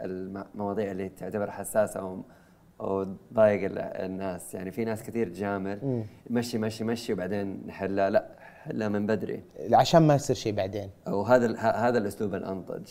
المواضيع 0.00 0.90
اللي 0.90 1.08
تعتبر 1.08 1.50
حساسة 1.50 2.00
أو 2.00 2.22
أو 2.80 3.16
الناس. 3.38 4.54
يعني 4.54 4.70
في 4.70 4.84
ناس 4.84 5.02
كثير 5.02 5.28
تجامل 5.28 6.04
مشي 6.30 6.58
مشي 6.58 6.84
مشي 6.84 7.12
وبعدين 7.12 7.66
نحلها. 7.66 8.10
لا 8.10 8.28
حلها 8.62 8.88
من 8.88 9.06
بدري. 9.06 9.42
عشان 9.72 10.02
ما 10.02 10.14
يصير 10.14 10.36
شيء 10.36 10.54
بعدين. 10.54 10.90
وهذا 11.06 11.56
هذا 11.58 11.98
الأسلوب 11.98 12.34
الأنضج. 12.34 12.88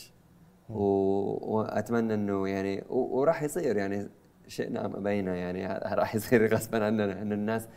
وأتمنى 0.69 2.13
إنه 2.13 2.47
يعني 2.47 2.83
وراح 2.89 3.43
يصير 3.43 3.77
يعني 3.77 4.09
شئنا 4.47 4.85
أم 4.85 4.95
أبينا 4.95 5.35
يعني 5.35 5.67
راح 5.95 6.15
يصير 6.15 6.53
غصبا 6.55 6.85
عننا 6.85 7.21
إنه 7.21 7.35
الناس 7.35 7.67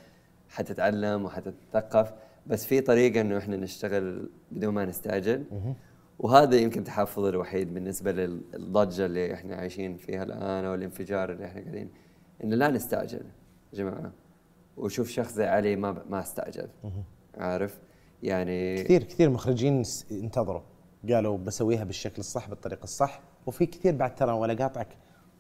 حتتعلم 0.49 1.25
وحتتثقف 1.25 2.13
بس 2.47 2.67
في 2.67 2.81
طريقة 2.81 3.21
إنه 3.21 3.39
إحنا 3.39 3.57
نشتغل 3.57 4.31
بدون 4.51 4.75
ما 4.75 4.85
نستعجل. 4.85 5.45
وهذا 6.19 6.57
يمكن 6.57 6.85
تحفظ 6.85 7.25
الوحيد 7.25 7.75
بالنسبة 7.75 8.13
للضجة 8.13 9.07
اللي 9.07 9.35
إحنا 9.35 9.57
عايشين 9.57 9.97
فيها 9.97 10.23
الآن 10.23 10.65
أو 10.65 10.75
الانفجار 10.75 11.33
اللي 11.33 11.45
إحنا 11.45 11.61
قاعدين 11.61 11.91
إنه 12.45 12.57
لا 12.57 12.69
نستعجل 12.69 13.23
يا 13.73 13.79
جماعة. 13.79 14.13
وشوف 14.77 15.09
شخص 15.09 15.33
زي 15.33 15.47
علي 15.47 15.77
ما 15.77 16.05
ما 16.09 16.21
استعجل. 16.21 16.69
عارف؟ 17.39 17.81
يعني 18.23 18.83
كثير 18.85 19.03
كثير 19.03 19.31
مخرجين 19.31 19.83
انتظروا. 20.11 20.63
قالوا 21.11 21.39
بسويها 21.39 21.85
بالشكل 21.85 22.19
الصح 22.19 22.49
بالطريقة 22.49 22.85
الصح. 22.85 23.21
وفي 23.47 23.67
كثير 23.67 23.95
بعد 23.95 24.15
ترى 24.15 24.33
ولا 24.33 24.55
قاطعك 24.55 24.89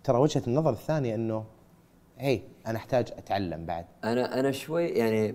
ترى 0.04 0.18
وجهة 0.18 0.42
النظر 0.46 0.70
الثانية 0.70 1.14
إنه 1.14 1.44
هي 2.18 2.40
أنا 2.66 2.76
أحتاج 2.76 3.12
أتعلم 3.16 3.66
بعد. 3.66 3.84
أنا 4.04 4.40
أنا 4.40 4.50
شوي 4.50 4.86
يعني 4.86 5.34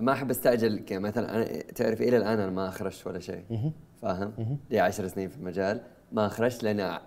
ما 0.00 0.12
أحب 0.12 0.30
أستعجل 0.30 0.84
مثلا 0.90 1.36
أنا 1.36 1.44
تعرف 1.62 2.02
إلى 2.02 2.16
الآن 2.16 2.40
أنا 2.40 2.50
ما 2.50 2.68
أخرجت 2.68 3.06
ولا 3.06 3.18
شيء. 3.18 3.72
فاهم؟ 4.02 4.58
لي 4.70 4.80
10 4.80 5.06
سنين 5.06 5.28
في 5.28 5.36
المجال 5.36 5.80
ما 6.12 6.26
أخرجت 6.26 6.62
لأن 6.62 6.98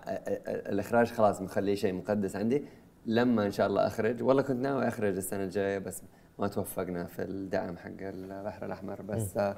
الإخراج 0.48 1.06
خلاص 1.06 1.42
مخليه 1.42 1.74
شيء 1.74 1.92
مقدس 1.92 2.36
عندي. 2.36 2.64
لما 3.06 3.46
إن 3.46 3.50
شاء 3.50 3.66
الله 3.66 3.86
أخرج 3.86 4.22
والله 4.22 4.42
كنت 4.42 4.60
ناوي 4.60 4.88
أخرج 4.88 5.16
السنة 5.16 5.44
الجاية 5.44 5.78
بس 5.78 6.02
ما 6.38 6.48
توفقنا 6.48 7.04
في 7.04 7.22
الدعم 7.22 7.76
حق 7.76 7.90
البحر 8.00 8.66
الأحمر. 8.66 9.02
بس 9.02 9.36
آه 9.36 9.56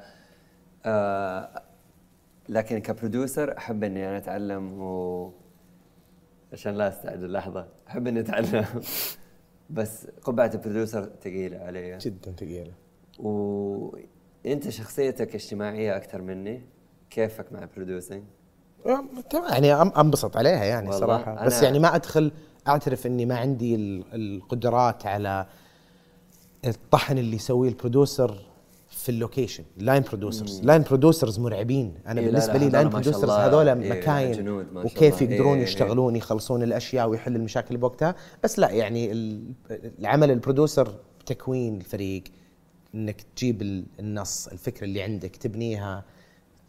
آه 0.85 1.63
لكن 2.49 2.79
كبروديوسر 2.79 3.57
أحب 3.59 3.85
إني 3.85 4.09
أنا 4.09 4.17
أتعلم 4.17 4.83
و 4.83 5.33
عشان 6.53 6.75
لا 6.75 6.89
أستعجل 6.89 7.33
لحظة. 7.33 7.69
أحب 7.89 8.07
إني 8.07 8.21
أتعلم. 8.21 8.65
بس 9.71 10.07
قبعة 10.25 10.51
البروديوسر 10.55 11.11
ثقيلة 11.23 11.59
علي 11.59 11.99
جدا 11.99 12.33
ثقيلة 12.33 12.73
وانت 13.19 14.69
شخصيتك 14.69 15.35
اجتماعية 15.35 15.97
أكثر 15.97 16.23
مني؟ 16.23 16.63
كيفك 17.11 17.53
مع 17.53 17.63
ال 17.63 17.68
producing؟ 17.68 18.23
يعني 19.51 19.73
أنبسط 19.73 20.37
عليها 20.37 20.65
يعني 20.65 20.93
صراحة. 20.93 21.47
بس 21.47 21.63
يعني 21.63 21.79
ما 21.79 21.95
أدخل 21.95 22.33
أعترف 22.69 23.07
إني 23.07 23.27
ما 23.27 23.39
عندي 23.39 23.75
القدرات 24.15 25.07
على 25.07 25.47
الطحن 26.67 27.19
اللي 27.19 27.37
يسويه 27.37 27.69
ال 27.69 27.78
producer 27.78 28.50
في 29.01 29.09
ال 29.09 29.15
location 29.15 29.65
line 29.77 30.03
producers 30.03 30.61
line 30.63 30.83
producers 30.83 31.39
مرعبين. 31.39 31.95
أنا 32.07 32.21
إيه 32.21 32.27
بالنسبة 32.27 32.59
لي 32.59 32.69
line 32.69 32.89
producers 32.89 33.31
هذول 33.31 33.69
إيه 33.69 33.91
مكاين 33.91 34.49
وكيف 34.75 35.23
يقدرون 35.23 35.57
إيه 35.59 35.65
يشتغلون 35.65 36.17
يخلصون 36.17 36.63
الأشياء 36.63 37.09
ويحل 37.09 37.37
المشاكل 37.37 37.77
بوقتها. 37.77 38.15
بس 38.45 38.59
لا 38.59 38.71
يعني 38.71 39.13
العمل 39.99 40.31
ال 40.31 40.38
producer 40.38 40.95
تكوين 41.27 41.77
الفريق. 41.77 42.25
إنك 42.95 43.23
تجيب 43.37 43.85
النص 44.01 44.49
الفكرة 44.49 44.85
اللي 44.85 45.03
عندك 45.03 45.37
تبنيها. 45.37 46.05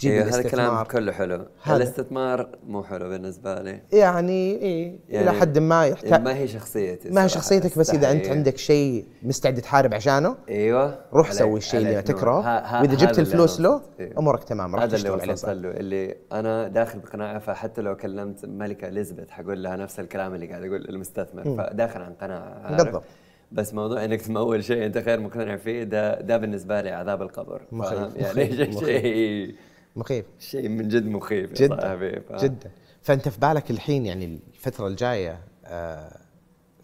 تجيب 0.01 0.13
إيه 0.13 0.23
هذا 0.23 0.39
الكلام 0.39 0.83
كله 0.83 1.11
حلو 1.11 1.45
هذا. 1.63 1.75
الاستثمار 1.77 2.49
مو 2.67 2.83
حلو 2.83 3.09
بالنسبة 3.09 3.55
لي 3.61 3.81
يعني 3.93 4.51
إيه 4.55 4.99
يعني 5.09 5.29
إلى 5.29 5.39
حد 5.39 5.57
ما 5.57 5.85
يحتاج 5.85 6.21
ما 6.21 6.35
هي 6.37 6.47
شخصيتي 6.47 7.09
ما 7.09 7.23
هي. 7.23 7.29
شخصيتك 7.29 7.77
بس 7.79 7.89
إذا 7.89 8.11
أنت. 8.11 8.27
عندك 8.29 8.57
شيء 8.57 9.05
مستعد 9.23 9.61
تحارب 9.61 9.93
عشانه 9.93 10.35
أيوه 10.49 10.99
روح 11.13 11.31
سوي 11.31 11.57
الشيء 11.57 11.79
اللي. 11.79 12.01
تكرهه 12.01 12.41
ها- 12.41 12.81
وإذا 12.81 12.95
جبت 12.95 13.19
الفلوس 13.19 13.61
له 13.61 13.81
إيه. 13.99 14.13
أمورك 14.19 14.43
تمام 14.43 14.75
راح 14.75 14.83
هذا 14.83 14.95
اللي 14.97 15.09
وصلت 15.09 15.45
له 15.45 15.71
اللي 15.71 16.15
أنا 16.31 16.67
داخل 16.67 16.99
بقناعة 16.99 17.39
فحتى 17.39 17.81
لو 17.81 17.95
كلمت 17.95 18.43
الملكه 18.43 18.87
إليزابيث 18.87 19.29
حقول 19.29 19.63
لها 19.63 19.75
نفس 19.75 19.99
الكلام 19.99 20.35
اللي 20.35 20.47
قاعد 20.47 20.63
أقول 20.63 20.85
للمستثمر 20.89 21.43
فداخل 21.43 22.01
عن 22.01 22.13
قناعة؟ 22.13 22.75
بالضبط. 22.83 23.03
بس 23.51 23.73
موضوع 23.73 24.05
إنك 24.05 24.21
تمول 24.21 24.63
شيء 24.63 24.85
أنت 24.85 24.97
غير 24.97 25.19
مقتنع 25.19 25.55
فيه 25.57 25.83
ده 25.83 26.21
ده 26.21 26.37
بالنسبة 26.37 26.81
لي 26.81 26.89
عذاب 26.89 27.21
القبر؟ 27.21 27.61
مخيف، 27.71 28.15
يعني 28.15 28.71
شيء 28.79 29.55
مخيف. 29.95 30.25
شيء 30.39 30.69
من 30.69 30.87
جد 30.87 31.05
مخيف. 31.05 31.53
جدا. 31.53 31.97
ف- 32.19 32.43
جدا. 32.43 32.71
فأنت 33.01 33.29
في 33.29 33.39
بالك 33.39 33.71
الحين 33.71 34.05
يعني 34.05 34.39
الفترة 34.53 34.87
الجاية 34.87 35.39
آه 35.65 36.17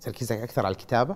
تركيزك 0.02 0.38
أكثر 0.38 0.66
على 0.66 0.72
الكتابة؟ 0.72 1.16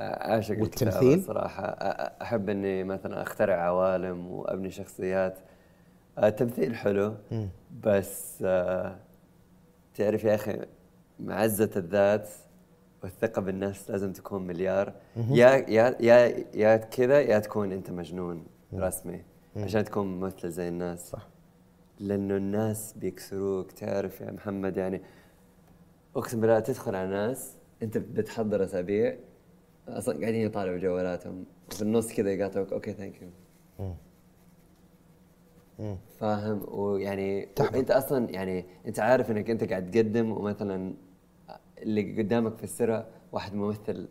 اعشق 0.00 0.60
والتمثيل؟ 0.60 0.88
الكتابة 0.88 1.14
الصراحه 1.14 1.62
أ- 1.72 2.22
أحب 2.22 2.48
إني 2.48 2.84
مثلا 2.84 3.22
أخترع 3.22 3.54
عوالم 3.54 4.26
وأبني 4.26 4.70
شخصيات. 4.70 5.38
التمثيل 6.22 6.74
حلو 6.76 7.14
بس 7.82 8.38
آه، 8.44 8.96
تعرف 9.94 10.24
يا 10.24 10.34
أخي 10.34 10.58
معزة 11.20 11.70
الذات 11.76 12.28
والثقة 13.02 13.42
بالنفس 13.42 13.90
لازم 13.90 14.12
تكون 14.12 14.46
مليار. 14.46 14.92
يا 15.16 15.48
يا 15.70 15.96
يا 16.00 16.44
يا 16.54 16.76
كذا 16.76 17.20
يا 17.20 17.38
تكون 17.38 17.72
أنت 17.72 17.90
مجنون 17.90 18.46
رسمي. 18.74 19.22
عشان 19.56 19.84
تكون 19.84 20.06
ممثل 20.06 20.50
زي 20.50 20.68
الناس. 20.68 21.10
صح. 21.10 21.28
لأنه 22.00 22.36
الناس 22.36 22.92
بيكسروك 22.92 23.72
تعرف 23.72 24.20
يا 24.20 24.30
محمد 24.30 24.76
يعني 24.76 25.00
أقسم 26.16 26.40
بالله 26.40 26.60
تدخل 26.60 26.94
على 26.94 27.08
ناس 27.10 27.56
أنت 27.82 27.98
بتحضر 27.98 28.64
أسابيع 28.64 29.16
أصلا 29.88 30.20
قاعدين 30.20 30.40
يطالعوا 30.46 30.78
جوالاتهم 30.78 31.44
وفي 31.70 31.82
النص 31.82 32.12
كذا 32.12 32.32
يقاطعوك 32.32 32.72
okay 32.72 32.92
thank 32.92 33.22
you 33.22 33.30
فاهم؟ 36.20 36.64
ويعني 36.68 37.48
أنت 37.74 37.90
أصلا 37.90 38.30
يعني 38.30 38.64
أنت 38.86 39.00
عارف 39.00 39.30
إنك 39.30 39.50
أنت 39.50 39.64
قاعد 39.64 39.90
تقدم 39.90 40.32
ومثلا 40.32 40.94
اللي 41.78 42.22
قدامك 42.22 42.56
في 42.56 42.64
السرة 42.64 43.06
واحد 43.32 43.54
ممثل 43.54 44.08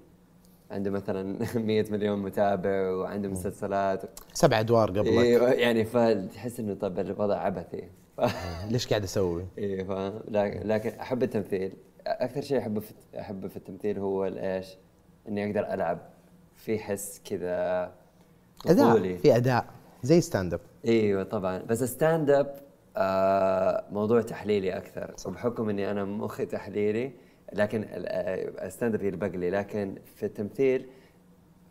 عنده 0.72 0.92
مثلا 0.92 1.38
100 1.60 1.86
مليون 1.92 2.20
متابع 2.20 2.90
وعنده 2.92 3.30
مسلسلات. 3.30 4.02
سبع 4.34 4.60
أدوار 4.60 4.90
قبلك. 4.90 5.08
إيه 5.08 5.38
يعني 5.42 5.86
فتحس 5.86 6.60
إنه 6.60 6.74
طب 6.74 7.00
الوضع 7.00 7.38
عبثي. 7.38 7.90
ف... 8.18 8.22
ليش 8.72 8.88
قاعد 8.88 9.04
أسوي؟ 9.04 9.46
إيه 9.58 9.84
فاهم 9.84 10.20
لكن 10.64 10.90
أحب 11.00 11.24
التمثيل. 11.24 11.74
أكثر 12.08 12.42
شيء 12.42 12.60
أحبه 12.60 12.80
في 12.80 12.94
أحبه 13.20 13.48
في 13.48 13.58
التمثيل 13.58 14.00
هو 14.00 14.26
الإيش؟ 14.26 14.68
إني 15.28 15.46
أقدر 15.46 15.74
ألعب. 15.74 16.00
في 16.56 16.80
حس 16.80 17.22
كذا 17.26 17.92
أداء. 18.68 19.18
في 19.18 19.36
أداء. 19.36 19.66
زي 20.04 20.22
stand 20.22 20.54
up 20.54 20.60
إيوه 20.86 21.24
طبعا. 21.24 21.58
بس 21.58 21.84
stand 21.84 22.30
up 22.30 22.56
آه 22.98 23.84
موضوع 23.92 24.22
تحليلي 24.22 24.78
أكثر. 24.78 25.14
وبحكم 25.26 25.70
إني 25.70 25.92
أنا 25.92 26.06
مخي 26.06 26.46
تحليلي 26.46 27.12
لكن 27.54 27.86
آه، 27.90 28.66
ال 28.68 28.73
stand 28.73 28.96
up 28.96 29.04
يلبق 29.04 29.28
لي 29.28 29.50
لكن 29.50 29.96
في 30.16 30.26
التمثيل 30.26 30.86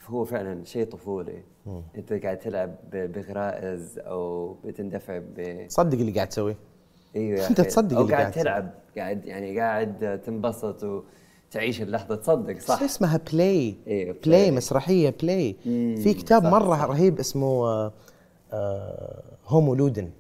هو 0.06 0.24
فعلا 0.24 0.64
شيء 0.64 0.84
طفولي. 0.86 1.42
أنت 1.96 2.12
قاعد 2.12 2.38
تلعب 2.38 2.74
بغرائز 2.92 3.98
أو 3.98 4.52
بتندفع 4.64 5.18
ب 5.18 5.64
صدق 5.68 5.98
اللي 5.98 6.12
قاعد 6.12 6.28
تسويه؟ 6.28 6.56
إيوه 7.16 7.40
أخي. 7.46 7.54
تصدق 7.54 7.98
اللي 7.98 8.14
قاعد. 8.14 8.32
تلعب 8.32 8.70
قاعد 8.96 9.24
يعني 9.26 9.58
قاعد 9.60 10.20
تنبسط 10.26 11.02
وتعيش 11.50 11.82
اللحظة. 11.82 12.16
تصدق 12.16 12.58
صح. 12.58 12.78
شو 12.78 12.84
اسمها؟ 12.84 13.20
play. 13.32 13.74
إيه، 13.86 14.12
play 14.26 14.50
play. 14.50 14.52
مسرحية 14.52 15.14
play. 15.22 15.56
مم، 15.66 15.96
في 16.02 16.14
كتاب 16.14 16.42
صح، 16.42 16.50
مرة 16.50 16.76
صح. 16.76 16.84
رهيب 16.84 17.18
اسمه 17.18 17.46
آه، 17.66 17.92
آه، 18.52 19.22
homo 19.46 19.74
ludens. 19.74 20.10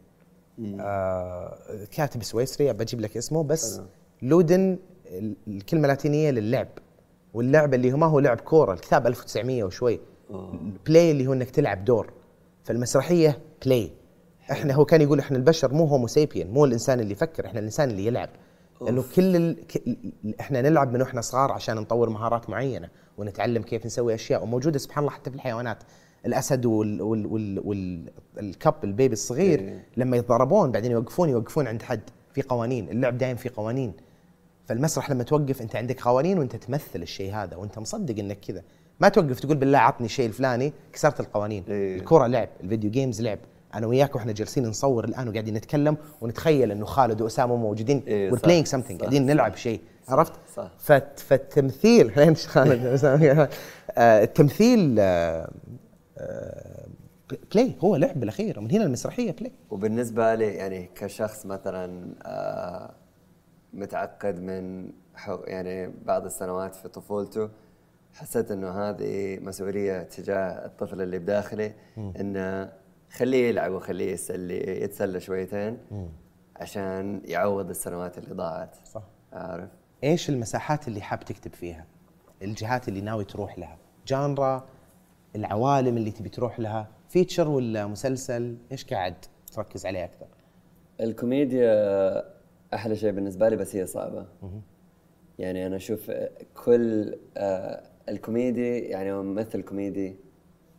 آه، 0.80 1.58
كاتب 1.90 2.22
سويسري 2.22 2.72
بجيب 2.72 3.00
لك 3.00 3.16
اسمه 3.16 3.42
بس 3.44 3.80
ludens 4.22 4.60
ال- 4.72 4.78
الكلمة 5.48 5.82
اللاتينية 5.82 6.30
للعب 6.30 6.68
واللعب 7.34 7.74
اللي 7.74 7.92
هو 7.92 7.96
ما 7.96 8.06
هو 8.06 8.18
لعب 8.20 8.40
كورة 8.40 8.72
الكتاب 8.72 9.06
1900 9.06 9.64
وشوي. 9.64 10.00
play 10.86 11.10
اللي 11.10 11.26
هو 11.26 11.32
إنك 11.32 11.50
تلعب 11.50 11.84
دور. 11.84 12.12
فالمسرحية 12.64 13.38
play 13.64 13.90
إحنا 14.50 14.74
هو 14.74 14.84
كان 14.84 15.00
يقول 15.00 15.18
إحنا 15.18 15.36
البشر 15.36 15.74
مو 15.74 15.84
homo 15.84 16.06
sapien 16.06 16.50
مو 16.50 16.64
الإنسان 16.64 17.00
اللي 17.00 17.12
يفكر 17.12 17.46
إحنا 17.46 17.58
الإنسان 17.58 17.90
اللي 17.90 18.06
يلعب. 18.06 18.28
لأنه 18.80 19.04
كل 19.16 19.36
ال... 19.36 19.56
إحنا 20.40 20.62
نلعب 20.62 20.92
من 20.92 21.00
وإحنا 21.00 21.20
صغار 21.20 21.52
عشان 21.52 21.76
نطور 21.76 22.10
مهارات 22.10 22.50
معينة 22.50 22.88
ونتعلم 23.18 23.62
كيف 23.62 23.86
نسوي 23.86 24.14
أشياء. 24.14 24.42
وموجودة 24.42 24.78
سبحان 24.78 25.04
الله 25.04 25.14
حتى 25.14 25.30
في 25.30 25.36
الحيوانات. 25.36 25.78
الأسد 26.26 26.66
وال 26.66 27.02
وال 27.02 27.26
وال 27.26 27.60
وال 27.64 28.10
ال 28.38 28.47
cub 28.47 28.74
ال 28.84 28.90
baby 28.90 29.12
الصغير 29.12 29.58
إيه. 29.60 29.86
لما 29.96 30.16
يتضربون 30.16 30.72
بعدين 30.72 30.90
يوقفون 30.90 31.28
يوقفون 31.28 31.66
عند 31.66 31.82
حد. 31.82 32.00
في 32.34 32.42
قوانين. 32.42 32.88
اللعب 32.88 33.18
دايم 33.18 33.36
في 33.36 33.48
قوانين. 33.48 33.92
فالمسرح 34.66 35.10
لما 35.10 35.22
توقف 35.22 35.62
انت 35.62 35.76
عندك 35.76 36.00
قوانين 36.00 36.38
وانت 36.38 36.56
تمثل 36.56 37.02
الشيء 37.02 37.34
هذا 37.34 37.56
وانت 37.56 37.78
مصدق 37.78 38.18
انك 38.18 38.40
كذا 38.40 38.62
ما 39.00 39.08
توقف 39.08 39.40
تقول 39.40 39.56
بالله 39.56 39.78
عطني 39.78 40.06
الشيء 40.06 40.26
الفلاني 40.26 40.72
كسرت 40.92 41.20
القوانين 41.20 41.64
إيه. 41.68 41.96
الكرة 41.96 42.26
لعب 42.26 42.48
ال 42.60 42.65
video 42.65 42.90
games 42.90 43.22
لعب 43.22 43.38
أنا 43.74 43.86
وياك 43.86 44.14
وإحنا 44.14 44.32
جالسين 44.32 44.66
نصور 44.66 45.04
الآن 45.04 45.28
وقاعدين 45.28 45.54
نتكلم 45.54 45.96
ونتخيل 46.20 46.70
إنه 46.70 46.84
خالد 46.84 47.20
وأسامة 47.22 47.56
موجودين 47.56 48.02
إيه، 48.06 48.30
playing 48.30 48.64
something 48.66 48.92
صح، 48.92 48.98
قاعدين. 49.00 49.26
نلعب 49.26 49.56
شيء 49.56 49.80
عرفت؟ 50.08 50.32
صح. 50.56 50.70
فت 50.78 51.18
فالتمثيل 51.20 52.10
خالد؟ 52.36 53.48
آه، 53.98 54.22
التمثيل 54.24 54.96
آه، 54.98 55.50
آه، 56.18 56.86
play 57.52 57.72
هو 57.80 57.96
لعب 57.96 58.20
بالأخير 58.20 58.60
من 58.60 58.70
هنا 58.70 58.84
المسرحية 58.84 59.30
play 59.32 59.52
وبالنسبة 59.70 60.34
لي 60.34 60.46
يعني 60.46 60.90
كشخص 60.94 61.46
مثلا 61.46 62.14
آه، 62.22 62.94
متعقد 63.74 64.40
من 64.40 64.92
حو 65.14 65.34
يعني 65.44 65.92
بعض 66.04 66.24
السنوات 66.24 66.74
في 66.74 66.88
طفولته 66.88 67.50
حسيت 68.14 68.50
إنه 68.50 68.70
هذه 68.70 69.38
مسؤولية 69.38 70.02
تجاه 70.02 70.66
الطفل 70.66 71.02
اللي 71.02 71.18
بداخلي 71.18 71.72
إنه 71.96 72.72
خليه 73.10 73.48
يلعب 73.48 73.72
وخليه 73.72 74.12
يسلي 74.12 74.82
يتسلى 74.82 75.20
شويتين 75.20 75.78
عشان 76.56 77.20
يعوض 77.24 77.70
السنوات 77.70 78.18
اللي 78.18 78.34
ضاعت 78.34 78.76
صح. 78.86 79.02
عارف 79.32 79.68
إيش 80.04 80.28
المساحات 80.30 80.88
اللي 80.88 81.00
حاب 81.00 81.20
تكتب 81.24 81.52
فيها؟ 81.52 81.86
الجهات 82.42 82.88
اللي 82.88 83.00
ناوي 83.00 83.24
تروح 83.24 83.58
لها؟ 83.58 83.78
genre 84.06 84.66
العوالم 85.36 85.96
اللي 85.96 86.10
تبي 86.10 86.28
تروح 86.28 86.60
لها؟ 86.60 86.88
feature 87.08 87.48
ولا 87.48 87.86
مسلسل؟ 87.86 88.56
إيش 88.72 88.84
قاعد 88.84 89.14
تركز 89.52 89.86
عليه 89.86 90.04
أكثر؟ 90.04 90.26
الكوميديا 91.00 92.33
أحلى 92.74 92.96
شيء 92.96 93.10
بالنسبة 93.10 93.48
لي 93.48 93.56
بس 93.56 93.76
هي 93.76 93.86
صعبة. 93.86 94.26
يعني 95.38 95.66
أنا 95.66 95.76
أشوف 95.76 96.10
كل 96.64 97.14
آه، 97.36 97.82
الكوميدي 98.08 98.78
يعني 98.78 99.12
ممثل 99.12 99.62
كوميدي 99.62 100.16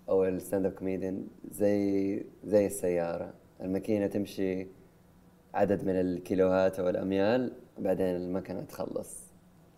أو 0.10 0.26
ال 0.26 0.32
stand 0.32 0.66
up 0.66 0.72
comedian 0.72 1.28
زي 1.52 2.26
زي 2.44 2.66
السيارة. 2.66 3.34
الماكينة 3.62 4.08
تمشي 4.08 4.68
عدد 5.54 5.84
من 5.86 5.96
الكيلوهات 6.00 6.80
أو 6.80 6.90
الأميال 6.90 7.52
وبعدين 7.78 8.16
المكنة 8.16 8.62
تخلص. 8.62 9.18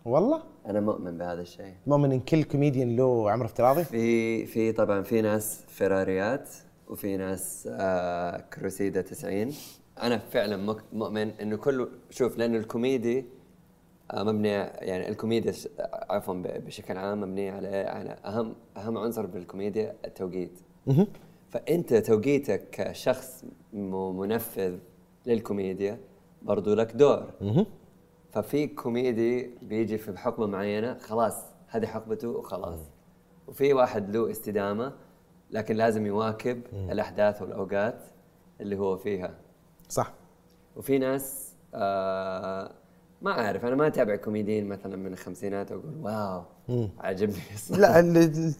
والله؟ 0.04 0.42
أنا 0.66 0.80
مؤمن 0.80 1.18
بهذا 1.18 1.40
الشيء. 1.42 1.74
مؤمن 1.86 2.12
إن 2.12 2.20
كل 2.20 2.42
كوميديان 2.44 2.96
له 2.96 3.30
عمر 3.30 3.44
افتراضي؟ 3.44 3.84
في 3.84 4.46
في 4.46 4.72
طبعا 4.72 5.02
في 5.02 5.20
ناس 5.22 5.64
فيراريات 5.68 6.48
وفي 6.88 7.16
ناس 7.16 7.68
آه 7.72 8.40
كروسيدا 8.40 9.00
90 9.02 9.52
أنا 10.02 10.18
فعلا 10.18 10.76
مؤمن 10.92 11.30
إنه 11.30 11.56
كل 11.56 11.88
شوف 12.10 12.38
لأنه 12.38 12.58
الكوميدي 12.58 13.26
آه 14.10 14.22
مبني 14.22 14.48
يعني 14.48 15.08
الكوميديا 15.08 15.52
عفوا 16.10 16.34
بشكل 16.34 16.96
عام 16.98 17.20
مبنيه 17.20 17.52
على 17.52 17.68
على 17.76 18.10
أهم 18.24 18.54
أهم 18.76 18.98
عنصر 18.98 19.26
بالكوميديا 19.26 19.96
التوقيت. 20.04 20.60
فأنت 21.50 21.94
توقيتك 21.94 22.70
كشخص 22.70 23.44
منفذ 23.72 24.78
للكوميديا 25.26 25.98
برضو 26.42 26.74
لك 26.74 26.92
دور. 26.92 27.30
ففي 28.30 28.66
كوميدي 28.66 29.50
بيجي 29.62 29.98
في 29.98 30.18
حقبة 30.18 30.46
معينة 30.46 30.98
خلاص 30.98 31.44
هذه 31.68 31.86
حقبته 31.86 32.28
وخلاص. 32.28 32.80
وفي 33.46 33.72
واحد 33.72 34.16
له 34.16 34.30
استدامة 34.30 34.92
لكن 35.50 35.76
لازم 35.76 36.06
يواكب 36.06 36.62
الأحداث 36.72 37.42
والأوقات 37.42 38.02
اللي 38.60 38.78
هو 38.78 38.96
فيها. 38.96 39.34
صح 39.88 40.12
وفي 40.76 40.98
ناس 40.98 41.52
آه 41.74 42.70
ما 43.22 43.30
أعرف 43.30 43.64
أنا 43.64 43.76
ما 43.76 43.86
أتابع 43.86 44.16
كوميديين 44.16 44.68
مثلا 44.68 44.96
من 44.96 45.12
الخمسينات 45.12 45.72
وأقول 45.72 45.94
wow 46.02 46.42
عجبني 46.98 47.36
الصراحة. 47.54 48.00
لا 48.00 48.52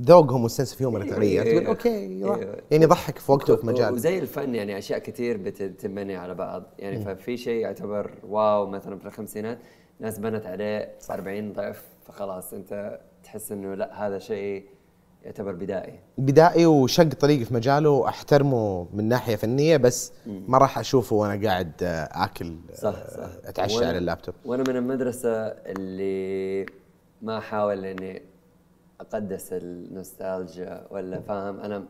ذوقهم 0.00 0.42
وال 0.42 0.51
sense 0.51 0.72
of 0.72 0.82
humor 0.82 1.04
تغير 1.04 1.42
إيه، 1.42 1.52
تقول 1.52 1.62
إيه. 1.62 1.68
okay. 1.68 1.88
إيه. 1.88 2.62
يعني 2.70 2.84
يضحك 2.84 3.18
في 3.18 3.32
وقته 3.32 3.52
وفي 3.52 3.66
مجال 3.66 3.94
وزي 3.94 4.18
الفن 4.18 4.54
يعني 4.54 4.78
أشياء 4.78 4.98
كثير 4.98 5.36
بتنبني 5.36 6.16
على 6.16 6.34
بعض 6.34 6.62
يعني 6.78 7.04
ففي 7.04 7.36
شيء 7.36 7.60
يعتبر 7.60 8.10
wow 8.28 8.66
مثلا 8.66 8.98
في 8.98 9.06
الخمسينات 9.06 9.58
ناس 10.00 10.18
بنت 10.18 10.46
عليه 10.46 10.92
40 11.10 11.52
ضعف 11.52 11.82
فخلاص 12.06 12.52
أنت 12.52 13.00
تحس 13.24 13.52
إنه 13.52 13.74
لا 13.74 14.06
هذا 14.06 14.18
شيء 14.18 14.64
يعتبر 15.24 15.52
بدائي. 15.52 15.98
بدائي 16.18 16.66
وشق 16.66 17.02
طريقي 17.14 17.44
في 17.44 17.54
مجاله 17.54 18.08
احترمه 18.08 18.86
من 18.94 19.04
ناحية 19.08 19.36
فنية 19.36 19.76
بس 19.76 20.12
ما 20.26 20.58
راح 20.58 20.78
أشوفه 20.78 21.16
وأنا 21.16 21.48
قاعد 21.48 21.72
آه، 21.82 22.08
آكل 22.24 22.56
صح 22.74 22.94
آه، 22.94 23.16
صح 23.16 23.30
أتعشى 23.48 23.78
وأنا- 23.78 23.82
على 23.82 23.98
اللابتوب. 23.98 24.34
وأنا 24.44 24.62
من 24.68 24.76
المدرسة 24.76 25.30
اللي 25.46 26.66
ما 27.22 27.38
احاول 27.38 27.84
إني 27.84 28.22
أقدس 29.00 29.52
النوستالجيا 29.52 30.86
ولا 30.90 31.20
فاهم. 31.20 31.60
أنا 31.60 31.84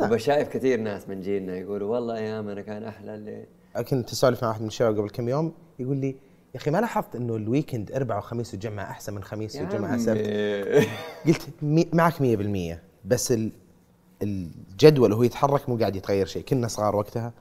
وبشايف 0.00 0.48
كثير 0.48 0.80
ناس 0.80 1.08
من 1.08 1.20
جيلنا 1.20 1.56
يقولوا 1.56 1.94
والله 1.94 2.16
ايامنا 2.16 2.60
كان 2.60 2.84
أحلى 2.84 3.14
اللي 3.14 3.44
كنت 3.88 4.10
اسولف 4.12 4.42
مع 4.42 4.48
واحد 4.48 4.60
من 4.60 4.66
الشباب 4.66 4.98
قبل 4.98 5.10
كم 5.10 5.28
يوم 5.28 5.52
يقول 5.78 5.96
لي 5.96 6.16
أخي 6.58 6.70
ما 6.70 6.78
لاحظت 6.80 7.16
إنه 7.16 7.36
الويكند 7.36 7.92
اربعاء 7.92 8.18
وخميس 8.18 8.54
وجمعه 8.54 8.84
أحسن 8.90 9.14
من 9.14 9.24
خميس 9.24 9.56
وجمعه. 9.56 9.98
سبت؟ 9.98 10.26
قلت 11.26 11.48
معك 11.92 12.14
100% 12.14 12.78
بس 13.04 13.32
ال 13.32 13.50
الجدول 14.22 15.12
وهو 15.12 15.22
يتحرك 15.22 15.68
مو 15.68 15.76
قاعد 15.76 15.96
يتغير 15.96 16.26
شيء. 16.26 16.42
كنا 16.42 16.68
صغار 16.68 16.96
وقتها 16.96 17.32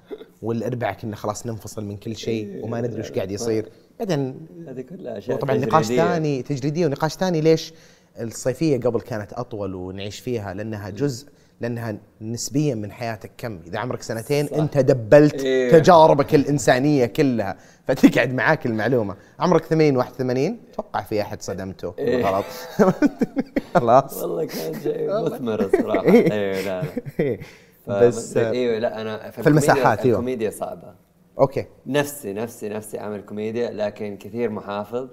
والاربعاء 0.41 0.93
كنا 0.93 1.15
خلاص 1.15 1.47
ننفصل 1.47 1.85
من 1.85 1.97
كل 1.97 2.15
شيء 2.15 2.65
وما 2.65 2.81
ندري 2.81 2.99
وش 3.01 3.11
قاعد 3.11 3.31
يصير. 3.31 3.69
بعدين 3.99 4.47
هذه 4.67 4.81
كلها 4.81 5.17
أشياء 5.17 5.37
وطبعا 5.37 5.57
نقاش. 5.57 5.85
ثاني 5.85 6.41
تجريدية 6.41 6.85
ونقاش 6.85 7.13
ثاني 7.13 7.41
ليش 7.41 7.73
الصيفية 8.19 8.79
قبل 8.79 9.01
كانت 9.01 9.33
أطول 9.33 9.75
ونعيش 9.75 10.19
فيها؟ 10.19 10.53
لأنها 10.53 10.89
جزء 10.89 11.27
لأنها 11.61 11.97
نسبيا 12.21 12.75
من 12.75 12.91
حياتك 12.91 13.31
كم؟ 13.37 13.59
إذا 13.67 13.79
عمرك 13.79 14.01
سنتين 14.01 14.47
صح. 14.47 14.57
أنت 14.57 14.77
دبلت 14.77 15.43
إيه. 15.43 15.71
تجاربك 15.71 16.35
الإنسانية 16.35 17.05
كلها. 17.05 17.57
فتقعد 17.87 18.33
معاك 18.33 18.65
المعلومة. 18.65 19.15
عمرك 19.39 19.65
80 19.65 19.97
81 19.97 20.57
أتوقع 20.73 21.01
في 21.01 21.21
أحد 21.21 21.41
صدمته. 21.41 21.93
إيه. 21.99 22.25
غلط. 22.25 22.45
خلاص. 23.75 24.17
والله 24.23 24.45
كان 24.45 24.79
شيء 24.83 25.21
مثمر 25.25 25.61
الصراحة. 25.61 26.03
إيه. 26.05 26.31
أيوه 26.31 26.61
لا 26.61 26.81
لا. 26.81 27.37
ف- 27.85 27.91
بس 27.91 28.37
أيوه 28.37 28.79
لا 28.79 29.01
أنا 29.01 29.29
في 29.31 29.47
المساحات، 29.47 29.99
أيوه. 29.99 30.17
الكوميديا 30.17 30.49
صعبة. 30.49 30.93
okay. 31.39 31.65
نفسي 31.85 32.33
نفسي 32.33 32.69
نفسي 32.69 32.99
أعمل 32.99 33.21
كوميديا 33.21 33.69
لكن 33.69 34.17
كثير 34.17 34.49
محافظ 34.49 35.07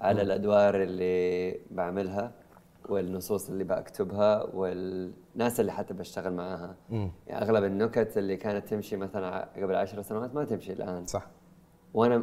على 0.00 0.22
الأدوار 0.22 0.82
اللي 0.82 1.58
بعملها. 1.70 2.32
والنصوص 2.88 3.48
اللي 3.50 3.64
بكتبها 3.64 4.42
والناس 4.54 5.60
اللي 5.60 5.72
حتى 5.72 5.94
بشتغل 5.94 6.32
معاها. 6.32 6.76
يعني 6.90 7.42
أغلب 7.44 7.64
النكت 7.64 8.18
اللي 8.18 8.36
كانت 8.36 8.68
تمشي 8.68 8.96
مثلا 8.96 9.48
قبل 9.56 9.74
عشر 9.74 10.02
سنوات 10.02 10.34
ما 10.34 10.44
تمشي 10.44 10.72
الآن. 10.72 11.06
صح. 11.06 11.26
وأنا 11.94 12.16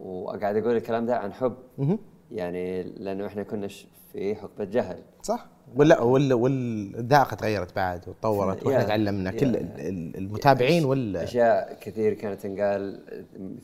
وقاعد 0.00 0.56
أقول 0.56 0.76
الكلام 0.76 1.06
ده 1.06 1.16
عن 1.16 1.32
حب. 1.32 1.54
يعني 2.30 2.82
لأنه 2.82 3.26
إحنا 3.26 3.42
كنا 3.42 3.68
في 4.12 4.34
حقبة 4.34 4.64
جهل. 4.64 4.98
صح. 5.22 5.46
ولا 5.76 6.00
ولا 6.00 6.34
والذائقه 6.34 7.34
تغيرت 7.34 7.76
بعد 7.76 8.08
وتطورت 8.08 8.62
وإحنا 8.66 8.82
تعلمنا 8.84 9.30
كل 9.30 9.46
ال- 9.46 9.56
ال- 9.80 10.16
المتابعين 10.16 10.84
ولا 10.84 11.22
أشياء 11.22 11.78
كثير 11.80 12.14
كانت 12.14 12.40
تنقال 12.40 13.00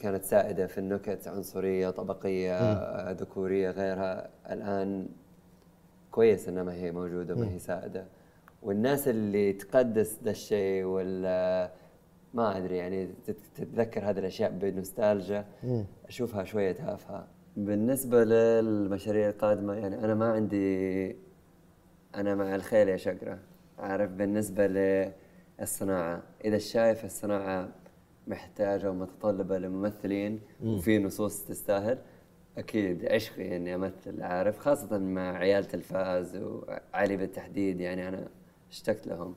كانت 0.01 0.25
سائدة 0.25 0.67
في 0.67 0.79
النكت 0.79 1.29
عنصرية 1.29 1.91
طبقية 1.91 2.53
آه، 2.59 3.13
ذكورية 3.13 3.71
غيرها. 3.71 4.29
الآن 4.51 5.09
كويس 6.19 6.49
انها 6.49 6.63
ما 6.63 6.73
هي 6.75 6.93
موجودة 6.93 7.35
وما 7.35 7.49
هي 7.55 7.59
سائدة. 7.59 8.05
والناس 8.63 9.09
اللي 9.09 9.53
تقدس 9.53 10.19
ذا 10.25 10.31
الشيء 10.31 10.85
ولا 10.85 11.71
ما 12.35 12.57
أدري 12.59 12.77
يعني 12.77 13.09
تت- 13.27 13.37
تتذكر 13.55 14.11
هذه 14.11 14.19
الأشياء 14.19 14.51
بنوستالجيا؟ 14.51 15.45
أشوفها 16.09 16.45
شوية 16.45 16.73
تافهة. 16.73 17.27
بالنسبة 17.57 18.25
للمشاريع 18.25 19.29
القادمة 19.29 19.75
يعني 19.75 20.05
أنا 20.05 20.15
ما 20.15 20.33
عندي 20.33 21.17
أنا 22.15 22.35
مع 22.35 22.55
الخيل 22.55 22.89
يا 22.89 22.97
شقرة. 22.97 23.39
عارف 23.79 24.11
بالنسبة 24.11 24.67
للصناعة. 25.59 26.23
إذا 26.45 26.59
شايف 26.59 27.05
الصناعة 27.05 27.69
محتاجة 28.27 28.91
ومتطلبة 28.91 29.59
لممثلين 29.59 30.41
وفي 30.65 30.99
نصوص 30.99 31.45
تستاهل 31.45 31.99
أكيد 32.59 33.07
عشقي 33.07 33.57
اني 33.57 33.75
أمثل 33.75 34.23
عارف 34.23 34.59
خاصة 34.59 34.99
مع 34.99 35.37
عيال 35.37 35.65
تلفاز 35.65 36.37
وعلي 36.37 37.17
بالتحديد 37.17 37.81
يعني 37.81 38.09
أنا 38.09 38.29
اشتقت 38.71 39.07
لهم. 39.07 39.35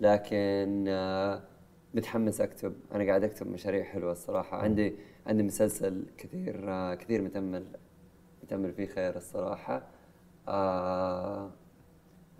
لكن 0.00 0.84
آه، 0.88 1.42
متحمس 1.94 2.40
أكتب 2.40 2.74
أنا 2.94 3.04
قاعد 3.04 3.24
أكتب 3.24 3.46
مشاريع 3.46 3.84
حلوة 3.84 4.12
الصراحة. 4.12 4.56
عندي 4.62 4.94
عندي 5.26 5.42
مسلسل 5.42 6.04
كثير 6.18 6.70
آه، 6.70 6.94
كثير 6.94 7.22
متامل 7.22 7.64
متامل 8.42 8.72
فيه 8.72 8.86
خير 8.86 9.16
الصراحة. 9.16 9.86
آه 10.48 11.50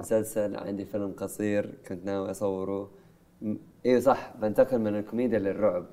مسلسل 0.01 0.57
عندي 0.57 0.85
فيلم 0.85 1.13
قصير 1.13 1.75
كنت 1.89 2.05
ناوي 2.05 2.31
أصوره. 2.31 2.91
أيوه 3.87 4.01
صح 4.01 4.37
بنتقل 4.37 4.79
من 4.79 4.97
الكوميديا 4.97 5.39
للرعب. 5.39 5.87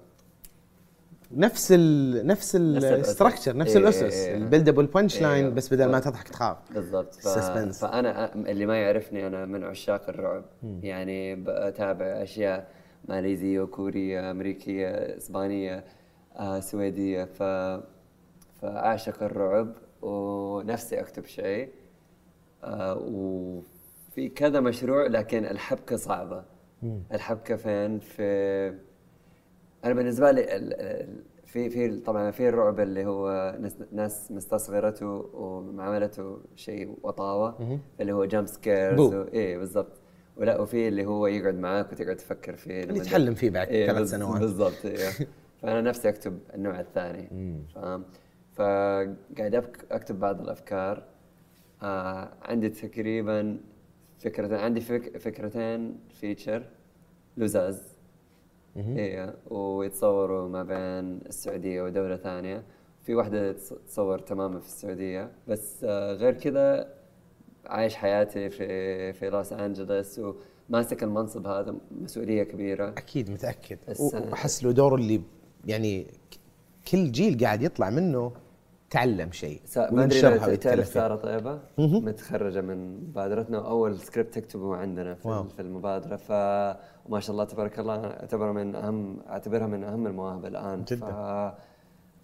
نفس 1.31 1.71
ال 1.71 2.27
نفس. 2.27 2.55
ال 2.55 2.65
structure 2.65 3.57
نفس 3.57 3.77
الاسس 3.77 4.03
إيه،. 4.03 4.37
ال 4.37 4.43
build 4.43 4.69
up 4.69 4.77
وال 4.77 4.90
punch 4.90 5.21
line. 5.21 5.53
بس 5.53 5.73
بدل 5.73 5.85
ما 5.85 5.99
تضحك 5.99 6.27
تخاف. 6.27 6.57
بالضبط. 6.73 7.15
ف... 7.15 7.27
Suspense. 7.27 7.79
فأنا 7.81 8.33
اللي 8.35 8.65
ما 8.65 8.77
يعرفني 8.81 9.27
أنا 9.27 9.45
من 9.45 9.63
عشاق 9.63 10.09
الرعب. 10.09 10.45
يعني 10.81 11.35
بتابع 11.35 12.05
أشياء 12.05 12.67
ماليزية 13.09 13.59
وكوريه 13.59 14.31
أمريكية 14.31 14.87
إسبانية 15.17 15.83
آه، 16.35 16.59
سويدية. 16.59 17.23
ف 17.25 17.43
فأعشق 18.61 19.23
الرعب 19.23 19.73
ونفسي 20.01 20.99
أكتب 20.99 21.25
شيء. 21.25 21.69
آه، 22.63 22.97
وفي 23.01 24.29
كذا 24.29 24.59
مشروع 24.59 25.07
لكن 25.07 25.45
الحبكة 25.45 25.95
صعبة. 25.95 26.43
الحبكة 27.13 27.55
فين؟ 27.55 27.99
في 27.99 28.73
أنا 29.85 29.93
بالنسبة 29.93 30.31
لي 30.31 30.43
في 31.45 31.69
في 31.69 31.99
طبعا 31.99 32.31
في 32.31 32.49
الرعب 32.49 32.79
اللي 32.79 33.05
هو 33.05 33.55
ناس, 33.91 34.31
مستصغرته 34.31 35.07
وعملته 35.07 36.39
شيء 36.55 36.97
وتاوة 37.03 37.79
اللي 38.01 38.13
هو 38.13 38.25
jump 38.25 38.47
scares 38.47 38.99
boo. 38.99 39.21
إيه 39.21 39.57
بالضبط 39.57 40.01
ولا 40.37 40.61
وفي 40.61 40.87
اللي 40.87 41.05
هو 41.05 41.27
يقعد 41.27 41.55
معاك 41.55 41.91
وتقعد 41.91 42.15
تفكر 42.15 42.55
فيه 42.55 42.83
اللي 42.83 42.99
تحلم 42.99 43.33
فيه 43.33 43.49
بعد 43.49 43.67
إيه 43.67 43.87
ثلاث 43.87 44.09
سنوات. 44.09 44.41
بالضبط 44.41 44.85
إيه. 44.85 45.09
فأنا 45.61 45.81
نفسي 45.81 46.09
أكتب 46.09 46.39
النوع 46.53 46.79
الثاني 46.79 47.29
فاهم 47.75 48.03
فقاعد 48.53 49.55
أكتب 49.91 50.19
بعض 50.19 50.41
الأفكار 50.41 51.03
آه 51.83 52.33
عندي 52.41 52.69
تقريبا 52.69 53.59
فكرتين 54.19 54.57
عندي 54.57 54.81
فك 54.81 55.17
فكرتين 55.17 55.99
فيتشر 56.09 56.69
لزاز 57.37 57.94
إيه 58.77 59.35
ويتصوروا 59.49 60.49
ما 60.49 60.63
بين 60.63 61.19
السعودية 61.29 61.81
ودولة 61.81 62.15
ثانية. 62.17 62.63
في 63.03 63.15
واحدة 63.15 63.53
تص- 63.53 63.73
تصور 63.87 64.19
تماما 64.19 64.59
في 64.59 64.67
السعودية. 64.67 65.31
بس 65.47 65.83
آه 65.83 66.13
غير 66.13 66.33
كذا 66.33 66.93
عايش 67.65 67.95
حياتي 67.95 68.49
في 68.49 69.13
في 69.13 69.29
لوس 69.29 69.53
انجلوس 69.53 70.21
وماسك 70.69 71.03
المنصب 71.03 71.47
هذا 71.47 71.75
مسؤولية 72.01 72.43
كبيرة. 72.43 72.89
أكيد 72.89 73.29
متأكد. 73.31 73.77
واحس 74.31 74.63
له 74.63 74.71
دور 74.71 74.95
اللي 74.95 75.21
يعني 75.65 76.07
كل 76.91 77.11
جيل 77.11 77.43
قاعد 77.45 77.61
يطلع 77.63 77.89
منه 77.89 78.31
تعلم 78.95 79.31
شيء 79.31 79.61
ما 79.77 80.03
أدري 80.03 80.57
تعرف 80.57 80.87
سارة 80.87 81.15
طيبة؟ 81.15 81.59
متخرجة 81.77 82.61
من 82.61 82.97
مبادرتنا 83.09 83.59
وأول 83.59 83.99
سكريبت 83.99 84.33
تكتبه 84.33 84.75
عندنا 84.75 85.17
wow. 85.23 85.43
في, 85.43 85.55
في 85.55 85.61
المبادرة. 85.61 86.15
ف 86.15 86.31
وما 87.09 87.19
شاء 87.19 87.31
الله 87.31 87.43
تبارك 87.43 87.79
الله 87.79 88.05
أعتبرها 88.07 88.51
من 88.53 88.75
اهم 88.75 89.17
أعتبرها 89.29 89.67
من 89.67 89.83
أهم 89.83 90.07
المواهب 90.07 90.45
الآن. 90.45 90.83
جداً. 90.83 91.05
ف... 91.05 91.55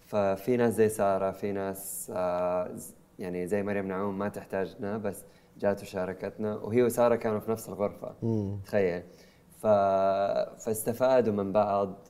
ففي 0.06 0.56
ناس 0.56 0.74
زي 0.74 0.88
سارة 0.88 1.30
في 1.30 1.52
ناس 1.52 2.12
آه، 2.16 2.70
يعني 3.18 3.46
زي 3.46 3.62
مريم 3.62 3.88
نعوم 3.88 4.18
ما 4.18 4.28
تحتاجنا 4.28 4.98
بس 4.98 5.24
جات 5.58 5.82
وشاركتنا. 5.82 6.54
وهي 6.54 6.82
وسارة 6.82 7.14
كانوا 7.14 7.40
في 7.40 7.50
نفس 7.50 7.68
الغرفة. 7.68 8.14
تخيل. 8.64 9.02
ف... 9.58 9.66
فاستفادوا 10.64 11.32
من 11.34 11.52
بعض 11.52 12.08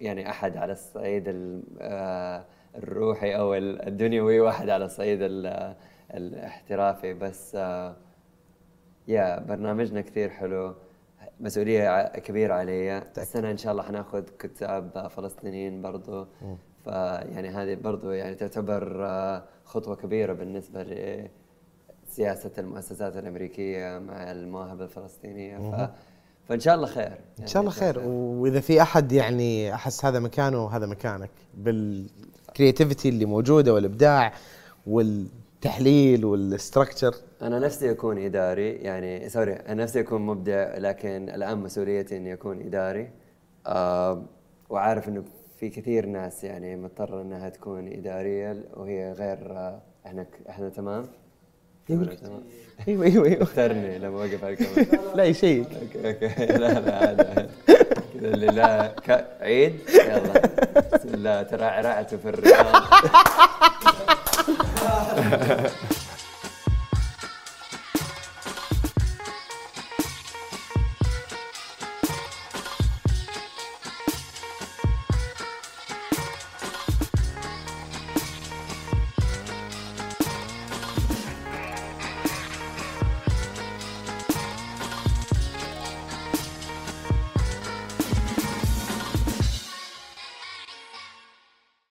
يعني 0.00 0.30
أحد 0.30 0.56
على 0.56 0.72
الصعيد 0.72 1.28
ال- 1.28 1.62
آه، 1.80 2.44
الروحي 2.74 3.36
أو 3.36 3.54
ال- 3.54 3.88
الدنيوي 3.88 4.40
واحد 4.40 4.68
على 4.68 4.84
الصعيد 4.84 5.18
ال- 5.22 5.74
الاحترافي. 6.14 7.14
بس 7.14 7.52
آه، 7.54 7.96
يا 9.08 9.40
برنامجنا 9.40 10.00
كثير 10.00 10.28
حلو. 10.30 10.74
مسؤولية 11.40 11.88
ع- 11.88 12.08
كبيرة 12.18 12.54
علي. 12.54 12.98
السنة 13.18 13.50
إن 13.50 13.56
شاء 13.56 13.72
الله 13.72 13.82
حناخذ 13.82 14.22
كتاب 14.38 15.08
فلسطينيين 15.16 15.82
برضو. 15.82 16.26
فيعني 16.84 17.48
هذه 17.48 17.74
برضو 17.74 18.10
يعني 18.10 18.34
تعتبر 18.34 19.06
آه، 19.06 19.42
خطوة 19.64 19.96
كبيرة 19.96 20.32
بالنسبة 20.32 20.82
ل 20.82 21.28
سياسه 22.08 22.50
المؤسسات 22.58 23.16
الأمريكية 23.16 23.98
مع 23.98 24.30
المواهب 24.32 24.82
الفلسطينية. 24.82 25.58
ف 25.58 25.90
فإن 26.48 26.60
شاء 26.60 26.74
الله 26.74 26.86
خير. 26.86 27.04
يعني 27.04 27.18
إن 27.40 27.46
شاء 27.46 27.60
الله. 27.62 27.72
خير 27.72 27.98
وإذا 28.08 28.60
في 28.60 28.82
أحد 28.82 29.12
يعني 29.12 29.74
أحس 29.74 30.04
هذا 30.04 30.18
مكانه 30.18 30.68
هذا 30.68 30.86
مكانك. 30.86 31.30
بال 32.58 32.66
creativity 32.66 33.08
اللي 33.08 33.24
موجودة 33.24 33.74
والإبداع 33.74 34.32
والتحليل 34.86 36.24
وال 36.24 36.40
structure 36.40 37.14
أنا 37.42 37.58
نفسي 37.58 37.90
أكون 37.90 38.18
إداري 38.18 38.70
يعني 38.70 39.28
sorry 39.28 39.52
أنا 39.52 39.82
نفسي 39.82 40.00
أكون 40.00 40.22
مبدع 40.22 40.78
لكن 40.78 41.28
الآن 41.28 41.58
مسؤوليتي 41.58 42.16
إني 42.16 42.32
أكون 42.32 42.60
إداري. 42.60 43.10
آه 43.66 44.22
وعارف 44.70 45.08
إنه 45.08 45.24
في 45.58 45.68
كثير 45.68 46.06
ناس 46.06 46.44
يعني 46.44 46.76
مضطرة 46.76 47.22
إنها 47.22 47.48
تكون 47.48 47.88
إدارية 47.92 48.64
وهي 48.76 49.12
غير 49.12 49.38
آه 49.52 49.82
إحنا 50.06 50.26
إحنا 50.48 50.68
تمام؟ 50.68 51.06
أيوه 51.90 53.04
أيوه 53.04 53.26
أيوه. 53.26 53.42
اخترني 53.42 53.98
لما 53.98 54.16
وقف 54.18 54.44
على 54.44 54.52
الكاميرا. 54.52 55.16
لا 55.16 55.32
شيء. 55.32 55.64
okay 55.64 56.08
okay. 56.08 56.46
لا 56.46 56.80
لا 56.80 56.96
عاد 56.96 57.22
كذا 57.22 57.40
اللي 57.40 57.48
لا 58.20 58.86
ك... 59.06 59.26
عيد؟ 59.40 59.80
يلا. 59.94 60.42
لا 61.16 61.42
ترعرعت 61.42 62.14
في 62.14 62.28
الرياض. 62.28 62.82